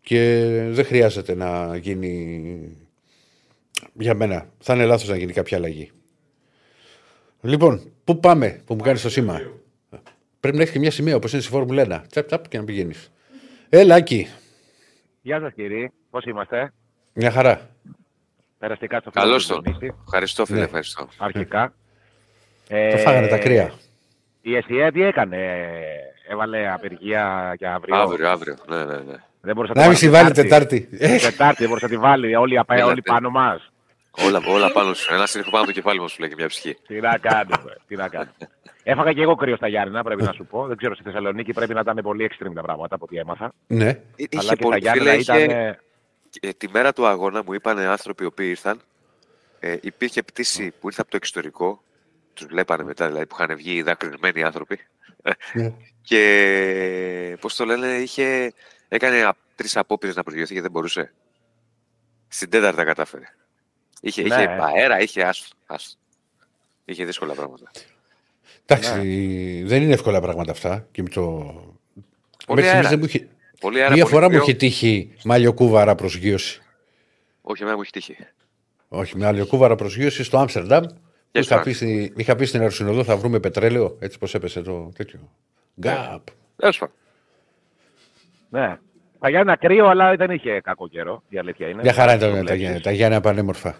και 0.00 0.44
δεν 0.70 0.84
χρειάζεται 0.84 1.34
να 1.34 1.76
γίνει. 1.76 2.76
Για 3.92 4.14
μένα, 4.14 4.48
θα 4.58 4.74
είναι 4.74 4.84
λάθος 4.84 5.08
να 5.08 5.16
γίνει 5.16 5.32
κάποια 5.32 5.56
αλλαγή. 5.56 5.90
Λοιπόν, 7.40 7.92
πού 8.04 8.20
πάμε 8.20 8.60
που 8.64 8.74
μου 8.74 8.82
κάνεις 8.82 9.02
το 9.02 9.10
σήμα; 9.10 9.40
Πρέπει 10.40 10.56
να 10.56 10.62
έχεις 10.62 10.74
και 10.74 10.80
μια 10.80 10.90
σημαία 10.90 11.16
όπως 11.16 11.32
είναι 11.32 11.42
στη 11.42 11.50
Φόρμουλα 11.50 11.82
1. 11.82 12.02
Τσαπ, 12.10 12.26
τσαπ 12.26 12.48
και 12.48 12.58
να 12.58 12.64
πηγαίνεις. 12.64 13.12
Έλα, 13.68 13.94
Άκη. 13.94 14.26
Γεια 15.22 15.40
σας, 15.40 15.52
κύριε. 15.54 15.90
Πώς 16.10 16.24
είμαστε; 16.24 16.72
Μια 17.12 17.30
χαρά. 17.30 17.70
Περαστικά 18.58 19.00
στο 19.00 19.10
Καλώς 19.10 19.46
το. 19.46 19.62
Ευχαριστώ, 20.04 20.44
φίλε. 20.44 20.58
Ναι. 20.58 20.64
Ευχαριστώ. 20.64 21.08
Αρχικά. 21.16 21.72
Ε, 22.68 22.90
το 22.90 22.96
φάγανε 22.96 23.26
τα 23.26 23.38
κρύα. 23.38 23.72
Η 24.40 24.56
ΕΣΥΑ 24.56 24.92
τι 24.92 25.02
έκανε, 25.02 25.68
έβαλε 26.28 26.72
απεργία 26.72 27.54
για 27.58 27.74
αύριο; 27.74 27.96
Αύριο, 27.96 28.30
αύριο. 28.30 28.56
Ναι, 28.68 28.84
ναι, 28.84 28.96
ναι. 28.96 29.16
Δεν 29.40 29.54
μπορούσε 29.54 29.72
να, 29.76 29.94
τη 29.94 30.10
βάλει 30.10 30.30
Τετάρτη. 30.30 30.88
Τετάρτη 31.20 31.56
δεν 31.58 31.68
μπορούσε 31.68 31.84
να 31.84 31.90
τη 31.90 31.96
βάλει. 31.96 32.34
Όλοι, 32.34 32.58
όλοι 32.84 33.02
πάνω 33.02 33.30
μας. 33.30 33.70
Όλα, 34.10 34.40
όλα 34.48 34.72
πάνω 34.72 34.94
σου. 34.94 35.14
Ένα 35.14 35.26
είναι 35.34 35.44
πάνω 35.50 35.64
το 35.64 35.72
κεφάλι 35.72 36.00
μας 36.00 36.10
σου 36.12 36.20
λέει 36.20 36.28
και 36.28 36.34
μια 36.38 36.46
ψυχή. 36.46 36.76
Τι 36.86 37.00
να 37.00 37.18
κάνω, 37.18 37.56
τι 37.86 37.96
να 37.96 38.08
κάνω. 38.08 38.30
Έφαγα 38.82 39.12
και 39.12 39.22
εγώ 39.22 39.34
κρύο 39.34 39.56
στα 39.56 39.68
Γιάννηνα, 39.68 40.02
πρέπει 40.02 40.22
να 40.22 40.32
σου 40.32 40.46
πω. 40.46 40.66
Δεν 40.66 40.76
ξέρω, 40.76 40.94
στη 40.94 41.04
Θεσσαλονίκη 41.04 41.52
πρέπει 41.52 41.74
να 41.74 41.80
ήταν 41.80 41.98
πολύ 42.02 42.30
extreme 42.30 42.52
τα 42.54 42.62
πράγματα 42.62 42.94
από 42.94 43.04
ό,τι 43.04 43.16
έμαθα. 43.16 43.52
Ναι. 43.66 44.00
Αλλά 44.38 44.54
και 44.54 44.64
στα 44.66 44.76
Γιάννηνα 44.76 45.14
ήταν. 45.14 45.76
Ε, 46.40 46.52
τη 46.52 46.68
μέρα 46.68 46.92
του 46.92 47.06
αγώνα 47.06 47.42
μου 47.42 47.52
είπαν 47.52 47.78
άνθρωποι 47.78 48.22
οι 48.22 48.26
οποίοι 48.26 48.46
ήρθαν. 48.50 48.80
Ε, 49.60 49.76
υπήρχε 49.80 50.22
πτήση 50.22 50.70
που 50.80 50.88
ήρθε 50.88 51.00
από 51.00 51.10
το 51.10 51.16
εξωτερικό. 51.16 51.82
Τους 52.34 52.46
βλέπανε 52.46 52.84
μετά, 52.84 53.06
δηλαδή 53.06 53.26
που 53.26 53.36
είχαν 53.38 53.56
βγει 53.56 53.74
οι 53.74 53.82
δακρυσμένοι 53.82 54.42
άνθρωποι. 54.42 54.78
Ναι. 55.54 55.72
και 56.08 57.36
πώς 57.40 57.56
το 57.56 57.64
λένε, 57.64 57.86
είχε, 57.86 58.52
έκανε 58.88 59.32
τρεις 59.54 59.76
απόπειρες 59.76 60.16
να 60.16 60.22
προσγειωθεί 60.22 60.54
και 60.54 60.60
δεν 60.60 60.70
μπορούσε. 60.70 61.12
Στην 62.28 62.50
τέταρτα 62.50 62.84
κατάφερε. 62.84 63.24
Είχε, 64.00 64.22
ναι. 64.22 64.28
είχε 64.28 64.58
αέρα, 64.60 65.00
είχε 65.00 65.24
άστο. 65.66 65.98
Είχε 66.84 67.04
δύσκολα 67.04 67.34
πράγματα. 67.34 67.70
Εντάξει, 68.66 68.92
ναι. 68.92 69.66
δεν 69.66 69.82
είναι 69.82 69.92
εύκολα 69.92 70.20
πράγματα 70.20 70.50
αυτά. 70.50 70.88
Και 70.90 71.02
με 71.02 71.08
το... 71.08 71.54
Πολύ 72.46 72.68
αέρα. 72.68 72.88
Δεν 72.88 72.98
μου 72.98 73.04
είχε... 73.04 73.28
Πολύ 73.60 73.82
αέρα, 73.82 73.92
Μία 73.92 74.06
φορά 74.06 74.26
πολύ 74.26 74.36
μου 74.36 74.42
είχε 74.42 74.52
τύχει 74.52 75.14
μαλλιοκούβαρα 75.24 75.94
προσγείωση. 75.94 76.62
Όχι, 77.42 77.62
εμένα 77.62 77.76
μου 77.76 77.82
έχει 77.82 77.92
τύχει. 77.92 78.16
Όχι, 78.88 79.16
με 79.16 79.24
μαλλιοκούβαρα 79.24 79.74
προσγείωση 79.74 80.24
στο 80.24 80.38
Άμστερνταμ. 80.38 80.84
Είχα 81.32 81.60
πει, 81.60 81.72
στην, 81.72 82.12
είχα 82.16 82.36
πει 82.36 82.44
στην 82.44 82.60
Αεροσυνοδό 82.60 83.04
θα 83.04 83.16
βρούμε 83.16 83.40
πετρέλαιο, 83.40 83.96
έτσι 84.00 84.18
πως 84.18 84.34
έπεσε 84.34 84.62
το 84.62 84.92
τέτοιο. 84.96 85.32
Γκάπ. 85.80 86.22
Ναι. 88.48 88.78
Τα 89.18 89.28
Γιάννα 89.28 89.56
κρύο, 89.56 89.86
αλλά 89.86 90.16
δεν 90.16 90.30
είχε 90.30 90.60
κακό 90.60 90.88
καιρό. 90.88 91.22
Η 91.28 91.38
αλήθεια 91.38 91.68
είναι. 91.68 91.82
Για 91.82 91.92
χαρά 91.92 92.14
ήταν 92.14 92.44
τα 92.44 92.54
Γιάννα. 92.54 92.80
Τα 92.80 92.90
Γιάννα 92.90 93.20
πανέμορφα. 93.20 93.76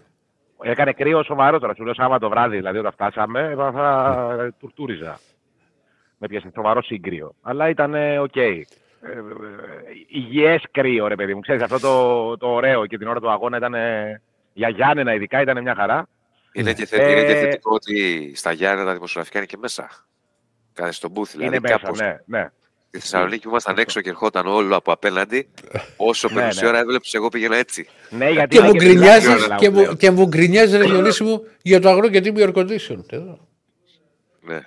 Έκανε 0.62 0.92
κρύο 0.92 1.22
σοβαρό 1.22 1.58
τώρα. 1.58 1.74
Σου 1.74 1.84
λέω 1.84 1.94
Σάββατο 1.94 2.28
βράδυ, 2.28 2.56
δηλαδή 2.56 2.78
όταν 2.78 2.92
φτάσαμε, 2.92 3.54
θα 3.56 4.54
τουρτούριζα. 4.58 5.20
Με 6.18 6.26
έπιασε 6.26 6.50
σοβαρό 6.54 6.82
κρύο. 6.82 7.34
Αλλά 7.42 7.68
ήταν 7.68 7.94
OK. 8.18 8.30
Okay. 8.34 8.62
Ε, 9.02 9.10
ε, 9.10 9.20
υγιές 10.08 10.62
κρύο, 10.70 11.06
ρε 11.06 11.14
παιδί 11.14 11.34
μου. 11.34 11.40
Ξέρεις, 11.40 11.62
αυτό 11.62 11.78
το, 11.78 12.36
το 12.36 12.46
ωραίο 12.46 12.86
και 12.86 12.98
την 12.98 13.08
ώρα 13.08 13.20
του 13.20 13.30
αγώνα 13.30 13.56
ήταν 13.56 13.74
για 14.52 14.68
Γιάννενα 14.68 15.14
ειδικά 15.14 15.40
ήταν 15.40 15.62
μια 15.62 15.74
χαρά. 15.74 16.08
Είναι, 16.52 16.72
και, 16.72 16.86
θε, 16.86 17.10
είναι 17.10 17.24
και 17.24 17.32
ε, 17.32 17.40
θετικό 17.40 17.74
ότι 17.74 18.32
στα 18.34 18.52
Γιάννα 18.52 18.84
τα 18.84 18.92
δημοσιογραφικά 18.92 19.38
είναι 19.38 19.46
και 19.46 19.56
μέσα. 19.56 20.06
Κάθεσαι 20.72 20.92
στο 20.92 21.10
booth, 21.10 21.30
δηλαδή 21.30 21.56
είναι 21.56 21.68
μέσα, 21.68 22.04
ναι, 22.04 22.38
ναι. 22.38 22.50
Στη 22.88 22.98
Θεσσαλονίκη 22.98 23.42
που 23.42 23.48
ήμασταν 23.48 23.78
έξω 23.78 24.00
και 24.00 24.08
ερχόταν 24.08 24.46
όλο 24.46 24.76
από 24.76 24.92
απέναντι. 24.92 25.48
Όσο 25.96 26.28
ναι, 26.28 26.42
ναι. 26.42 26.68
ώρα 26.68 26.78
έβλεπε, 26.78 27.06
εγώ 27.12 27.28
πήγαινα 27.28 27.56
έτσι. 27.56 27.88
Ναι, 28.10 28.30
γιατί 28.30 28.56
και, 28.56 28.62
μου 28.62 28.72
γκρινιάζει, 28.72 29.28
και, 29.58 29.70
μου, 29.70 29.96
και 29.96 30.10
μου 30.10 30.26
γκρινιάζει, 30.26 30.76
ρε 30.76 30.84
Διονύση 30.84 31.24
μου, 31.24 31.46
για 31.62 31.80
το 31.80 31.88
αγνό 31.88 32.08
και 32.08 32.20
τίμιο 32.20 32.52
air 32.54 32.58
condition. 32.58 32.98
Ναι. 34.40 34.60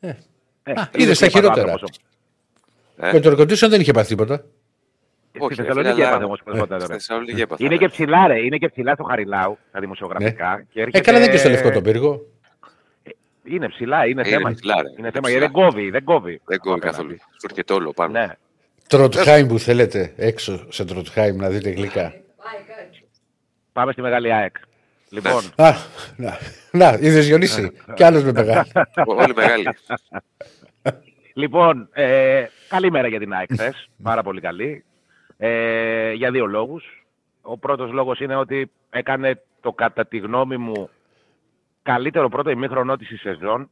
Ε. 0.00 0.14
Ε, 0.62 0.74
είδες 0.94 1.18
τα 1.18 1.28
χειρότερα. 1.28 1.78
Ε. 2.96 3.12
Με 3.12 3.20
το 3.20 3.30
air 3.30 3.40
condition 3.40 3.68
δεν 3.68 3.80
είχε 3.80 3.92
πάθει 3.92 4.08
τίποτα. 4.08 4.44
Όχι, 5.38 5.54
στη 5.54 5.62
Θεσσαλονίκη 5.62 6.00
έπαθε 6.00 6.24
όμως 6.24 6.42
Είναι 7.56 7.76
και 7.76 7.88
ψηλά, 7.88 8.26
ρε. 8.26 8.38
Είναι 8.38 8.56
και 8.56 8.68
ψηλά 8.68 8.94
στο 8.94 9.02
Χαριλάου, 9.02 9.58
τα 9.72 9.80
δημοσιογραφικά. 9.80 10.66
Ναι. 10.72 10.84
Έκανε 10.90 11.18
δεν 11.18 11.30
και 11.30 11.36
στο 11.36 11.48
λευκό 11.48 11.70
τον 11.70 11.82
πύργο. 11.82 12.26
Είναι 13.44 13.68
ψηλά, 13.68 14.06
είναι, 14.06 14.10
είναι 14.10 14.36
θέμα. 14.36 14.50
Ψηλά, 14.50 14.74
είναι 14.98 15.10
θέμα 15.10 15.28
γιατί 15.28 15.44
δεν 15.44 15.52
κόβει. 15.52 15.90
Δεν 15.90 16.04
κόβει, 16.04 16.40
δεν 16.44 16.58
κόβει 16.58 16.80
καθόλου. 16.80 17.16
Στο 17.36 17.62
και 17.62 17.72
όλο 17.72 17.92
πάνω. 17.92 18.12
Ναι. 18.12 18.26
Τροτχάιμ 18.88 19.46
που 19.46 19.58
θέλετε 19.58 20.12
έξω 20.16 20.66
σε 20.68 20.84
Τροτχάιμ 20.84 21.36
να 21.36 21.48
δείτε 21.48 21.70
γλυκά. 21.70 22.14
Πάμε 23.72 23.92
στη 23.92 24.00
Μεγάλη 24.00 24.32
ΑΕΚ. 24.32 24.56
Λοιπόν. 25.08 25.42
Α, 25.56 25.74
να, 26.16 26.38
να 26.70 26.98
είδες 27.00 27.26
Διονύση. 27.26 27.72
Κι 27.94 28.02
άλλος 28.02 28.22
με 28.22 28.32
μεγάλη. 28.32 28.70
Όλοι 29.06 29.34
μεγάλοι. 29.34 29.68
Λοιπόν, 31.36 31.88
ε, 31.92 32.44
καλή 32.68 33.08
για 33.08 33.18
την 33.18 33.32
ΑΕΚ 33.32 33.50
Πάρα 34.02 34.22
πολύ 34.22 34.40
καλή. 34.40 34.84
Ε, 35.36 36.12
για 36.12 36.30
δύο 36.30 36.46
λόγους. 36.46 37.06
Ο 37.42 37.58
πρώτος 37.58 37.92
λόγος 37.92 38.20
είναι 38.20 38.36
ότι 38.36 38.70
έκανε 38.90 39.42
το 39.60 39.72
κατά 39.72 40.06
τη 40.06 40.18
γνώμη 40.18 40.56
μου 40.56 40.88
καλύτερο 41.82 42.28
πρώτο 42.28 42.50
ημίχρονο 42.50 42.96
της 42.96 43.20
σεζόν. 43.20 43.70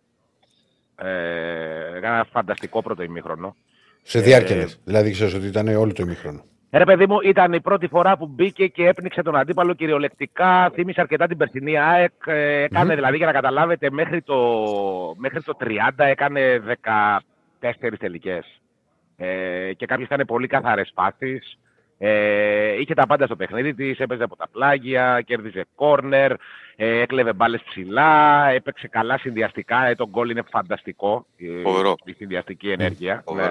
Ε, 0.97 1.97
έκανε 1.97 2.15
ένα 2.15 2.27
φανταστικό 2.32 2.82
πρώτο 2.82 3.03
ημίχρονο. 3.03 3.57
Σε 4.03 4.20
διάρκεια, 4.20 4.57
ε, 4.57 4.66
δηλαδή 4.85 5.11
ξέρεις 5.11 5.35
ότι 5.35 5.47
ήταν 5.47 5.69
όλο 5.69 5.93
το 5.93 6.03
ημίχρονο. 6.03 6.45
Ε, 6.70 6.78
ρε 6.78 6.85
παιδί 6.85 7.07
μου, 7.07 7.20
ήταν 7.20 7.53
η 7.53 7.61
πρώτη 7.61 7.86
φορά 7.86 8.16
που 8.16 8.27
μπήκε 8.27 8.66
και 8.66 8.86
έπνιξε 8.86 9.23
τον 9.23 9.36
αντίπαλο 9.36 9.74
κυριολεκτικά. 9.74 10.70
Θύμισε 10.74 11.01
αρκετά 11.01 11.27
την 11.27 11.36
περσινή 11.36 11.78
ΑΕΚ. 11.78 12.12
Ε, 12.27 12.62
έκανε 12.62 12.93
mm-hmm. 12.93 12.97
δηλαδή, 12.97 13.16
για 13.16 13.27
να 13.27 13.32
καταλάβετε, 13.32 13.91
μέχρι 13.91 14.23
το, 14.23 14.36
μέχρι 15.16 15.43
το 15.43 15.57
30 15.61 15.66
έκανε 15.97 16.59
14 17.81 17.99
τελικές. 17.99 18.61
Ε, 19.16 19.73
και 19.77 19.86
κάποιες 19.86 20.07
ήταν 20.07 20.27
πολύ 20.27 20.47
καθαρές 20.47 20.93
φάσεις. 20.95 21.59
Ε, 21.99 22.81
είχε 22.81 22.95
τα 22.95 23.07
πάντα 23.07 23.27
στο 23.27 23.36
παιχνίδι 23.36 23.74
της, 23.74 23.99
έπαιζε 23.99 24.23
από 24.23 24.36
τα 24.36 24.49
πλάγια, 24.53 25.20
κέρδιζε 25.20 25.65
κόρνερ, 25.74 26.32
ε, 26.77 27.01
έκλεβε 27.01 27.32
μπάλες 27.32 27.62
ψηλά, 27.62 28.47
έπαιξε 28.49 28.89
καλά 28.89 29.19
συνδυαστικά. 29.19 29.86
Ε, 29.86 29.95
το 29.95 30.09
γκολ 30.09 30.31
είναι 30.31 30.43
φανταστικό. 30.51 31.27
Φοβερό. 31.62 31.95
Η 32.05 32.12
συνδυαστική 32.12 32.70
ενέργεια. 32.70 33.24
Ναι. 33.35 33.43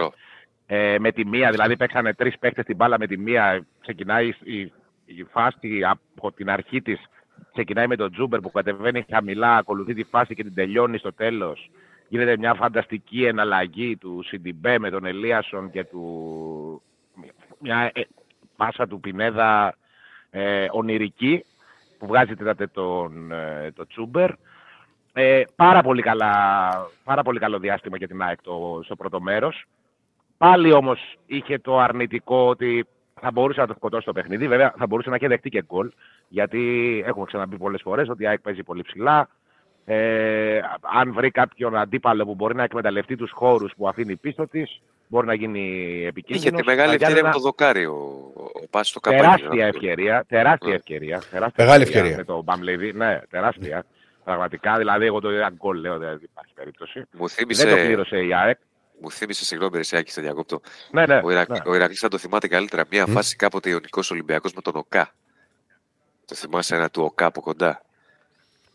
Ε, 0.65 0.99
με 0.99 1.11
τη 1.11 1.25
μία, 1.25 1.51
δηλαδή 1.51 1.77
παίξανε 1.77 2.13
τρεις 2.13 2.37
παίχτες 2.39 2.63
την 2.63 2.75
μπάλα 2.75 2.99
με 2.99 3.07
τη 3.07 3.17
μία. 3.17 3.65
Ξεκινάει 3.81 4.27
η, 4.43 4.59
η 5.05 5.23
φάση 5.31 5.81
από 5.83 6.31
την 6.31 6.49
αρχή 6.49 6.81
της. 6.81 6.99
Ξεκινάει 7.51 7.87
με 7.87 7.95
τον 7.95 8.11
Τζούμπερ 8.11 8.39
που 8.39 8.51
κατεβαίνει 8.51 9.05
χαμηλά, 9.11 9.55
ακολουθεί 9.57 9.93
τη 9.93 10.03
φάση 10.03 10.35
και 10.35 10.43
την 10.43 10.53
τελειώνει 10.53 10.97
στο 10.97 11.13
τέλος. 11.13 11.69
Γίνεται 12.07 12.37
μια 12.37 12.53
φανταστική 12.53 13.25
εναλλαγή 13.25 13.97
του 13.97 14.21
Σιντιμπέ 14.23 14.79
με 14.79 14.89
τον 14.89 15.05
Ελίασον 15.05 15.71
και 15.71 15.83
του. 15.83 16.81
Μια 17.59 17.91
ε, 17.93 18.01
πάσα 18.55 18.87
του 18.87 18.99
Πινέδα 18.99 19.75
ε, 20.29 20.67
ονειρική 20.71 21.45
που 21.97 22.07
βγάζει 22.07 22.35
τετ-α-τετ 22.35 22.67
τον, 22.67 23.31
ε, 23.31 23.71
το 23.75 23.87
Τσούμπερ. 23.87 24.31
Ε, 25.13 25.43
πάρα, 25.55 25.81
πολύ 25.81 26.01
καλά, 26.01 26.71
πάρα 27.03 27.23
πολύ 27.23 27.39
καλό 27.39 27.59
διάστημα 27.59 27.97
για 27.97 28.07
την 28.07 28.21
ΑΕΚ 28.21 28.41
το, 28.41 28.81
στο 28.83 28.95
πρώτο 28.95 29.21
μέρος. 29.21 29.65
Πάλι 30.37 30.71
όμως 30.71 31.17
είχε 31.25 31.59
το 31.59 31.79
αρνητικό 31.79 32.47
ότι 32.47 32.85
θα 33.21 33.31
μπορούσε 33.31 33.59
να 33.59 33.67
το 33.67 33.73
σκοτώσει 33.73 34.05
το 34.05 34.11
παιχνίδι. 34.11 34.47
Βέβαια 34.47 34.73
θα 34.77 34.87
μπορούσε 34.87 35.09
να 35.09 35.15
έχει 35.15 35.27
δεχτεί 35.27 35.49
και 35.49 35.63
γκολ. 35.63 35.91
Γιατί 36.27 37.03
έχουμε 37.05 37.25
ξαναπεί 37.25 37.57
πολλές 37.57 37.81
φορές 37.81 38.09
ότι 38.09 38.23
η 38.23 38.27
ΑΕΚ 38.27 38.39
παίζει 38.41 38.63
πολύ 38.63 38.81
ψηλά. 38.81 39.29
Ε, 39.85 40.59
αν 40.81 41.13
βρει 41.13 41.31
κάποιον 41.31 41.75
αντίπαλο 41.75 42.25
που 42.25 42.35
μπορεί 42.35 42.55
να 42.55 42.63
εκμεταλλευτεί 42.63 43.15
τους 43.15 43.31
χώρους 43.31 43.73
που 43.77 43.87
αφήνει 43.87 44.15
πίσω 44.15 44.47
της, 44.47 44.81
μπορεί 45.07 45.27
να 45.27 45.33
γίνει 45.33 45.59
επικίνδυνος. 46.05 46.51
Είχε 46.51 46.63
τη 46.63 46.65
μεγάλη 46.65 46.93
ευκαιρία 46.93 47.23
με 47.23 47.31
το 47.31 47.39
δοκάρι 47.39 47.85
ο, 47.85 48.31
ο 48.33 48.67
Πάση 48.69 48.89
στο 48.89 48.99
καπάκι. 48.99 49.21
Τεράστια 49.21 49.65
ευκαιρία. 49.65 50.25
Τεράστια 50.27 50.69
ναι. 50.69 50.75
ευκαιρία. 50.75 51.21
Τεράστια 51.31 51.63
μεγάλη 51.65 51.83
ευκαιρία. 51.83 52.15
Με 52.15 52.23
το 52.23 52.41
Μπαμλέδη. 52.41 52.93
Ναι, 52.93 53.21
τεράστια. 53.29 53.85
Πραγματικά, 54.23 54.77
δηλαδή, 54.77 55.05
εγώ 55.05 55.19
το 55.19 55.31
είδα 55.31 55.49
γκολ, 55.49 55.79
λέω, 55.79 55.97
δεν 55.97 56.19
υπάρχει 56.21 56.53
περίπτωση. 56.53 57.03
Μου 57.11 57.29
θύμισε... 57.29 57.65
Δεν 57.65 57.75
το 57.75 57.81
πλήρωσε 57.81 58.17
η 58.25 58.33
ΑΕΚ. 58.33 58.57
Μου 59.01 59.11
θύμισε, 59.11 59.45
συγγνώμη, 59.45 59.77
Ρεσιάκη, 59.77 60.11
σε 60.11 60.21
διακόπτω. 60.21 60.61
Ναι, 60.91 61.05
ναι, 61.05 61.21
ο 61.23 61.31
Ηρακλή 61.31 61.77
ναι. 61.77 61.93
θα 61.93 62.07
το 62.07 62.17
θυμάται 62.17 62.47
καλύτερα. 62.47 62.83
Μία 62.91 63.05
mm. 63.05 63.09
φάση 63.09 63.35
κάποτε 63.35 63.69
Ιωνικό 63.69 64.01
Ολυμπιακός 64.11 64.53
με 64.53 64.61
τον 64.61 64.75
Οκά. 64.75 65.13
Το 66.25 66.35
θυμάσαι 66.35 66.75
ένα 66.75 66.89
του 66.89 67.03
Οκά 67.03 67.25
από 67.25 67.41
κοντά; 67.41 67.81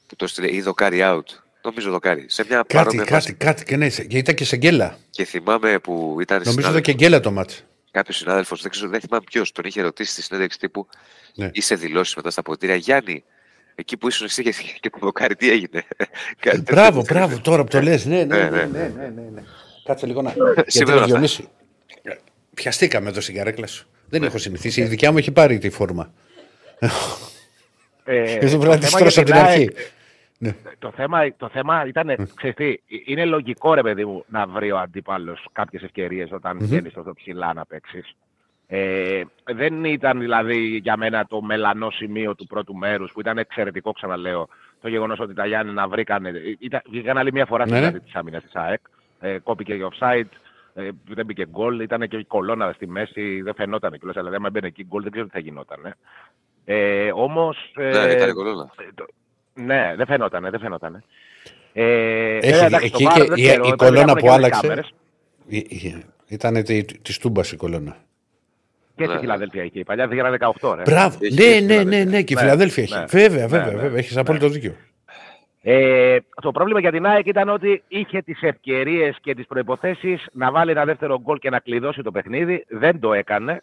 Που 0.08 0.16
το 0.16 0.26
στείλε 0.26 0.54
ή 0.54 0.60
δοκάρι 0.60 0.98
out. 1.02 1.24
Νομίζω 1.62 1.90
δοκάρι. 1.90 2.24
Σε 2.28 2.44
μια 2.48 2.64
κάτι, 2.66 2.96
κάτι, 2.96 3.10
κάτι, 3.10 3.34
κάτι 3.34 3.64
και 3.64 3.76
ναι, 3.76 3.86
ήταν 4.08 4.34
και 4.34 4.44
σε 4.44 4.56
γκέλα. 4.56 4.96
Και 5.10 5.24
θυμάμαι 5.24 5.78
που 5.78 6.18
ήταν. 6.20 6.42
Νομίζω 6.44 6.68
ήταν 6.68 6.82
και 6.82 6.92
γκέλα 6.92 7.20
το 7.20 7.30
μάτσο. 7.30 7.60
Κάποιος 7.90 8.16
συνάδελφος, 8.16 8.62
δεν, 8.62 8.70
ξέρω, 8.70 8.88
δεν 8.88 9.00
θυμάμαι 9.00 9.24
ποιος, 9.30 9.52
τον 9.52 9.64
είχε 9.64 9.82
ρωτήσει 9.82 10.12
στη 10.12 10.22
συνέντευξη 10.22 10.58
τύπου 10.58 10.88
ναι. 11.34 11.50
ή 11.52 11.60
σε 11.60 11.74
δηλώσει 11.74 12.12
μετά 12.16 12.30
στα 12.30 12.42
ποτήρια. 12.42 12.74
Γιάννη, 12.74 13.24
εκεί 13.74 13.96
που 13.96 14.08
ήσουν 14.08 14.26
εσύ 14.26 14.42
και 14.80 14.90
το 14.90 14.98
δοκάρι, 15.00 15.36
τι 15.36 15.50
έγινε; 15.50 15.84
μπράβο, 16.62 17.02
μπράβο, 17.02 17.40
τώρα 17.40 17.64
που 17.64 17.70
το 17.70 17.82
λες. 17.82 18.04
Ναι, 18.04 18.24
ναι, 18.24 18.36
ναι, 18.36 18.48
ναι, 18.48 18.92
ναι, 18.96 19.12
ναι, 19.34 19.42
Κάτσε 19.84 20.06
λίγο 20.06 20.22
να. 20.22 20.34
Σήμερα 20.66 21.04
Διονύση. 21.04 21.48
Πιαστήκαμε 22.54 23.08
εδώ 23.08 23.20
στην 23.20 23.34
καρέκλα 23.34 23.66
σου. 23.66 23.88
Δεν 24.08 24.22
έχω 24.22 24.38
συνηθίσει. 24.38 24.80
Η 24.80 24.84
δικιά 24.84 25.12
μου 25.12 25.18
έχει 25.18 25.30
πάρει 25.30 25.58
τη 25.58 25.70
φόρμα. 25.70 26.12
Ε, 28.04 28.38
πρέπει 28.40 28.58
να 28.58 28.78
της 28.78 28.90
στρώσω 28.90 29.20
από 29.20 29.30
την 29.30 29.38
αρχή. 29.38 29.70
Ναι. 30.38 30.54
Το, 30.78 30.90
θέμα, 30.90 31.36
το 31.36 31.48
θέμα 31.48 31.86
ήταν, 31.86 32.10
mm. 32.10 32.26
ξέρεις 32.34 32.56
τι, 32.56 32.76
είναι 33.04 33.24
λογικό 33.24 33.74
ρε 33.74 33.82
παιδί 33.82 34.04
μου 34.04 34.24
να 34.28 34.46
βρει 34.46 34.72
ο 34.72 34.78
αντίπαλο 34.78 35.36
κάποιες 35.52 35.82
ευκαιρίες 35.82 36.32
όταν 36.32 36.56
mm-hmm. 36.56 36.62
βγαίνεις 36.62 36.92
τόσο 36.92 37.12
ψηλά 37.14 37.52
να 37.52 37.66
παίξεις. 37.66 38.14
Ε, 38.70 39.22
δεν 39.44 39.84
ήταν 39.84 40.18
δηλαδή 40.18 40.56
για 40.76 40.96
μένα 40.96 41.26
το 41.26 41.42
μελανό 41.42 41.90
σημείο 41.90 42.34
του 42.34 42.46
πρώτου 42.46 42.74
μέρους 42.74 43.12
που 43.12 43.20
ήταν 43.20 43.38
εξαιρετικό, 43.38 43.92
ξαναλέω, 43.92 44.48
το 44.80 44.88
γεγονός 44.88 45.18
ότι 45.18 45.34
τα 45.34 45.46
Γιάννη 45.46 45.72
να 45.72 45.88
βρήκαν. 45.88 46.26
Βγήκαν 46.90 47.18
άλλη 47.18 47.32
μια 47.32 47.46
φορά 47.46 47.66
ναι, 47.66 47.80
ναι. 47.80 48.00
της 48.00 48.14
άμυνας 48.14 48.42
της 48.42 48.54
ΑΕΚ. 48.54 48.80
Ε, 49.20 49.38
κόπηκε 49.38 49.72
η 49.72 49.90
offside, 49.92 50.28
ε, 50.74 50.88
δεν 51.08 51.24
μπήκε 51.24 51.46
γκολ, 51.46 51.80
ήταν 51.80 52.08
και 52.08 52.16
η 52.16 52.24
κολόνα 52.24 52.72
στη 52.72 52.86
μέση, 52.86 53.42
δεν 53.42 53.54
φαινόταν 53.54 53.98
κιόλας. 53.98 54.16
Δηλαδή, 54.16 54.36
άμα 54.36 54.50
μπαίνει 54.50 54.66
εκεί 54.66 54.84
γκολ, 54.84 55.02
δεν 55.02 55.12
ξέρω 55.12 55.26
τι 55.26 55.32
θα 55.32 55.38
γινόταν. 55.38 55.94
Ε, 56.64 57.10
Όμως. 57.14 57.72
Ε, 57.76 57.90
ναι, 57.90 58.12
ήταν 58.12 58.28
η 58.28 58.32
κολόνα. 58.32 58.70
Ε, 58.78 59.02
ναι, 59.66 59.94
δεν 59.96 60.06
φαινόταν, 60.06 60.48
δεν 60.50 60.60
φαινόταν. 60.60 61.04
Ε, 61.72 62.36
Έχει, 62.36 62.64
εντάξει, 62.64 62.86
εκεί 62.86 63.06
και 63.06 63.40
η, 63.40 63.60
η 63.64 63.72
κολόνα 63.76 64.14
που 64.14 64.30
άλλαξε 64.30 64.84
ήταν 66.28 66.62
τη, 66.64 66.84
τη 66.84 67.18
Τούμπας 67.18 67.52
η 67.52 67.56
κολόνα. 67.56 67.96
Και 68.96 69.04
στη 69.04 69.12
ναι. 69.12 69.20
Φιλαδέλφια 69.20 69.64
είχε. 69.64 69.78
Η 69.78 69.84
παλιά 69.84 70.08
2018. 70.60 70.74
Ρε. 70.76 70.82
Μπράβο. 70.82 71.18
Ναι, 71.32 71.60
ναι, 71.60 71.82
ναι, 71.82 72.04
ναι, 72.04 72.22
και 72.22 72.32
η 72.32 72.36
ναι, 72.36 72.40
Φιλαδέλφια 72.40 72.82
έχει. 72.82 72.94
Ναι. 72.94 73.04
Βέβαια, 73.08 73.48
βέβαια, 73.48 73.76
βέβαια. 73.76 73.98
Έχεις 73.98 74.16
απόλυτο 74.16 74.48
δίκιο. 74.48 74.74
Ε, 75.62 76.16
το 76.42 76.52
πρόβλημα 76.52 76.80
για 76.80 76.90
την 76.90 77.06
ΑΕΚ 77.06 77.26
ήταν 77.26 77.48
ότι 77.48 77.82
είχε 77.88 78.22
τις 78.22 78.42
ευκαιρίες 78.42 79.16
και 79.20 79.34
τις 79.34 79.46
προποθέσει 79.46 80.18
να 80.32 80.50
βάλει 80.50 80.70
ένα 80.70 80.84
δεύτερο 80.84 81.20
γκολ 81.20 81.38
και 81.38 81.50
να 81.50 81.58
κλειδώσει 81.58 82.02
το 82.02 82.10
παιχνίδι. 82.10 82.64
Δεν 82.68 83.00
το 83.00 83.12
έκανε. 83.12 83.62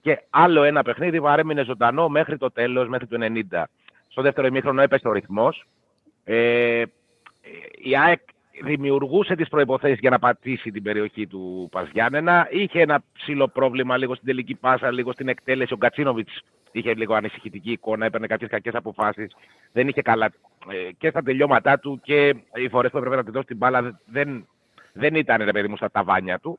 Και 0.00 0.22
άλλο 0.30 0.62
ένα 0.62 0.82
παιχνίδι 0.82 1.20
παρέμεινε 1.20 1.64
ζωντανό 1.64 2.08
μέχρι 2.08 2.38
το 2.38 2.50
τέλος, 2.50 2.88
μέχρι 2.88 3.06
το 3.06 3.16
90. 3.52 3.62
Στο 4.12 4.22
δεύτερο 4.22 4.46
ημίχρονο 4.46 4.82
έπεσε 4.82 5.08
ο 5.08 5.12
ρυθμός. 5.12 5.66
Ε, 6.24 6.82
η 7.82 7.96
ΑΕΚ 7.96 8.20
δημιουργούσε 8.64 9.34
τις 9.34 9.48
προποθέσει 9.48 9.98
για 10.00 10.10
να 10.10 10.18
πατήσει 10.18 10.70
την 10.70 10.82
περιοχή 10.82 11.26
του 11.26 11.68
Παζιάννενα. 11.70 12.48
Είχε 12.50 12.80
ένα 12.80 13.02
ψηλό 13.12 13.48
πρόβλημα 13.48 13.96
λίγο 13.96 14.14
στην 14.14 14.26
τελική 14.26 14.54
πάσα, 14.54 14.90
λίγο 14.90 15.12
στην 15.12 15.28
εκτέλεση. 15.28 15.72
Ο 15.72 15.76
Γκατσίνοβιτς 15.76 16.42
είχε 16.72 16.94
λίγο 16.94 17.14
ανησυχητική 17.14 17.70
εικόνα, 17.70 18.06
έπαιρνε 18.06 18.26
κάποιες 18.26 18.50
κακές 18.50 18.74
αποφάσεις. 18.74 19.36
Δεν 19.72 19.88
είχε 19.88 20.02
καλά 20.02 20.32
ε, 20.68 20.92
και 20.98 21.08
στα 21.08 21.22
τελειώματά 21.22 21.78
του 21.78 22.00
και 22.02 22.34
οι 22.54 22.68
φορές 22.68 22.90
που 22.90 22.96
έπρεπε 22.96 23.16
να 23.16 23.24
τη 23.24 23.30
δώσει 23.30 23.46
την 23.46 23.56
μπάλα 23.56 24.00
δεν, 24.04 24.46
δεν 24.92 25.14
ήταν 25.14 25.44
ρε 25.44 25.52
παιδί 25.52 25.68
μου 25.68 25.76
στα 25.76 25.90
ταβάνια 25.90 26.38
του. 26.38 26.58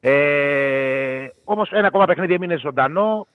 Ε, 0.00 1.28
Όμως 1.44 1.70
ένα 1.72 1.86
ακόμα 1.86 2.04
παιχνίδι 2.04 2.34
έμεινε 2.34 2.58
ζωντανό 2.58 3.26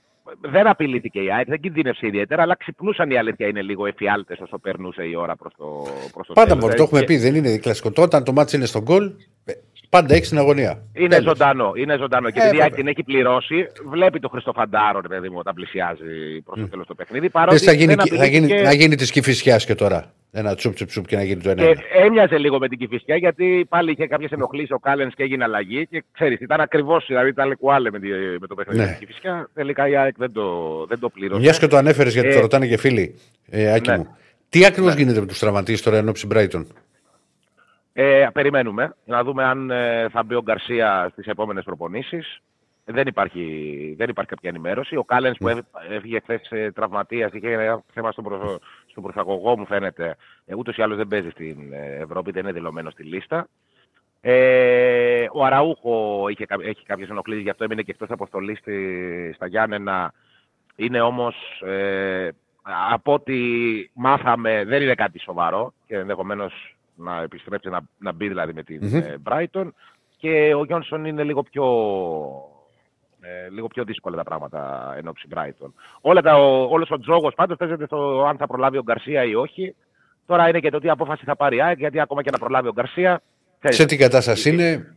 δεν 0.42 0.68
απειλήθηκε 0.68 1.20
η 1.20 1.32
ΑΕΚ, 1.32 1.48
δεν 1.48 1.60
κινδύνευσε 1.60 2.08
ιδιαίτερα, 2.08 2.42
αλλά 2.42 2.56
ξυπνούσαν 2.56 3.10
η 3.10 3.18
αλήθεια 3.18 3.48
είναι 3.48 3.62
λίγο 3.62 3.86
εφιάλτες 3.86 4.40
όσο 4.40 4.58
περνούσε 4.58 5.04
η 5.04 5.16
ώρα 5.16 5.36
προς 5.36 5.54
το, 5.58 5.88
προς 6.14 6.28
το 6.28 6.34
Πάντα 6.34 6.56
μπορεί, 6.56 6.76
το 6.76 6.84
έχουμε 6.84 7.04
πει, 7.04 7.18
δεν 7.18 7.36
είναι 7.36 7.58
κλασικό. 7.58 7.92
Όταν 7.96 8.24
το 8.24 8.34
μάτι 8.34 8.56
είναι 8.56 8.66
στον 8.66 8.82
γκολ, 8.82 9.12
Πάντα 9.90 10.16
έχεις 10.16 10.30
την 10.30 10.38
αγωνία. 10.38 10.84
Είναι 10.94 11.08
Τέλος. 11.08 11.24
ζωντανό. 11.24 11.72
Είναι 11.76 11.98
ζωντανό. 11.98 12.30
Και 12.30 12.40
ε, 12.40 12.48
επειδή 12.48 12.70
την 12.70 12.88
έχει 12.88 13.04
πληρώσει, 13.04 13.66
βλέπει 13.86 14.20
το 14.20 14.30
Χριστοφαντάρο, 14.30 15.00
ρε 15.02 15.08
παιδί 15.08 15.30
μου, 15.30 15.38
όταν 15.40 15.54
πλησιάζει 15.54 16.42
προς 16.46 16.60
το 16.60 16.68
τέλος 16.68 16.88
το 16.88 16.96
παιχνίδι. 16.96 17.30
Παρότι 17.30 17.58
θα 17.58 17.72
γίνει, 17.72 17.96
θα 18.18 18.26
γίνει, 18.26 18.48
και... 18.48 18.62
να 18.62 18.74
γίνει 18.74 18.96
της 18.96 19.12
κυφισιάς 19.12 19.66
και 19.66 19.76
τώρα. 19.76 20.14
Ένα 20.38 20.56
τσουπ 20.56 20.74
τσουπ 20.74 20.88
τσουπ 20.88 21.06
και 21.06 21.16
να 21.16 21.24
γίνει 21.24 21.42
το 21.42 21.50
ένα. 21.50 21.64
Και 21.64 21.78
έμοιαζε 22.06 22.38
λίγο 22.38 22.60
με 22.60 22.68
την 22.68 22.78
κυφισιά 22.78 23.16
γιατί 23.16 23.66
πάλι 23.70 23.92
είχε 23.92 24.08
κάποιες 24.08 24.32
ενοχλήσεις 24.32 24.72
ο 24.72 24.80
Κάλενς 24.80 25.14
και 25.14 25.24
έγινε 25.24 25.44
αλλαγή. 25.44 25.88
Και 25.88 26.04
ξέρεις, 26.12 26.40
ήταν 26.40 26.62
ακριβώς, 26.62 27.06
δηλαδή 27.08 27.30
ήταν 27.30 27.48
λεκουάλε 27.48 27.92
με, 27.92 28.00
με 28.40 28.48
το 28.48 28.56
παιχνίδι. 28.56 28.80
Ναι. 28.80 28.98
Κυφισιά 29.00 29.50
τελικά 29.54 29.88
η 29.88 29.96
ΑΕΚ 29.96 30.16
δεν 30.18 30.32
το, 30.32 30.86
δεν 30.86 31.00
το 31.00 31.10
πλήρωσε. 31.10 31.40
Μιας 31.40 31.60
και 31.60 31.68
το 31.68 31.78
ανέφερες 31.78 32.14
γιατί 32.14 32.28
ε, 32.28 32.34
το 32.34 32.40
ρωτάνε 32.40 32.68
και 32.68 32.78
φίλοι. 32.78 33.16
Ε, 33.50 33.74
Άκη 33.74 33.90
ναι. 33.90 33.98
μου. 33.98 34.08
Τι 34.50 34.66
ακριβώς 34.66 34.94
ναι. 34.94 35.02
γίνεται 35.02 35.20
με 35.20 35.26
τους 35.26 35.40
τραυματίες 35.40 35.82
τώρα 35.82 35.98
ενώψη 35.98 36.26
Μπράιτον. 36.26 36.68
Ε, 37.98 38.28
περιμένουμε 38.34 38.96
να 39.06 39.24
δούμε 39.24 39.44
αν 39.44 39.72
ε, 39.72 40.10
θα 40.10 40.24
μπει 40.24 40.36
ο 40.36 40.42
Γκαρσία 40.42 41.10
στις 41.12 41.26
επόμενες 41.26 41.64
προπονήσεις. 41.64 42.42
Δεν 42.86 43.08
υπάρχει, 43.08 43.96
δεν 43.98 44.10
υπάρχει 44.10 44.30
κάποια 44.30 44.50
ενημέρωση. 44.50 44.96
Ο 44.96 45.04
Κάλενς 45.04 45.38
που 45.38 45.48
ναι. 45.48 45.54
έφυγε 45.90 46.20
χθες 46.20 46.48
ε, 46.50 46.72
τραυματίας, 46.72 47.32
είχε 47.32 47.52
ένα 47.52 47.84
θέμα 47.94 48.12
στον, 48.12 48.24
προ, 48.24 48.60
στον 48.86 49.04
προσαγωγό 49.04 49.58
μου 49.58 49.66
φαίνεται. 49.66 50.16
Ε, 50.46 50.56
Ούτως 50.56 50.78
ή 50.78 50.82
άλλως 50.82 50.98
δεν 50.98 51.08
παίζει 51.08 51.30
στην 51.30 51.74
ε, 51.74 51.96
Ευρώπη, 51.96 52.32
δεν 52.32 52.44
είναι 52.44 52.52
δηλωμένος 52.52 52.94
στη 52.94 53.04
λίστα. 53.04 53.48
Ε, 54.22 55.26
ο 55.32 55.44
Αραούχο 55.44 56.26
είχε, 56.30 56.46
έχει 56.62 56.86
κάποιες 56.86 57.10
ενοχλήσεις, 57.10 57.44
γι' 57.44 57.50
αυτό 57.50 57.64
έμεινε 57.64 57.82
και 57.82 57.92
εκτός 57.92 58.10
αποστολής 58.10 58.60
στα 59.36 59.48
Γιάννενα. 59.48 60.14
Είναι 60.76 61.02
όμως, 61.02 61.62
ε, 61.66 62.30
από 62.92 63.14
ό,τι 63.14 63.40
μάθαμε, 63.94 64.64
δεν 64.66 64.82
είναι 64.82 64.96
κάτι 64.96 65.20
σοβαρό 65.20 65.74
και 65.88 65.96
ενδεχομένως 65.96 66.75
να 66.96 67.22
επιστρέψει 67.22 67.70
να, 67.70 67.80
να 67.98 68.12
μπει 68.12 68.28
δηλαδή 68.28 68.54
με 68.54 68.64
την 68.64 68.82
mm 68.84 69.32
Brighton. 69.32 69.68
Και 70.18 70.54
ο 70.54 70.66
Γιόνσον 70.66 71.06
είναι 71.06 71.24
λίγο 71.24 71.44
πιο, 71.44 71.66
ε, 73.22 73.50
λίγο 73.50 73.68
πιο 73.68 73.84
δύσκολα 73.84 74.16
τα 74.16 74.24
πράγματα 74.24 74.94
εν 74.98 75.08
ώψη 75.08 75.28
Brighton. 75.36 75.72
Όλα 76.02 76.22
τα, 76.22 76.38
ο, 76.38 76.68
όλος 76.70 76.92
ο 76.92 77.00
τζόγος 77.00 77.34
πάντως 77.36 77.58
παίζεται 77.58 77.86
στο 77.86 78.26
αν 78.28 78.38
θα 78.38 78.48
προλάβει 78.48 78.78
ο 78.78 78.84
Γκαρσία 78.84 79.24
ή 79.24 79.36
όχι. 79.36 79.76
Τώρα 80.26 80.50
είναι 80.50 80.60
και 80.60 80.70
το 80.70 80.80
τι 80.80 80.90
απόφαση 80.90 81.24
θα 81.26 81.36
πάρει 81.36 81.58
η 81.58 81.62
γιατί 81.78 82.00
ακόμα 82.00 82.24
και 82.24 82.32
να 82.32 82.38
προλάβει 82.38 82.68
ο 82.68 82.72
Γκαρσία. 82.72 83.22
Σε 83.60 83.86
τι 83.86 83.98
κατάσταση 83.98 84.50
είναι; 84.50 84.96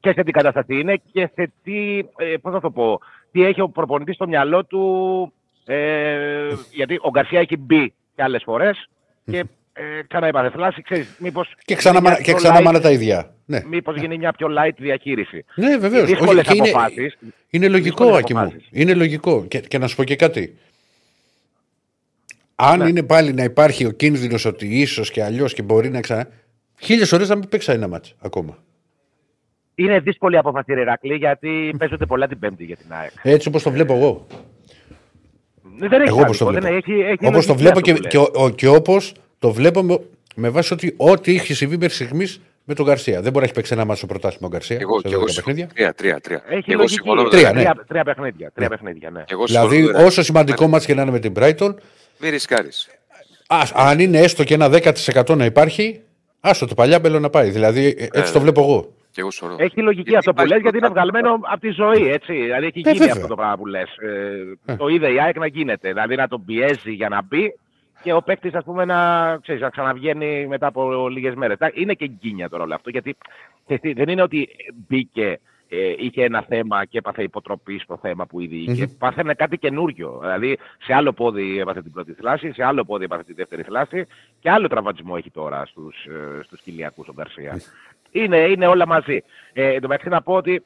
Και 0.00 0.12
σε 0.12 0.22
τι 0.22 0.30
κατάσταση 0.30 0.80
είναι 0.80 1.00
και 1.12 1.30
σε 1.34 1.52
τι, 1.62 1.98
ε, 2.16 2.36
πώς 2.42 2.52
θα 2.52 2.60
το 2.60 2.70
πω, 2.70 3.00
τι 3.32 3.44
έχει 3.44 3.60
ο 3.60 3.68
προπονητής 3.68 4.14
στο 4.14 4.26
μυαλό 4.26 4.64
του. 4.64 5.32
Ε, 5.64 6.54
γιατί 6.70 6.98
ο 7.02 7.10
Γκαρσία 7.10 7.40
έχει 7.40 7.56
μπει 7.56 7.94
και 8.14 8.22
άλλες 8.22 8.42
φορές 8.42 8.88
και 9.24 9.44
ε, 9.80 10.02
ξαναεπαθελάσει, 10.08 10.82
ξέρεις, 10.82 11.08
μήπως... 11.18 11.54
Και 11.64 11.74
ξανά, 11.74 12.20
και 12.22 12.32
ξανά 12.32 12.80
τα 12.80 12.90
ίδια. 12.90 13.34
Ναι. 13.44 13.62
Μήπως 13.68 13.96
γίνει 13.96 14.18
μια 14.18 14.32
πιο 14.32 14.48
light 14.58 14.74
διαχείριση. 14.76 15.44
Ναι, 15.54 15.76
βεβαίως. 15.76 16.08
Δύσκολες 16.08 16.48
Όχι, 16.48 16.60
αποφάσεις. 16.60 16.96
Είναι, 16.98 17.32
είναι 17.50 17.68
λογικό, 17.68 18.14
Άκη 18.14 18.34
μου. 18.34 18.52
Είναι 18.70 18.94
λογικό. 18.94 19.44
Και, 19.44 19.60
και 19.60 19.78
να 19.78 19.86
σου 19.86 19.96
πω 19.96 20.04
και 20.04 20.16
κάτι. 20.16 20.58
Αν 22.54 22.78
ναι. 22.78 22.88
είναι 22.88 23.02
πάλι 23.02 23.32
να 23.32 23.44
υπάρχει 23.44 23.86
ο 23.86 23.90
κίνδυνος 23.90 24.44
ότι 24.44 24.66
ίσως 24.80 25.10
και 25.10 25.22
αλλιώς 25.22 25.54
και 25.54 25.62
μπορεί 25.62 25.88
να 25.88 26.00
ξανά. 26.00 26.28
Χίλιες 26.80 27.12
ώρες 27.12 27.28
να 27.28 27.36
μην 27.36 27.48
παίξει 27.48 27.72
ένα 27.72 27.88
μάτσο 27.88 28.14
ακόμα. 28.20 28.58
Είναι 29.74 30.00
δύσκολη 30.00 30.36
απόφαση, 30.36 30.74
Ρεράκλη, 30.74 31.14
γιατί 31.14 31.74
παίζονται 31.78 32.06
πολλά 32.06 32.26
την 32.28 32.38
Πέμπτη 32.38 32.64
για 32.64 32.76
την 32.76 32.86
ΑΕΚ. 32.88 33.10
Έτσι 33.22 33.48
όπως 33.48 33.62
το 33.62 33.70
βλέπω 33.70 33.94
εγώ. 33.94 34.26
Δεν 35.62 36.00
έχει 36.00 36.08
εγώ 36.08 36.20
όπως 36.20 36.38
το 36.38 36.46
βλέπω. 36.46 36.68
όπως 37.20 37.46
το 37.46 37.54
βλέπω 37.54 37.80
και, 37.80 37.92
και, 37.92 38.18
και 38.54 38.68
όπω 38.68 38.96
το 39.40 39.52
βλέπω 39.52 39.82
με, 39.82 40.00
με 40.34 40.48
βάση 40.48 40.72
ότι 40.72 40.94
ό,τι 40.96 41.32
είχε 41.32 41.54
συμβεί 41.54 41.76
μέχρι 41.76 41.94
στιγμής 41.94 42.40
με 42.64 42.74
τον 42.74 42.86
Γκαρσία. 42.86 43.14
Δεν 43.14 43.32
μπορεί 43.32 43.38
να 43.38 43.44
έχει 43.44 43.54
παίξει 43.54 43.72
ένα 43.72 43.84
μάτσο 43.84 44.06
πρωτάθλημα 44.06 44.46
ο 44.46 44.50
Γκαρσία. 44.50 44.78
Εγώ, 44.80 45.00
και 45.00 45.14
εγώ 45.14 45.24
παιχνίδια. 45.24 45.66
Τρία, 45.74 45.94
τρία, 45.94 46.20
τρία. 46.20 46.42
Έχει 46.48 46.72
εγώ 46.72 46.86
συμφωνώ. 46.86 47.22
Τρία, 47.22 47.52
ναι. 47.52 47.62
τρία, 47.86 48.04
παιχνίδια. 48.04 48.50
Τρία 48.54 48.68
ναι. 48.68 48.76
παιχνίδια 48.76 49.10
ναι. 49.10 49.24
Εγώ 49.28 49.44
δηλαδή, 49.44 49.84
όσο 49.84 50.22
σημαντικό 50.22 50.66
μάτσο 50.66 50.86
και 50.86 50.94
να 50.94 51.02
είναι 51.02 51.10
με 51.10 51.18
την 51.18 51.32
Brighton. 51.36 51.74
Μην 52.18 52.30
ρισκάρει. 52.30 52.68
Αν 53.74 53.98
είναι 53.98 54.18
έστω 54.18 54.44
και 54.44 54.54
ένα 54.54 54.68
10% 54.72 55.36
να 55.36 55.44
υπάρχει, 55.44 56.00
άστο 56.40 56.66
το 56.66 56.74
παλιά 56.74 57.00
μπέλο 57.00 57.18
να 57.18 57.30
πάει. 57.30 57.50
Δηλαδή, 57.50 57.86
ε, 57.98 58.04
έτσι 58.04 58.18
ναι, 58.18 58.30
το 58.30 58.40
βλέπω 58.40 58.60
εγώ. 58.60 58.94
Και 59.10 59.20
εγώ 59.20 59.56
έχει 59.56 59.80
λογική 59.80 60.16
αυτό 60.16 60.32
που 60.32 60.44
λες, 60.44 60.60
γιατί 60.60 60.76
είναι 60.76 60.88
βγαλμένο 60.88 61.38
από 61.42 61.60
τη 61.60 61.70
ζωή. 61.70 62.10
Έτσι. 62.10 62.32
Δηλαδή 62.32 62.66
έχει 62.66 62.82
ε, 62.84 62.90
γίνει 62.90 63.10
αυτό 63.10 63.26
το 63.26 63.34
πράγμα 63.34 63.56
που 63.56 63.66
λες. 63.66 63.88
Ε, 64.66 64.74
το 64.76 64.88
είδε 64.88 65.12
η 65.12 65.20
ΑΕΚ 65.20 65.38
να 65.38 65.46
γίνεται. 65.46 65.88
Δηλαδή 65.88 66.16
να 66.16 66.28
τον 66.28 66.44
πιέζει 66.44 66.92
για 66.92 67.08
να 67.08 67.22
μπει 67.22 67.54
και 68.02 68.12
ο 68.12 68.22
παίκτης, 68.22 68.54
ας 68.54 68.64
πούμε, 68.64 68.84
να, 68.84 69.38
ξέρεις, 69.42 69.60
να 69.60 69.70
ξαναβγαίνει 69.70 70.46
μετά 70.46 70.66
από 70.66 71.08
λίγες 71.08 71.34
μέρες. 71.34 71.58
Είναι 71.74 71.94
και 71.94 72.06
γκίνια 72.06 72.48
τώρα 72.48 72.62
όλο 72.62 72.74
αυτό, 72.74 72.90
γιατί 72.90 73.16
δεν 73.66 74.08
είναι 74.08 74.22
ότι 74.22 74.48
μπήκε, 74.88 75.40
ε, 75.68 75.94
είχε 75.98 76.24
ένα 76.24 76.42
θέμα 76.42 76.84
και 76.84 76.98
έπαθε 76.98 77.22
υποτροπή 77.22 77.78
στο 77.78 77.98
θέμα 78.02 78.26
που 78.26 78.40
ήδη 78.40 78.56
είχε. 78.56 78.84
Mm-hmm. 78.84 78.96
Πάθαινε 78.98 79.34
κάτι 79.34 79.58
καινούριο. 79.58 80.18
Δηλαδή, 80.20 80.58
σε 80.82 80.94
άλλο 80.94 81.12
πόδι 81.12 81.58
έπαθε 81.58 81.82
την 81.82 81.92
πρώτη 81.92 82.12
θλάση, 82.12 82.52
σε 82.52 82.64
άλλο 82.64 82.84
πόδι 82.84 83.04
έπαθε 83.04 83.22
τη 83.22 83.32
δεύτερη 83.32 83.62
θλάση 83.62 84.06
και 84.40 84.50
άλλο 84.50 84.68
τραυματισμό 84.68 85.14
έχει 85.16 85.30
τώρα 85.30 85.66
στους 85.66 86.04
ε, 86.04 86.42
στους 86.42 86.60
κοιλιακούς 86.60 87.08
ο 87.08 87.12
Γκαρσία. 87.12 87.60
Είναι, 88.10 88.38
είναι 88.38 88.66
όλα 88.66 88.86
μαζί. 88.86 89.22
Ε, 89.52 89.66
εν 89.66 89.80
τω 89.80 89.88
μεταξύ 89.88 90.08
να 90.08 90.22
πω 90.22 90.34
ότι 90.34 90.62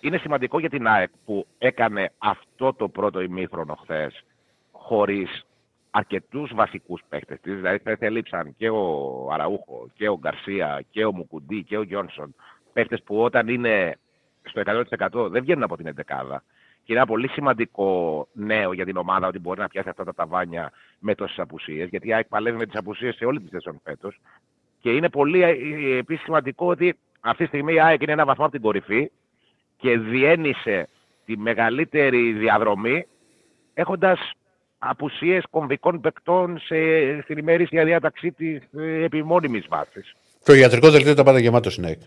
είναι 0.00 0.18
σημαντικό 0.18 0.58
για 0.58 0.68
την 0.68 0.86
ΑΕΚ 0.86 1.10
που 1.24 1.46
έκανε 1.58 2.12
αυτό 2.18 2.74
το 2.74 2.88
πρώτο 2.88 3.20
ημίχρονο 3.20 3.78
χθες 3.82 4.24
χωρίς 4.72 5.46
αρκετούς 5.98 6.54
βασικούς 6.54 7.02
παίκτες 7.08 7.40
της. 7.40 7.54
Δηλαδή, 7.54 7.78
θα 7.78 7.96
έλειψαν 7.98 8.54
και 8.56 8.68
ο 8.68 8.82
Αραούχο 9.32 9.88
και 9.94 10.08
ο 10.08 10.18
Γκαρσία 10.18 10.84
και 10.90 11.04
ο 11.04 11.12
Μουκουντή 11.12 11.62
και 11.62 11.76
ο 11.78 11.82
Γιόνσον. 11.82 12.34
Παίκτες 12.72 13.02
που 13.02 13.22
όταν 13.22 13.48
είναι 13.48 13.96
στο 14.42 14.60
100% 14.60 15.30
δεν 15.30 15.42
βγαίνουν 15.42 15.62
από 15.62 15.76
την 15.76 15.86
11 15.86 16.42
και 16.88 16.94
είναι 16.94 17.02
ένα 17.02 17.12
πολύ 17.12 17.28
σημαντικό 17.28 18.28
νέο 18.32 18.72
για 18.72 18.84
την 18.84 18.96
ομάδα 18.96 19.26
ότι 19.26 19.38
μπορεί 19.38 19.60
να 19.60 19.68
πιάσει 19.68 19.88
αυτά 19.88 20.04
τα 20.04 20.14
ταβάνια 20.14 20.72
με 20.98 21.14
τόσες 21.14 21.38
απουσίες. 21.38 21.88
Γιατί 21.88 22.08
η 22.08 22.14
ΑΕΚ 22.14 22.26
παλεύει 22.28 22.56
με 22.56 22.66
τις 22.66 22.76
απουσίες 22.76 23.14
σε 23.16 23.24
όλη 23.24 23.40
τη 23.40 23.48
σεζόν 23.48 23.80
φέτος. 23.84 24.20
Και 24.80 24.90
είναι 24.90 25.08
πολύ 25.08 25.42
ε, 25.42 25.50
επίσης 25.96 26.24
σημαντικό 26.24 26.66
ότι 26.66 26.98
αυτή 27.20 27.42
τη 27.42 27.48
στιγμή 27.48 27.74
η 27.74 27.80
ΑΕΚ 27.80 28.02
είναι 28.02 28.12
ένα 28.12 28.24
βαθμό 28.24 28.44
από 28.44 28.52
την 28.52 28.62
κορυφή 28.62 29.10
και 29.76 29.98
διένυσε 29.98 30.88
τη 31.24 31.38
μεγαλύτερη 31.38 32.32
διαδρομή 32.32 33.06
έχοντας 33.74 34.32
απουσίες 34.78 35.44
κομβικών 35.50 36.00
παικτών 36.00 36.58
σε, 36.58 36.76
στην 37.22 37.38
ημέρησια 37.38 37.84
διάταξή 37.84 38.32
της 38.32 38.62
ε, 38.78 39.04
επιμόνιμης 39.04 39.66
βάσης. 39.68 40.14
Το 40.44 40.54
ιατρικός 40.54 40.92
δελτίο 40.92 41.10
ήταν 41.10 41.24
πάντα 41.24 41.38
γεμάτο 41.38 41.70
στην 41.70 41.98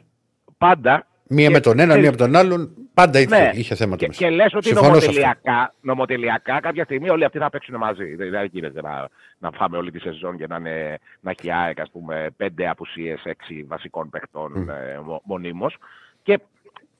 Πάντα. 0.58 1.06
Μία 1.34 1.50
με 1.50 1.60
τον 1.60 1.80
ένα, 1.80 1.98
μία 1.98 2.10
με 2.10 2.18
τον 2.18 2.36
άλλον. 2.36 2.74
Πάντα 2.94 3.20
είχε, 3.20 3.40
ναι. 3.40 3.52
είχε 3.54 3.76
θέματα. 3.76 4.06
Και, 4.06 4.08
και 4.08 4.30
λες 4.30 4.54
ότι 4.54 4.74
νομοτελειακά, 4.74 5.74
νομοτελειακά 5.82 6.60
κάποια 6.60 6.84
στιγμή 6.84 7.10
όλοι 7.10 7.26
αυτοί 7.26 7.38
θα 7.38 7.50
παίξουν 7.50 7.76
μαζί. 7.78 8.16
Δεν 8.16 8.46
γίνεται 8.52 8.82
να, 8.82 9.08
να 9.38 9.52
φάμε 9.52 9.78
όλη 9.78 9.92
τη 9.92 10.00
σεζόν 10.00 10.38
και 10.38 10.48
να, 10.48 10.56
είναι, 10.56 10.98
να 11.20 11.32
έχει 11.32 11.52
ΑΕΚ, 11.52 11.80
ας 11.80 11.90
πούμε, 11.92 12.28
πέντε 12.38 12.70
απουσίες, 12.70 13.22
έξι 13.24 13.66
βασικών 13.68 14.10
παιχτών 14.10 14.54
mm. 14.56 14.74
ε, 14.74 15.00
μονίμως. 15.24 15.78
Και 16.24 16.34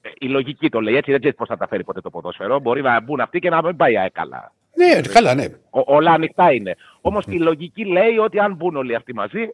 ε, 0.02 0.10
η 0.20 0.28
λογική 0.28 0.70
το 0.70 0.82
λέει 0.82 0.96
έτσι, 0.96 1.12
δεν 1.12 1.20
ξέρεις 1.20 1.38
πώς 1.38 1.48
θα 1.48 1.58
τα 1.58 1.68
φέρει 1.68 1.84
ποτέ 1.84 2.02
το 2.02 2.10
ποδόσφαιρο. 2.10 2.60
Μπορεί 2.60 2.82
να 2.82 3.02
μπουν 3.02 3.20
αυτοί 3.20 3.40
και 3.40 3.50
να 3.50 3.64
μην 3.64 3.76
πάει 3.76 3.98
ΑΕΚ 3.98 4.12
καλά. 4.12 4.52
Ναι, 4.74 5.02
καλά, 5.02 5.34
ναι. 5.34 5.46
Ο, 5.70 5.82
όλα 5.86 6.12
ανοιχτά 6.12 6.52
είναι. 6.52 6.76
Όμως 7.02 7.26
η 7.28 7.40
λογική 7.40 7.86
λέει 7.86 8.18
ότι 8.18 8.40
αν 8.40 8.56
μπουν 8.56 8.76
όλοι 8.76 8.96
αυτοί 8.96 9.14
μαζί, 9.14 9.50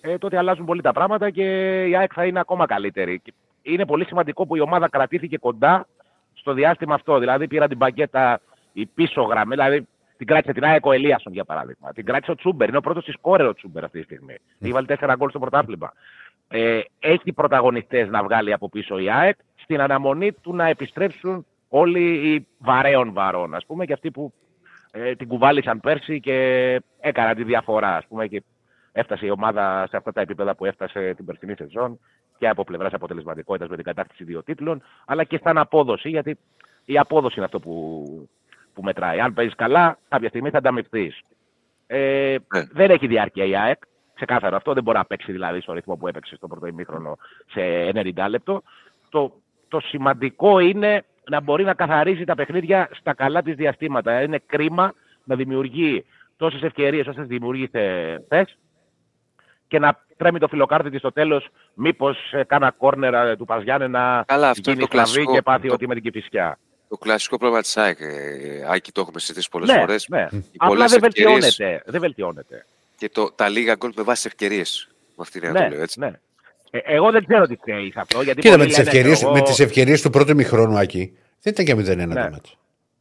ε, 0.00 0.18
τότε 0.18 0.36
αλλάζουν 0.36 0.64
πολύ 0.66 0.82
τα 0.82 0.92
πράγματα 0.92 1.30
και 1.30 1.44
η 1.84 1.96
ΑΕΚ 1.96 2.10
θα 2.14 2.24
είναι 2.24 2.40
ακόμα 2.40 2.66
καλύτερη. 2.66 3.22
Είναι 3.62 3.86
πολύ 3.86 4.04
σημαντικό 4.04 4.46
που 4.46 4.56
η 4.56 4.60
ομάδα 4.60 4.88
κρατήθηκε 4.88 5.38
κοντά 5.38 5.86
στο 6.34 6.52
διάστημα 6.52 6.94
αυτό. 6.94 7.18
Δηλαδή 7.18 7.46
πήρα 7.46 7.68
την 7.68 7.78
πακέτα 7.78 8.40
η 8.72 8.86
πίσω 8.86 9.22
γραμμή, 9.22 9.54
δηλαδή 9.54 9.86
την 10.16 10.26
κράτησε 10.26 10.52
την 10.52 10.64
ΑΕΚ 10.64 10.86
ο 10.86 10.92
Ελίασον 10.92 11.32
για 11.32 11.44
παράδειγμα. 11.44 11.92
Την 11.92 12.04
κράτησε 12.04 12.30
ο 12.30 12.34
Τσούμπερ. 12.34 12.68
Είναι 12.68 12.76
ο 12.76 12.80
πρώτος 12.80 13.04
τη 13.04 13.12
κόρε 13.20 13.46
ο 13.46 13.54
Τσούμπερ 13.54 13.84
αυτή 13.84 13.98
τη 13.98 14.04
στιγμή. 14.04 14.34
Mm. 14.38 14.62
Έχει 14.64 14.72
βάλει 14.72 14.86
τέσσερα 14.86 15.14
γκολ 15.14 15.28
στο 15.28 15.38
πρωτάθλημα. 15.38 15.92
Ε, 16.48 16.80
έχει 16.98 17.32
πρωταγωνιστές 17.32 18.08
να 18.08 18.22
βγάλει 18.22 18.52
από 18.52 18.68
πίσω 18.68 18.98
η 18.98 19.10
ΑΕΚ 19.10 19.36
στην 19.54 19.80
αναμονή 19.80 20.32
του 20.32 20.54
να 20.54 20.66
επιστρέψουν 20.68 21.46
όλοι 21.68 22.00
οι 22.00 22.46
βαρέων 22.58 23.12
βαρών, 23.12 23.54
ας 23.54 23.66
πούμε, 23.66 23.84
και 23.84 23.92
αυτοί 23.92 24.10
που 24.10 24.32
ε, 24.96 25.14
την 25.14 25.28
κουβάλισαν 25.28 25.80
πέρσι 25.80 26.20
και 26.20 26.36
έκαναν 27.00 27.36
τη 27.36 27.44
διαφορά. 27.44 27.96
Ας 27.96 28.06
πούμε, 28.06 28.26
και 28.26 28.42
έφτασε 28.92 29.26
η 29.26 29.30
ομάδα 29.30 29.86
σε 29.90 29.96
αυτά 29.96 30.12
τα 30.12 30.20
επίπεδα 30.20 30.54
που 30.54 30.64
έφτασε 30.64 31.14
την 31.14 31.24
περσινή 31.24 31.54
σεζόν 31.56 31.98
και 32.38 32.48
από 32.48 32.64
πλευράς 32.64 32.92
αποτελεσματικότητας 32.92 33.68
με 33.68 33.76
την 33.76 33.84
κατάκτηση 33.84 34.24
δύο 34.24 34.42
τίτλων, 34.42 34.82
αλλά 35.06 35.24
και 35.24 35.40
σαν 35.42 35.58
απόδοση, 35.58 36.08
γιατί 36.08 36.38
η 36.84 36.98
απόδοση 36.98 37.34
είναι 37.36 37.44
αυτό 37.44 37.60
που, 37.60 38.04
που 38.74 38.82
μετράει. 38.82 39.20
Αν 39.20 39.34
παίζεις 39.34 39.54
καλά, 39.54 39.98
κάποια 40.08 40.28
στιγμή 40.28 40.50
θα 40.50 40.58
ανταμυφθείς. 40.58 41.20
Ε, 41.86 42.36
ναι. 42.54 42.64
Δεν 42.72 42.90
έχει 42.90 43.06
διάρκεια 43.06 43.44
η 43.44 43.56
ΑΕΚ. 43.56 43.78
Ξεκάθαρο 44.14 44.56
αυτό. 44.56 44.72
Δεν 44.72 44.82
μπορεί 44.82 44.96
να 44.96 45.04
παίξει 45.04 45.32
δηλαδή 45.32 45.60
στο 45.60 45.72
ρυθμό 45.72 45.96
που 45.96 46.08
έπαιξε 46.08 46.36
στο 46.36 46.46
πρώτο 46.46 46.66
ημίχρονο 46.66 47.16
σε 47.46 47.90
90 47.94 48.26
λεπτό. 48.28 48.62
Το, 49.08 49.32
το 49.68 49.80
σημαντικό 49.80 50.58
είναι 50.58 51.04
να 51.30 51.40
μπορεί 51.40 51.64
να 51.64 51.74
καθαρίζει 51.74 52.24
τα 52.24 52.34
παιχνίδια 52.34 52.88
στα 52.92 53.14
καλά 53.14 53.42
της 53.42 53.54
διαστήματα. 53.54 54.22
Είναι 54.22 54.42
κρίμα 54.46 54.94
να 55.24 55.36
δημιουργεί 55.36 56.04
τόσες 56.36 56.62
ευκαιρίες 56.62 57.06
όσες 57.06 57.26
δημιουργείται 57.26 58.14
χθες 58.24 58.56
και 59.68 59.78
να 59.78 60.04
τρέμει 60.16 60.38
το 60.38 60.48
φιλοκάρτη 60.48 60.90
της 60.90 60.98
στο 60.98 61.12
τέλος, 61.12 61.48
μήπως 61.74 62.32
ε, 62.32 62.44
κάνα 62.44 62.70
κόρνερα 62.70 63.36
του 63.36 63.44
Παζιάννε 63.44 63.86
να 63.86 64.24
Καλά, 64.26 64.50
αυτό 64.50 64.70
γίνει 64.70 64.86
κλαβή 64.86 65.24
και 65.24 65.42
πάθει 65.42 65.70
ότι 65.70 65.86
με 65.86 65.94
την 65.94 66.02
Κυφυσιά. 66.02 66.58
Το 66.88 66.96
κλασικό 66.96 67.38
πρόβλημα 67.38 67.62
της 67.62 67.76
ΑΕΚ. 67.76 67.98
Ε, 68.00 68.66
Άκη 68.68 68.92
το 68.92 69.00
έχουμε 69.00 69.18
συζητήσει 69.18 69.48
πολλές 69.50 69.68
ναι, 69.68 69.78
φορές. 69.78 70.06
Ναι. 70.08 70.28
Απλά 70.56 70.86
δεν 70.86 71.00
βελτιώνεται. 71.00 71.82
δεν 71.86 72.00
βελτιώνεται. 72.00 72.66
Και 72.96 73.08
το, 73.08 73.32
τα 73.32 73.48
λίγα 73.48 73.74
γκολ 73.74 73.92
με 73.96 74.02
βάση 74.02 74.26
ευκαιρίες. 74.26 74.88
Με 74.90 75.14
αυτή 75.18 75.40
την 75.40 75.52
ναι, 75.52 75.60
το 75.60 75.68
λέω 75.68 75.82
έτσι. 75.82 76.00
Ναι. 76.00 76.12
Ε, 76.84 76.94
εγώ 76.94 77.10
δεν 77.10 77.26
ξέρω 77.26 77.46
τι 77.46 77.56
θέλεις 77.64 77.96
αυτό. 77.96 78.22
Γιατί 78.22 78.40
Κοίτα, 78.40 78.58
με 78.58 78.66
τις 78.66 78.78
ευκαιρίε 78.78 79.12
εγώ... 79.22 79.42
ευκαιρίες 79.58 80.02
του 80.02 80.10
πρώτου 80.10 80.34
μηχρόνου, 80.34 80.78
Άκη, 80.78 81.12
δεν 81.42 81.52
ήταν 81.52 81.64
και 81.64 81.92
0-1 81.92 81.96
ναι. 81.96 82.06
το 82.06 82.20
μάτι. 82.20 82.50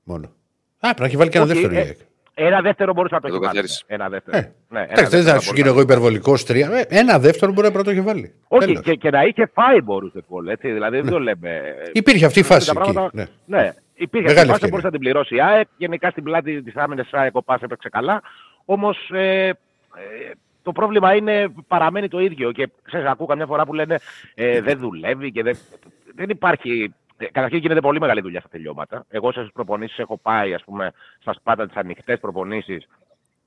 Μόνο. 0.04 0.32
Α, 0.80 0.94
πρέπει 0.94 1.00
να 1.00 1.06
έχει 1.06 1.18
βάλει 1.18 1.30
και 1.30 1.38
ένα 1.38 1.46
δεύτερο 1.46 1.76
ε, 1.76 1.96
ένα 2.38 2.62
δεύτερο 2.62 2.94
μπορούσε 2.94 3.14
να 3.14 3.22
το 3.22 3.28
έχει 3.28 3.38
βάλει. 3.38 3.68
Ένα 3.88 4.10
δεύτερο. 4.10 4.38
Ε, 4.38 4.54
ναι, 4.70 5.08
δεν 5.10 5.24
θα 5.24 5.40
σου 5.40 5.54
γίνω 5.56 5.68
εγώ 5.68 5.82
υπερβολικός 5.82 6.46
τρία. 6.46 6.70
Ε, 6.74 6.86
ένα 6.90 7.20
δεύτερο 7.20 7.52
μπορεί 7.52 7.72
να 7.74 7.84
το 7.84 7.90
έχει 7.90 8.02
βάλει. 8.02 8.34
Όχι, 8.48 8.80
και, 8.80 8.96
και, 8.96 9.10
να 9.10 9.24
είχε 9.24 9.50
φάει 9.54 9.82
μπορούσε 9.82 10.24
πολύ. 10.28 10.52
Έτσι, 10.52 10.72
δηλαδή 10.72 11.02
δεν 11.02 11.12
το 11.12 11.20
λέμε. 11.20 11.62
Υπήρχε 11.92 12.26
αυτή 12.26 12.40
η 12.40 12.44
φάση. 12.44 12.74
Πράγματα, 12.74 13.06
εκεί, 13.06 13.30
ναι. 13.46 13.58
ναι. 13.58 13.74
Υπήρχε 13.96 14.28
αυτή 14.28 14.42
η 14.42 14.48
φάση 14.48 14.60
που 14.60 14.68
μπορούσε 14.68 14.86
να 14.86 14.92
την 14.92 15.00
πληρώσει 15.00 15.36
η 15.36 15.42
ΑΕΚ. 15.42 15.68
Γενικά 15.78 16.10
στην 16.10 16.24
πλάτη 16.24 16.62
της 16.62 16.76
άμυνας 16.76 17.10
τη 17.10 17.18
ΑΕΚ 17.18 17.36
ο 17.36 17.44
Πα 17.44 17.60
έπαιξε 17.62 17.90
καλά. 17.90 18.22
Όμως 18.66 19.10
ε, 19.14 19.48
ε, 19.48 19.54
το 20.66 20.72
πρόβλημα 20.72 21.16
είναι, 21.16 21.54
παραμένει 21.68 22.08
το 22.08 22.20
ίδιο. 22.20 22.52
Και 22.52 22.70
ξέρεις, 22.84 23.08
ακούω 23.08 23.28
καμιά 23.28 23.46
φορά 23.46 23.66
που 23.66 23.74
λένε 23.74 24.00
ε, 24.36 24.62
δεν 24.62 24.78
δουλεύει 24.80 25.32
και 25.32 25.44
δεν, 25.44 25.58
δεν 26.16 26.30
υπάρχει 26.30 26.94
ε, 27.18 27.26
καταρχήν 27.26 27.60
γίνεται 27.60 27.80
πολύ 27.80 28.00
μεγάλη 28.00 28.22
δουλειά 28.22 28.40
στα 28.40 28.50
τελειώματα. 28.50 29.06
Εγώ 29.10 29.32
σε 29.32 29.50
προπονήσεις 29.54 29.98
έχω 29.98 30.18
πάει, 30.18 30.54
ας 30.54 30.64
πούμε, 30.64 30.92
στα 31.20 31.34
σπάτα 31.34 31.68
τις 31.68 31.76
ανοιχτές 31.76 32.20
προπονήσεις. 32.20 32.88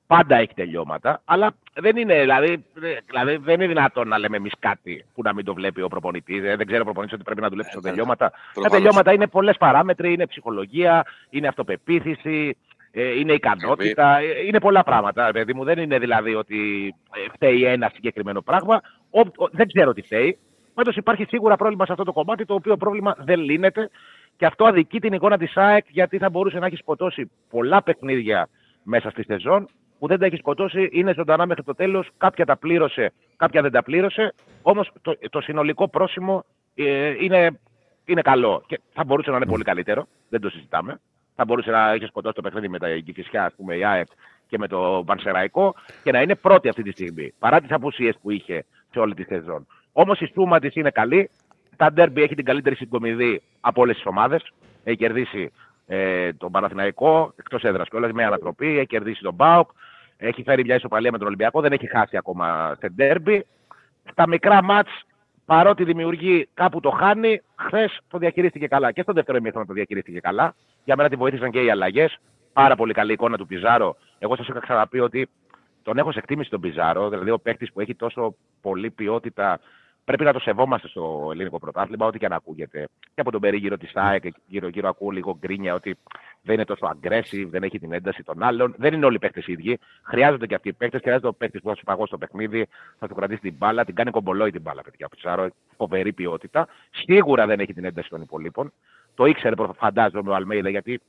Πάντα 0.06 0.36
έχει 0.36 0.54
τελειώματα, 0.54 1.22
αλλά 1.24 1.54
δεν 1.74 1.96
είναι, 1.96 2.20
δηλαδή, 2.20 2.64
δηλαδή 3.06 3.36
δεν 3.36 3.54
είναι 3.54 3.66
δυνατόν 3.66 4.08
να 4.08 4.18
λέμε 4.18 4.36
εμείς 4.36 4.52
κάτι 4.58 5.04
που 5.14 5.22
να 5.22 5.34
μην 5.34 5.44
το 5.44 5.54
βλέπει 5.54 5.82
ο 5.82 5.88
προπονητής. 5.88 6.40
Δεν 6.40 6.66
ξέρω 6.66 6.80
ο 6.80 6.84
προπονητής 6.84 7.14
ότι 7.14 7.24
πρέπει 7.24 7.40
να 7.40 7.48
δουλέψει 7.48 7.72
στα 7.72 7.80
τελειώματα. 7.80 8.32
Τα 8.62 8.68
τελειώματα 8.68 9.12
είναι 9.12 9.26
πολλές 9.26 9.56
παράμετροι, 9.56 10.12
είναι 10.12 10.26
ψυχολογία, 10.26 11.06
είναι 11.30 11.48
αυτοπεποίθηση, 11.48 12.56
ε, 12.67 12.67
είναι 13.02 13.32
ικανότητα, 13.32 14.18
ε, 14.18 14.46
είναι 14.46 14.60
πολλά 14.60 14.82
πράγματα. 14.82 15.30
Παιδί 15.32 15.54
μου, 15.54 15.64
δεν 15.64 15.78
είναι 15.78 15.98
δηλαδή 15.98 16.34
ότι 16.34 16.94
φταίει 17.32 17.64
ένα 17.64 17.90
συγκεκριμένο 17.94 18.42
πράγμα. 18.42 18.80
δεν 19.50 19.66
ξέρω 19.66 19.92
τι 19.92 20.02
φταίει. 20.02 20.38
Πάντως 20.74 20.96
υπάρχει 20.96 21.24
σίγουρα 21.28 21.56
πρόβλημα 21.56 21.86
σε 21.86 21.92
αυτό 21.92 22.04
το 22.04 22.12
κομμάτι, 22.12 22.44
το 22.44 22.54
οποίο 22.54 22.76
πρόβλημα 22.76 23.16
δεν 23.18 23.40
λύνεται 23.40 23.90
και 24.36 24.46
αυτό 24.46 24.64
αδικεί 24.64 25.00
την 25.00 25.12
εικόνα 25.12 25.38
της 25.38 25.56
ΑΕΚ 25.56 25.84
γιατί 25.88 26.18
θα 26.18 26.30
μπορούσε 26.30 26.58
να 26.58 26.66
έχει 26.66 26.76
σκοτώσει 26.76 27.30
πολλά 27.50 27.82
παιχνίδια 27.82 28.48
μέσα 28.82 29.10
στη 29.10 29.22
σεζόν 29.22 29.68
που 29.98 30.06
δεν 30.06 30.18
τα 30.18 30.26
έχει 30.26 30.36
σκοτώσει, 30.36 30.88
είναι 30.92 31.12
ζωντανά 31.14 31.46
μέχρι 31.46 31.62
το 31.62 31.74
τέλος. 31.74 32.08
Κάποια 32.18 32.44
τα 32.44 32.56
πλήρωσε, 32.56 33.12
κάποια 33.36 33.62
δεν 33.62 33.70
τα 33.70 33.82
πλήρωσε. 33.82 34.34
Όμως 34.62 34.90
το, 35.02 35.18
το 35.30 35.40
συνολικό 35.40 35.88
πρόσημο 35.88 36.44
ε, 36.74 37.14
είναι, 37.20 37.60
είναι 38.04 38.22
καλό 38.22 38.62
και 38.66 38.80
θα 38.92 39.04
μπορούσε 39.04 39.30
να 39.30 39.36
είναι 39.36 39.46
πολύ 39.46 39.64
καλύτερο. 39.64 40.06
Δεν 40.28 40.40
το 40.40 40.50
συζητάμε. 40.50 41.00
Θα 41.40 41.44
μπορούσε 41.44 41.70
να 41.70 41.90
έχει 41.92 42.04
σκοτώσει 42.04 42.34
το 42.34 42.42
παιχνίδι 42.42 42.68
με 42.68 42.78
τα 42.78 42.88
Κηφισιά, 42.98 43.44
ας 43.44 43.54
πούμε, 43.56 43.76
η 43.76 43.84
ΑΕΚ 43.84 44.06
και 44.48 44.58
με 44.58 44.68
το 44.68 45.02
Πανσεραϊκό 45.06 45.74
και 46.02 46.12
να 46.12 46.22
είναι 46.22 46.34
πρώτη 46.34 46.68
αυτή 46.68 46.82
τη 46.82 46.90
στιγμή. 46.90 47.34
Παρά 47.38 47.60
τις 47.60 47.70
απουσίες 47.70 48.18
που 48.22 48.30
είχε 48.30 48.64
σε 48.90 48.98
όλη 48.98 49.14
τη 49.14 49.22
σεζόν. 49.22 49.66
Όμως 49.92 50.20
η 50.20 50.30
σούμα 50.32 50.58
της 50.58 50.74
είναι 50.74 50.90
καλή. 50.90 51.30
Τα 51.76 51.92
ντέρμπι 51.92 52.22
έχει 52.22 52.34
την 52.34 52.44
καλύτερη 52.44 52.74
συγκομιδή 52.74 53.42
από 53.60 53.80
όλες 53.80 53.96
τις 53.96 54.06
ομάδες. 54.06 54.52
Έχει 54.84 54.96
κερδίσει 54.96 55.52
ε, 55.86 56.32
τον 56.32 56.50
Παναθηναϊκό 56.50 57.32
εκτός 57.36 57.62
έδρας 57.62 57.88
κιόλας 57.88 58.12
με 58.12 58.24
ανατροπή. 58.24 58.76
Έχει 58.76 58.86
κερδίσει 58.86 59.22
τον 59.22 59.34
Μπάουκ. 59.34 59.70
Έχει 60.16 60.42
φέρει 60.42 60.64
μια 60.64 60.74
ισοπαλία 60.74 61.10
με 61.10 61.18
τον 61.18 61.26
Ολυμπιακό. 61.26 61.60
Δεν 61.60 61.72
έχει 61.72 61.88
χάσει 61.88 62.16
ακόμα 62.16 62.76
σε 62.78 62.88
ντέρμπι. 62.88 63.46
Στα 64.10 64.28
μικρά 64.28 64.62
μάτς, 64.62 64.90
παρότι 65.48 65.84
δημιουργεί 65.84 66.48
κάπου 66.54 66.80
το 66.80 66.90
χάνει, 66.90 67.42
χθες 67.56 68.00
το 68.08 68.18
διαχειρίστηκε 68.18 68.66
καλά. 68.66 68.92
Και 68.92 69.02
στο 69.02 69.12
δεύτερο 69.12 69.38
ημίχρονο 69.38 69.66
το 69.66 69.72
διαχειρίστηκε 69.72 70.20
καλά. 70.20 70.54
Για 70.84 70.96
μένα 70.96 71.08
τη 71.08 71.16
βοήθησαν 71.16 71.50
και 71.50 71.62
οι 71.62 71.70
αλλαγές. 71.70 72.18
Πάρα 72.52 72.76
πολύ 72.76 72.92
καλή 72.92 73.12
εικόνα 73.12 73.36
του 73.36 73.46
Πιζάρο. 73.46 73.96
Εγώ 74.18 74.36
σας 74.36 74.48
είχα 74.48 74.60
ξαναπεί 74.60 75.00
ότι 75.00 75.28
τον 75.82 75.98
έχω 75.98 76.12
σε 76.12 76.18
εκτίμηση 76.18 76.50
τον 76.50 76.60
Πιζάρο. 76.60 77.08
Δηλαδή 77.08 77.30
ο 77.30 77.38
παίκτης 77.38 77.72
που 77.72 77.80
έχει 77.80 77.94
τόσο 77.94 78.34
πολύ 78.60 78.90
ποιότητα 78.90 79.60
πρέπει 80.04 80.24
να 80.24 80.32
το 80.32 80.38
σεβόμαστε 80.38 80.88
στο 80.88 81.28
ελληνικό 81.32 81.58
πρωτάθλημα, 81.58 82.06
ό,τι 82.06 82.18
και 82.18 82.28
να 82.28 82.36
ακούγεται. 82.36 82.88
Και 83.00 83.20
από 83.20 83.30
τον 83.30 83.40
περίγυρο 83.40 83.76
της 83.76 83.90
ΑΕΚ, 83.94 84.24
γύρω-γύρω 84.46 84.88
ακούω 84.88 85.10
λίγο 85.10 85.36
γκρίνια 85.38 85.74
ότι 85.74 85.98
δεν 86.42 86.54
είναι 86.54 86.64
τόσο 86.64 86.90
aggressive, 86.94 87.46
δεν 87.50 87.62
έχει 87.62 87.78
την 87.78 87.92
ένταση 87.92 88.22
των 88.22 88.42
άλλων. 88.42 88.74
Δεν 88.78 88.94
είναι 88.94 89.06
όλοι 89.06 89.16
οι 89.16 89.18
παίκτες 89.18 89.46
ίδιοι. 89.46 89.78
Χρειάζονται 90.02 90.46
και 90.46 90.54
αυτοί 90.54 90.68
οι 90.68 90.72
παίκτες. 90.72 91.00
Χρειάζεται 91.00 91.26
ο 91.26 91.32
παίκτης 91.32 91.60
που 91.60 91.68
θα 91.68 91.74
σου 91.74 91.84
παγώσει 91.84 92.06
στο 92.06 92.18
παιχνίδι, 92.18 92.66
θα 92.98 93.08
του 93.08 93.14
κρατήσει 93.14 93.40
την 93.40 93.54
μπάλα, 93.58 93.84
την 93.84 93.94
κάνει 93.94 94.10
κομπολόι 94.10 94.50
την 94.50 94.60
μπάλα, 94.60 94.82
παιδιά. 94.82 95.08
Πιτσάρο, 95.08 95.48
φοβερή 95.76 96.12
ποιότητα. 96.12 96.68
Σίγουρα 96.90 97.46
δεν 97.46 97.60
έχει 97.60 97.74
την 97.74 97.84
ένταση 97.84 98.08
των 98.08 98.22
υπολείπων. 98.22 98.72
Το 99.14 99.24
ήξερε, 99.24 99.54
φαντάζομαι, 99.76 100.30
ο 100.30 100.34
Αλμέιδα, 100.34 100.68
γιατί 100.68 101.00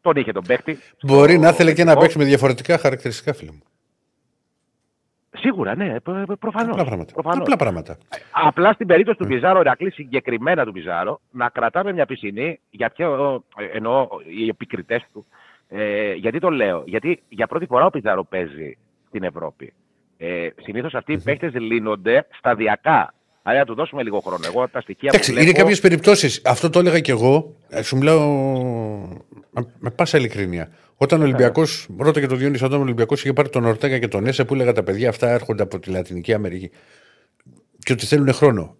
τον 0.00 0.16
είχε 0.16 0.32
τον 0.32 0.44
παίκτη. 0.46 0.78
Μπορεί 1.02 1.38
να 1.38 1.48
ήθελε 1.48 1.72
και 1.72 1.84
να 1.84 1.96
παίξει 1.96 2.18
με 2.18 2.24
διαφορετικά 2.24 2.78
χαρακτηριστικά, 2.78 3.32
φίλε 3.32 3.50
μου. 3.50 3.62
Σίγουρα, 5.40 5.76
ναι, 5.76 6.00
προφανώς. 6.38 6.70
Απλά 6.70 6.84
πράγματα. 6.84 7.12
Προφανώς. 7.12 7.40
Απλά 7.40 7.56
πράγματα. 7.56 7.98
Απλά 8.30 8.72
στην 8.72 8.86
περίπτωση 8.86 9.18
του 9.18 9.26
Πιζάρο, 9.26 9.60
Ηρακλή, 9.60 9.90
συγκεκριμένα 9.90 10.64
του 10.64 10.72
Πιζάρο, 10.72 11.20
να 11.30 11.48
κρατάμε 11.48 11.92
μια 11.92 12.06
πισινή, 12.06 12.60
για 12.70 12.90
ποιο, 12.90 13.42
εννοώ 13.72 14.08
οι 14.38 14.48
επικριτές 14.48 15.02
του. 15.12 15.26
Ε, 15.68 16.12
γιατί 16.12 16.38
το 16.38 16.50
λέω, 16.50 16.82
Γιατί 16.86 17.22
για 17.28 17.46
πρώτη 17.46 17.66
φορά 17.66 17.84
ο 17.84 17.90
Πιζάρο 17.90 18.24
παίζει 18.24 18.76
στην 19.08 19.22
Ευρώπη. 19.22 19.72
Ε, 20.16 20.48
Συνήθως 20.62 20.94
αυτοί 20.94 21.12
οι 21.12 21.18
παίχτε 21.18 21.52
λύνονται 21.58 22.26
σταδιακά. 22.38 23.14
Άρα 23.42 23.58
να 23.58 23.64
του 23.64 23.74
δώσουμε 23.74 24.02
λίγο 24.02 24.20
χρόνο. 24.20 24.40
Εγώ 24.46 24.68
τα 24.68 24.80
στοιχεία 24.80 25.08
Εντάξει, 25.12 25.32
βλέπω... 25.32 25.46
Είναι 25.46 25.58
κάποιες 25.58 25.80
περιπτώσεις. 25.80 26.42
Αυτό 26.44 26.70
το 26.70 26.78
έλεγα 26.78 27.00
και 27.00 27.10
εγώ. 27.10 27.54
Ε, 27.68 27.82
σου 27.82 27.96
μιλάω 27.96 28.20
με 29.78 29.90
πάσα 29.90 30.18
ειλικρίνεια. 30.18 30.68
Όταν 31.02 31.20
ο 31.20 31.24
Ολυμπιακός, 31.24 31.86
ναι. 31.88 32.04
ρώτα 32.04 32.20
και 32.20 32.26
το 32.26 32.36
Διόνυσο, 32.36 32.66
όταν 32.66 32.78
ο 32.78 32.82
Ολυμπιακός 32.82 33.20
είχε 33.20 33.32
πάρει 33.32 33.48
τον 33.48 33.64
Ορτέγα 33.64 33.98
και 33.98 34.08
τον 34.08 34.26
Έσε 34.26 34.44
που 34.44 34.54
έλεγα 34.54 34.72
τα 34.72 34.82
παιδιά 34.82 35.08
αυτά 35.08 35.28
έρχονται 35.28 35.62
από 35.62 35.78
τη 35.78 35.90
Λατινική 35.90 36.34
Αμερική 36.34 36.70
και 37.78 37.92
ότι 37.92 38.06
θέλουν 38.06 38.32
χρόνο. 38.32 38.76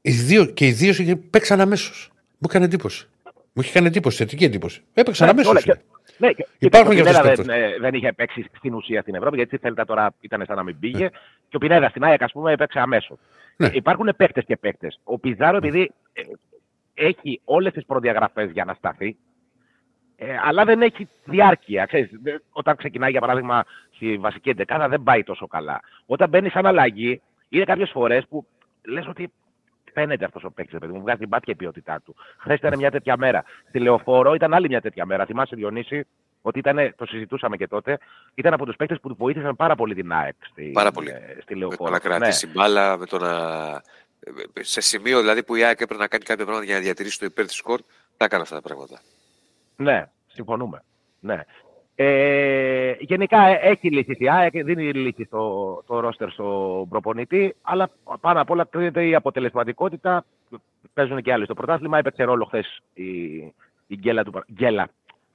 Οι 0.00 0.10
δύο, 0.10 0.44
και 0.46 0.66
οι 0.66 0.72
δύο 0.72 1.16
παίξαν 1.30 1.60
αμέσως. 1.60 2.10
Μου 2.14 2.48
έκανε 2.48 2.64
εντύπωση. 2.64 3.08
Μου 3.52 3.62
είχε 3.62 3.72
κάνει 3.72 3.86
εντύπωση, 3.86 4.16
θετική 4.16 4.44
εντύπωση. 4.44 4.82
Έπαιξαν 4.94 5.26
ναι, 5.26 5.32
αμέσως. 5.32 5.64
Ναι, 6.18 6.32
και, 6.32 6.46
Υπάρχουν 6.58 6.94
και, 6.94 7.02
και 7.02 7.10
δεν, 7.10 7.48
ε, 7.48 7.78
δεν 7.80 7.94
είχε 7.94 8.12
παίξει 8.12 8.46
στην 8.56 8.74
ουσία 8.74 9.00
στην 9.00 9.14
Ευρώπη, 9.14 9.36
γιατί 9.36 9.56
θέλετε 9.56 9.84
τώρα 9.84 10.14
ήταν 10.20 10.44
σαν 10.46 10.56
να 10.56 10.62
μην 10.62 10.78
πήγε. 10.78 11.02
Ναι. 11.02 11.08
Και 11.48 11.56
ο 11.56 11.58
Πινέδα 11.58 11.88
στην 11.88 12.04
ΑΕΚ, 12.04 12.22
ας 12.22 12.32
πούμε, 12.32 12.52
έπαιξε 12.52 12.78
αμέσως. 12.78 13.18
Ναι. 13.56 13.70
Υπάρχουν 13.72 14.14
παίκτες 14.16 14.44
και 14.44 14.56
παίκτες. 14.56 15.00
Ο 15.04 15.18
Πιζάρο, 15.18 15.56
επειδή 15.56 15.92
ε, 16.12 16.22
έχει 16.94 17.40
όλες 17.44 17.72
τις 17.72 17.84
προδιαγραφές 17.86 18.50
για 18.50 18.64
να 18.64 18.74
σταθεί, 18.74 19.16
ε, 20.20 20.36
αλλά 20.42 20.64
δεν 20.64 20.82
έχει 20.82 21.08
διάρκεια. 21.24 21.86
Ξέρεις, 21.86 22.10
όταν 22.50 22.76
ξεκινάει, 22.76 23.10
για 23.10 23.20
παράδειγμα, 23.20 23.64
στη 23.94 24.16
βασική 24.16 24.50
εντεκάδα 24.50 24.88
δεν 24.88 25.02
πάει 25.02 25.22
τόσο 25.22 25.46
καλά. 25.46 25.80
Όταν 26.06 26.28
μπαίνει 26.28 26.50
σαν 26.50 26.66
αλλαγή, 26.66 27.20
είναι 27.48 27.64
κάποιες 27.64 27.90
φορές 27.90 28.26
που 28.28 28.46
λες 28.82 29.06
ότι 29.06 29.32
φαίνεται 29.92 30.24
αυτός 30.24 30.44
ο 30.44 30.50
παίκτης, 30.50 30.78
παιδί 30.78 30.92
μου, 30.92 31.00
βγάζει 31.00 31.18
την 31.18 31.28
πάτια 31.28 31.52
η 31.52 31.56
ποιότητά 31.56 32.00
του. 32.04 32.14
Χθες 32.38 32.58
ήταν 32.58 32.72
μια 32.76 32.90
τέτοια 32.90 33.16
μέρα. 33.16 33.44
Στη 33.68 33.78
λεωφόρο 33.78 34.34
ήταν 34.34 34.54
άλλη 34.54 34.68
μια 34.68 34.80
τέτοια 34.80 35.06
μέρα. 35.06 35.24
Θυμάσαι, 35.24 35.56
Διονύση, 35.56 36.06
ότι 36.42 36.58
ήταν, 36.58 36.94
το 36.96 37.06
συζητούσαμε 37.06 37.56
και 37.56 37.66
τότε, 37.66 37.98
ήταν 38.34 38.52
από 38.52 38.66
τους 38.66 38.76
παίκτες 38.76 39.00
που 39.00 39.14
βοήθησαν 39.18 39.56
πάρα 39.56 39.74
πολύ 39.74 39.94
την 39.94 40.12
ΑΕΚ 40.12 40.34
στη, 40.50 40.70
πάρα 40.74 40.90
πολύ. 40.90 41.10
Ε, 41.10 41.38
στη 41.42 41.54
λεωφόρο. 41.54 41.90
Με 41.90 41.98
το 41.98 42.08
να 42.08 42.16
κρατήσει 42.16 42.46
ναι. 42.46 42.52
μπάλα, 42.52 42.96
με 42.96 43.06
το 43.06 43.18
να. 43.18 43.32
Σε 44.60 44.80
σημείο 44.80 45.20
δηλαδή 45.20 45.42
που 45.42 45.54
η 45.54 45.64
ΑΕΚ 45.64 45.80
έπρεπε 45.80 46.00
να 46.02 46.08
κάνει 46.08 46.24
κάποια 46.24 46.44
πράγματα 46.44 46.66
για 46.66 46.74
να 46.74 46.80
διατηρήσει 46.80 47.18
το 47.18 47.24
υπέρ 47.24 47.46
της 47.46 47.56
σκορ, 47.56 47.80
τα 48.16 48.24
έκανε 48.24 48.42
αυτά 48.42 48.54
τα 48.54 48.62
πράγματα. 48.62 49.00
Ναι, 49.78 50.06
συμφωνούμε. 50.26 50.82
Ναι. 51.20 51.44
Ε, 51.94 52.94
γενικά 52.98 53.46
ε, 53.46 53.58
έχει 53.62 53.90
λύσει 53.90 54.16
η 54.18 54.30
ΑΕΚ, 54.30 54.64
δίνει 54.64 54.92
λύση 54.92 55.24
στο 55.24 55.82
το 55.86 56.00
ρόστερ 56.00 56.30
στον 56.30 56.88
προπονητή, 56.88 57.56
αλλά 57.62 57.90
πάνω 58.20 58.40
απ' 58.40 58.50
όλα 58.50 58.64
κρίνεται 58.64 59.06
η 59.06 59.14
αποτελεσματικότητα. 59.14 60.24
Παίζουν 60.94 61.22
και 61.22 61.32
άλλοι 61.32 61.44
στο 61.44 61.54
πρωτάθλημα. 61.54 61.98
Έπαιξε 61.98 62.22
ρόλο 62.22 62.44
χθες 62.44 62.80
η, 62.94 63.04
η 63.86 63.96
γκέλα 63.96 64.24
του. 64.24 64.44
Γκέλα. 64.52 64.88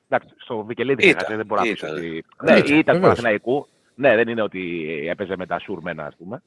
Εντάξει, 0.09 0.35
στο 0.37 0.63
Βικελίδη 0.63 1.15
δεν 1.27 1.45
μπορώ 1.45 1.61
να 1.61 1.73
πει 1.73 1.85
ότι. 1.85 2.25
Ναι, 2.43 2.77
ήταν 2.77 2.95
του 2.95 3.01
Παναθηναϊκού. 3.01 3.67
Ναι, 3.95 4.15
δεν 4.15 4.27
είναι 4.27 4.41
ότι 4.41 4.87
έπαιζε 5.09 5.37
με 5.37 5.45
τα 5.45 5.59
σουρμένα, 5.59 6.05
ας 6.05 6.15
πούμε. 6.15 6.41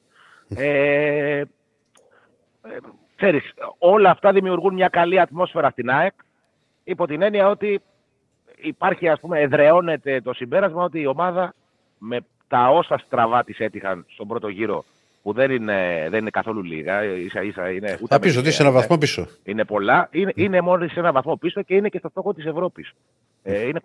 ε, 0.55 1.39
ε, 1.39 1.45
ξέρεις, 3.15 3.53
όλα 3.77 4.09
αυτά 4.09 4.31
δημιουργούν 4.31 4.73
μια 4.73 4.87
καλή 4.87 5.19
ατμόσφαιρα 5.19 5.69
στην 5.69 5.89
ΑΕΚ 5.89 6.13
υπό 6.87 7.07
την 7.07 7.21
έννοια 7.21 7.47
ότι 7.49 7.81
υπάρχει, 8.61 9.07
ας 9.09 9.19
πούμε, 9.19 9.39
εδραιώνεται 9.39 10.21
το 10.21 10.33
συμπέρασμα 10.33 10.83
ότι 10.83 10.99
η 10.99 11.05
ομάδα 11.05 11.53
με 11.97 12.19
τα 12.47 12.69
όσα 12.69 12.97
στραβά 12.97 13.43
της 13.43 13.59
έτυχαν 13.59 14.05
στον 14.07 14.27
πρώτο 14.27 14.47
γύρο 14.47 14.85
που 15.23 15.33
δεν 15.33 15.51
είναι, 15.51 16.07
δεν 16.09 16.19
είναι 16.19 16.29
καθόλου 16.29 16.63
λίγα, 16.63 17.03
ίσα 17.03 17.43
ίσα 17.43 17.71
είναι... 17.71 17.99
Θα 18.07 18.19
πεις 18.19 18.37
ότι 18.37 18.47
είσαι 18.47 18.61
ένα 18.61 18.71
βαθμό 18.71 18.97
πίσω. 18.97 19.27
Είναι 19.43 19.65
πολλά, 19.65 20.07
είναι, 20.11 20.31
είναι 20.35 20.61
μόνο 20.61 20.87
σε 20.87 20.99
ένα 20.99 21.11
βαθμό 21.11 21.35
πίσω 21.35 21.61
και 21.61 21.75
είναι 21.75 21.89
και 21.89 21.97
στο 21.97 22.09
στόχο 22.09 22.33
της 22.33 22.45
Ευρώπης. 22.45 22.93
Ε, 23.43 23.67
είναι, 23.67 23.79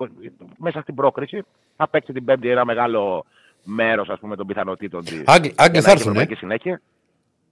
μέσα 0.56 0.80
στην 0.80 0.94
πρόκριση 0.94 1.42
θα 1.76 1.88
παίξει 1.88 2.12
την 2.12 2.24
Πέμπτη 2.24 2.48
ένα 2.48 2.64
μεγάλο 2.64 3.24
μέρος 3.64 4.10
των 4.20 4.46
πιθανότητων 4.46 5.04
της. 5.04 5.22
Άγγλοι 5.56 5.80
θα 5.80 5.90
έρθουν. 5.90 6.16
Ε; 6.16 6.26
Συνέχεια. 6.36 6.80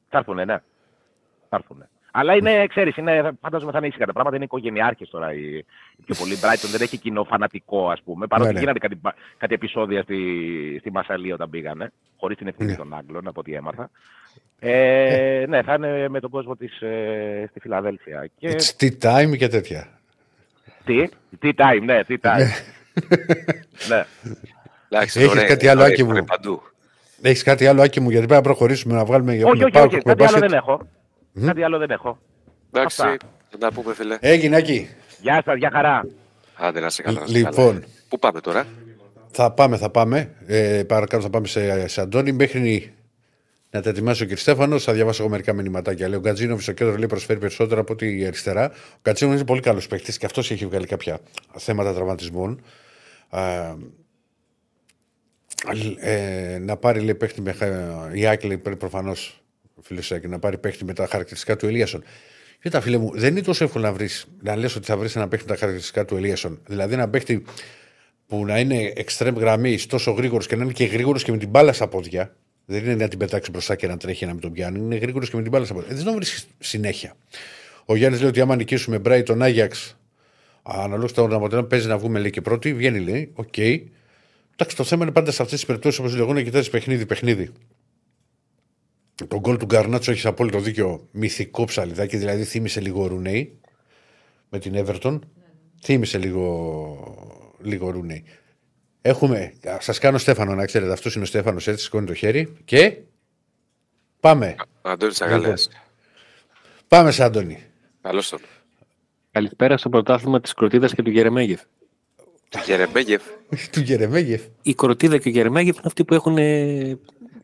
Θα 0.09 0.19
έρθουν, 0.19 0.35
ναι. 0.35 0.59
Θα 1.49 1.57
έρθουν. 1.57 1.85
Αλλά 2.13 2.35
είναι, 2.35 2.67
ξέρεις, 2.67 2.97
είναι, 2.97 3.31
φαντάζομαι 3.41 3.73
θα 3.73 3.79
είναι 3.79 3.87
ήσυχα 3.87 4.07
τα 4.07 4.13
πράγματα. 4.13 4.37
Είναι 4.37 4.45
οικογενειάρχες 4.45 5.09
τώρα 5.09 5.33
οι, 5.35 5.57
οι 5.97 6.03
πιο 6.07 6.15
πολλοί. 6.15 6.35
Brighton 6.43 6.69
δεν 6.71 6.81
έχει 6.81 6.97
κοινό 6.99 7.25
φανατικό, 7.25 7.91
ας 7.91 8.03
πούμε. 8.05 8.27
Παρότι 8.27 8.49
ναι, 8.49 8.55
ναι. 8.55 8.61
γίνανε 8.61 8.79
κάτι, 8.79 9.01
κάτι 9.39 9.55
επεισόδια 9.55 10.03
στη, 10.03 10.19
στη 10.81 10.91
Μασαλή 10.91 11.33
όταν 11.33 11.51
πήγανε. 11.51 11.93
Χωρίς 12.17 12.37
την 12.37 12.47
ευθύνη 12.47 12.71
ναι. 12.71 12.77
των 12.77 12.95
Άγγλων, 12.95 13.29
από 13.29 13.41
ό,τι 13.41 13.55
έμαθα. 13.55 13.91
Ε, 14.59 15.45
ναι, 15.49 15.63
θα 15.63 15.75
είναι 15.75 16.09
με 16.09 16.21
τον 16.21 16.31
κόσμο 16.31 16.57
της, 16.57 16.81
ε, 16.81 17.47
στη 17.51 17.61
Φιλαδέλφια. 17.61 18.31
Και... 18.39 18.57
It's 18.59 18.83
tea 18.83 18.91
time 19.01 19.37
και 19.37 19.49
τέτοια. 19.49 19.89
Τι, 20.85 21.09
tea 21.43 21.53
time, 21.57 21.83
ναι, 21.83 22.01
tea 22.09 22.17
time. 22.21 22.47
ναι. 23.89 24.05
Έχεις 24.89 25.45
κάτι 25.47 25.69
άλλο, 25.69 25.83
Άκη 25.83 26.05
μου; 26.05 26.25
Έχεις 27.23 27.43
κάτι 27.43 27.67
άλλο, 27.67 27.83
Άκη 27.83 28.01
μου, 28.01 28.11
γιατί 28.11 28.27
πρέπει 28.27 28.43
να 28.43 28.49
προχωρήσουμε 28.49 28.95
να 28.95 29.05
βγάλουμε... 29.05 29.33
Όχι, 29.33 29.65
όχι, 29.65 29.79
όχι, 29.79 29.99
κάτι 29.99 30.25
άλλο 30.25 30.39
δεν 30.39 30.53
έχω. 30.53 30.87
Κάτι 31.47 31.63
άλλο 31.63 31.79
δεν 31.79 31.91
έχω. 31.91 32.19
Εντάξει, 32.73 33.03
θα 33.49 33.59
τα 33.59 33.73
πούμε, 33.73 33.95
φίλε. 33.95 34.17
Έγινε, 34.21 34.57
Άκη. 34.57 34.89
Γεια 35.21 35.43
σας, 35.45 35.57
γεια 35.57 35.71
χαρά. 35.73 36.07
Άντε, 36.55 36.81
να 36.81 36.91
σε 36.91 37.03
καλά. 37.03 37.23
Λοιπόν. 37.27 37.85
Πού 38.09 38.19
πάμε 38.19 38.41
τώρα; 38.41 38.67
Θα 39.31 39.53
πάμε, 39.53 39.77
θα 39.77 39.91
πάμε. 39.91 40.35
Ε, 40.47 40.83
παρακάτω 40.87 41.23
θα 41.23 41.31
πάμε 41.31 41.47
σε, 41.47 41.89
σε 41.89 42.01
Αντώνη. 42.01 42.33
Μέχρι 42.33 42.95
να 43.71 43.83
τα 43.83 43.89
ετοιμάσει 43.91 44.23
ο 44.23 44.27
κ. 44.27 44.37
Στέφανος. 44.37 44.85
Θα 44.85 44.93
διαβάσω 44.93 45.23
εγώ 45.23 45.31
μερικά 45.31 45.53
μηνυματάκια. 45.53 46.09
Λέει 46.09 46.19
ο 46.19 46.21
Γκατζίνοβι 46.21 46.63
στο 46.63 46.73
κέντρος 46.73 46.97
λέει 46.97 47.07
προσφέρει 47.07 47.39
περισσότερο 47.39 47.81
από 47.81 47.93
ό,τι 47.93 48.19
η 48.19 48.27
αριστερά. 48.27 48.71
Ο 48.71 48.99
Γκατζίνοβι 49.03 49.37
είναι 49.37 49.47
πολύ 49.47 49.61
καλός 49.61 49.87
παίκτης 49.87 50.19
και 50.19 50.27
αυτός 50.27 50.51
έχει 50.51 50.67
βγάλει 50.67 50.87
κάποια 50.87 51.19
θέματα 51.57 51.95
τραυματισμών. 51.95 52.63
Ε, 56.01 56.59
να 56.61 56.77
πάρει 56.77 57.01
λέει 57.01 57.15
παίχτη 57.15 57.41
με. 57.41 57.55
Η 58.13 58.27
Άκη 58.27 58.47
λέει 58.47 58.59
προφανώς 58.59 59.40
φίλος 59.83 60.13
να 60.29 60.39
πάρει 60.39 60.59
παίχτη 60.59 60.85
με 60.85 60.93
τα 60.93 61.07
χαρακτηριστικά 61.07 61.57
του 61.57 61.67
Ελίασον. 61.67 62.03
Κοίτα, 62.63 62.81
φίλε 62.81 62.97
μου, 62.97 63.11
δεν 63.15 63.31
είναι 63.31 63.43
τόσο 63.43 63.65
εύκολο 63.65 63.85
να 63.85 63.93
βρεις 63.93 64.27
να 64.43 64.57
λες 64.57 64.77
ότι 64.77 64.87
θα 64.87 64.97
βρεις 64.97 65.17
ένα 65.17 65.29
παίχτη 65.29 65.45
με 65.47 65.53
τα 65.53 65.59
χαρακτηριστικά 65.59 66.05
του 66.05 66.17
Ελίασον. 66.17 66.61
Δηλαδή 66.67 66.95
ένα 66.95 67.09
παίχτη 67.09 67.45
που 68.27 68.45
να 68.45 68.59
είναι 68.59 68.93
extreme 68.97 69.35
γραμμής, 69.37 69.87
τόσο 69.87 70.11
γρήγορος 70.11 70.47
και 70.47 70.57
να 70.57 70.65
είναι 70.65 70.73
και 70.73 70.85
γρήγορος 70.85 71.23
και 71.23 71.31
με 71.31 71.39
την 71.39 71.49
μπάλα 71.49 71.73
στα 71.73 71.89
πόδια. 71.89 72.35
Δεν 72.65 72.85
είναι 72.85 72.95
να 72.95 73.09
την 73.09 73.19
πετάξει 73.19 73.51
μπροστά 73.51 73.75
και 73.75 73.87
να 73.87 73.97
τρέχει 73.97 74.27
να 74.27 74.33
μην 74.33 74.41
τον 74.41 74.53
πιάνει. 74.53 74.79
Είναι 74.79 74.97
γρήγορος 74.97 75.31
και 75.31 75.37
με 75.37 75.43
την 75.43 75.51
μπάλα 75.51 75.65
στα 75.65 75.75
πόδια. 75.75 75.91
Ε, 75.91 75.95
δεν 75.95 76.05
τον 76.05 76.15
βρίσκεις 76.15 76.47
συνέχεια. 76.59 77.17
Ο 77.85 77.97
Γιάννης 77.97 78.21
λέει 78.21 78.29
ότι 78.29 78.41
άμα 78.41 78.57
νικήσουμε 78.57 78.99
Μπράιτον, 78.99 79.43
Άγιαξ, 79.43 79.99
αναλόγως 80.63 81.13
το 81.13 81.25
αποτέλεσμα 81.25 81.65
παίζει 81.65 81.87
να 81.87 81.99
βγούμε 81.99 82.19
λέει 82.19 82.31
και 82.31 82.41
πρώτοι, 82.41 82.75
βγαίνει 82.75 82.99
λέει, 82.99 83.31
οκ. 83.35 83.49
Okay. 83.57 83.83
Εντάξει, 84.53 84.77
το 84.77 84.85
θέμα 84.85 85.03
είναι 85.03 85.13
πάντα 85.13 85.31
σε 85.31 85.43
αυτές 85.43 85.59
τις 85.59 85.67
περιπτώσεις 85.67 85.99
όπως 85.99 86.17
λέω 86.17 86.33
να 86.33 86.43
κοιτάζει 86.43 86.71
παιχνίδι-παιχνίδι. 86.71 87.51
Το 89.27 89.41
γκολ 89.41 89.57
του 89.57 89.65
Γκαρνάτσο 89.65 90.11
έχεις 90.11 90.27
απόλυτο 90.27 90.59
δίκιο. 90.61 91.09
Μυθικό 91.11 91.65
ψαλιδάκι, 91.65 92.17
δηλαδή 92.17 92.45
θύμισε 92.45 92.81
λίγο 92.81 93.07
Ρουνέι 93.07 93.61
με 94.49 94.59
την 94.59 94.85
Everton. 94.87 95.19
Θύμισε 95.83 96.19
λίγο, 96.19 97.57
λίγο 97.63 97.91
Ρουνέι. 97.91 98.25
Έχουμε, 99.03 99.53
σας 99.79 99.99
κάνω 99.99 100.19
Στέφανο 100.19 100.55
να 100.55 100.65
ξέρετε, 100.65 100.93
αυτός 100.93 101.15
είναι 101.15 101.25
ο 101.25 101.27
Στέφανος, 101.27 101.69
έτσι 101.69 101.85
σηκώνει 101.85 102.07
το 102.07 102.15
χέρι 102.15 102.57
και 102.65 102.97
πάμε. 104.21 104.55
Αντώνη 104.83 105.15
Αγαλέα. 105.19 105.55
Πάμε 106.89 107.11
σε 107.11 107.25
Αντώνη. 107.25 107.65
Καλώς 108.01 108.29
τον. 108.29 108.41
Καλησπέρα 109.31 109.77
στο 109.77 109.89
πρωτάθλημα 109.89 110.41
της 110.41 110.55
Κροτίδας 110.55 110.95
και 110.95 111.03
του 111.03 111.11
Γερεμέγεφ. 111.11 111.61
Του 112.49 112.59
Γερεμέγεφ. 112.67 113.23
του 113.73 113.81
Γερεμέγεφ. 113.81 114.43
Η 114.63 114.75
Κροτίδα 114.75 115.19
και 115.19 115.29
ο 115.29 115.31
Γερεμέγεφ 115.31 115.75
είναι 115.75 115.85
αυτοί 115.87 116.05
που 116.05 116.15
έχουν 116.15 116.39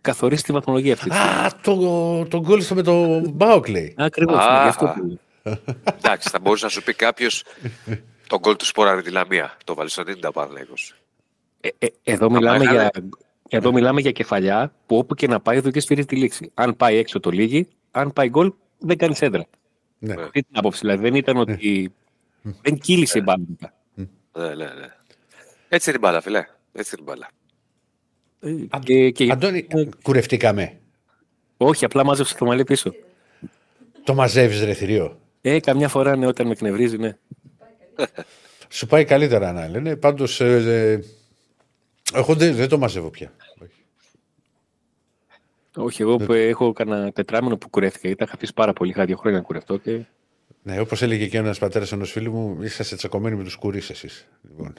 καθορίσει 0.06 0.42
τη 0.42 0.52
βαθμολογία 0.52 0.92
αυτή. 0.92 1.10
Α, 1.12 1.52
το, 1.62 1.74
το 2.24 2.40
γκολ 2.40 2.62
με 2.74 2.82
το 2.82 3.20
Μπάουκ 3.30 3.68
λέει. 3.68 3.94
Ακριβώς. 3.96 4.36
Ναι, 4.36 4.42
αυτό 4.42 4.94
που... 4.96 5.18
Εντάξει, 5.98 6.28
θα 6.28 6.38
μπορούσε 6.38 6.64
να 6.64 6.70
σου 6.70 6.82
πει 6.82 6.94
κάποιος 6.94 7.44
τον 8.26 8.38
γκολ 8.38 8.56
του 8.56 8.64
Σπόρα 8.64 8.94
με 8.94 9.02
τη 9.02 9.10
Λαμία. 9.10 9.56
Το 9.64 9.74
βάλεις 9.74 9.92
στο 9.92 10.02
90 10.06 10.32
ε, 11.60 11.68
ε, 11.78 11.86
εδώ, 12.02 12.30
μιλάμε 12.30 12.64
για, 12.64 12.90
εδώ 13.48 13.72
μιλάμε 13.72 14.00
για 14.00 14.12
κεφαλιά 14.12 14.72
που 14.86 14.96
όπου 14.96 15.14
και 15.14 15.26
να 15.26 15.40
πάει 15.40 15.56
εδώ 15.56 15.70
και 15.70 15.80
σφυρίζει 15.80 16.06
τη 16.06 16.16
λήξη. 16.16 16.50
Αν 16.54 16.76
πάει 16.76 16.96
έξω 16.96 17.20
το 17.20 17.30
λίγη, 17.30 17.68
αν 17.90 18.12
πάει 18.12 18.28
γκολ 18.28 18.52
δεν 18.78 18.96
κάνει 18.96 19.14
έντρα. 19.20 19.46
Ναι. 19.98 20.14
Αυτή 20.22 20.42
την 20.42 20.58
άποψη. 20.58 20.80
Δηλαδή 20.80 21.02
δεν 21.02 21.14
ήταν 21.14 21.36
ότι. 21.36 21.92
Ναι. 22.42 22.52
δεν 22.62 22.78
κύλησε 22.78 23.18
η 23.18 23.22
μπάλα. 23.24 23.44
Ναι, 23.94 24.54
ναι, 24.54 24.64
ναι. 24.64 24.86
Έτσι 25.68 25.90
είναι 25.90 25.98
η 25.98 26.00
μπάλα, 26.02 26.20
φιλέ. 26.20 26.46
Έτσι 26.72 26.94
είναι 26.94 27.10
η 27.10 27.10
μπάλα. 27.10 27.28
Ε, 28.40 28.78
και, 28.82 29.10
και... 29.10 29.28
Αντώνη, 29.32 29.66
κουρευτήκαμε. 30.02 30.80
Όχι, 31.56 31.84
απλά 31.84 32.04
μάζεψε 32.04 32.36
το 32.36 32.44
μαλλί 32.44 32.64
πίσω. 32.64 32.94
Το 34.04 34.14
μαζεύεις, 34.14 34.64
ρε 34.64 34.72
θηρίο. 34.72 35.20
Ε, 35.40 35.60
καμιά 35.60 35.88
φορά 35.88 36.16
ναι, 36.16 36.26
όταν 36.26 36.46
με 36.46 36.52
εκνευρίζει, 36.52 36.96
ναι. 36.96 37.16
Σου 38.68 38.86
πάει 38.86 39.04
καλύτερα 39.04 39.52
να 39.52 39.68
λένε. 39.68 39.96
Πάντως. 39.96 40.40
Ε, 40.40 40.54
ε, 40.56 41.00
εγώ 42.18 42.34
δεν, 42.34 42.54
δεν 42.54 42.68
το 42.68 42.78
μαζεύω 42.78 43.10
πια. 43.10 43.32
Όχι, 45.76 46.02
εγώ 46.02 46.16
που 46.16 46.32
έχω 46.32 46.72
κανένα 46.72 47.12
τετράμινο 47.12 47.56
που 47.56 47.70
κουρεύτηκα. 47.70 48.08
Ήταν 48.08 48.26
είχα 48.26 48.36
πεις 48.36 48.52
πάρα 48.52 48.72
πολύ, 48.72 48.90
είχα 48.90 49.04
δύο 49.04 49.16
χρόνια 49.16 49.38
να 49.38 49.44
κουρευτώ. 49.44 49.76
Και... 49.76 50.00
Ναι, 50.62 50.80
όπως 50.80 51.02
έλεγε 51.02 51.26
και 51.26 51.38
ένας 51.38 51.58
πατέρας 51.58 51.92
ενός 51.92 52.10
φίλου 52.10 52.32
μου, 52.32 52.62
είσαστε 52.62 52.96
τσακωμένοι 52.96 53.36
με 53.36 53.44
τους 53.44 53.56
κουρί 53.56 53.78
εσείς. 53.78 54.26
Λοιπόν. 54.48 54.74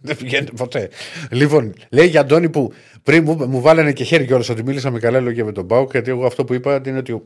Δεν 0.00 0.16
πηγαίνετε 0.16 0.52
ποτέ. 0.56 0.90
Λοιπόν, 1.30 1.74
λέει 1.90 2.06
για 2.06 2.20
Αντώνη 2.20 2.50
που 2.50 2.72
πριν 3.02 3.22
μου, 3.24 3.48
μου 3.48 3.60
βάλανε 3.60 3.92
και 3.92 4.04
χέρι 4.04 4.26
κιόλας 4.26 4.48
ότι 4.48 4.62
μίλησα 4.62 4.90
με 4.90 4.98
καλά 4.98 5.20
λόγια 5.20 5.44
με 5.44 5.52
τον 5.52 5.66
Πάουκ. 5.66 5.90
Γιατί 5.90 6.10
εγώ 6.10 6.26
αυτό 6.26 6.44
που 6.44 6.54
είπα 6.54 6.82
είναι 6.86 6.98
ότι, 6.98 7.22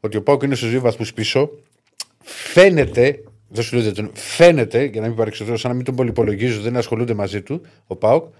ότι 0.00 0.16
ο 0.16 0.22
Πάουκ 0.22 0.42
είναι 0.42 0.54
στους 0.54 0.70
δύο 0.70 0.80
βαθμού 0.80 1.06
πίσω. 1.14 1.50
Φαίνεται, 2.24 3.22
δεν 3.48 3.64
σου 3.64 3.76
λέω 3.76 4.10
φαίνεται, 4.14 4.84
για 4.84 5.00
να 5.00 5.06
μην 5.06 5.16
παρεξηγήσω, 5.16 5.56
σαν 5.56 5.70
να 5.70 5.76
μην 5.76 5.84
τον 5.84 5.94
πολυπολογίζω, 5.94 6.60
δεν 6.60 6.76
ασχολούνται 6.76 7.14
μαζί 7.14 7.42
του 7.42 7.66
ο 7.86 7.96
Πάουκ 7.96 8.34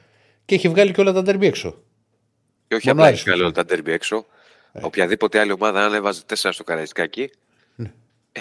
και 0.44 0.55
έχει 0.55 0.69
βγάλει 0.69 0.93
και 0.93 1.01
όλα 1.01 1.12
τα 1.12 1.23
ντερμπι 1.23 1.47
έξω. 1.47 1.82
Και 2.69 2.74
όχι 2.74 2.90
απλά 2.90 3.09
έχει 3.09 3.23
βγάλει 3.23 3.43
όλα 3.43 3.53
τα 3.53 3.65
ντερμπι 3.65 3.93
έξω. 3.93 4.27
Ε. 4.73 4.81
Οποιαδήποτε 4.82 5.39
άλλη 5.39 5.53
ομάδα, 5.53 5.85
αν 5.85 5.94
έβαζε 5.94 6.23
τέσσερα 6.27 6.53
στο 6.53 6.65
καραϊσκάκι. 6.65 7.31
Ναι. 7.74 7.93
Ε, 8.32 8.40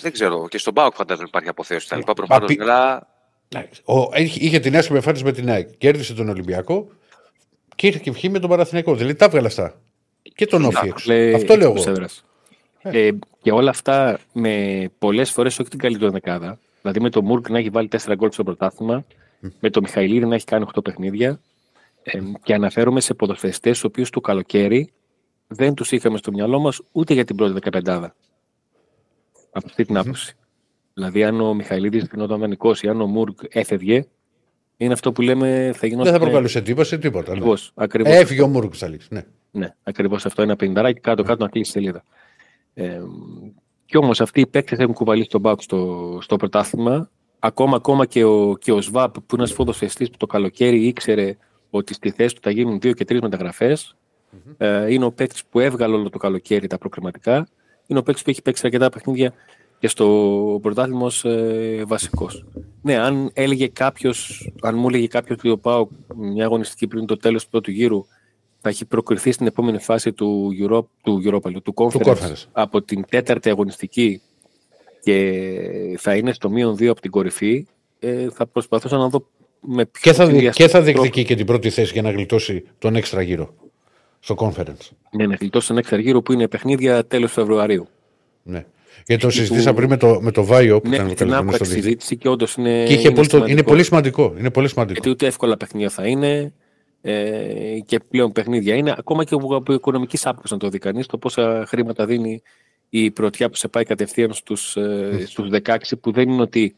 δεν 0.00 0.12
ξέρω, 0.12 0.48
και 0.48 0.58
στον 0.58 0.74
Πάουκ 0.74 0.94
φαντάζομαι 0.94 1.26
υπάρχει 1.28 1.48
αποθέωση. 1.48 1.88
Τα 1.88 1.96
λοιπά 1.96 2.12
προφανώς. 2.12 2.56
Αλλά 2.60 3.08
ο, 3.84 4.08
είχε 4.14 4.58
την 4.58 4.76
άσχημη 4.76 4.96
εμφάνιση 4.96 5.24
με 5.24 5.32
την 5.32 5.50
ΑΕΚ. 5.50 5.68
Κέρδισε 5.78 6.14
τον 6.14 6.28
Ολυμπιακό 6.28 6.88
και 7.74 7.86
ήρθε 7.86 8.00
και 8.02 8.10
βγει 8.10 8.28
με 8.28 8.38
τον 8.38 8.50
Παραθυνιακό. 8.50 8.94
Δηλαδή 8.94 9.14
τα 9.14 9.24
έβγαλε 9.24 9.46
αυτά. 9.46 9.80
Και 10.34 10.46
τον 10.46 10.64
Όφη 10.64 10.92
Αυτό 11.34 11.56
λέω 11.56 11.74
εγώ. 11.76 12.06
Ε. 12.82 13.06
ε, 13.06 13.18
και 13.42 13.52
όλα 13.52 13.70
αυτά 13.70 14.18
με 14.32 14.86
πολλές 14.98 15.30
φορές 15.30 15.58
όχι 15.58 15.68
την 15.68 15.78
καλύτερη 15.78 16.10
δεκάδα. 16.10 16.58
Δηλαδή 16.80 17.00
με 17.00 17.10
τον 17.10 17.24
Μουρκ 17.24 17.48
να 17.48 17.58
έχει 17.58 17.68
βάλει 17.68 17.88
4 18.04 18.12
γκολ 18.16 18.30
στο 18.30 18.44
πρωτάθλημα, 18.44 19.04
με 19.60 19.70
τον 19.70 19.82
Μιχαηλίδη 19.82 20.26
να 20.26 20.34
έχει 20.34 20.44
κάνει 20.44 20.64
8 20.74 20.84
παιχνίδια. 20.84 21.40
Ε, 22.02 22.18
και 22.42 22.54
αναφέρομαι 22.54 23.00
σε 23.00 23.14
ποδοσφαιριστές, 23.14 23.80
του 23.80 23.86
οποίου 23.90 24.04
το 24.10 24.20
καλοκαίρι 24.20 24.92
δεν 25.46 25.74
τους 25.74 25.92
είχαμε 25.92 26.18
στο 26.18 26.32
μυαλό 26.32 26.58
μας 26.58 26.80
ούτε 26.92 27.14
για 27.14 27.24
την 27.24 27.36
πρώτη 27.36 27.52
δεκαπεντάδα. 27.52 28.14
Από 29.52 29.66
αυτή 29.66 29.84
την 29.84 29.96
άποψη. 29.96 30.36
Δηλαδή, 30.94 31.24
αν 31.24 31.40
ο 31.40 31.54
Μιχαηλίδης 31.54 32.08
γινόταν 32.12 32.40
δανεικός 32.40 32.82
ή 32.82 32.88
αν 32.88 33.00
ο 33.00 33.06
Μουρκ 33.06 33.38
έφευγε, 33.48 34.04
είναι 34.76 34.92
αυτό 34.92 35.12
που 35.12 35.22
λέμε 35.22 35.72
θα 35.74 35.86
γινόταν. 35.86 36.12
Δεν 36.12 36.20
θα 36.20 36.26
προκαλούσε 36.26 36.58
εντύπωση 36.58 36.98
τίποτα. 36.98 37.30
Ναι. 37.30 37.36
Ακριβώς. 37.36 37.72
Ακριβώς. 37.74 38.12
Έφυγε 38.12 38.42
ο 38.42 38.46
Μουρκ, 38.46 38.72
θα 38.76 38.88
λήξει. 38.88 39.08
Ναι, 39.10 39.24
ναι 39.50 39.74
ακριβώς 39.82 40.26
αυτό. 40.26 40.42
Ένα 40.42 40.56
πενινταράκι 40.56 41.00
κάτω-κάτω 41.00 41.44
να 41.44 41.50
κλείσει 41.50 41.70
σελίδα. 41.70 42.04
Ε, 42.74 43.00
κι 43.84 43.96
όμως 43.96 44.20
αυτοί 44.20 44.40
οι 44.40 44.46
παίκτες 44.46 44.78
έχουν 44.78 44.94
κουβαλήσει 44.94 45.28
τον 45.28 45.40
Μπάουκ 45.40 45.62
στο, 45.62 46.18
στο 46.20 46.36
πρωτάθλημα. 46.36 47.10
Ακόμα, 47.38 47.76
ακόμα 47.76 48.06
και 48.06 48.24
ο, 48.24 48.56
και 48.60 48.72
ο 48.72 48.80
ΣΒΑΠ, 48.80 49.14
που 49.14 49.20
είναι 49.32 49.42
ένας 49.42 49.52
φωτοσφαιστή 49.52 50.04
που 50.04 50.16
το 50.16 50.26
καλοκαίρι 50.26 50.86
ήξερε 50.86 51.36
ότι 51.70 51.94
στη 51.94 52.10
θέση 52.10 52.34
του 52.34 52.40
θα 52.42 52.50
γίνουν 52.50 52.80
δύο 52.80 52.92
και 52.92 53.04
τρεις 53.04 53.20
μεταγραφές. 53.20 53.96
Mm-hmm. 53.96 54.54
Ε, 54.56 54.92
είναι 54.92 55.04
ο 55.04 55.12
παίκτης 55.12 55.44
που 55.44 55.60
έβγαλε 55.60 55.94
όλο 55.94 56.10
το 56.10 56.18
καλοκαίρι 56.18 56.66
τα 56.66 56.78
προκριματικά. 56.78 57.48
Είναι 57.86 57.98
ο 57.98 58.02
παίκτης 58.02 58.22
που 58.24 58.30
έχει 58.30 58.42
παίξει 58.42 58.62
αρκετά 58.64 58.88
παιχνίδια 58.88 59.32
και 59.84 59.90
στο 59.90 60.58
πρωτάθλημα 60.62 61.10
ε, 61.22 61.84
βασικός. 61.84 62.44
Ναι, 62.82 62.98
αν 62.98 63.30
έλεγε 63.32 63.68
κάποιος, 63.68 64.50
αν 64.62 64.78
μου 64.78 64.88
έλεγε 64.88 65.06
κάποιος 65.06 65.38
ότι 65.38 65.48
ο 65.48 65.58
Πάο 65.58 65.86
μια 66.16 66.44
αγωνιστική 66.44 66.86
πριν 66.86 67.06
το 67.06 67.16
τέλος 67.16 67.44
του 67.44 67.50
πρώτου 67.50 67.70
γύρου 67.70 68.06
θα 68.60 68.68
έχει 68.68 68.84
προκριθεί 68.84 69.32
στην 69.32 69.46
επόμενη 69.46 69.78
φάση 69.78 70.12
του 70.12 70.50
Europa, 70.60 70.84
του, 71.02 71.22
Europa, 71.26 71.62
του, 71.62 71.74
conference, 71.76 72.44
από 72.52 72.82
την 72.82 73.04
τέταρτη 73.08 73.48
αγωνιστική 73.48 74.20
και 75.00 75.96
θα 75.98 76.16
είναι 76.16 76.32
στο 76.32 76.50
μείον 76.50 76.76
δύο 76.76 76.90
από 76.90 77.00
την 77.00 77.10
κορυφή, 77.10 77.66
ε, 77.98 78.30
θα 78.30 78.46
προσπαθούσα 78.46 78.96
να 78.96 79.08
δω 79.08 79.26
με 79.60 79.84
ποιο 79.86 80.12
και 80.12 80.12
θα, 80.12 80.50
και 80.50 80.68
θα 80.68 80.82
διεκδικεί 80.82 81.24
και 81.24 81.34
την 81.34 81.46
πρώτη 81.46 81.70
θέση 81.70 81.92
για 81.92 82.02
να 82.02 82.10
γλιτώσει 82.10 82.64
τον 82.78 82.96
έξτρα 82.96 83.22
γύρο 83.22 83.54
στο 84.20 84.34
conference. 84.38 84.88
Ναι, 85.10 85.26
να 85.26 85.34
γλιτώσει 85.34 85.68
τον 85.68 85.78
έξτρα 85.78 85.98
γύρο 85.98 86.22
που 86.22 86.32
είναι 86.32 86.48
παιχνίδια 86.48 87.06
τέλος 87.06 87.32
Φεβρουαρίου. 87.32 87.86
Ναι. 88.42 88.64
Γιατί 89.06 89.22
το 89.22 89.30
συζητήσα 89.30 89.74
πριν 89.74 89.88
με 89.88 89.96
το, 89.96 90.18
με 90.20 90.30
το 90.30 90.44
Βάιο 90.44 90.80
που 90.80 90.88
ναι, 90.88 90.96
ήταν 90.96 91.14
την 91.14 91.34
άκουσα 91.34 91.64
συζήτηση 91.64 92.16
και 92.16 92.28
όντως 92.28 92.54
είναι. 92.54 92.84
Και 92.84 92.92
είχε 92.92 93.08
είναι, 93.08 93.26
πολύ, 93.26 93.50
είναι 93.50 93.62
πολύ 93.62 93.84
σημαντικό. 93.84 94.34
Είναι 94.38 94.50
πολύ 94.50 94.68
σημαντικό. 94.68 94.92
Γιατί 94.92 95.10
ούτε 95.10 95.26
εύκολα 95.26 95.56
παιχνίδια 95.56 95.90
θα 95.90 96.06
είναι. 96.06 96.52
ε, 97.00 97.78
και 97.84 98.00
πλέον 98.10 98.32
παιχνίδια 98.32 98.74
είναι. 98.74 98.94
Ακόμα 98.98 99.24
και 99.24 99.34
από 99.50 99.72
οικονομικής 99.72 100.26
άποψης 100.26 100.50
να 100.50 100.56
το 100.56 100.68
δει 100.68 100.78
κανείς, 100.78 101.06
το 101.06 101.18
πόσα 101.18 101.64
χρήματα 101.68 102.06
δίνει 102.06 102.42
η 102.88 103.10
πρωτιά 103.10 103.48
που 103.48 103.56
σε 103.56 103.68
πάει 103.68 103.84
κατευθείαν 103.84 104.32
στους, 104.32 104.76
ε, 104.76 105.24
στους 105.26 105.48
16 105.50 105.96
που 106.00 106.12
δεν 106.12 106.28
είναι 106.28 106.42
ότι 106.42 106.76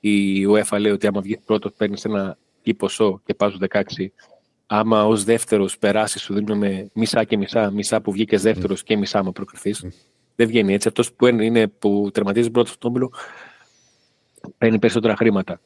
η 0.00 0.46
UEFA 0.46 0.78
λέει 0.80 0.92
ότι 0.92 1.06
άμα 1.06 1.20
βγει 1.20 1.38
πρώτος 1.44 1.72
παίρνεις 1.76 2.04
ένα 2.04 2.38
ή 2.62 2.74
ποσό 2.74 3.20
και 3.24 3.34
πας 3.34 3.56
16 3.58 4.12
άμα 4.72 5.06
ως 5.06 5.24
δεύτερος 5.24 5.78
περάσεις, 5.78 6.22
σου 6.22 6.34
δίνουμε 6.34 6.90
μισά 6.92 7.24
και 7.24 7.36
μισά, 7.36 7.70
μισά 7.70 8.00
που 8.00 8.12
βγήκες 8.12 8.42
δεύτερος 8.42 8.82
και 8.82 8.96
μισά 8.96 9.18
άμα 9.18 9.32
προκριθείς. 9.32 9.84
Δεν 10.40 10.48
βγαίνει 10.48 10.74
έτσι. 10.74 10.88
Αυτός 10.88 11.12
που, 11.12 11.26
είναι, 11.26 11.66
που 11.66 12.10
τερματίζει 12.12 12.50
πρώτο 12.50 12.70
στον 12.70 12.90
όμιλο 12.90 13.12
παίρνει 14.58 14.78
περισσότερα 14.78 15.16
χρήματα. 15.16 15.60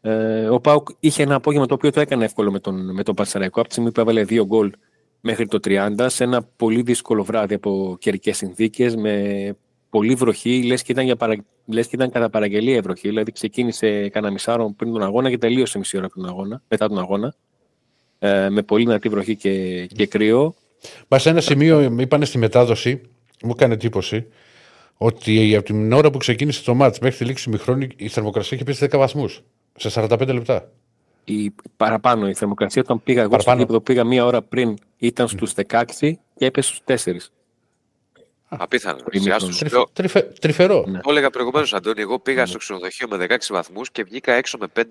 Ε, 0.00 0.48
ο 0.48 0.60
Πάουκ 0.60 0.88
είχε 1.00 1.22
ένα 1.22 1.34
απόγευμα 1.34 1.66
το 1.66 1.74
οποίο 1.74 1.90
το 1.90 2.00
έκανε 2.00 2.24
εύκολο 2.24 2.50
με 2.50 2.58
τον, 2.58 2.94
με 2.94 3.02
τον 3.02 3.14
Πανσεραϊκό. 3.14 3.60
Από 3.60 3.68
τη 3.68 3.74
στιγμή 3.74 3.92
που 3.92 4.00
έβαλε 4.00 4.24
δύο 4.24 4.46
γκολ 4.46 4.72
μέχρι 5.20 5.46
το 5.46 5.58
30, 5.64 6.06
σε 6.06 6.24
ένα 6.24 6.42
πολύ 6.42 6.82
δύσκολο 6.82 7.24
βράδυ 7.24 7.54
από 7.54 7.96
καιρικές 8.00 8.36
συνθήκες, 8.36 8.96
με 8.96 9.56
πολύ 9.90 10.14
βροχή, 10.14 10.62
λες 10.62 10.82
και, 10.82 10.92
ήταν 10.92 11.04
για 11.04 11.16
παρα... 11.16 11.36
λες 11.66 11.86
και 11.86 11.96
ήταν 11.96 12.10
κατά 12.10 12.30
παραγγελία 12.30 12.76
η 12.76 12.80
βροχή. 12.80 13.08
Δηλαδή 13.08 13.32
ξεκίνησε 13.32 14.08
κανένα 14.08 14.32
μισάρο 14.32 14.74
πριν 14.76 14.92
τον 14.92 15.02
αγώνα 15.02 15.30
και 15.30 15.38
τελείωσε 15.38 15.78
μισή 15.78 15.96
ώρα 15.96 16.08
τον 16.08 16.26
αγώνα, 16.26 16.62
μετά 16.68 16.88
τον 16.88 16.98
αγώνα. 16.98 17.34
Ε, 18.18 18.48
με 18.48 18.62
πολύ 18.62 18.84
δυνατή 18.84 19.08
βροχή 19.08 19.36
και, 19.36 19.86
και 19.86 20.06
κρύο. 20.06 20.54
Μα 21.08 21.18
σε 21.18 21.30
ένα 21.30 21.40
σημείο 21.40 21.96
είπανε 21.98 22.24
στη 22.24 22.38
μετάδοση, 22.38 23.00
μου 23.42 23.52
έκανε 23.54 23.74
εντύπωση, 23.74 24.26
ότι 24.96 25.56
από 25.56 25.64
την 25.64 25.92
ώρα 25.92 26.10
που 26.10 26.18
ξεκίνησε 26.18 26.64
το 26.64 26.74
μάτς 26.74 26.98
μέχρι 26.98 27.18
τη 27.18 27.24
λήξη 27.24 27.44
του 27.44 27.50
μηχρόνου 27.50 27.86
η 27.96 28.08
θερμοκρασία 28.08 28.56
είχε 28.56 28.64
πέσει 28.64 28.86
10 28.92 28.98
βαθμούς 28.98 29.42
σε 29.76 29.90
45 29.94 30.26
λεπτά. 30.26 30.70
Η, 31.24 31.54
παραπάνω 31.76 32.28
η 32.28 32.34
θερμοκρασία 32.34 32.82
όταν 32.82 33.02
πήγα 33.02 33.22
εγώ 33.22 33.40
στο 33.40 33.52
γήπεδο 33.52 33.80
πήγα 33.80 34.04
μία 34.04 34.24
ώρα 34.24 34.42
πριν 34.42 34.76
ήταν 34.98 35.28
στους 35.28 35.52
16 35.66 35.84
και 36.36 36.46
έπεσε 36.46 36.74
στους 36.74 37.04
4. 37.04 37.16
Απίθανο. 38.48 38.98
Τρυφερό. 40.40 40.84
Ναι. 40.88 41.00
Το 41.00 41.10
έλεγα 41.10 41.30
προηγουμένως, 41.30 41.74
Αντώνη. 41.74 42.00
Εγώ 42.00 42.18
πήγα 42.18 42.40
ναι. 42.40 42.46
στο 42.46 42.58
ξενοδοχείο 42.58 43.08
με 43.08 43.26
16 43.28 43.36
βαθμούς 43.50 43.90
και 43.90 44.02
βγήκα 44.02 44.32
έξω 44.32 44.58
με 44.58 44.66
5. 44.74 44.82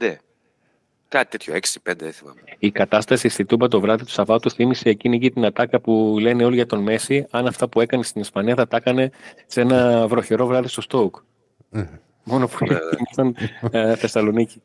Κάτι 1.12 1.30
τέτοιο, 1.30 1.54
6-5, 1.54 1.94
δεν 1.98 2.12
θυμάμαι. 2.12 2.42
Η 2.60 2.72
κατάσταση 2.72 3.30
στη 3.30 3.46
Τούμπα 3.46 3.68
το 3.68 3.80
βράδυ 3.80 4.04
του 4.06 4.12
Σαββάτου 4.12 4.52
θύμισε 4.52 4.90
εκείνη 4.90 5.20
και 5.20 5.30
την 5.30 5.46
ατάκα 5.46 5.80
που 5.80 6.18
λένε 6.20 6.46
όλοι 6.46 6.56
για 6.56 6.66
τον 6.66 6.80
Μέση. 6.82 7.28
Αν 7.30 7.48
αυτά 7.48 7.68
που 7.68 7.82
έκανε 7.82 8.04
στην 8.04 8.22
Ισπανία 8.22 8.56
θα 8.56 8.68
τα 8.68 8.78
έκανε 8.78 9.12
σε 9.46 9.62
ένα 9.62 10.08
βροχερό 10.08 10.46
βράδυ 10.46 10.68
στο 10.68 10.82
Στόουκ. 10.82 11.16
Μόνο 12.24 12.48
που 12.48 12.66
ναι, 12.66 12.78
ήμασταν 12.98 13.50
ε, 13.72 13.96
Θεσσαλονίκη. 13.96 14.62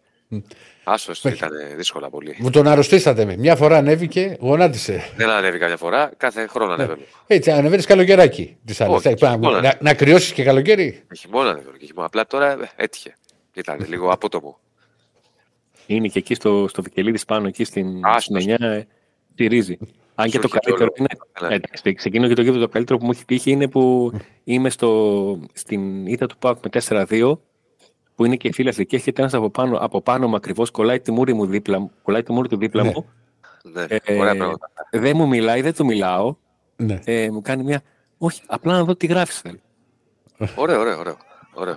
Άσος 0.85 1.24
ήταν 1.24 1.51
δύσκολα 1.77 2.10
πολύ. 2.10 2.36
Μου 2.39 2.51
τον 2.51 2.66
αρρωστήσατε 2.66 3.24
με. 3.24 3.36
Μια 3.36 3.56
φορά 3.56 3.77
ανέβηκε, 3.77 4.36
γονάτισε. 4.40 5.12
Δεν 5.16 5.31
ανέβηκα 5.31 5.66
μια 5.66 5.77
φορά, 5.77 6.12
κάθε 6.16 6.47
χρόνο 6.47 6.77
ναι. 6.77 6.82
ανέβαινε. 6.82 7.06
Έτσι, 7.27 7.51
ανεβαίνεις 7.51 7.86
καλοκαιράκι 7.86 8.56
της 8.64 8.81
άλλη. 8.81 9.01
Να, 9.62 9.74
να 9.81 9.94
κρυώσεις 9.94 10.32
και 10.32 10.44
καλοκαίρι. 10.44 11.02
Χειμώνα 11.16 11.51
ανέβαινε. 11.51 11.77
Απλά 11.94 12.27
τώρα 12.27 12.51
ε, 12.52 12.70
έτυχε. 12.77 13.16
Ήταν 13.55 13.85
λίγο 13.89 14.10
απότομο. 14.10 14.59
Είναι 15.86 16.08
και 16.08 16.18
εκεί 16.18 16.34
στο, 16.34 16.68
στο 16.68 16.82
Βικελίδης 16.82 17.24
πάνω, 17.24 17.46
εκεί 17.46 17.64
στην, 17.64 18.00
στην 18.18 18.36
9, 18.36 18.60
ε, 18.60 18.84
ρίζη. 19.36 19.78
Αν 20.18 20.30
και 20.30 20.38
το 20.38 20.48
καλύτερο 20.48 20.92
είναι. 20.96 21.08
Ναι. 21.40 21.54
Εντάξει, 21.54 21.94
ξεκινώ 21.94 22.28
και 22.28 22.34
το 22.34 22.42
γύρο 22.42 22.58
το 22.58 22.68
καλύτερο 22.68 22.98
που 22.98 23.04
μου 23.04 23.10
έχει 23.10 23.24
τύχει 23.24 23.50
είναι 23.50 23.68
που 23.68 24.12
είμαι 24.44 24.70
στο, 24.70 25.40
στην 25.52 26.06
ήττα 26.06 26.26
του 26.26 26.36
ΠΑΚ 26.38 26.56
με 26.64 26.80
4-2, 27.08 27.38
που 28.14 28.24
είναι 28.24 28.36
και 28.36 28.52
φίλοι 28.52 28.86
και 28.86 28.96
έρχεται 28.96 29.20
ένας 29.20 29.34
από 29.34 29.50
πάνω, 29.50 29.76
από 29.76 30.00
πάνω 30.00 30.28
μου 30.28 30.36
ακριβώς, 30.36 30.70
κολλάει 30.70 31.00
τη 31.00 31.10
μούρη 31.10 31.32
μου 31.32 31.46
δίπλα, 31.46 31.90
κολλάει 32.02 32.22
τη 32.22 32.32
μούρη 32.32 32.48
του 32.48 32.56
δίπλα 32.56 32.82
ναι. 32.82 32.90
μου. 32.94 33.06
Ναι, 33.62 33.84
ε, 33.88 33.98
δεν 34.90 35.16
μου 35.16 35.28
μιλάει, 35.28 35.60
δεν 35.60 35.74
του 35.74 35.84
μιλάω. 35.84 36.36
Ναι. 36.76 37.00
Ε, 37.04 37.30
μου 37.30 37.42
κάνει 37.42 37.62
μια. 37.62 37.82
Όχι, 38.18 38.42
απλά 38.46 38.72
να 38.72 38.84
δω 38.84 38.96
τι 38.96 39.06
γράφεις. 39.06 39.40
Θέλει. 39.40 39.60
Ωραίο, 40.54 40.80
ωραίο, 40.80 40.98
ωραίο. 40.98 41.16
ωραίο. 41.54 41.76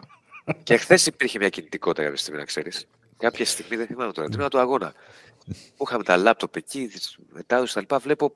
και 0.63 0.77
χθες 0.77 1.05
υπήρχε 1.05 1.39
μια 1.39 1.49
κινητικότητα 1.49 2.03
κάποια 2.03 2.17
στιγμή, 2.17 2.39
να 2.39 2.45
ξέρεις. 2.45 2.87
Κάποια 3.19 3.45
στιγμή, 3.45 3.75
δεν 3.75 3.87
θυμάμαι 3.87 4.11
τώρα, 4.11 4.29
τμήμα 4.29 4.49
του 4.49 4.59
αγώνα. 4.59 4.93
Που 5.77 5.83
είχαμε 5.87 6.03
τα 6.03 6.17
λάπτοπ 6.17 6.55
εκεί, 6.55 6.91
μετάδοση 7.29 7.73
τα 7.73 7.79
λοιπά. 7.79 7.97
Βλέπω 7.97 8.33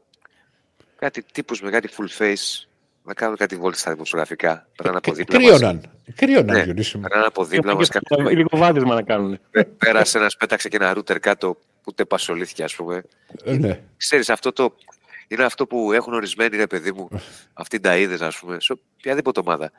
κάτι 0.96 1.24
τύπους 1.24 1.62
με 1.62 1.70
κάτι 1.70 1.90
full 1.98 2.22
face 2.22 2.68
να 3.04 3.14
κάνουν 3.14 3.36
κάτι 3.36 3.56
βόλτα 3.56 3.78
στα 3.78 3.92
δημοσιογραφικά. 3.92 4.68
Περνάνε 4.76 4.98
από 4.98 5.14
δίπλα 5.14 5.38
Κρύωναν. 5.38 5.92
Κρύωναν, 6.16 6.68
ναι, 6.68 6.84
Περνάνε 6.84 7.26
από 7.26 7.46
δίπλα 7.46 7.76
μας. 7.76 7.90
Λίγο 8.30 8.50
βάδισμα 8.52 8.96
να 8.96 9.02
κάνουν. 9.02 9.40
Πέρασε 9.78 10.18
ένας, 10.18 10.38
πέταξε 10.38 10.70
και 10.70 10.76
ένα 10.76 10.94
ρούτερ 10.94 11.20
κάτω, 11.20 11.58
ούτε 11.86 12.06
πασολήθηκε, 12.06 12.64
ας 12.64 12.76
πούμε. 12.76 13.04
Ε, 13.44 13.54
ναι. 13.54 13.80
Ξέρεις, 13.98 14.30
αυτό 14.30 14.52
το. 14.52 14.76
Είναι 15.28 15.44
αυτό 15.44 15.68
που 15.68 15.92
έχουν 15.92 16.14
ορισμένοι, 16.14 16.58
ρε 16.58 16.68
παιδί 16.68 16.92
μου, 16.92 17.10
αυτοί 17.54 17.80
τα 17.80 17.98
είδες, 17.98 18.22
ας 18.22 18.40
πούμε, 18.40 18.60
σε 18.60 18.74
οποιαδήποτε 18.98 19.40
ομάδα. 19.40 19.72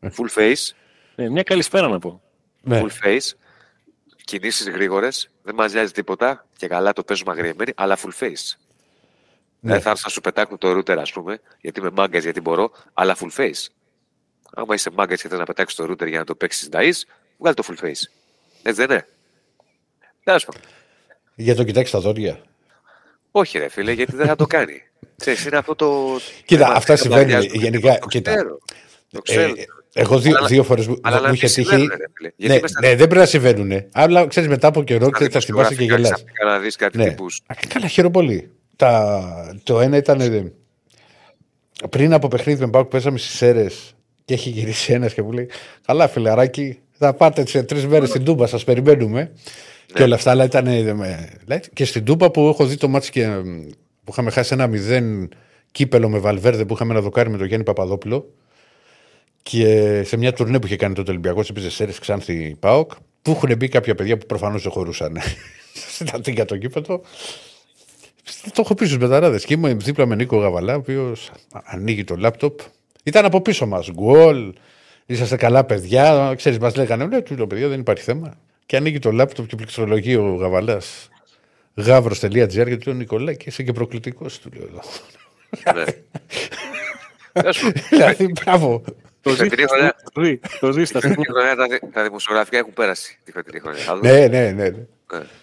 Ε. 0.00 0.08
Full 0.16 0.40
face. 0.40 0.74
Ναι, 1.16 1.28
μια 1.28 1.42
καλησπέρα 1.42 1.88
να 1.88 1.98
πω. 1.98 2.22
Ναι. 2.60 2.82
Full 2.82 3.06
face. 3.06 3.32
Κινήσεις 4.24 4.68
γρήγορες. 4.68 5.30
Δεν 5.42 5.54
μα 5.58 5.68
νοιάζει 5.68 5.92
τίποτα. 5.92 6.46
Και 6.56 6.66
καλά 6.66 6.92
το 6.92 7.02
παίζουμε 7.02 7.32
αγριεμένοι, 7.32 7.72
αλλά 7.76 7.98
full 7.98 8.24
face. 8.24 8.56
Ναι. 9.60 9.72
Δεν 9.72 9.80
θα 9.80 9.90
έρθω 9.90 10.02
να 10.04 10.10
σου 10.10 10.20
πετάξω 10.20 10.58
το 10.58 10.70
router, 10.70 10.96
ας 10.98 11.12
πούμε, 11.12 11.40
γιατί 11.60 11.80
είμαι 11.80 11.90
μάγκα, 11.90 12.18
γιατί 12.18 12.40
μπορώ, 12.40 12.70
αλλά 12.92 13.16
full 13.20 13.30
face. 13.36 13.66
Άμα 14.54 14.74
είσαι 14.74 14.90
μάγκα 14.90 15.14
και 15.14 15.28
θες 15.28 15.38
να 15.38 15.44
πετάξεις 15.44 15.78
το 15.78 15.84
router 15.90 16.08
για 16.08 16.18
να 16.18 16.24
το 16.24 16.34
παίξεις 16.34 16.68
να 16.68 16.80
βγάλει 17.38 17.54
το 17.54 17.62
full 17.66 17.84
face. 17.84 18.02
Έτσι 18.62 18.86
δεν 18.86 18.90
είναι. 18.90 19.06
Τέλος 20.24 20.44
πάντων. 20.44 20.60
Για 21.34 21.54
το 21.54 21.64
κοιτάξεις 21.64 21.90
τα 21.90 22.00
δόντια. 22.00 22.40
Όχι, 23.30 23.58
ρε 23.58 23.68
φίλε, 23.68 23.92
γιατί 23.92 24.16
δεν 24.16 24.26
θα 24.26 24.36
το 24.36 24.46
κάνει. 24.46 24.82
Ξέρεις, 25.20 25.44
είναι 25.44 25.56
αυτό 25.56 25.74
το. 25.74 26.18
Κοίτα, 26.44 26.68
αυτά 26.74 26.96
συμβαίνουν 26.96 27.42
γενικά. 27.42 27.98
Το 27.98 28.06
ξέρω. 28.06 28.58
Το 29.10 29.20
ξέρω. 29.22 29.52
Ε, 29.56 29.64
εγώ 29.96 30.18
δύο, 30.18 30.36
δύο 30.48 30.62
φορές 30.62 30.86
που 30.86 31.00
μου 31.26 31.32
είχε 31.32 31.46
τύχει. 31.46 31.88
Ναι, 32.36 32.58
ναι, 32.80 32.88
δεν 32.88 32.96
πρέπει 32.96 33.16
να 33.16 33.26
συμβαίνουν. 33.26 33.72
Αλλά 33.92 34.26
ξέρεις 34.26 34.48
μετά 34.48 34.68
από 34.68 34.82
καιρό 34.82 35.08
θα 35.30 35.40
θυμάσαι 35.40 35.74
και 35.74 35.84
γελά. 35.84 36.18
Να 36.44 36.58
δεις 36.58 36.76
κάτι 36.76 36.96
ναι. 36.96 37.08
τύπους. 37.08 37.40
Καλά, 37.68 37.86
χαίρομαι 37.86 38.12
πολύ. 38.12 38.50
Τα, 38.76 39.56
το 39.62 39.80
ένα 39.80 39.96
ήταν 39.96 40.20
ε, 40.20 40.52
πριν 41.90 42.12
από 42.12 42.28
παιχνίδι 42.28 42.60
με 42.60 42.66
Μπάουκ 42.66 42.88
παίζαμε 42.88 43.18
στις 43.18 43.42
αίρε 43.42 43.66
και 44.24 44.34
έχει 44.34 44.50
γυρίσει 44.50 44.92
ένας 44.92 45.14
και 45.14 45.22
μου 45.22 45.32
λέει: 45.32 45.50
Καλά, 45.86 46.08
φιλαράκι, 46.08 46.78
θα 46.98 47.14
πάτε 47.14 47.46
σε 47.46 47.62
τρεις 47.62 47.86
μέρες 47.86 48.08
στην 48.08 48.24
Τούμπα, 48.24 48.46
σας 48.46 48.64
περιμένουμε. 48.64 49.20
Ναι. 49.20 49.30
Και 49.94 50.02
όλα 50.02 50.14
αυτά, 50.14 50.30
αλλά 50.30 50.44
ήταν. 50.44 50.66
Ε, 50.66 51.60
και 51.72 51.84
στην 51.84 52.04
Τούμπα 52.04 52.30
που 52.30 52.48
έχω 52.48 52.66
δει 52.66 52.76
το 52.76 52.88
μάτσο 52.88 53.10
και 53.10 53.26
που 54.04 54.10
είχαμε 54.12 54.30
χάσει 54.30 54.54
ένα 54.54 54.66
μηδέν 54.66 55.28
κύπελο 55.70 56.08
με 56.08 56.18
Βαλβέρδε 56.18 56.64
που 56.64 56.74
είχαμε 56.74 56.94
να 56.94 57.00
δοκάρει 57.00 57.30
με 57.30 57.36
τον 57.36 57.46
Γιάννη 57.46 57.64
Παπαδόπουλο. 57.64 58.34
Και 59.50 60.02
σε 60.04 60.16
μια 60.16 60.32
τουρνέ 60.32 60.58
που 60.58 60.66
είχε 60.66 60.76
κάνει 60.76 60.94
το 60.94 61.04
Ολυμπιακός, 61.08 61.50
έπαιζε 61.50 61.70
Σέρες 61.70 61.98
Ξάνθη 61.98 62.56
Πάοκ, 62.60 62.92
που 63.22 63.30
έχουν 63.30 63.56
μπει 63.56 63.68
κάποια 63.68 63.94
παιδιά 63.94 64.18
που 64.18 64.26
προφανώς 64.26 64.62
δεν 64.62 64.72
χωρούσαν 64.72 65.18
στην 65.92 66.34
για 66.34 66.44
το 66.44 66.56
κήπεδο. 66.56 67.00
Το 68.42 68.60
έχω 68.64 68.74
πει 68.74 68.84
στους 68.84 68.98
μεταράδε. 68.98 69.38
Και 69.38 69.54
είμαι 69.54 69.74
δίπλα 69.74 70.06
με 70.06 70.14
Νίκο 70.14 70.36
Γαβαλά, 70.36 70.74
ο 70.74 70.76
οποίος 70.76 71.30
ανοίγει 71.64 72.04
το 72.04 72.16
λάπτοπ. 72.16 72.60
Ήταν 73.02 73.24
από 73.24 73.40
πίσω 73.40 73.66
μας. 73.66 73.90
Γκολ. 73.90 74.52
Είσαστε 75.06 75.36
καλά 75.36 75.64
παιδιά. 75.64 76.34
Ξέρεις, 76.36 76.58
μας 76.58 76.76
λέγανε, 76.76 77.04
Ναι, 77.04 77.20
του 77.20 77.36
λέω 77.36 77.46
παιδιά, 77.46 77.68
δεν 77.68 77.80
υπάρχει 77.80 78.02
θέμα. 78.02 78.38
Και 78.66 78.76
ανοίγει 78.76 78.98
το 78.98 79.12
λάπτοπ 79.12 79.46
και 79.46 79.56
πληκτρολογεί 79.56 80.16
ο 80.16 80.34
Γαβαλάς. 80.34 81.08
Γάβρο.gr 81.74 82.48
και 82.48 82.76
του 82.76 82.88
λέω 82.88 82.94
Νικολάκη, 82.94 83.48
είσαι 83.48 83.62
και 83.62 83.72
προκλητικός, 83.72 84.38
του 84.38 84.50
λέω 84.54 84.68
εδώ. 84.68 84.80
Ναι. 85.74 85.84
Δηλαδή, 87.90 88.28
μπράβο. 88.28 88.84
Το 90.60 90.72
ζει. 90.72 90.84
Τα 91.92 92.02
δημοσιογραφικά 92.02 92.58
έχουν 92.58 92.72
πέρασει 92.72 93.18
τη 93.24 93.32
φετινή 93.32 93.60
χρονιά. 93.60 93.98
Ναι, 94.02 94.26
ναι, 94.26 94.50
ναι. 94.50 94.68
ναι. 94.68 94.84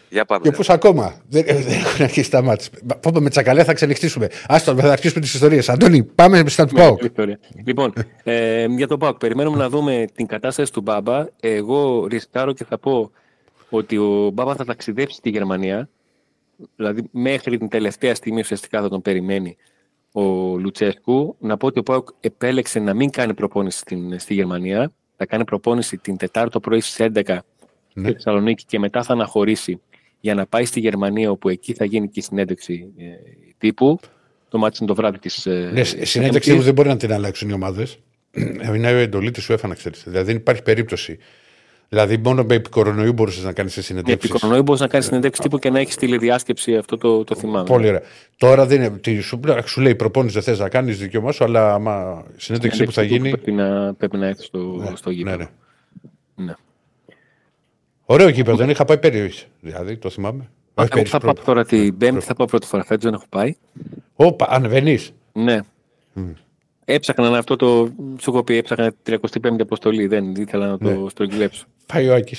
Για 0.10 0.26
πάμε. 0.26 0.42
Και 0.44 0.52
πώς 0.52 0.70
ακόμα; 0.70 1.22
Δεν, 1.30 1.44
δεν 1.46 1.68
έχουν 1.68 2.04
αρχίσει 2.04 2.32
τα 2.32 2.42
μάτια. 2.42 2.70
Πάμε 3.02 3.20
με 3.20 3.30
τσακαλέ, 3.30 3.64
θα 3.64 3.74
ξενυχτήσουμε. 3.74 4.28
Άστο, 4.48 4.76
θα 4.76 4.92
αρχίσουμε 4.92 5.22
τις 5.22 5.34
ιστορίες. 5.34 5.70
Αντώνη, 5.70 6.04
πάμε 6.04 6.44
στα 6.48 6.66
του 6.66 6.76
Πάουκ. 6.76 7.02
λοιπόν, 7.66 7.94
ε, 8.24 8.66
για 8.66 8.88
τον 8.88 9.00
Πάουκ, 9.00 9.18
περιμένουμε 9.18 9.58
να 9.58 9.70
δούμε 9.70 10.06
την 10.16 10.26
κατάσταση 10.26 10.72
του 10.72 10.82
Μπάμπα. 10.82 11.26
Εγώ 11.40 12.06
ρισκάρω 12.06 12.54
και 12.54 12.66
θα 12.66 12.78
πω 12.78 13.12
ότι 13.70 13.98
ο 13.98 14.30
Μπάμπα 14.34 14.56
θα 14.56 14.66
ταξιδέψει 14.66 15.16
στη 15.16 15.30
Γερμανία. 15.30 15.90
Δηλαδή, 16.76 17.02
μέχρι 17.12 17.58
την 17.58 17.70
τελευταία 17.70 18.16
στιγμή 18.16 18.40
ουσιαστικά 18.40 18.82
θα 18.82 18.90
τον 18.90 19.02
περιμένει 19.02 19.58
ο 20.12 20.22
Λουτσέσκου. 20.58 21.36
Να 21.40 21.58
πω 21.58 21.68
ότι 21.68 21.80
ο 21.80 21.84
Πάουκ 21.84 22.08
επέλεξε 22.20 22.80
να 22.80 22.94
μην 22.94 23.10
κάνει 23.10 23.34
προπόνηση 23.34 23.78
στην, 23.78 24.20
στη 24.20 24.34
Γερμανία. 24.34 24.92
Θα 25.18 25.26
κάνει 25.26 25.44
προπόνηση 25.44 25.98
την 25.98 26.18
Τετάρτο 26.18 26.60
πρωί 26.60 26.80
στις 26.80 27.08
11 27.14 27.38
ναι. 27.94 28.04
στη 28.04 28.14
Θεσσαλονίκη 28.14 28.64
και 28.66 28.80
μετά 28.80 29.04
θα 29.04 29.14
αναχωρήσει 29.14 29.82
για 30.20 30.36
να 30.36 30.46
πάει 30.46 30.66
στη 30.66 30.80
Γερμανία 30.80 31.32
όπου 31.32 31.50
εκεί 31.50 31.74
θα 31.74 31.86
γίνει 31.86 32.08
και 32.08 32.20
η 32.20 32.22
συνέντευξη 32.22 32.94
ε, 32.98 33.04
τύπου. 33.58 34.00
Το 34.50 34.58
μάτι 34.58 34.78
είναι 34.80 34.88
το 34.88 34.96
βράδυ 34.96 35.20
της. 35.20 35.46
Ε, 35.46 35.70
ναι, 35.74 35.80
η 35.80 36.06
συνέντευξη 36.06 36.54
δεν 36.54 36.74
μπορεί 36.74 36.88
να 36.88 36.98
την 36.98 37.14
αλλάξουν 37.14 37.50
οι 37.50 37.54
ομάδες. 37.54 38.00
Είναι 38.76 38.90
η 38.90 39.02
εντολή 39.02 39.32
της 39.32 39.52
UEFA, 39.52 39.68
να 39.68 39.76
ξέρετε. 39.76 40.02
Δηλαδή 40.06 40.26
δεν 40.26 40.36
υπάρχει 40.36 40.62
περίπτωση 40.62 41.18
Δηλαδή, 41.94 42.18
μόνο 42.18 42.44
με 42.44 42.56
επικορονοϊού 42.56 43.14
μπορούσες 43.14 43.44
να 43.44 43.54
κάνεις 43.54 43.76
Με 43.76 43.82
συνεντεύξεις. 43.82 44.30
επικορονοϊού 44.30 44.64
μπορείς 44.64 44.82
να 44.82 44.88
κάνεις 44.88 45.06
συνέντευξη 45.06 45.42
τύπου 45.42 45.58
και 45.60 45.70
να 45.70 45.80
έχεις 45.80 45.96
τηλεδιάσκεψη. 45.96 46.76
Αυτό 46.76 46.98
το, 46.98 47.24
το 47.24 47.36
θυμάμαι. 47.36 47.66
Πολύ 47.66 47.88
ωραία. 47.88 48.02
Τώρα 48.38 48.66
δεν 48.66 48.82
είναι. 48.84 48.98
Τι, 48.98 49.20
σου, 49.20 49.40
σου 49.66 49.82
λέει 49.82 49.96
προπόνηση 49.96 50.34
δεν 50.34 50.44
θες 50.44 50.60
να 50.60 50.70
κάνεις 50.70 50.98
δικαίωμά 51.00 51.32
σου, 51.32 51.44
αλλά 51.44 51.74
άμα 51.74 52.24
συνέντευξη 52.38 52.84
που 52.84 52.92
θα 52.92 53.02
γίνει. 53.04 53.30
Πρέπει 53.30 53.52
να, 53.52 53.94
πρέπει 53.94 54.18
να 54.18 54.28
έρθεις 54.28 54.46
στο, 54.46 54.60
Ναι, 54.60 54.96
στο 54.96 55.10
γήπεδο. 55.10 55.38
ναι, 55.38 55.44
ναι. 56.36 56.46
Ναι. 56.46 56.54
Ωραίο 58.06 58.28
γήπεδο, 58.28 58.58
δεν 58.58 58.70
είχα 58.70 58.86
πάει 58.86 58.98
πέρυσι. 58.98 59.48
Δηλαδή, 59.62 59.98
το 59.98 60.10
θυμάμαι. 60.10 60.40
Όχι 60.40 60.50
Εγώ 60.76 60.88
πέρυσι, 60.88 61.12
θα 61.12 61.20
πάω 61.20 61.34
πρώτο. 61.34 61.48
τώρα 61.48 61.66
την 61.66 61.98
Πέμπτη, 61.98 62.26
θα 62.26 62.34
πάω 62.34 62.48
πρώτη 62.48 62.68
φορά. 62.68 62.84
Φέτος 62.84 63.04
δεν 63.04 63.14
έχω 63.14 63.26
πάει. 63.30 63.56
Όπα, 64.16 64.48
ανεβαίνεις. 64.50 65.14
Ναι. 65.34 65.60
Έψαχνα 66.86 67.30
να 67.30 67.38
αυτό 67.38 67.56
το. 67.56 67.90
Σου 68.22 68.30
έχω 68.30 68.44
πει, 68.44 68.56
έψαχνα 68.56 68.92
την 69.04 69.20
35η 69.24 69.62
αποστολή. 69.62 70.08
Δεν 70.08 70.36
ήθελα 70.36 70.68
να 70.68 70.78
Ναι. 70.80 70.94
το 70.96 71.10
στρογγυλέψω. 71.10 71.66
Πάει 71.86 72.08
ο 72.10 72.14
Άκη. 72.16 72.36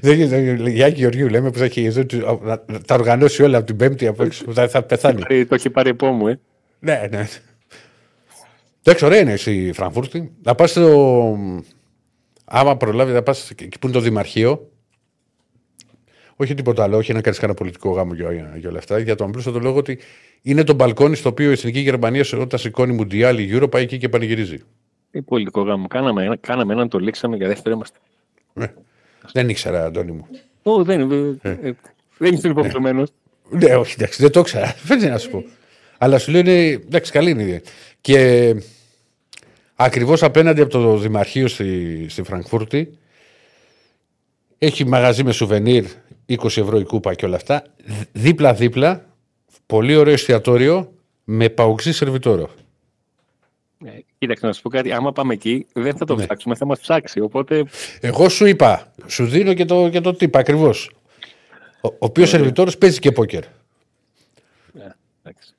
Δεν 0.00 0.14
γίνεται. 0.16 0.70
Για 0.70 0.86
Άκη 0.86 0.98
Γεωργίου 1.00 1.28
λέμε 1.28 1.50
που 1.50 1.58
θα 1.58 1.64
έχει 1.64 1.84
εδώ, 1.84 2.06
του- 2.06 2.40
να- 2.42 2.62
να 2.66 2.80
τα 2.80 2.94
οργανώσει 2.94 3.42
όλα 3.42 3.56
από 3.58 3.66
την 3.66 3.76
Πέμπτη 3.76 4.06
από 4.06 4.22
έξω. 4.24 4.44
που 4.44 4.52
Θα, 4.52 4.68
θα 4.68 4.82
πεθάνει. 4.82 5.20
Πάρει- 5.20 5.46
Το 5.46 5.54
έχει 5.54 5.70
πάρει 5.70 5.90
από 5.90 6.06
μου, 6.06 6.28
ε. 6.28 6.40
ναι, 6.78 7.06
ναι. 7.10 7.26
Εντάξει, 8.82 9.04
ωραία 9.04 9.20
είναι 9.20 9.34
η 9.44 9.72
Φραγκφούρτη. 9.72 10.32
Να 10.42 10.54
πας 10.54 10.70
στο. 10.70 11.36
Άμα 12.44 12.76
προλάβεις, 12.76 13.14
να 13.14 13.22
πας 13.22 13.50
εκεί 13.50 13.68
που 13.68 13.78
είναι 13.86 13.92
το 13.92 14.00
Δημαρχείο. 14.00 14.70
Όχι 16.36 16.54
τίποτα 16.54 16.82
άλλο, 16.82 16.96
όχι 16.96 17.12
να 17.12 17.20
κάνεις 17.20 17.38
κανένα 17.38 17.58
πολιτικό 17.58 17.90
γάμο 17.90 18.14
για, 18.14 18.54
για 18.56 18.68
όλα 18.68 18.78
αυτά. 18.78 18.98
Για 18.98 19.14
τον 19.14 19.28
απλούστατο 19.28 19.58
λόγο 19.58 19.76
ότι 19.78 19.98
είναι 20.42 20.64
το 20.64 20.74
μπαλκόνι 20.74 21.16
στο 21.16 21.28
οποίο 21.28 21.48
η 21.48 21.52
Εθνική 21.52 21.78
Γερμανία 21.78 22.24
όταν 22.38 22.58
σηκώνει 22.58 22.92
Μουντιάλ 22.92 23.38
η 23.38 23.50
Euro 23.52 23.70
πάει 23.70 23.82
εκεί 23.82 23.98
και 23.98 24.08
πανηγυρίζει. 24.08 24.58
Τι 25.12 25.22
πολιτικό 25.22 25.62
γάμο. 25.62 25.86
Κάναμε, 25.88 26.24
ένα- 26.24 26.36
κάναμε 26.36 26.72
έναν, 26.72 26.88
το 26.88 26.98
λήξαμε 26.98 27.36
για 27.36 27.48
δεύτερο 27.48 27.74
είμαστε. 27.74 27.98
Ναι. 28.52 28.72
Δεν 29.32 29.48
ήξερα, 29.48 29.84
Αντώνη 29.84 30.12
μου. 30.12 30.26
Ω, 30.62 30.84
δεν, 30.84 31.10
ε, 31.42 31.50
ε, 31.68 31.72
δεν 32.18 32.34
είσαι 32.34 32.48
υποχρεωμένος. 32.48 33.08
Ναι, 33.50 33.74
όχι, 33.74 33.94
εντάξει, 33.98 34.22
δεν 34.22 34.30
το 34.32 34.40
ήξερα. 34.40 34.74
Δεν 34.84 35.10
να 35.10 35.18
σου 35.18 35.30
πω. 35.30 35.44
Αλλά 35.98 36.18
σου 36.18 36.30
λένε, 36.30 36.52
εντάξει, 36.64 37.12
καλή 37.12 37.30
είναι 37.30 37.42
η 37.42 37.46
ιδέα. 37.46 37.60
Και 38.00 38.54
ακριβώς 39.74 40.22
απέναντι 40.22 40.60
από 40.60 40.70
το 40.70 40.96
Δημαρχείο 40.96 41.48
στη, 41.48 42.06
στη 42.08 42.22
Φραγκφούρτη 42.22 42.98
έχει 44.58 44.86
μαγαζί 44.86 45.24
με 45.24 45.32
σουβενίρ 45.32 45.84
20 46.28 46.44
ευρώ 46.44 46.78
η 46.78 46.84
κούπα 46.84 47.14
και 47.14 47.24
όλα 47.24 47.36
αυτά. 47.36 47.62
Δ- 47.84 48.02
Δίπλα-δίπλα, 48.12 49.04
πολύ 49.66 49.96
ωραίο 49.96 50.12
εστιατόριο 50.12 50.92
με 51.24 51.48
παουξή 51.48 51.92
σερβιτόρο. 51.92 52.50
Ε, 53.84 53.90
κοίταξε 54.18 54.46
να 54.46 54.52
σου 54.52 54.62
πω 54.62 54.68
κάτι. 54.68 54.92
Άμα 54.92 55.12
πάμε 55.12 55.34
εκεί, 55.34 55.66
δεν 55.72 55.96
θα 55.96 56.04
το 56.04 56.14
Ναι. 56.14 56.24
ψάξουμε, 56.24 56.54
θα 56.54 56.66
μας 56.66 56.80
ψάξει. 56.80 57.20
Οπότε 57.20 57.64
Εγώ 58.00 58.28
σου 58.28 58.46
είπα, 58.46 58.92
σου 59.06 59.26
δίνω 59.26 59.54
και 59.54 59.64
το, 59.64 59.88
και 59.88 60.00
το 60.00 60.14
τύπα 60.14 60.38
ακριβώς. 60.38 60.90
Ο, 61.80 61.88
ο 61.88 61.96
οποίος 61.98 62.28
σερβιτόρος 62.28 62.78
παίζει 62.78 62.98
και 62.98 63.12
πόκερ. 63.12 63.42
εντάξει. 65.22 65.54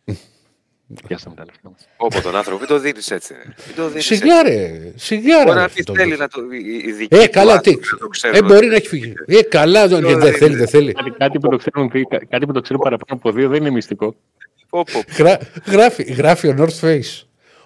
Πιάσαμε 1.08 1.36
τα 1.36 1.46
λεφτά 1.46 1.70
μας. 1.70 1.88
Όπω 1.98 2.22
τον 2.22 2.36
άνθρωπο, 2.36 2.60
μην 2.60 2.68
το 2.68 2.80
δίνεις 2.80 3.12
έτσι. 3.12 3.34
ρε. 3.34 3.54
Μην 3.68 3.76
το 3.76 3.88
δίνεις 3.88 4.12
έτσι. 4.12 4.16
Σιγά 4.24 4.44
ρε, 4.44 4.92
σιγά 4.96 5.38
ρε. 5.38 5.44
Μπορεί 5.44 5.58
να 5.58 5.64
αυτός 5.64 5.76
μην 5.76 5.86
το 5.86 5.94
θέλει 5.96 6.10
δεις. 6.10 6.20
να 6.20 6.28
το. 6.28 6.42
η- 6.52 6.84
η 6.88 6.92
δική 6.92 7.16
Ε, 7.16 7.24
του 7.26 7.30
καλά, 7.32 7.54
άτομη 7.54 7.78
τι. 7.78 7.82
να 7.92 7.98
το 7.98 8.08
ξέρουν 8.08 8.38
Ε, 8.38 8.42
μπορεί 8.42 8.56
ότι- 8.58 8.68
να 8.68 8.76
έχει 8.76 8.88
φύγει. 8.88 9.14
Ε, 9.26 9.42
καλά, 9.42 9.88
δεν 9.88 10.02
Τώρα 10.02 10.14
δεν 10.14 10.20
δεν 10.20 10.34
θέλει, 10.34 10.50
είναι. 10.50 10.58
δεν 10.58 10.68
θέλει. 10.68 10.92
Κάτι, 10.94 11.10
κάτι, 11.12 11.40
που 11.40 11.50
το 11.50 11.58
ξέρουν, 11.58 11.90
κα- 12.10 12.26
κάτι 12.30 12.46
που 12.46 12.52
το 12.52 12.62
ξέρουν 12.62 12.82
παραπάνω 12.82 13.20
από 13.20 13.32
δύο 13.32 13.50
δεν 13.50 13.60
είναι 13.62 13.70
μυστικό. 13.70 14.16
Πω, 14.70 14.84
πω. 14.92 15.02
Γρά- 15.18 15.42
Γράφει, 15.66 16.04
γράφει 16.04 16.48
ο 16.48 16.56
North 16.60 16.80
Face. 16.88 17.22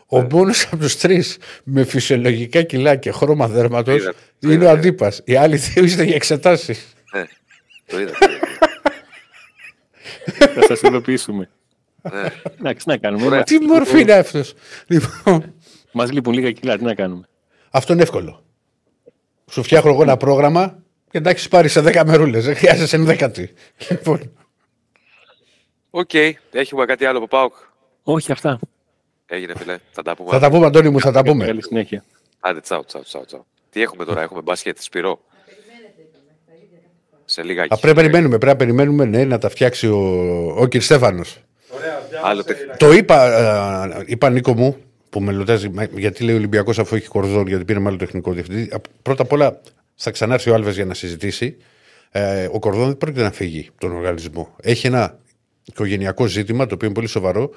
Ο 0.09 0.21
μόνος 0.21 0.65
από 0.65 0.77
τους 0.77 0.97
τρεις 0.97 1.37
με 1.63 1.83
φυσιολογικά 1.83 2.61
κιλά 2.61 2.95
και 2.95 3.11
χρώμα 3.11 3.47
δέρματος 3.47 3.95
είδα, 4.01 4.13
το 4.13 4.17
είναι 4.39 4.53
είδα, 4.53 4.69
ο 4.69 4.73
ναι. 4.73 4.79
αντίπας. 4.79 5.21
Οι 5.23 5.35
άλλοι 5.35 5.55
δύο 5.55 5.83
είστε 5.83 6.03
για 6.03 6.15
εξετάσεις. 6.15 6.93
Ναι, 7.13 7.23
το 7.85 7.99
είδα. 7.99 8.11
το 8.19 8.25
είδα. 8.31 8.39
θα 10.53 10.61
σας 10.67 10.81
ειδοποιήσουμε. 10.81 11.49
Ναι. 12.01 12.31
Εντάξει, 12.59 12.85
τι 12.85 12.89
να 12.91 12.97
κάνουμε. 12.97 13.25
Ωραία. 13.25 13.43
Τι 13.43 13.59
μορφή 13.59 13.99
είναι 13.99 14.13
αυτός; 14.13 14.53
Λοιπόν, 14.87 15.53
Μας 15.91 16.11
λείπουν 16.11 16.33
λίγα 16.33 16.51
κιλά, 16.51 16.77
τι 16.77 16.83
να 16.83 16.93
κάνουμε. 16.93 17.27
αυτό 17.69 17.93
είναι 17.93 18.01
εύκολο. 18.01 18.43
Σου 19.51 19.63
φτιάχνω 19.63 19.91
εγώ 19.91 20.01
ένα 20.01 20.17
πρόγραμμα 20.17 20.83
και 21.11 21.19
να 21.19 21.29
έχει 21.29 21.49
πάρεις 21.49 21.71
σε 21.71 21.81
10 21.81 22.03
μερούλες. 22.05 22.45
Δεν 22.45 22.55
χρειάζεσαι 22.55 22.95
ενδέκατη. 22.95 23.53
Λοιπόν, 23.89 24.31
Οκ, 25.89 26.13
έχουμε 26.51 26.85
κάτι 26.85 27.05
άλλο 27.05 27.17
από 27.17 27.27
ΠΑΟΚ. 27.27 27.53
Όχι 28.03 28.31
αυτά. 28.31 28.59
Έγινε, 29.29 29.53
φίλε. 29.57 29.77
Θα 29.91 30.01
τα 30.01 30.15
πούμε. 30.15 30.29
θα 30.31 30.39
τα 30.39 30.49
πούμε, 30.49 30.65
Αντώνη 30.65 30.89
μου, 30.89 30.99
θα 30.99 31.11
τα 31.11 31.23
πούμε. 31.23 31.45
Καλή 31.45 31.63
συνέχεια. 31.63 32.03
Άντε, 32.39 32.59
τσάου, 32.59 32.83
τσάου, 32.85 33.01
τσάου, 33.03 33.25
τσάου. 33.25 33.45
Τι 33.69 33.81
έχουμε 33.81 34.05
τώρα, 34.05 34.21
έχουμε 34.21 34.41
μπάσκετ, 34.41 34.77
Σπύρο; 34.79 35.19
Σε 37.25 37.43
λίγα 37.43 37.63
Α, 37.63 37.77
πρέπει 37.77 37.87
να 37.87 37.93
περιμένουμε, 37.93 38.37
πρέπει 38.37 38.51
να 38.51 38.55
περιμένουμε 38.57 39.05
ναι, 39.05 39.25
να 39.25 39.37
τα 39.37 39.49
φτιάξει 39.49 39.87
ο, 39.87 39.97
ο 40.57 40.67
κ. 40.67 40.81
Στέφανος. 40.81 41.37
Ωραία, 41.69 41.93
Άλλο 41.95 42.09
διάβασε. 42.09 42.43
τεχνικό. 42.43 42.77
Το 42.77 42.91
είπα, 42.91 43.37
ε, 43.97 44.03
είπα 44.05 44.29
Νίκο 44.29 44.53
μου, 44.53 44.77
που 45.09 45.19
με 45.21 45.31
ρωτάζει 45.33 45.69
μα, 45.69 45.83
γιατί 45.83 46.23
λέει 46.23 46.35
Ολυμπιακός 46.35 46.79
αφού 46.79 46.95
έχει 46.95 47.07
κορδόν, 47.07 47.47
γιατί 47.47 47.65
πήρε 47.65 47.79
άλλο 47.85 47.95
τεχνικό 47.97 48.31
διευθυντή. 48.31 48.61
Α, 48.73 48.81
Πρώτα 49.01 49.21
απ' 49.23 49.31
όλα 49.31 49.59
θα 49.95 50.11
ξανάρθει 50.11 50.49
ο 50.49 50.53
Άλβες 50.53 50.75
για 50.75 50.85
να 50.85 50.93
συζητήσει. 50.93 51.57
Ε, 52.11 52.47
ο 52.51 52.59
κορδόν 52.59 52.85
δεν 52.85 52.97
πρόκειται 52.97 53.23
να 53.23 53.31
φύγει 53.31 53.65
από 53.69 53.79
τον 53.79 53.95
οργανισμό. 53.95 54.55
Έχει 54.61 54.87
ένα 54.87 55.19
οικογενειακό 55.65 56.25
ζήτημα 56.25 56.65
το 56.65 56.73
οποίο 56.73 56.85
είναι 56.87 56.95
πολύ 56.95 57.07
σοβαρό 57.07 57.49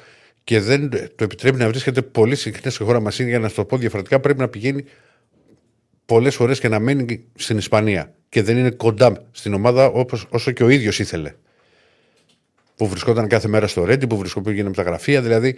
και 0.51 0.61
δεν 0.61 0.89
το 0.89 1.25
επιτρέπει 1.25 1.59
να 1.59 1.69
βρίσκεται 1.69 2.03
πολύ 2.03 2.37
συχνά 2.37 2.71
στη 2.71 2.85
χώρα 2.85 3.01
μας. 3.01 3.19
Για 3.19 3.39
να 3.39 3.49
σου 3.49 3.55
το 3.55 3.65
πω 3.65 3.77
διαφορετικά, 3.77 4.21
πρέπει 4.21 4.39
να 4.39 4.49
πηγαίνει 4.49 4.85
πολλές 6.07 6.35
φορές 6.35 6.61
και 6.61 6.69
να 6.69 6.79
μένει 6.79 7.25
στην 7.35 7.59
Ισπανία. 7.59 8.15
Και 8.29 8.43
δεν 8.43 8.57
είναι 8.57 8.71
κοντά 8.71 9.27
στην 9.31 9.55
ομάδα 9.55 9.87
όπως, 9.87 10.27
όσο 10.31 10.51
και 10.51 10.65
ο 10.65 10.69
ίδιος 10.69 10.99
ήθελε 10.99 11.35
που 12.77 12.89
βρισκόταν 12.89 13.29
κάθε 13.29 13.49
μέρα 13.49 13.67
στο 13.67 13.85
Ρέντι, 13.85 14.07
που 14.07 14.17
βρισκόταν 14.17 14.53
πήγαινε 14.53 14.69
με 14.69 14.75
τα 14.75 14.83
γραφεία. 14.83 15.23
Δηλαδή, 15.23 15.57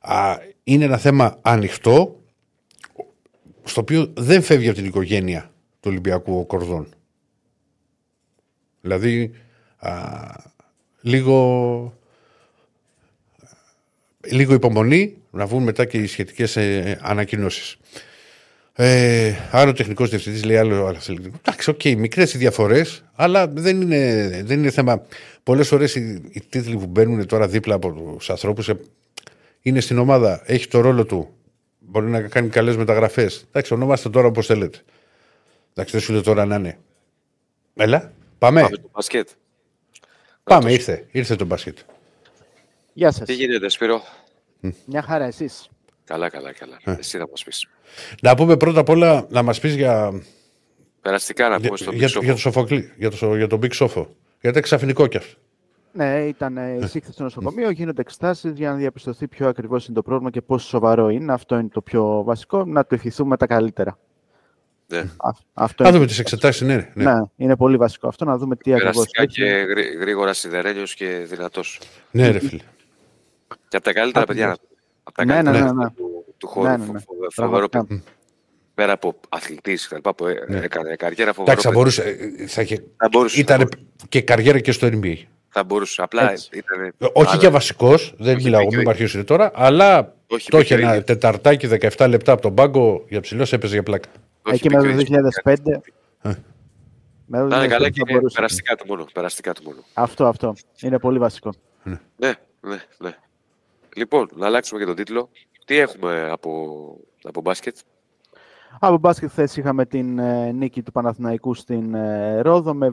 α, 0.00 0.36
είναι 0.64 0.84
ένα 0.84 0.98
θέμα 0.98 1.38
ανοιχτό, 1.42 2.20
στο 3.64 3.80
οποίο 3.80 4.12
δεν 4.16 4.42
φεύγει 4.42 4.68
από 4.68 4.76
την 4.76 4.86
οικογένεια 4.86 5.42
του 5.80 5.88
Ολυμπιακού 5.90 6.38
ο 6.38 6.44
Κορδόν. 6.44 6.88
Δηλαδή, 8.80 9.30
α, 9.78 9.92
λίγο, 11.00 11.97
λίγο 14.30 14.54
υπομονή 14.54 15.16
να 15.30 15.46
βγουν 15.46 15.62
μετά 15.62 15.84
και 15.84 15.98
οι 15.98 16.06
σχετικές 16.06 16.56
ε, 16.56 16.98
ανακοινώσεις. 17.02 17.76
Ε, 18.74 19.34
άλλο 19.50 19.72
τεχνικός 19.72 20.10
διευθυντής 20.10 20.44
λέει 20.44 20.56
άλλο. 20.56 20.86
άλλο 20.86 20.96
αθλητικό. 20.96 21.36
Εντάξει, 21.46 21.70
οκ, 21.70 21.84
μικρές 21.84 22.34
οι 22.34 22.38
διαφορές, 22.38 23.04
αλλά 23.14 23.48
δεν 23.48 23.80
είναι, 23.80 24.30
δεν 24.44 24.58
είναι 24.58 24.70
θέμα. 24.70 25.02
Πολλές 25.42 25.68
φορές 25.68 25.94
οι, 25.94 26.22
οι 26.30 26.42
τίτλοι 26.48 26.76
που 26.76 26.86
μπαίνουν 26.86 27.26
τώρα 27.26 27.48
δίπλα 27.48 27.74
από 27.74 28.14
τους 28.16 28.30
ανθρώπους 28.30 28.70
είναι 29.62 29.80
στην 29.80 29.98
ομάδα, 29.98 30.42
έχει 30.46 30.68
το 30.68 30.80
ρόλο 30.80 31.04
του. 31.04 31.34
Μπορεί 31.78 32.06
να 32.06 32.20
κάνει 32.20 32.48
καλές 32.48 32.76
μεταγραφές. 32.76 33.44
Εντάξει, 33.48 33.74
ονόμαστε 33.74 34.08
τώρα 34.10 34.26
όπως 34.26 34.46
θέλετε. 34.46 34.78
Εντάξει, 35.70 35.92
δεν 35.92 36.00
σου 36.00 36.12
λέω 36.12 36.22
τώρα 36.22 36.44
να 36.44 36.56
είναι. 36.56 36.78
Έλα, 37.74 38.12
πάμε. 38.38 38.60
Πάμε 38.60 38.76
στο 38.76 38.90
μπάσκετ. 38.92 39.28
Πάμε, 40.44 40.72
ήρθε. 40.72 41.06
Ήρθε 41.10 41.36
το 41.36 41.44
μπάσκετ. 41.44 41.78
Γεια 42.92 43.10
σας. 43.10 43.26
Τι 43.26 43.32
γίνεται, 43.34 43.68
Σπύρο; 43.68 44.02
Μια 44.86 45.02
χαρά 45.02 45.24
εσείς. 45.24 45.68
Καλά, 46.04 46.28
καλά, 46.28 46.52
καλά. 46.52 46.98
Εσύ 46.98 47.18
θα 47.18 47.26
μας 47.30 47.44
πεις. 47.44 47.68
Να 48.22 48.34
πούμε 48.34 48.56
πρώτα 48.56 48.80
απ' 48.80 48.88
όλα 48.88 49.26
να 49.30 49.42
μας 49.42 49.60
πεις 49.60 49.74
για, 49.74 50.22
Περαστικά 51.00 51.48
να 51.48 51.56
για, 51.56 51.66
πούμε 51.66 51.76
στον 51.78 51.94
για, 51.94 52.06
πίσω. 52.06 52.20
για, 52.22 52.32
το 52.32 52.38
Σοφοκλή, 52.38 52.92
για, 52.96 53.10
το, 53.10 53.36
για 53.36 53.46
τον 53.46 53.60
Big 53.62 53.70
Sofo. 53.72 54.06
Γιατί 54.40 54.58
είναι 54.58 54.60
ξαφνικό 54.60 55.06
κι 55.06 55.16
αυτό. 55.16 55.38
Ναι, 55.92 56.24
ήταν 56.28 56.56
ε, 56.56 56.78
εισήχθη 56.82 57.12
στο 57.12 57.22
νοσοκομείο, 57.22 57.70
γίνονται 57.70 58.00
εξετάσεις 58.00 58.52
για 58.54 58.70
να 58.70 58.76
διαπιστωθεί 58.76 59.28
ποιο 59.28 59.48
ακριβώς 59.48 59.86
είναι 59.86 59.94
το 59.94 60.02
πρόβλημα 60.02 60.30
και 60.30 60.40
πόσο 60.40 60.68
σοβαρό 60.68 61.08
είναι. 61.08 61.32
Αυτό 61.32 61.58
είναι 61.58 61.68
το 61.68 61.80
πιο 61.80 62.22
βασικό, 62.24 62.64
να 62.64 62.84
του 62.84 62.94
ευχηθούμε 62.94 63.36
τα 63.36 63.46
καλύτερα. 63.46 63.98
Ναι. 64.86 64.98
Α, 64.98 65.30
αυτό 65.54 65.82
Να 65.82 65.88
είναι, 65.88 65.96
δούμε 65.98 66.08
τις 66.08 66.18
εξετάσεις, 66.18 66.62
ναι. 66.66 66.90
ναι. 66.94 67.04
ναι, 67.04 67.20
είναι 67.36 67.56
πολύ 67.56 67.76
βασικό 67.76 68.08
αυτό, 68.08 68.24
να 68.24 68.36
δούμε 68.38 68.56
τι 68.56 68.72
ακριβώς 68.74 68.94
Περαστικά 68.94 69.22
έχει. 69.22 69.32
και 69.32 69.44
γρή- 69.44 69.98
γρήγορα 70.00 70.32
σιδερένιο 70.32 70.84
και 70.94 71.06
δυνατός. 71.28 71.80
Ναι, 72.10 72.30
ρε 72.30 72.38
φίλε. 72.38 72.62
Και 73.68 73.76
από 73.76 73.84
τα 73.84 73.92
καλύτερα 73.92 74.24
Άκου, 74.24 74.32
παιδιά. 74.32 74.56
Από 75.02 75.16
τα 75.16 75.24
Ναι, 75.24 75.34
ναι, 75.34 75.42
καλύτερα 75.42 75.72
ναι, 75.72 75.84
ναι. 75.84 75.90
του, 75.90 76.24
του 76.36 76.46
χώρου. 76.48 76.66
Ναι, 76.68 76.76
ναι, 76.76 76.84
ναι. 76.84 76.98
φο- 76.98 77.14
φο- 77.20 77.30
Φοβερό 77.42 77.68
Πραγματικά. 77.68 77.84
παιδί. 77.84 78.02
Πέρα 78.74 78.92
από 78.92 79.14
αθλητής 79.28 79.88
που 80.16 80.26
ε- 80.26 80.44
Ναι. 80.48 80.58
έκανε 80.58 80.96
καριέρα 80.96 81.32
φοβερό. 81.32 81.42
Εντάξει, 81.42 81.62
θα 81.66 81.68
παιδί. 81.68 81.74
μπορούσε. 81.74 82.02
ε, 82.42 82.46
Θα 82.46 82.62
είχε, 82.62 82.84
Θα 82.96 83.08
μπορούσε. 83.12 83.34
θα 83.34 83.40
ήταν 83.40 83.56
μπορούσε. 83.56 83.78
και 84.08 84.20
καριέρα 84.22 84.58
και 84.60 84.72
στο 84.72 84.86
NBA. 84.92 85.14
Θα 85.48 85.64
μπορούσε. 85.64 86.02
Απλά 86.02 86.30
Έτσι. 86.30 86.48
ήταν. 86.52 86.80
Ε, 86.82 86.90
Όχι 87.12 87.28
αλλά- 87.30 87.36
για 87.40 87.50
βασικός, 87.50 88.14
δεν 88.18 88.34
Όχι, 88.36 88.44
μιλάω, 88.44 88.60
πήγε 88.60 88.70
μην 88.76 88.86
ο- 88.86 88.88
με 88.90 88.90
αρχίσει 88.96 89.24
τώρα, 89.24 89.50
αλλά 89.54 90.14
Όχι, 90.26 90.50
το 90.50 90.56
πήγε 90.56 90.62
είχε 90.62 90.74
ο 90.74 90.78
ένα 90.78 90.88
ίδιος. 90.90 91.04
τεταρτάκι 91.04 91.66
17 91.66 92.08
λεπτά 92.08 92.32
από 92.32 92.42
τον 92.42 92.54
πάγκο 92.54 93.04
για 93.08 93.20
ψηλός, 93.20 93.52
έπαιζε 93.52 93.72
για 93.74 93.82
πλάκα. 93.82 94.08
όχι, 94.42 94.54
Εκεί 94.54 94.68
πήγε 94.68 94.74
με 94.76 94.80
ο 94.80 94.84
το 94.84 94.98
ίδιος. 95.00 95.08
2005. 95.08 95.82
Ε. 96.22 96.30
Με 97.30 97.38
το 97.38 97.44
Να 97.46 97.56
είναι 97.56 97.66
2005 97.66 97.68
καλά 97.68 97.84
θα 97.84 97.90
και 97.90 98.12
μπορούσε. 98.12 98.34
περαστικά 98.34 98.74
του 98.76 98.84
μόνο. 98.88 99.04
Περαστικά 99.12 99.52
του 99.52 99.62
μόνο. 99.64 99.78
Αυτό, 99.94 100.26
αυτό. 100.26 100.54
Είναι 100.80 100.98
πολύ 100.98 101.18
βασικό. 101.18 101.52
Ναι, 101.82 101.98
ναι, 102.60 102.76
ναι. 102.98 103.14
Λοιπόν, 103.98 104.28
να 104.34 104.46
αλλάξουμε 104.46 104.80
και 104.80 104.86
τον 104.86 104.94
τίτλο. 104.94 105.30
Τι 105.64 105.76
έχουμε 105.76 106.28
από, 106.30 107.00
από 107.22 107.40
μπάσκετ; 107.40 107.76
Από 108.80 108.98
μπάσκετ 108.98 109.30
χθες 109.30 109.56
είχαμε 109.56 109.86
την 109.86 110.18
ε, 110.18 110.52
νίκη 110.52 110.82
του 110.82 110.92
Παναθηναϊκού 110.92 111.54
στην 111.54 111.94
ε, 111.94 112.40
Ρόδο 112.40 112.74
με, 112.74 112.92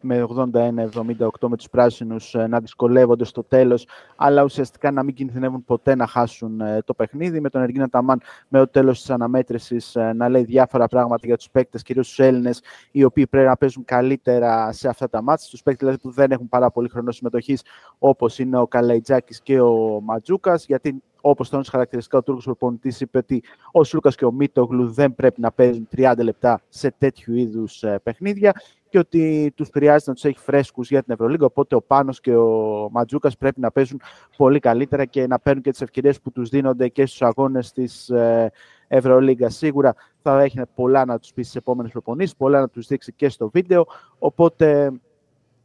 με 0.00 0.26
81-78 0.28 1.48
με 1.48 1.56
τους 1.56 1.68
πράσινους 1.68 2.34
ε, 2.34 2.46
να 2.46 2.60
δυσκολεύονται 2.60 3.24
στο 3.24 3.44
τέλος 3.44 3.86
αλλά 4.16 4.42
ουσιαστικά 4.42 4.90
να 4.90 5.02
μην 5.02 5.14
κινδυνεύουν 5.14 5.64
ποτέ 5.64 5.94
να 5.94 6.06
χάσουν 6.06 6.60
το 6.84 6.94
παιχνίδι. 6.94 7.40
Με 7.40 7.48
τον 7.48 7.62
Εργίνα 7.62 7.88
Ταμάν 7.88 8.20
με 8.48 8.58
το 8.58 8.68
τέλος 8.68 9.00
της 9.00 9.10
αναμέτρησης 9.10 9.96
να 10.14 10.28
λέει 10.28 10.44
διάφορα 10.44 10.86
πράγματα 10.86 11.26
για 11.26 11.36
τους 11.36 11.50
παίκτες, 11.50 11.82
κυρίως 11.82 12.08
τους 12.08 12.18
Έλληνες 12.18 12.62
οι 12.90 13.04
οποίοι 13.04 13.26
πρέπει 13.26 13.48
να 13.48 13.56
παίζουν 13.56 13.84
καλύτερα 13.84 14.72
σε 14.72 14.88
αυτά 14.88 15.08
τα 15.08 15.22
μάτια, 15.22 15.46
τους 15.50 15.62
παίκτες 15.62 15.86
δηλαδή 15.86 16.02
που 16.02 16.10
δεν 16.10 16.30
έχουν 16.30 16.48
πάρα 16.48 16.70
πολύ 16.70 16.88
χρόνο 16.88 17.10
συμμετοχής 17.10 17.62
όπως 17.98 18.38
είναι 18.38 18.58
ο 18.58 18.66
Καλαϊτζάκης 18.66 19.40
και 19.40 19.60
ο 19.60 20.00
Ματζούκας 20.02 20.66
γιατί 20.66 21.02
Όπως 21.26 21.48
τόνισε 21.48 21.70
χαρακτηριστικά 21.70 22.18
ο 22.18 22.22
Τούρκος 22.22 22.44
προπονητής, 22.44 23.00
είπε 23.00 23.18
ότι 23.18 23.42
ο 23.72 23.84
Σλούκας 23.84 24.16
και 24.16 24.24
ο 24.24 24.32
Μίτογλου 24.32 24.92
δεν 24.92 25.14
πρέπει 25.14 25.40
να 25.40 25.52
παίζουν 25.52 25.88
30 25.96 26.14
λεπτά 26.22 26.60
σε 26.68 26.94
τέτοιου 26.98 27.34
είδους 27.34 27.82
ε, 27.82 28.00
παιχνίδια 28.02 28.52
και 28.88 28.98
ότι 28.98 29.52
τους 29.56 29.68
χρειάζεται 29.72 30.10
να 30.10 30.14
τους 30.14 30.24
έχει 30.24 30.38
φρέσκους 30.38 30.88
για 30.88 31.02
την 31.02 31.12
Ευρωλίγα. 31.12 31.46
Οπότε 31.46 31.74
ο 31.74 31.82
Πάνος 31.82 32.20
και 32.20 32.36
ο 32.36 32.88
Ματζούκας 32.92 33.36
πρέπει 33.36 33.60
να 33.60 33.70
παίζουν 33.70 34.00
πολύ 34.36 34.58
καλύτερα 34.58 35.04
και 35.04 35.26
να 35.26 35.38
παίρνουν 35.38 35.62
και 35.62 35.70
τις 35.70 35.80
ευκαιρίες 35.80 36.20
που 36.20 36.32
τους 36.32 36.48
δίνονται 36.48 36.88
και 36.88 37.06
στους 37.06 37.22
αγώνες 37.22 37.72
της 37.72 38.08
ε, 38.08 38.52
Ευρωλίγα. 38.88 39.48
Σίγουρα 39.50 39.94
θα 40.22 40.40
έχει 40.40 40.60
πολλά 40.74 41.04
να 41.04 41.18
τους 41.18 41.32
πει 41.32 41.42
στις 41.42 41.56
επόμενες 41.56 41.92
προπονήσεις, 41.92 42.36
πολλά 42.36 42.60
να 42.60 42.68
τους 42.68 42.86
δείξει 42.86 43.12
και 43.12 43.28
στο 43.28 43.48
βίντεο. 43.48 43.86
Οπότε 44.18 44.92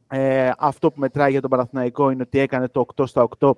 ε, 0.08 0.52
αυτό 0.58 0.92
που 0.92 1.00
μετράει 1.00 1.32
για 1.32 1.42
τον 1.42 1.50
Παναθηναϊκό 1.50 2.10
είναι 2.10 2.22
ότι 2.22 2.40
έκανε 2.40 2.68
το 2.68 2.86
8 2.96 3.04
στα 3.08 3.28
8 3.40 3.52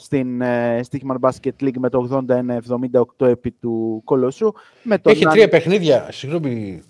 στην 0.00 0.40
ε, 0.40 0.80
Stickman 0.90 1.16
Basket 1.20 1.62
League 1.62 1.78
με 1.78 1.88
το 1.88 2.24
81-78 3.18 3.26
επί 3.26 3.50
του 3.50 4.02
Κολοσσού. 4.04 4.52
Με 4.82 4.98
τον 4.98 5.12
έχει 5.12 5.24
τρία 5.24 5.48
παιχνίδια, 5.48 6.08
συγγνώμη, 6.10 6.82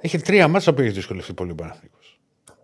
έχει 0.00 0.18
τρία 0.18 0.48
μάτσα 0.48 0.74
που 0.74 0.80
έχει 0.80 0.90
δυσκολευτεί 0.90 1.32
πολύ 1.32 1.50
ο 1.50 1.54
Παναθηναϊκός. 1.54 2.20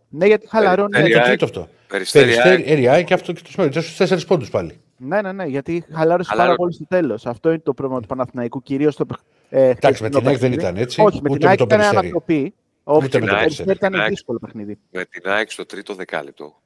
Ναι, 0.09 0.27
γιατί 0.27 0.49
χαλαρώνει. 0.49 0.99
Είναι 1.01 1.09
το 1.09 1.21
τρίτο 1.21 1.45
αυτό. 1.45 1.69
Περιστέρι, 1.89 3.05
και 3.05 3.15
αυτό 3.15 3.33
και 3.33 3.43
το 3.43 3.51
Σπέρι. 3.51 3.73
Στους 3.73 3.97
τέσσερις 3.97 4.25
πόντους 4.25 4.51
πάλι. 4.51 4.81
Ναι, 4.97 5.23
ναι, 5.23 5.33
ναι, 5.33 5.45
γιατί 5.45 5.85
χαλάρωσε 5.93 6.35
πάρα 6.37 6.55
πολύ 6.55 6.73
στο 6.73 6.87
τέλος. 6.89 7.27
Αυτό 7.27 7.49
είναι 7.49 7.59
το 7.59 7.75
πρόβλημα 7.75 8.01
του 8.01 8.07
Παναθηναϊκού. 8.07 8.63
Κυρίως 8.63 8.97
το. 8.97 9.07
Ε, 9.49 9.69
Εντάξει, 9.69 10.03
με 10.03 10.11
την 10.11 10.29
ΑΕΚ 10.29 10.39
δεν 10.39 10.53
ήταν 10.53 10.77
έτσι. 10.77 11.01
Όχι, 11.01 11.21
με 11.23 11.29
την 11.39 11.47
ΑΕΚ 11.47 11.61
ήταν 11.61 11.81
ανατροπή. 11.81 12.55
Όχι, 12.85 13.03
με 13.03 13.09
την 13.09 13.31
ΑΕΚ 13.31 13.59
ήταν 13.59 13.93
δύσκολο 14.09 14.39
παιχνίδι. 14.39 14.79
Με 14.91 15.05
την 15.05 15.23
ΑΕΚ 15.25 15.51
στο 15.51 15.67
τρίτο 15.67 15.95
δεκάλεπτο 15.95 16.63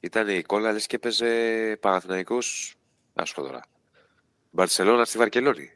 ήταν 0.00 0.28
η 0.28 0.34
εικόνα 0.34 0.72
λες 0.72 0.86
και 0.86 0.96
έπαιζε 0.96 1.26
Παναθηναϊκός, 1.80 2.74
να 3.14 3.24
σου 3.24 3.34
πω 3.34 3.42
τώρα, 3.42 3.60
Μπαρσελόνα 4.50 5.04
στη 5.04 5.18
Βαρκελόνη. 5.18 5.70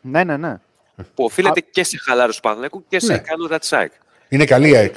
Ναι, 0.00 0.24
ναι, 0.24 0.36
ναι. 0.36 0.58
Που 1.14 1.24
οφείλεται 1.24 1.60
Α... 1.60 1.68
και 1.70 1.84
σε 1.84 1.98
χαλάρωση 1.98 2.36
του 2.36 2.42
Παναθηναϊκού 2.42 2.84
και 2.88 3.00
σε 3.00 3.12
ναι. 3.12 3.18
ικανότητα 3.18 3.58
της 3.58 3.72
ΑΕΚ. 3.72 3.92
Είναι 4.28 4.44
καλή 4.44 4.68
η 4.68 4.76
ΑΕΚ. 4.76 4.96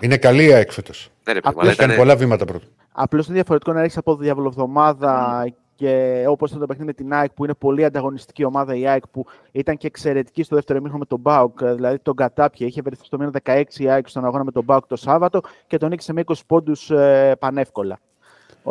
Είναι 0.00 0.16
καλή 0.16 0.44
η 0.44 0.52
ΑΕΚ 0.52 0.72
φέτος. 0.72 1.10
Ναι, 1.24 1.32
Έχει 1.62 1.76
κάνει 1.76 1.96
πολλά 1.96 2.16
βήματα 2.16 2.44
πρώτα. 2.44 2.66
Απλώς 2.92 3.26
είναι 3.26 3.34
διαφορετικό 3.34 3.72
να 3.72 3.82
έχεις 3.82 3.96
από 3.96 4.16
διαβολοβδομάδα 4.16 5.44
mm 5.44 5.50
και 5.76 6.24
όπως 6.28 6.48
ήταν 6.48 6.60
το 6.60 6.66
παιχνίδι 6.66 6.86
με 6.88 6.92
την 6.92 7.12
ΑΕΚ 7.12 7.32
που 7.32 7.44
είναι 7.44 7.54
πολύ 7.54 7.84
ανταγωνιστική 7.84 8.44
ομάδα 8.44 8.74
η 8.74 8.86
ΑΕΚ 8.86 9.08
που 9.08 9.26
ήταν 9.52 9.76
και 9.76 9.86
εξαιρετική 9.86 10.42
στο 10.42 10.54
δεύτερο 10.54 10.80
μήχρονο 10.80 10.98
με 10.98 11.06
τον 11.06 11.20
Μπάουκ, 11.20 11.64
δηλαδή 11.64 11.98
τον 11.98 12.14
κατάπιε. 12.14 12.66
Είχε 12.66 12.82
βρεθεί 12.82 13.04
στο 13.04 13.18
μήνα 13.18 13.30
16 13.42 13.62
η 13.76 13.88
ΑΕΚ 13.88 14.08
στον 14.08 14.24
αγώνα 14.24 14.44
με 14.44 14.52
τον 14.52 14.64
Μπάουκ 14.64 14.86
το 14.86 14.96
Σάββατο 14.96 15.40
και 15.66 15.76
τον 15.76 15.88
νίκησε 15.88 16.12
με 16.12 16.22
20 16.26 16.34
πόντους 16.46 16.90
ε, 16.90 17.36
πανεύκολα. 17.38 17.98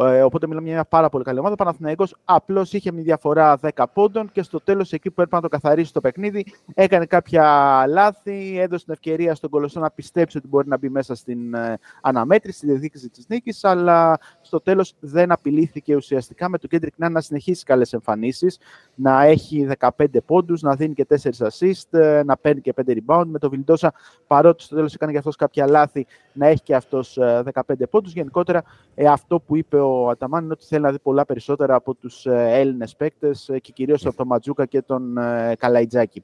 Ε, 0.01 0.21
οπότε 0.21 0.47
μιλάμε 0.47 0.65
για 0.65 0.75
μια 0.75 0.85
πάρα 0.85 1.09
πολύ 1.09 1.23
καλή 1.23 1.39
ομάδα. 1.39 1.53
Ο 1.53 1.57
Παναθηναϊκός 1.57 2.15
απλώς 2.25 2.73
είχε 2.73 2.91
μια 2.91 3.03
διαφορά 3.03 3.59
10 3.61 3.83
πόντων 3.93 4.31
και 4.31 4.43
στο 4.43 4.59
τέλος, 4.59 4.91
εκεί 4.91 5.09
που 5.09 5.21
έπρεπε 5.21 5.35
να 5.35 5.41
το 5.41 5.47
καθαρίσει 5.47 5.93
το 5.93 6.01
παιχνίδι, 6.01 6.45
έκανε 6.73 7.05
κάποια 7.05 7.43
λάθη, 7.87 8.59
έδωσε 8.59 8.83
την 8.83 8.93
ευκαιρία 8.93 9.35
στον 9.35 9.49
Κολοσσό 9.49 9.79
να 9.79 9.91
πιστέψει 9.91 10.37
ότι 10.37 10.47
μπορεί 10.47 10.67
να 10.67 10.77
μπει 10.77 10.89
μέσα 10.89 11.15
στην 11.15 11.53
ε, 11.53 11.77
αναμέτρηση, 12.01 12.57
στη 12.57 12.67
διεκδίκηση 12.67 13.09
της 13.09 13.25
νίκης, 13.27 13.63
αλλά 13.63 14.17
στο 14.41 14.61
τέλος 14.61 14.93
δεν 14.99 15.31
απειλήθηκε 15.31 15.95
ουσιαστικά 15.95 16.49
με 16.49 16.57
τον 16.57 16.69
Κέντρικ 16.69 16.93
να 16.97 17.21
συνεχίσει 17.21 17.63
καλές 17.63 17.93
εμφανίσεις, 17.93 18.59
να 18.95 19.23
έχει 19.23 19.67
15 19.79 20.05
πόντους, 20.25 20.61
να 20.61 20.75
δίνει 20.75 20.93
και 20.93 21.05
4 21.05 21.47
assist, 21.47 21.99
ε, 21.99 22.23
να 22.25 22.37
παίρνει 22.37 22.61
και 22.61 22.73
5 22.73 22.93
rebound. 22.93 23.25
Με 23.25 23.39
τον 23.39 23.49
Βιλντόσα, 23.49 23.93
παρότι 24.27 24.63
στο 24.63 24.75
τέλος 24.75 24.93
έκανε 24.93 25.11
και 25.11 25.17
αυτός 25.17 25.35
κάποια 25.35 25.67
λάθη, 25.67 26.05
να 26.33 26.47
έχει 26.47 26.61
και 26.61 26.75
αυτός 26.75 27.17
15 27.53 27.87
πόντους. 27.89 28.13
Γενικότερα, 28.13 28.63
αυτό 29.09 29.39
που 29.39 29.55
είπε 29.55 29.79
ο 29.85 30.09
Αταμάν 30.09 30.43
είναι 30.43 30.53
ότι 30.53 30.65
θέλει 30.65 30.81
να 30.81 30.91
δει 30.91 30.99
πολλά 30.99 31.25
περισσότερα 31.25 31.75
από 31.75 31.95
τους 31.95 32.25
ε, 32.25 32.49
Έλληνες 32.51 32.95
παίκτες 32.95 33.49
ε, 33.49 33.59
και 33.59 33.71
κυρίως 33.71 34.05
από 34.05 34.15
τον 34.15 34.27
Ματζούκα 34.27 34.65
και 34.65 34.81
τον 34.81 35.17
ε, 35.17 35.55
Καλαϊτζάκη. 35.57 36.23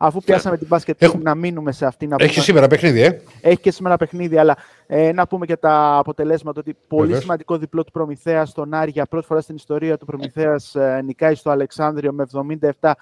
Αφού 0.00 0.20
πιάσαμε 0.20 0.56
την 0.56 0.66
μπάσκετ, 0.66 1.02
Έχω... 1.02 1.18
να 1.22 1.34
μείνουμε 1.34 1.72
σε 1.72 1.86
αυτήν. 1.86 2.12
Έχει 2.18 2.32
πούμε... 2.32 2.44
σήμερα 2.44 2.66
παιχνίδι, 2.66 3.00
ε; 3.00 3.20
Έχει 3.40 3.60
και 3.60 3.70
σήμερα 3.70 3.96
παιχνίδι, 3.96 4.38
αλλά 4.38 4.56
ε, 4.86 5.12
να 5.12 5.26
πούμε 5.26 5.46
και 5.46 5.56
τα 5.56 5.96
αποτελέσματα. 5.96 6.60
Ότι 6.60 6.76
πολύ 6.88 7.16
σημαντικό 7.20 7.56
διπλό 7.56 7.84
του 7.84 7.92
Προμηθέας 7.92 8.48
στον 8.48 8.74
Άρη 8.74 8.90
για 8.90 9.06
πρώτη 9.06 9.26
φορά 9.26 9.40
στην 9.40 9.54
ιστορία 9.54 9.96
του 9.96 10.06
Προμηθέας 10.06 10.74
ε, 10.74 11.00
νικάει 11.04 11.34
στο 11.34 11.50
Αλεξάνδριο 11.50 12.12
με 12.12 12.26
77-73. 12.80 12.94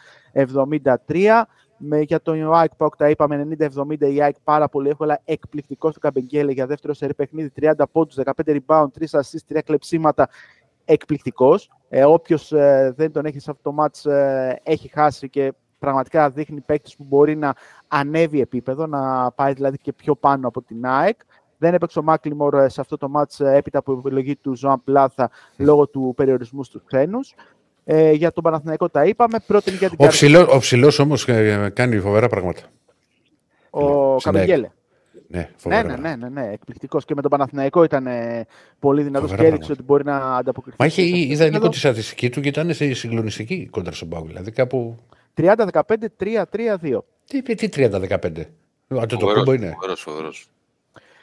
Με, 1.78 2.00
για 2.00 2.22
τον 2.22 2.54
ΑΕΚ 2.54 2.74
Πάουκ 2.74 2.96
τα 2.96 3.10
είπαμε 3.10 3.48
90-70 3.58 4.00
η 4.00 4.22
ΑΕΚ 4.22 4.36
πάρα 4.44 4.68
πολύ 4.68 4.88
εύκολα 4.88 5.20
εκπληκτικός 5.24 5.90
στο 5.90 6.00
Καμπεγγέλε 6.00 6.52
για 6.52 6.66
δεύτερο 6.66 6.94
σερή 6.94 7.14
παιχνίδι 7.14 7.52
30 7.60 7.72
πόντους, 7.92 8.16
15 8.24 8.30
rebound, 8.46 8.86
3 8.98 9.04
assists, 9.10 9.56
3 9.56 9.58
κλεψίματα 9.64 10.28
εκπληκτικός. 10.84 11.70
Ε, 11.88 12.04
όποιος 12.04 12.52
ε, 12.52 12.92
δεν 12.96 13.12
τον 13.12 13.24
έχει 13.26 13.38
σε 13.38 13.50
αυτό 13.50 13.62
το 13.62 13.72
μάτς 13.72 14.06
ε, 14.06 14.60
έχει 14.62 14.88
χάσει 14.88 15.28
και 15.28 15.52
πραγματικά 15.78 16.30
δείχνει 16.30 16.60
παίκτης 16.60 16.96
που 16.96 17.04
μπορεί 17.04 17.36
να 17.36 17.54
ανέβει 17.88 18.40
επίπεδο, 18.40 18.86
να 18.86 19.30
πάει 19.30 19.52
δηλαδή 19.52 19.78
και 19.78 19.92
πιο 19.92 20.14
πάνω 20.16 20.48
από 20.48 20.62
την 20.62 20.86
ΑΕΚ. 20.86 21.20
Δεν 21.58 21.74
έπαιξε 21.74 21.98
ο 21.98 22.02
Μάκλιμορ 22.02 22.54
ε, 22.54 22.68
σε 22.68 22.80
αυτό 22.80 22.96
το 22.96 23.08
μάτς 23.08 23.40
ε, 23.40 23.54
έπειτα 23.54 23.78
από 23.78 23.92
επιλογή 23.92 24.36
του 24.36 24.56
Ζωάν 24.56 24.84
Πλάθα 24.84 25.30
λόγω 25.56 25.88
του 25.88 26.12
περιορισμού 26.16 26.64
στους 26.64 26.82
ξένους. 26.84 27.34
Ε, 27.88 28.12
για 28.12 28.32
τον 28.32 28.42
Παναθηναϊκό 28.42 28.88
τα 28.88 29.04
είπαμε. 29.04 29.38
Πρώτη 29.46 29.70
για 29.70 29.90
την 29.90 29.98
ο, 30.00 30.06
ψηλό, 30.06 30.48
ο 30.50 30.58
ψηλός 30.58 30.98
όμως 30.98 31.28
ε, 31.28 31.70
κάνει 31.74 31.98
φοβερά 31.98 32.28
πράγματα. 32.28 32.60
Ο 33.70 34.16
Καμιγέλε. 34.16 34.70
Ναι, 35.28 35.50
ναι, 35.64 35.82
ναι, 35.82 35.96
ναι, 35.96 36.16
ναι, 36.16 36.28
ναι, 36.28 36.50
εκπληκτικός. 36.52 37.04
Και 37.04 37.14
με 37.14 37.22
τον 37.22 37.30
Παναθηναϊκό 37.30 37.84
ήταν 37.84 38.06
ε, 38.06 38.46
πολύ 38.78 39.02
δυνατός 39.02 39.34
και 39.34 39.44
έδειξε 39.44 39.72
ότι 39.72 39.82
μπορεί 39.82 40.04
να 40.04 40.36
ανταποκριθεί. 40.36 40.76
Μα 40.80 40.86
είχε 40.86 41.02
είδα 41.02 41.50
λίγο 41.50 41.68
τη 41.68 41.78
στατιστική 41.78 42.30
του 42.30 42.40
και 42.40 42.48
ήταν 42.48 42.74
συγκλονιστική 42.74 43.68
κοντά 43.70 43.92
στον 43.92 44.08
Πάου. 44.08 44.26
Δηλαδή 44.26 44.50
κάπου... 44.50 44.96
30-15-3-3-2. 45.36 46.98
Τι, 47.26 47.42
τι 47.42 47.68
30-15. 47.72 48.42
Αυτό 48.88 49.16
το 49.16 49.32
κούμπο 49.32 49.52
είναι. 49.52 49.76
Φοβερός, 49.96 50.48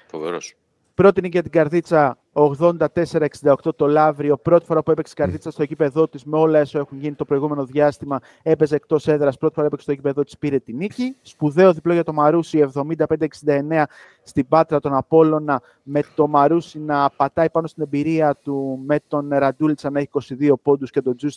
φοβερός. 0.07 0.55
Πρώτη 0.93 1.21
νίκη 1.21 1.31
για 1.33 1.41
την 1.41 1.51
Καρδίτσα 1.51 2.17
84-68 2.33 3.55
το 3.75 3.87
Λαύριο. 3.87 4.37
Πρώτη 4.37 4.65
φορά 4.65 4.83
που 4.83 4.91
έπαιξε 4.91 5.13
η 5.17 5.21
Καρδίτσα 5.21 5.51
στο 5.51 5.63
γήπεδό 5.63 6.07
της 6.07 6.23
με 6.23 6.37
όλα 6.37 6.59
έσω 6.59 6.79
έχουν 6.79 6.97
γίνει 6.99 7.15
το 7.15 7.25
προηγούμενο 7.25 7.65
διάστημα. 7.65 8.19
Έπαιζε 8.43 8.75
εκτός 8.75 9.07
έδρας. 9.07 9.37
Πρώτη 9.37 9.53
φορά 9.53 9.67
έπαιξε 9.67 9.83
στο 9.83 9.93
γήπεδό 9.93 10.23
της, 10.23 10.37
πήρε 10.37 10.59
τη 10.59 10.73
νίκη. 10.73 11.15
Σπουδαίο 11.21 11.73
διπλό 11.73 11.93
για 11.93 12.03
το 12.03 12.13
Μαρούσι 12.13 12.69
75-69 12.73 13.83
στην 14.23 14.47
Πάτρα 14.47 14.79
τον 14.79 14.95
Απόλωνα. 14.95 15.61
Με 15.83 16.01
το 16.15 16.27
Μαρούσι 16.27 16.79
να 16.79 17.09
πατάει 17.09 17.49
πάνω 17.49 17.67
στην 17.67 17.83
εμπειρία 17.83 18.35
του 18.43 18.79
με 18.85 18.99
τον 19.07 19.29
Ραντούλιτσα 19.31 19.89
να 19.89 19.99
έχει 19.99 20.09
22 20.39 20.53
πόντους 20.61 20.91
και 20.91 21.01
τον 21.01 21.15
Τζου 21.15 21.29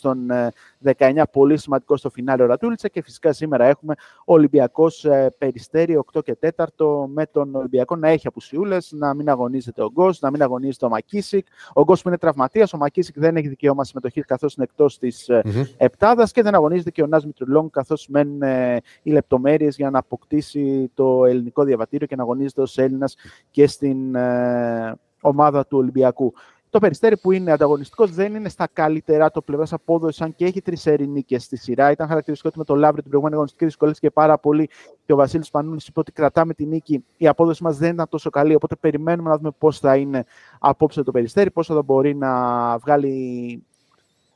19. 0.97 1.21
Πολύ 1.31 1.57
σημαντικό 1.57 1.97
στο 1.97 2.09
φινάλε 2.09 2.43
ο 2.43 2.45
Ραντούλιτσα. 2.45 2.87
Και 2.87 3.01
φυσικά 3.01 3.33
σήμερα 3.33 3.65
έχουμε 3.65 3.95
Ολυμπιακός 4.25 5.05
ε, 5.05 5.35
Περιστέρι 5.37 5.99
8 6.13 6.23
και 6.23 6.37
4 6.55 6.65
με 7.07 7.25
τον 7.25 7.55
Ολυμπιακό 7.55 7.95
να 7.95 8.07
έχει 8.07 8.27
απουσιούλες, 8.27 8.91
να 8.91 9.13
μην 9.13 9.29
αγωνίζεται 9.29 9.83
ο 9.83 9.91
Γκος, 9.91 10.19
να 10.19 10.31
μην 10.31 10.41
αγωνίζεται 10.41 10.85
ο 10.87 10.89
Μακίσικ. 10.89 11.47
Ο 11.73 11.83
Γκος 11.83 12.01
που 12.01 12.07
είναι 12.07 12.17
τραυματίας, 12.17 12.73
ο 12.73 12.77
Μακίσικ 12.77 13.19
δεν 13.19 13.35
έχει 13.35 13.47
δικαίωμα 13.47 13.83
συμμετοχή 13.83 14.21
καθώς 14.21 14.55
είναι 14.55 14.65
εκτός 14.69 14.97
της 14.97 15.25
mm-hmm. 15.29 15.63
Επτάδας 15.77 16.31
και 16.31 16.41
δεν 16.41 16.55
αγωνίζεται 16.55 16.91
και 16.91 17.01
ο 17.01 17.07
Νάζ 17.07 17.23
Μητρουλόγκ 17.23 17.69
καθώς 17.71 18.07
μένουν 18.07 18.41
ε, 18.41 18.81
οι 19.01 19.11
λεπτομέρειες 19.11 19.75
για 19.75 19.89
να 19.89 19.99
αποκτήσει 19.99 20.91
το 20.93 21.25
ελληνικό 21.25 21.63
διαβατήριο 21.63 22.07
και 22.07 22.15
να 22.15 22.23
αγωνίζεται 22.23 22.61
ως 22.61 22.77
Έλληνας 22.77 23.15
και 23.51 23.67
στην 23.67 24.15
ε, 24.15 24.95
ομάδα 25.21 25.65
του 25.67 25.77
Ολυμπιακού. 25.77 26.33
Το 26.77 26.83
περιστέρι 26.83 27.17
που 27.17 27.31
είναι 27.31 27.51
ανταγωνιστικός 27.51 28.11
δεν 28.11 28.35
είναι 28.35 28.49
στα 28.49 28.67
καλύτερά 28.73 29.31
το 29.31 29.41
πλευρά 29.41 29.65
απόδοσης, 29.71 30.21
αν 30.21 30.35
και 30.35 30.45
έχει 30.45 30.61
τρεις 30.61 30.85
νίκε 30.85 31.39
στη 31.39 31.57
σειρά. 31.57 31.91
Ήταν 31.91 32.07
χαρακτηριστικό 32.07 32.49
ότι 32.49 32.57
με 32.59 32.65
το 32.65 32.75
Λαύριο 32.75 33.01
την 33.01 33.03
προηγούμενη 33.03 33.35
αγωνιστική 33.35 33.65
δυσκολεύτηκε 33.65 34.09
πάρα 34.09 34.37
πολύ 34.37 34.69
και 35.05 35.13
ο 35.13 35.15
Βασίλης 35.15 35.49
Πανούλης 35.49 35.87
είπε 35.87 35.99
ότι 35.99 36.11
κρατάμε 36.11 36.53
τη 36.53 36.65
νίκη. 36.65 37.05
Η 37.17 37.27
απόδοση 37.27 37.63
μας 37.63 37.77
δεν 37.77 37.93
ήταν 37.93 38.09
τόσο 38.09 38.29
καλή. 38.29 38.55
Οπότε 38.55 38.75
περιμένουμε 38.75 39.29
να 39.29 39.37
δούμε 39.37 39.51
πώς 39.57 39.79
θα 39.79 39.95
είναι 39.95 40.25
απόψε 40.59 41.03
το 41.03 41.11
περιστέρι, 41.11 41.51
πώ 41.51 41.63
θα 41.63 41.81
μπορεί 41.81 42.15
να 42.15 42.77
βγάλει 42.77 43.63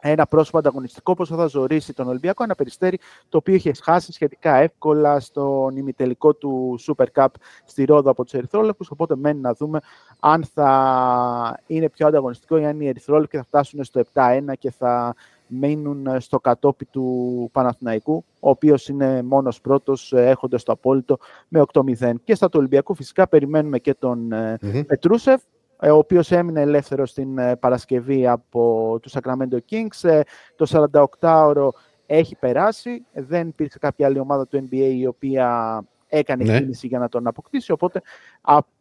ένα 0.03 0.25
πρόσωπο 0.25 0.57
ανταγωνιστικό 0.57 1.13
πόσο 1.13 1.35
θα 1.35 1.45
ζωρίσει 1.45 1.93
τον 1.93 2.07
Ολυμπιακό. 2.07 2.43
Ένα 2.43 2.55
περιστέρι 2.55 2.99
το 3.29 3.37
οποίο 3.37 3.53
είχε 3.53 3.71
χάσει 3.83 4.11
σχετικά 4.11 4.55
εύκολα 4.55 5.19
στον 5.19 5.77
ημιτελικό 5.77 6.33
του 6.33 6.79
Super 6.87 7.05
Cup 7.15 7.27
στη 7.65 7.83
Ρόδο 7.83 8.09
από 8.11 8.23
τους 8.23 8.33
Ερυθρόλεπτου. 8.33 8.85
Οπότε 8.89 9.15
μένει 9.15 9.39
να 9.39 9.53
δούμε 9.53 9.79
αν 10.23 10.43
θα 10.53 11.59
είναι 11.67 11.89
πιο 11.89 12.07
ανταγωνιστικό 12.07 12.57
ή 12.57 12.65
αν 12.65 12.79
οι 12.79 12.87
Ερυθρόλεπτοι 12.87 13.37
θα 13.37 13.43
φτάσουν 13.43 13.83
στο 13.83 14.01
7-1 14.13 14.41
και 14.59 14.71
θα 14.71 15.15
μείνουν 15.47 16.07
στο 16.19 16.39
κατόπι 16.39 16.85
του 16.85 17.49
Παναθηναϊκού, 17.51 18.23
ο 18.39 18.49
οποίος 18.49 18.87
είναι 18.87 19.21
μόνος 19.21 19.61
πρώτος 19.61 20.13
έχοντας 20.13 20.63
το 20.63 20.71
απόλυτο 20.71 21.17
με 21.47 21.63
8-0. 21.73 22.13
Και 22.23 22.35
στα 22.35 22.49
του 22.49 22.59
Ολυμπιακού 22.59 22.95
φυσικά 22.95 23.27
περιμένουμε 23.27 23.79
και 23.79 23.93
τον 23.93 24.29
mm 24.33 24.83
Πετρούσεφ, 24.87 25.41
ο 25.83 25.97
οποίος 25.97 26.31
έμεινε 26.31 26.61
ελεύθερος 26.61 27.09
στην 27.09 27.39
Παρασκευή 27.59 28.27
από 28.27 28.97
του 29.01 29.09
Sacramento 29.09 29.57
Kings. 29.69 30.21
Το 30.55 30.89
48ωρο 30.91 31.67
έχει 32.05 32.35
περάσει, 32.35 33.05
δεν 33.13 33.47
υπήρξε 33.47 33.79
κάποια 33.79 34.05
άλλη 34.07 34.19
ομάδα 34.19 34.47
του 34.47 34.67
NBA 34.69 34.93
η 34.95 35.05
οποία 35.05 35.81
έκανε 36.11 36.43
ναι. 36.43 36.59
κίνηση 36.59 36.87
για 36.87 36.99
να 36.99 37.09
τον 37.09 37.27
αποκτήσει. 37.27 37.71
Οπότε 37.71 38.01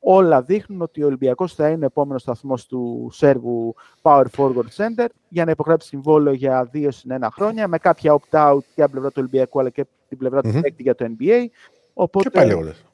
όλα 0.01 0.43
δείχνουν 0.43 0.82
ότι 0.82 1.02
ο 1.02 1.07
Ολυμπιακός 1.07 1.55
θα 1.55 1.69
είναι 1.69 1.82
ο 1.82 1.86
επόμενος 1.86 2.23
σταθμός 2.23 2.66
του 2.66 3.11
Σέρβου 3.12 3.74
Power 4.02 4.24
Forward 4.36 4.70
Center 4.77 5.07
για 5.28 5.44
να 5.44 5.51
υπογράψει 5.51 5.89
συμβόλαιο 5.89 6.35
για 6.35 6.69
δύο 6.70 6.90
συν 6.90 7.11
ένα 7.11 7.31
χρόνια 7.31 7.69
με 7.69 7.78
κάποια 7.78 8.12
opt-out 8.12 8.59
και 8.74 8.82
από 8.82 8.90
την 8.90 8.90
πλευρά 8.90 9.09
του 9.09 9.16
Ολυμπιακού 9.16 9.61
αλλά 9.61 9.70
και 9.70 9.86
την 10.09 10.19
πλευρά 10.19 10.43
του 10.43 10.61
παίκτη 10.62 10.82
για 10.82 10.94
το 10.94 11.05
NBA. 11.19 11.44
Οπότε... 11.93 12.28
Και 12.28 12.39
πάλι 12.39 12.52
όλες. 12.52 12.85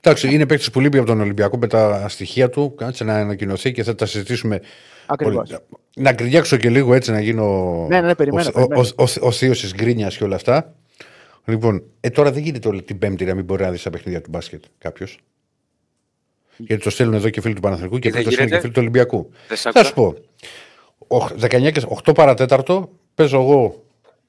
Εντάξει, 0.00 0.34
είναι 0.34 0.46
παίκτης 0.46 0.70
που 0.70 0.80
λείπει 0.80 0.98
από 0.98 1.06
τον 1.06 1.20
Ολυμπιακό 1.20 1.58
με 1.58 1.66
τα 1.66 2.08
στοιχεία 2.08 2.50
του. 2.50 2.74
Κάτσε 2.74 3.04
να 3.04 3.14
ανακοινωθεί 3.14 3.72
και 3.72 3.82
θα 3.82 3.94
τα 3.94 4.06
συζητήσουμε. 4.06 4.60
Ακριβώς. 5.06 5.60
Να 5.96 6.12
γκρινιάξω 6.12 6.56
και 6.56 6.70
λίγο 6.70 6.94
έτσι 6.94 7.10
να 7.10 7.20
γίνω 7.20 7.86
ναι, 7.88 8.00
ναι, 8.00 8.14
περιμένω, 8.14 8.50
ο, 8.54 8.60
ο, 8.60 8.80
ο, 8.96 9.02
ο, 9.02 9.26
ο 9.26 9.30
θείος 9.30 9.60
της 9.60 9.74
γκρίνιας 9.74 10.16
και 10.16 10.24
όλα 10.24 10.34
αυτά. 10.34 10.74
Λοιπόν, 11.44 11.84
ε, 12.00 12.10
τώρα 12.10 12.32
δεν 12.32 12.42
γίνεται 12.42 12.68
όλη 12.68 12.82
την 12.82 12.98
Πέμπτη 12.98 13.24
να 13.24 13.34
μην 13.34 13.44
μπορεί 13.44 13.62
να 13.62 13.70
δει 13.70 13.82
τα 13.82 13.90
παιχνίδια 13.90 14.20
του 14.20 14.30
μπάσκετ 14.30 14.64
κάποιος. 14.78 15.18
Γιατί 16.56 16.82
το 16.82 16.90
στέλνουν 16.90 17.14
εδώ 17.14 17.30
και 17.30 17.40
φίλοι 17.40 17.54
του 17.54 17.60
Παναθηνικού 17.60 17.98
και 17.98 18.10
φίλοι 18.10 18.24
και 18.24 18.58
φίλοι 18.58 18.72
του 18.72 18.72
Ολυμπιακού. 18.76 19.30
Θα 19.48 19.84
σου 19.84 19.94
πω. 19.94 20.14
19 21.08 21.72
και 21.72 21.82
8 22.04 22.14
παρατέταρτο 22.14 22.90
παίζω 23.14 23.40
εγώ 23.40 23.84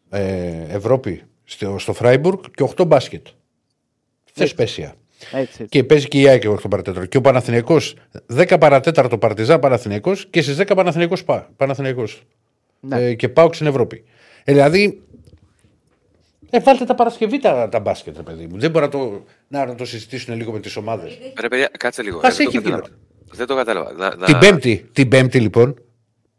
ε, 0.10 0.64
Ευρώπη 0.68 1.24
στο, 1.44 1.80
στο 1.80 1.94
Φράιμπουργκ 1.94 2.40
και 2.56 2.70
8 2.76 2.88
μπάσκετ. 2.88 3.28
Θε 4.34 4.48
πέσια. 4.48 4.96
Και 5.70 5.84
παίζει 5.84 6.08
και 6.08 6.20
η 6.20 6.28
ΑΕΚ 6.28 6.44
8 6.46 6.70
παρατέταρτο. 6.70 7.06
Και 7.06 7.18
ο 7.18 7.22
Παναθηναϊκός 7.22 7.96
10 8.36 8.56
παρατέταρτο 8.60 9.18
Παρτιζάν 9.18 9.60
Παναθηναϊκός 9.60 10.28
και 10.30 10.42
στις 10.42 10.58
10 10.58 10.72
Παναθηναϊκός, 10.76 11.24
Παναθηναϊκός. 11.56 12.24
Ναι. 12.80 13.06
Ε, 13.06 13.14
και 13.14 13.30
πάω 13.30 13.54
στην 13.54 13.68
Ευρώπη. 13.68 14.04
Ε, 14.44 14.54
δηλαδή 14.54 15.02
ε, 16.50 16.60
βάλτε 16.60 16.86
τα 16.86 16.96
Παρασκευή 16.96 17.40
τα, 17.40 17.70
τα 17.70 17.80
μπάσκετ, 17.80 18.20
παιδί 18.20 18.48
μου. 18.48 18.60
Δεν 18.60 18.72
μπορεί 18.72 18.86
να 18.86 18.92
το, 18.92 19.24
να, 19.48 19.76
το 19.76 19.86
συζητήσουν 19.86 20.36
λίγο 20.36 20.52
με 20.52 20.60
τις 20.60 20.76
ομάδες. 20.76 21.18
Ρε 21.40 21.48
παιδιά, 21.48 21.70
κάτσε 21.78 22.02
λίγο. 22.02 22.20
Α 22.20 22.28
έχει 22.28 22.60
δεν, 22.60 22.84
δεν 23.32 23.48
το 23.48 23.56
κατάλαβα. 23.56 23.92
Να, 23.92 24.16
να... 24.16 24.26
Την, 24.26 24.38
πέμπτη, 24.38 24.90
την 24.92 25.10
Πέμπτη, 25.10 25.40
λοιπόν, 25.40 25.76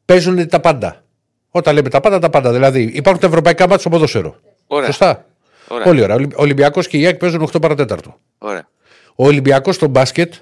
παίζουν 0.05 0.49
τα 0.49 0.61
πάντα. 0.61 1.05
Όταν 1.51 1.75
λέμε 1.75 1.89
τα 1.89 2.01
πάντα, 2.01 2.19
τα 2.19 2.31
πάντα. 2.31 2.53
Δηλαδή 2.53 2.83
υπάρχουν 2.83 3.21
τα 3.21 3.27
ευρωπαϊκά 3.27 3.63
μάτια 3.63 3.79
στο 3.79 3.89
ποδόσφαιρο. 3.89 4.37
Ωραία. 4.67 4.87
Σωστά. 4.87 5.27
Ωραία. 5.69 5.85
Πολύ 5.85 6.03
ωραία. 6.03 6.17
Ο 6.17 6.43
Ολυμπιακός 6.43 6.89
και 6.89 6.99
η 6.99 7.07
ΑΕΚ 7.07 7.17
παίζουν 7.17 7.49
8 7.53 7.61
παρατέταρτο. 7.61 8.19
Ωραία. 8.39 8.69
Ο 9.15 9.27
Ολυμπιακός 9.27 9.75
στο 9.75 9.87
μπάσκετ, 9.87 10.35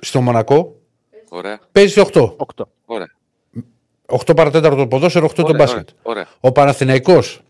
στο 0.00 0.20
Μονακό, 0.20 0.80
ωραία. 1.28 1.58
παίζει 1.72 2.02
8. 2.12 2.36
8. 2.56 2.64
Ωραία. 2.84 3.10
8 4.06 4.36
παρατέταρτο 4.36 4.76
το 4.76 4.86
ποδόσφαιρο, 4.86 5.26
8 5.26 5.44
το 5.44 5.54
μπάσκετ. 5.54 5.88
Ωραία. 6.02 6.26
Ο 6.40 6.52
Παναθηναϊκός 6.52 7.40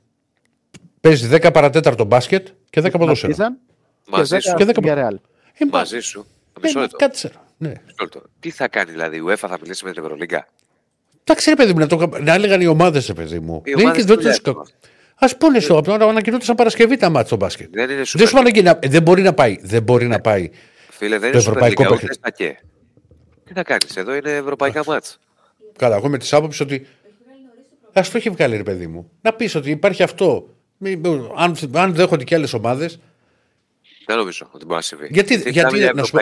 Παίζει 1.05 1.28
10 1.32 1.52
παρατέταρτο 1.52 2.05
μπάσκετ 2.05 2.47
και 2.70 2.81
10 2.85 2.90
ποδόσφαιρο. 2.98 3.35
Μαζί 4.09 4.39
σου. 4.39 4.55
Και 4.55 4.66
10 4.66 4.85
Real. 4.85 5.14
Ε, 5.55 5.64
Μαζί 5.70 6.01
σου. 6.01 6.26
Μισό 6.62 6.81
λεπτό. 6.81 6.97
Κάτσε. 6.97 7.32
Ναι. 7.56 7.72
Τι 8.40 8.51
θα 8.51 8.68
κάνει 8.68 8.90
δηλαδή, 8.90 9.16
η 9.16 9.22
UEFA 9.28 9.36
θα 9.36 9.59
μιλήσει 9.60 9.85
με 9.85 9.93
την 9.93 10.02
Ευρωλίγκα; 10.02 10.48
Εντάξει, 11.24 11.51
ρε 11.51 11.56
παιδί 11.56 11.72
μου, 11.72 11.78
να, 11.78 11.86
το, 11.86 12.10
να 12.20 12.35
έλεγαν 12.35 12.60
οι 12.60 12.66
ομάδες, 12.66 13.06
ρε 13.06 13.12
παιδί 13.12 13.39
μου. 13.39 13.62
Οι 13.64 13.74
ομάδες 13.74 14.05
δεν 14.05 14.20
είναι 14.20 14.35
Α 15.14 15.36
πούνε 15.36 15.60
στο 15.60 15.82
να 15.86 15.94
ανακοινώνται 15.94 16.44
σαν 16.44 16.55
Παρασκευή 16.55 16.97
τα 16.97 17.09
μάτια 17.09 17.26
στο 17.26 17.36
μπάσκετ. 17.36 17.68
Δεν, 17.72 17.85
είναι 17.85 17.94
δεν, 17.94 18.26
σου 18.26 18.62
να, 18.62 18.78
δεν 18.82 19.02
μπορεί 19.02 19.22
να 19.22 19.32
πάει. 19.32 19.59
Δεν 19.62 19.82
μπορεί 19.82 20.06
να 20.06 20.20
πάει. 20.20 20.51
Φίλε, 20.90 21.18
δεν 21.18 21.20
το 21.20 21.39
είναι 21.39 21.39
ευρωπαϊκό 21.39 21.85
παιχνίδι. 21.85 22.59
Τι 23.44 23.52
θα 23.52 23.62
κάνεις, 23.62 23.97
εδώ 23.97 24.14
είναι 24.14 24.31
ευρωπαϊκά 24.31 24.82
μάτια. 24.86 25.10
Καλά, 25.78 25.97
εγώ 25.97 26.09
με 26.09 26.18
της 26.18 26.32
άποψης 26.32 26.60
ότι. 26.60 26.86
Α 27.93 28.02
το 28.02 28.10
έχει 28.14 28.31
βγάλει, 28.31 28.56
ρε 28.56 28.62
παιδί 28.62 28.86
μου. 28.86 29.10
Να 29.20 29.32
πεις 29.32 29.55
ότι 29.55 29.70
υπάρχει 29.70 30.02
αυτό 30.02 30.53
αν, 31.37 31.57
αν 31.73 31.95
δέχονται 31.95 32.25
και 32.25 32.35
άλλες 32.35 32.53
ομάδες. 32.53 32.99
Δεν 34.07 34.17
νομίζω 34.17 34.49
ότι 34.53 34.65
μπορεί 34.65 34.77
να 34.77 34.83
συμβεί. 34.83 35.09
Γιατί, 35.11 35.35
γιατί, 35.51 35.79
γιατί 35.79 35.97
να 35.97 36.05
σου 36.05 36.13
πω, 36.13 36.21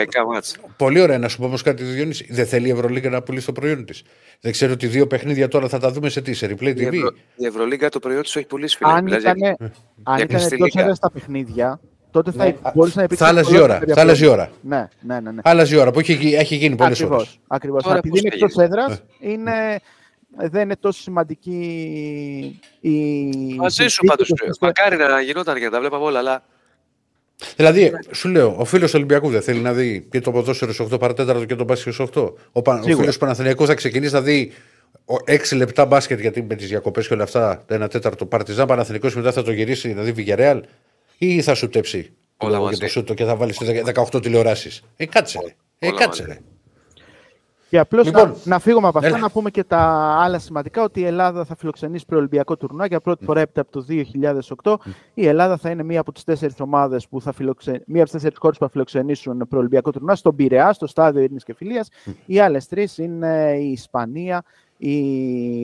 πολύ 0.77 0.99
ωραία 0.99 1.17
να 1.17 1.27
σου 1.27 1.37
πω 1.37 1.45
όμως 1.45 1.61
κάτι, 1.61 1.83
Διονύση. 1.83 2.27
Δεν 2.29 2.45
θέλει 2.45 2.67
η 2.67 2.71
Ευρωλίγκα 2.71 3.09
να 3.09 3.21
πουλήσει 3.21 3.45
το 3.45 3.51
προϊόν 3.51 3.85
της. 3.85 4.03
Δεν 4.39 4.51
ξέρω 4.51 4.73
ότι 4.73 4.87
δύο 4.87 5.07
παιχνίδια 5.07 5.47
τώρα 5.47 5.67
θα 5.67 5.79
τα 5.79 5.91
δούμε 5.91 6.09
σε 6.09 6.21
τι, 6.21 6.33
σε 6.33 6.47
replay 6.49 6.69
TV. 6.69 6.77
Η, 6.77 6.85
Ευρω... 6.85 7.09
η 7.35 7.45
Ευρωλίγκα 7.45 7.89
το 7.89 7.99
προϊόν 7.99 8.21
της 8.21 8.35
έχει 8.35 8.45
πουλήσει. 8.45 8.77
Φίλε. 8.77 8.91
Αν 8.91 9.07
ήταν, 9.07 9.37
για... 9.37 9.57
αν 10.03 10.21
ήταν 10.21 10.41
εκτό 10.51 10.93
στα 10.93 11.11
παιχνίδια, 11.11 11.79
τότε 12.11 12.31
θα 12.31 12.45
ναι. 12.45 12.55
μπορούσε 12.73 12.97
να 12.97 13.03
υπήρχε. 13.03 13.23
Θα 13.23 13.29
άλλαζε 13.29 13.55
η 13.55 13.59
ώρα. 13.59 13.79
Θα 13.87 14.01
άλλαζε 14.01 14.25
η 14.25 14.27
ώρα. 14.27 14.51
Ναι, 14.61 14.87
ναι, 15.01 15.19
ναι. 15.19 15.31
ναι. 15.31 15.41
Άλλαζε 15.43 15.75
η 15.75 15.77
ώρα 15.77 15.91
που 15.91 15.99
έχει, 15.99 16.33
έχει 16.33 16.55
γίνει 16.55 16.75
πολλές 16.75 16.99
φορέ. 16.99 17.23
Ακριβώς. 17.47 17.83
Επειδή 17.85 18.19
είναι 18.19 18.29
εκτός 18.33 18.55
έδρας, 18.55 19.03
είναι 19.19 19.79
δεν 20.35 20.61
είναι 20.61 20.75
τόσο 20.75 21.01
σημαντική 21.01 22.59
η. 22.79 22.91
Μαζί 23.57 23.87
σου 23.87 24.05
πάντως. 24.05 24.33
Μακάρι 24.61 24.97
να 24.97 25.21
γινόταν 25.21 25.57
για 25.57 25.65
να 25.65 25.71
τα 25.71 25.79
βλέπαμε 25.79 26.03
όλα, 26.03 26.19
αλλά. 26.19 26.43
Δηλαδή, 27.55 27.91
σου 28.11 28.29
λέω, 28.29 28.55
ο 28.57 28.65
φίλος 28.65 28.93
Ολυμπιακού 28.93 29.29
δεν 29.29 29.41
θέλει 29.41 29.59
να 29.59 29.73
δει 29.73 30.07
και 30.11 30.21
το 30.21 30.31
ποδόσφαιρο 30.31 30.73
σε 30.73 30.87
8 30.93 30.99
παρατέταρτο 30.99 31.45
και 31.45 31.55
το 31.55 31.63
μπάσκετ 31.63 31.93
σε 31.93 32.07
8. 32.13 32.33
Ο, 32.51 32.71
ο 32.71 32.81
φίλος 32.81 33.17
Παναθηναϊκού 33.17 33.65
θα 33.65 33.73
ξεκινήσει 33.73 34.13
να 34.13 34.21
δει 34.21 34.51
6 35.51 35.55
λεπτά 35.55 35.85
μπάσκετ 35.85 36.19
γιατί 36.19 36.41
με 36.41 36.55
τις 36.55 36.67
διακοπές 36.67 37.07
και 37.07 37.13
όλα 37.13 37.23
αυτά, 37.23 37.63
το 37.67 37.83
1 37.83 37.89
τέταρτο 37.89 38.25
Παρτιζάν 38.25 38.67
Παναθηναϊκός 38.67 39.15
μετά 39.15 39.31
θα 39.31 39.43
το 39.43 39.51
γυρίσει 39.51 39.93
να 39.93 40.01
δει 40.01 40.11
Βιγερέαλ 40.11 40.63
ή 41.17 41.41
θα 41.41 41.53
σου 41.53 41.69
τέψει 41.69 42.13
όλα 42.37 42.69
και 42.69 42.77
το 42.77 42.87
σούτο 42.87 43.13
και 43.13 43.25
θα 43.25 43.35
βάλεις 43.35 43.57
18 44.11 44.21
τηλεοράσεις. 44.21 44.83
Ε, 44.95 45.05
κάτσε. 45.05 45.55
Ε, 45.79 45.91
κάτσε. 45.91 46.41
Ρε. 47.73 47.79
Και 47.79 47.79
απλώς 47.79 48.05
λοιπόν, 48.05 48.27
να, 48.27 48.35
να 48.43 48.59
φύγουμε 48.59 48.87
από 48.87 48.97
αυτά, 48.97 49.17
να 49.17 49.29
πούμε 49.29 49.49
και 49.49 49.63
τα 49.63 49.79
άλλα 50.19 50.39
σημαντικά, 50.39 50.83
ότι 50.83 50.99
η 50.99 51.05
Ελλάδα 51.05 51.45
θα 51.45 51.55
φιλοξενήσει 51.55 52.05
προολυμπιακό 52.05 52.57
τουρνουά 52.57 52.85
για 52.85 52.99
πρώτη 52.99 53.25
φορά 53.25 53.41
έπειτα 53.41 53.61
από 53.61 53.71
το 53.71 53.85
2008. 54.63 54.75
Η 55.13 55.27
Ελλάδα 55.27 55.57
θα 55.57 55.69
είναι 55.69 55.83
μία 55.83 55.99
από 55.99 56.11
τις 56.11 56.23
τέσσερις 56.23 56.59
ομάδες 56.59 57.07
που 57.07 57.21
θα 57.21 57.31
φιλοξε... 57.31 57.71
μία 57.71 58.01
από 58.01 58.03
τις 58.03 58.11
τέσσερις 58.11 58.37
χώρες 58.37 58.57
που 58.57 58.63
θα 58.63 58.69
φιλοξενήσουν 58.69 59.45
προολυμπιακό 59.49 59.91
τουρνουά 59.91 60.15
στον 60.15 60.35
Πειραιά, 60.35 60.73
στο 60.73 60.87
στάδιο 60.87 61.21
Ειρήνης 61.21 61.43
και 61.43 61.53
Φιλίας. 61.53 61.89
Οι 62.25 62.39
άλλες 62.39 62.67
τρεις 62.67 62.97
είναι 62.97 63.57
η 63.59 63.71
Ισπανία, 63.71 64.43
η 64.77 64.97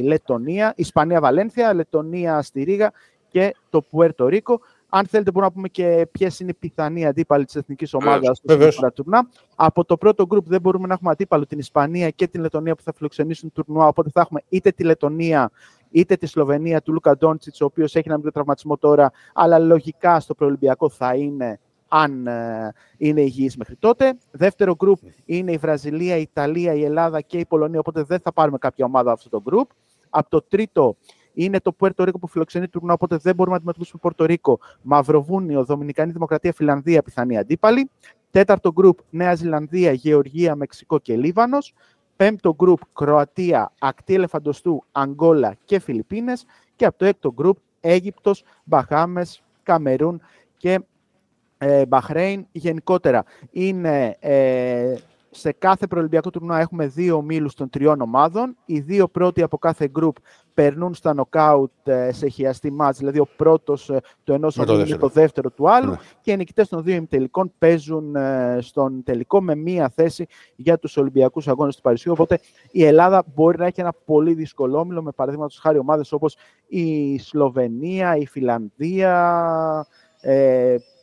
Λετωνία, 0.04 0.70
η 0.70 0.74
Ισπανία 0.76 1.20
Βαλένθια, 1.20 1.74
Λετωνία 1.74 2.42
στη 2.42 2.64
Ρήγα 2.64 2.92
και 3.30 3.56
το 3.70 3.82
Πουέρτο 3.82 4.28
Ρίκο. 4.28 4.60
Αν 4.90 5.06
θέλετε, 5.06 5.32
μπορούμε 5.32 5.46
να 5.46 5.56
πούμε 5.56 5.68
και 5.68 6.08
ποιες 6.12 6.40
είναι 6.40 6.50
οι 6.50 6.54
πιθανοί 6.54 7.06
αντίπαλοι 7.06 7.46
της 7.46 7.56
εθνικής 7.56 7.94
ομάδας 7.94 8.42
στο 8.72 8.92
τουρνά. 8.94 9.30
Από 9.56 9.86
το 9.86 9.98
πρώτο 9.98 10.26
γκρουπ 10.26 10.48
δεν 10.48 10.62
μπορούμε 10.62 10.88
να 10.88 10.94
έχουμε 10.94 11.12
αντίπαλο 11.12 11.46
την 11.46 11.60
Ισπανία 11.60 12.10
και 12.10 12.28
την 12.28 12.42
Λετωνία 12.42 12.76
που 12.76 12.84
θα 12.84 12.94
φιλοξενήσουν 12.96 13.52
τουρνουά. 13.52 13.88
Οπότε 13.88 14.10
θα 14.14 14.22
έχουμε 14.22 14.44
είτε 14.50 14.72
τη 14.72 14.84
Λετωνία 14.84 15.52
είτε 15.92 16.16
τη 16.16 16.26
Σλοβενία 16.26 16.82
του 16.82 16.94
Λούκα 16.94 17.18
Ντόντσιτς, 17.18 17.62
ο 17.62 17.66
οποίος 17.66 17.96
έχει 17.96 18.08
ένα 18.08 18.18
μικρό 18.18 18.32
τραυματισμό 18.32 18.78
τώρα, 18.78 19.12
αλλά 19.34 19.60
λογικά 19.60 20.20
στο 20.20 20.34
προελμπιακό 20.36 20.90
θα 20.90 21.16
είναι 21.16 21.60
αν 21.88 22.28
ε, 22.28 22.74
είναι 22.98 23.22
υγιής 23.22 23.58
μέχρι 23.58 23.76
τότε. 23.76 24.18
Δεύτερο 24.32 24.76
γκρουπ 24.76 25.00
είναι 25.26 25.52
η 25.52 25.58
Βραζιλία, 25.58 26.18
η 26.18 26.22
Ιταλία, 26.22 26.74
η 26.74 26.84
Ελλάδα 26.84 27.22
και 27.22 27.38
η 27.38 27.46
Πολωνία, 27.46 27.80
οπότε 27.80 28.04
δεν 28.04 28.20
θα 28.20 28.34
πάρουμε 28.34 28.58
κάποια 28.58 28.86
ομάδα 28.86 29.12
από 29.12 29.20
αυτό 29.20 29.30
το 29.30 29.42
γκρουπ. 29.42 29.70
Από 30.10 30.30
το 30.30 30.42
τρίτο 30.42 30.96
είναι 31.34 31.60
το 31.60 31.72
Πουέρτο 31.72 32.04
Ρίκο 32.04 32.20
που 32.20 32.28
φιλοξενεί 32.28 32.68
τουρνουά, 32.68 32.94
οπότε 32.94 33.18
δεν 33.18 33.36
μπορούμε 33.36 33.56
να 33.56 33.58
αντιμετωπίσουμε 33.58 34.00
Πορτο 34.02 34.26
Ρίκο. 34.26 34.60
Μαυροβούνιο, 34.82 35.66
Δομινικανή 35.66 36.12
Δημοκρατία, 36.12 36.54
Φιλανδία, 36.54 37.02
πιθανή 37.02 37.38
αντίπαλη. 37.38 37.90
Τέταρτο 38.32 38.72
γκρουπ, 38.72 39.00
Νέα 39.10 39.36
Ζηλανδία, 39.36 39.92
Γεωργία, 39.92 40.56
Μεξικό 40.56 41.00
και 41.00 41.16
Λίβανος. 41.16 41.74
Πέμπτο 42.16 42.56
γκρουπ, 42.56 42.80
Κροατία, 42.94 43.72
Ακτή 43.80 44.14
Ελεφαντοστού, 44.14 44.84
Αγγόλα 44.92 45.56
και 45.66 45.80
Φιλιππίνες. 45.80 46.46
Και 46.76 46.86
από 46.86 46.98
το 46.98 47.06
έκτο 47.06 47.34
γκρουπ, 47.34 47.58
Αίγυπτος, 47.80 48.44
Μπαχάμες, 48.64 49.44
Καμερούν 49.64 50.22
και 50.58 50.80
ε, 51.58 51.86
Μπαχρέιν. 51.86 52.48
Γενικότερα 52.52 53.24
είναι 53.52 54.18
ε, 54.20 54.96
σε 55.32 55.52
κάθε 55.52 55.88
προελμπιακό 55.88 56.30
τουρνουά 56.30 56.60
έχουμε 56.60 56.88
δύο 56.88 57.16
ομίλους 57.16 57.54
των 57.54 57.70
τριών 57.70 58.02
ομάδων. 58.02 58.56
Οι 58.66 58.80
δύο 58.80 59.08
πρώτοι 59.08 59.42
από 59.42 59.58
κάθε 59.58 59.92
group 60.00 60.12
περνούν 60.54 60.94
στα 60.94 61.14
νοκάουτ 61.14 61.72
ε, 61.84 62.12
σε 62.12 62.28
χειαστή 62.28 62.72
μάτς, 62.72 62.98
δηλαδή 62.98 63.20
ο 63.20 63.28
πρώτος 63.36 63.90
ε, 63.90 64.02
του 64.24 64.34
ενός 64.34 64.58
ομίλου 64.58 64.80
είναι 64.80 64.98
το 64.98 65.08
δεύτερο 65.08 65.50
του 65.50 65.70
άλλου 65.70 65.90
ναι. 65.90 65.98
και 66.22 66.32
οι 66.32 66.36
νικητές 66.36 66.68
των 66.68 66.84
δύο 66.84 66.96
ημιτελικών 66.96 67.52
παίζουν 67.58 68.16
ε, 68.16 68.58
στον 68.62 69.04
τελικό 69.04 69.42
με 69.42 69.56
μία 69.56 69.90
θέση 69.96 70.26
για 70.56 70.78
τους 70.78 70.98
Ολυμπιακούς 70.98 71.48
Αγώνες 71.48 71.76
του 71.76 71.82
Παρισιού. 71.82 72.12
Οπότε 72.12 72.40
η 72.72 72.84
Ελλάδα 72.86 73.24
μπορεί 73.36 73.58
να 73.58 73.66
έχει 73.66 73.82
ένα 73.82 73.94
πολύ 74.06 74.34
δύσκολο 74.34 74.80
όμιλο 74.80 75.02
με 75.02 75.12
παραδείγματος 75.12 75.60
χάρη 75.60 75.78
ομάδες 75.78 76.12
όπως 76.12 76.38
η 76.68 77.18
Σλοβενία, 77.20 78.16
η 78.16 78.26
Φιλανδία, 78.26 79.88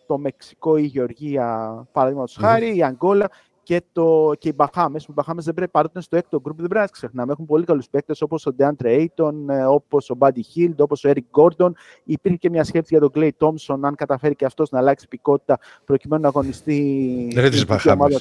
το 0.07 0.19
Μεξικό 0.19 0.77
ή 0.77 0.83
η 0.85 0.87
Γεωργία, 0.87 1.89
παραδείγματος 1.93 2.37
χάρη, 2.41 2.77
η 2.77 2.83
Αγγόλα 2.83 3.31
και, 3.67 3.83
το, 3.93 4.33
και 4.39 4.49
οι 4.49 4.53
Μπαχάμες. 4.57 4.99
Οι 5.09 5.13
Μπαχάμες 5.13 5.43
δεν 5.43 5.55
πρέπει 5.55 5.71
παρότι 5.71 5.93
είναι 5.95 6.03
στο 6.03 6.17
έκτο 6.17 6.41
γκρουπ, 6.41 6.57
δεν 6.59 6.69
πρέπει 6.69 6.85
να 6.85 6.91
ξεχνάμε. 6.91 7.33
Έχουν 7.33 7.47
πολύ 7.47 7.65
καλούς 7.65 7.89
παίκτες 7.89 8.23
όπως 8.23 8.47
ο 8.47 8.53
Ντεάντρε 8.53 8.93
Έιτον, 8.93 9.47
όπως 9.69 10.11
ο 10.11 10.15
Μπάντι 10.15 10.43
Χίλντ, 10.43 10.81
όπως 10.81 11.05
ο 11.05 11.09
Έρικ 11.09 11.25
Γκόρντον. 11.31 11.77
Υπήρχε 12.05 12.39
και 12.39 12.51
μια 12.51 12.65
σκέψη 12.65 12.89
για 12.91 13.01
τον 13.01 13.11
Κλέι 13.11 13.33
Τόμσον, 13.33 13.85
αν 13.85 13.95
καταφέρει 13.95 14.35
και 14.35 14.45
αυτός 14.45 14.71
να 14.71 14.79
αλλάξει 14.79 15.09
υπηκοότητα 15.09 15.59
προκειμένου 15.85 16.23
να 16.23 16.29
αγωνιστεί 16.29 17.29
στην 17.53 17.93
ομάδα 17.93 18.21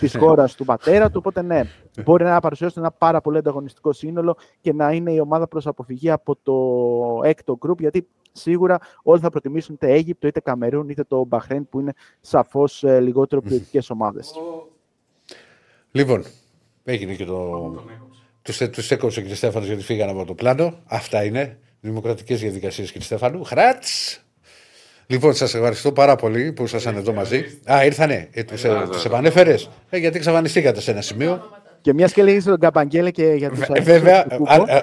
της 0.00 0.16
χώρας 0.16 0.54
του 0.54 0.64
πατέρα 0.64 1.06
του. 1.06 1.14
Οπότε 1.18 1.42
ναι, 1.42 1.62
μπορεί 2.04 2.24
να 2.24 2.40
παρουσιάσει 2.40 2.74
ένα 2.78 2.90
πάρα 2.90 3.20
πολύ 3.20 3.38
ανταγωνιστικό 3.38 3.92
σύνολο 3.92 4.36
και 4.60 4.72
να 4.72 4.92
είναι 4.92 5.12
η 5.12 5.20
ομάδα 5.20 5.48
προς 5.48 5.66
αποφυγή 5.66 6.10
από 6.10 6.36
το 6.42 7.28
έκτο 7.28 7.56
γκρουπ, 7.56 7.80
γιατί 7.80 8.08
σίγουρα 8.32 8.78
όλοι 9.02 9.20
θα 9.20 9.30
προτιμήσουν 9.30 9.74
είτε 9.74 9.92
Αίγυπτο, 9.92 10.26
είτε 10.26 10.40
Καμερούν, 10.40 10.88
είτε 10.88 11.04
το 11.04 11.24
Μπαχρέν, 11.24 11.68
που 11.68 11.80
είναι 11.80 11.92
σαφώς 12.20 12.84
ε, 12.84 13.00
λιγότερο 13.00 13.40
ποιοτικές 13.40 13.90
ομάδες. 13.90 14.34
Λοιπόν, 15.96 16.24
έγινε 16.84 17.14
και 17.14 17.24
το. 17.24 17.74
Τους 18.42 18.58
τους 18.58 18.90
έκοψε 18.90 19.20
ο 19.20 19.22
κ. 19.22 19.34
Στέφανος 19.34 19.68
γιατί 19.68 19.82
φύγανε 19.82 20.10
από 20.10 20.24
το 20.24 20.34
πλάνο. 20.34 20.78
Αυτά 20.84 21.24
είναι. 21.24 21.58
Δημοκρατικές 21.80 22.40
διαδικασίες, 22.40 22.92
κ. 22.92 23.02
Στέφανου. 23.02 23.44
Χράτ! 23.44 23.84
Λοιπόν, 25.06 25.34
σας 25.34 25.54
ευχαριστώ 25.54 25.92
πάρα 25.92 26.16
πολύ 26.16 26.52
που 26.52 26.64
ήσασταν 26.64 26.96
εδώ 26.96 27.12
μαζί. 27.12 27.60
Α, 27.72 27.84
ήρθανε. 27.84 28.28
Ε, 28.32 28.42
τους 28.42 28.64
ε, 28.64 28.88
επανέφερες. 29.04 29.70
Ε, 29.90 29.98
γιατί 29.98 30.16
εξαφανιστήκατε 30.16 30.80
σε 30.80 30.90
ένα 30.90 31.00
σημείο. 31.00 31.42
Και 31.80 31.92
μια 31.92 32.06
και 32.06 32.22
λέγει 32.22 32.42
τον 32.42 32.58
Καμπαγγέλε 32.58 33.10
και 33.10 33.24
για 33.24 33.50
τους 33.50 33.60
ε, 33.60 33.80
Βέβαια, 33.80 34.26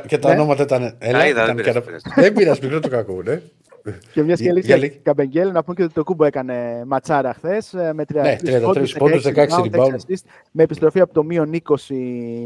και 0.08 0.18
τα 0.18 0.30
ναι. 0.30 0.36
ονόματα 0.36 0.64
ήταν. 0.64 0.96
Έλα, 1.00 1.28
ήταν 1.28 1.62
δεν 2.16 2.34
πειράζει, 2.34 2.60
μικρό 2.62 2.80
το 2.80 2.90
κακό, 2.90 3.22
ναι. 3.24 3.42
Και 4.14 4.24
μιας 4.24 4.40
και 4.40 4.54
λέει 4.54 5.00
Καμπεγγέλ, 5.04 5.52
να 5.52 5.64
πούμε 5.64 5.76
και 5.76 5.84
ότι 5.84 5.94
το 5.94 6.04
Κούμπο 6.04 6.26
έκανε 6.26 6.84
ματσάρα 6.86 7.34
χθες 7.34 7.72
με 7.74 8.06
33 8.14 8.38
ναι, 8.42 8.60
πόντους, 8.98 9.26
16 9.26 9.34
rebound. 9.36 9.96
Με 10.52 10.64
επιστροφή 10.64 11.00
από 11.00 11.14
το 11.14 11.24
μείον 11.24 11.52
20 11.54 11.76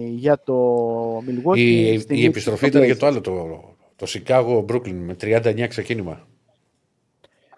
για 0.10 0.40
το 0.44 1.18
Milwaukee. 1.18 1.58
Η, 1.58 1.94
η 2.08 2.26
επιστροφή 2.26 2.66
ήταν 2.66 2.84
για 2.84 2.98
το 2.98 3.06
άλλο, 3.06 3.22
το, 3.22 3.64
το 3.96 4.06
Chicago 4.10 4.66
Brooklyn 4.66 4.96
με 5.06 5.16
39 5.22 5.66
ξεκίνημα. 5.68 6.28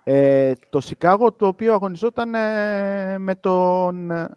Ε, 0.03 0.53
το 0.69 0.81
Chicago 0.89 1.27
το 1.37 1.47
οποίο 1.47 1.73
αγωνιζόταν 1.73 2.35
ε, 2.35 3.17
με 3.17 3.35
τον. 3.35 4.11
Ε, 4.11 4.29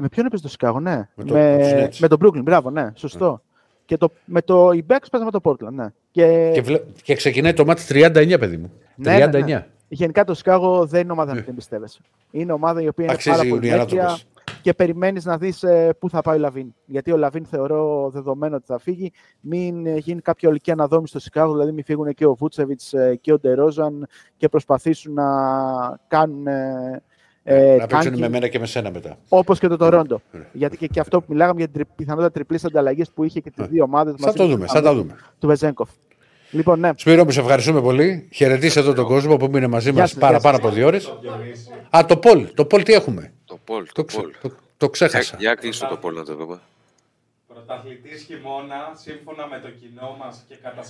με 0.00 0.08
ποιον 0.08 0.26
έπαιζε 0.26 0.48
το 0.48 0.54
Chicago, 0.58 0.80
ναι. 0.80 1.08
Με, 1.14 1.24
το, 1.24 1.34
με, 1.34 1.88
με 1.98 2.08
τον 2.08 2.18
Brooklyn, 2.22 2.42
μπράβο, 2.42 2.70
ναι, 2.70 2.90
σωστό. 2.94 3.42
Yeah. 3.86 3.96
Και 3.96 3.96
το, 3.96 4.10
με 4.24 4.42
το 4.42 4.70
η 4.70 4.84
Bucks 4.88 5.20
με 5.24 5.30
το 5.30 5.40
Portland, 5.42 5.72
ναι. 5.72 5.86
Και, 6.10 6.50
και, 6.54 6.60
βλέ... 6.60 6.80
και 7.02 7.14
ξεκινάει 7.14 7.52
το 7.52 7.64
μάτι 7.64 7.82
39, 7.88 8.36
παιδί 8.38 8.56
μου. 8.56 8.72
Ναι, 8.94 9.24
39. 9.24 9.30
Ναι, 9.30 9.38
ναι. 9.38 9.66
Γενικά 9.88 10.24
το 10.24 10.34
Σικάγο 10.34 10.86
δεν 10.86 11.00
είναι 11.00 11.12
ομάδα 11.12 11.34
να 11.34 11.40
την 11.40 11.50
εμπιστεύεσαι. 11.50 12.00
Είναι 12.30 12.52
ομάδα 12.52 12.82
η 12.82 12.88
οποία 12.88 13.04
είναι 13.04 13.16
πάρα 13.24 13.48
πολύ 13.48 13.70
μέτρια 13.70 14.18
και 14.62 14.74
περιμένεις 14.74 15.24
να 15.24 15.38
δεις 15.38 15.62
ε, 15.62 15.94
πού 15.98 16.10
θα 16.10 16.22
πάει 16.22 16.36
ο 16.36 16.40
Λαβίν. 16.40 16.74
Γιατί 16.84 17.12
ο 17.12 17.16
Λαβίν 17.16 17.46
θεωρώ 17.46 18.10
δεδομένο 18.12 18.56
ότι 18.56 18.64
θα 18.66 18.78
φύγει. 18.78 19.12
Μην 19.40 19.86
ε, 19.86 19.96
γίνει 19.96 20.20
κάποια 20.20 20.48
ολική 20.48 20.70
αναδόμηση 20.70 21.10
στο 21.10 21.20
Σικάγο, 21.20 21.52
δηλαδή 21.52 21.72
μην 21.72 21.84
φύγουν 21.84 22.14
και 22.14 22.26
ο 22.26 22.34
Βούτσεβιτ 22.34 22.80
ε, 22.90 23.14
και 23.14 23.32
ο 23.32 23.38
Ντερόζαν 23.38 24.06
και 24.36 24.48
προσπαθήσουν 24.48 25.12
να 25.12 25.24
κάνουν 26.08 26.46
ε, 26.46 27.02
να 27.78 27.86
παίξουν 27.86 28.18
με 28.18 28.28
μένα 28.28 28.48
και 28.48 28.58
με 28.58 28.66
σένα 28.66 28.90
μετά. 28.90 29.18
Όπως 29.28 29.58
και 29.58 29.68
το 29.68 29.76
Τορόντο. 29.76 30.20
Γιατί 30.52 30.76
και, 30.76 30.86
και 30.86 31.00
αυτό 31.00 31.20
που 31.20 31.26
μιλάγαμε 31.28 31.58
για 31.58 31.68
την 31.68 31.86
πιθανότητα 31.96 32.32
τριπλής 32.32 32.64
ανταλλαγή 32.64 33.04
που 33.14 33.24
είχε 33.24 33.40
και 33.40 33.50
τις 33.50 33.66
δύο 33.66 33.84
ομάδες. 33.84 34.14
Θα 34.18 34.32
το 34.32 34.46
δούμε, 34.46 34.66
θα 34.66 34.82
τα 34.82 34.94
δούμε. 34.94 35.16
Του 35.40 35.46
Βεζέγκοφ. 35.46 35.88
Λοιπόν, 36.50 36.80
ναι. 36.80 36.90
Σπύρο, 36.96 37.24
μου 37.24 37.30
σε 37.30 37.40
ευχαριστούμε 37.40 37.80
πολύ. 37.80 38.28
Χαιρετήστε 38.32 38.80
εδώ 38.80 38.92
τον 38.92 39.04
κόσμο 39.04 39.36
που 39.36 39.56
είναι 39.56 39.66
μαζί 39.66 39.92
μας 39.92 40.14
πάρα, 40.14 40.40
πάρα 40.40 40.56
από 40.56 40.70
δύο 40.70 40.86
ώρες. 40.86 41.18
Α, 41.90 42.04
το 42.08 42.16
Πολ. 42.16 42.48
Το 42.54 42.64
Πολ 42.64 42.82
τι 42.82 42.92
έχουμε; 42.92 43.32
Το 43.44 43.58
Πολ. 43.64 43.86
Το, 43.92 44.04
το, 44.04 44.30
το, 44.42 44.50
το 44.76 44.90
ξέχασα. 44.90 45.36
Για, 45.38 45.58
για 45.62 45.88
το 45.88 45.96
Πολ 45.96 46.14
να 46.14 46.24
το 46.24 46.34
δούμε. 46.34 46.58
Πρωταθλητής 47.66 48.22
χειμώνα, 48.22 48.92
σύμφωνα 48.94 49.46
με 49.46 49.58
το 49.60 49.70
κοινό 49.70 50.16
μας 50.20 50.44
και 50.48 50.56
κατά 50.56 50.82
41% 50.82 50.88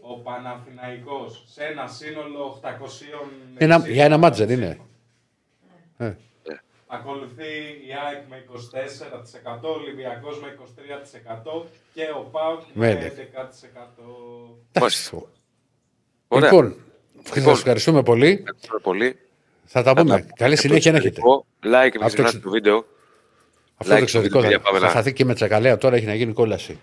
ο 0.00 0.18
Παναθηναϊκός 0.18 1.44
σε 1.46 1.64
ένα 1.64 1.86
σύνολο 1.86 2.60
800 2.62 2.68
ένα, 3.58 3.88
Για 3.88 4.04
ένα 4.04 4.16
μάτζερ 4.16 4.50
είναι; 4.50 4.78
Ε. 5.96 6.06
ε. 6.06 6.14
Ακολουθεί 6.86 7.52
η 7.88 7.90
ΑΕΚ 8.06 8.22
με 8.28 8.44
24%, 9.58 9.68
ο 9.68 9.68
Ολυμπιακός 9.68 10.40
με 10.40 10.56
23% 11.62 11.66
και 11.94 12.02
ο 12.16 12.28
ΠΑΟΚ 12.30 12.60
με 12.72 13.12
11%. 14.72 14.82
Ωραία. 16.28 16.50
Λοιπόν, 16.50 16.76
λοιπόν, 17.34 17.52
ευχαριστούμε 17.52 18.02
πολύ. 18.02 18.30
Ευχαριστούμε 18.30 18.80
πολύ. 18.82 19.18
Θα 19.64 19.82
τα 19.82 19.94
πούμε. 19.94 20.26
Καλή 20.34 20.56
συνέχεια 20.56 20.92
να 20.92 20.98
έχετε. 20.98 21.20
Like, 21.62 21.98
μην 21.98 22.06
ξεχνάτε 22.06 22.38
το 22.38 22.50
βίντεο. 22.50 22.84
Αυτό 23.80 23.94
like 23.94 23.96
το 23.96 24.02
εξωτικό 24.02 24.42
θα, 24.42 24.60
θα 24.72 24.78
να... 24.78 24.88
χαθεί 24.88 25.12
και 25.12 25.24
με 25.24 25.34
τσακαλέα. 25.34 25.76
Τώρα 25.76 25.96
έχει 25.96 26.06
να 26.06 26.14
γίνει 26.14 26.32
κόλαση. 26.32 26.80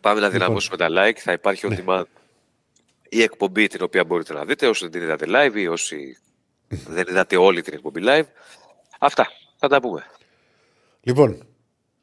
Πάμε 0.00 0.20
να 0.20 0.26
λοιπόν. 0.26 0.40
δυναμώσουμε 0.40 0.76
τα 0.76 0.88
like. 0.90 1.18
Θα 1.18 1.32
υπάρχει 1.32 1.68
ναι. 1.68 1.76
demand 1.86 2.04
η 3.08 3.22
εκπομπή 3.22 3.66
την 3.66 3.82
οποία 3.82 4.04
μπορείτε 4.04 4.32
να 4.32 4.44
δείτε 4.44 4.66
όσοι 4.66 4.82
δεν 4.82 4.92
την 4.92 5.02
είδατε 5.02 5.26
live 5.28 5.54
ή 5.54 5.66
όσοι 5.66 6.18
δεν 6.68 7.06
είδατε 7.08 7.36
όλη 7.36 7.62
την 7.62 7.74
εκπομπή 7.74 8.00
live. 8.04 8.24
Αυτά. 8.98 9.28
Θα 9.56 9.68
τα 9.68 9.80
πούμε. 9.80 10.06
Λοιπόν, 11.00 11.46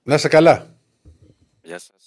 να 0.03 0.15
είστε 0.15 0.27
καλά. 0.27 0.75
Γεια 1.61 1.79
σας. 1.79 2.01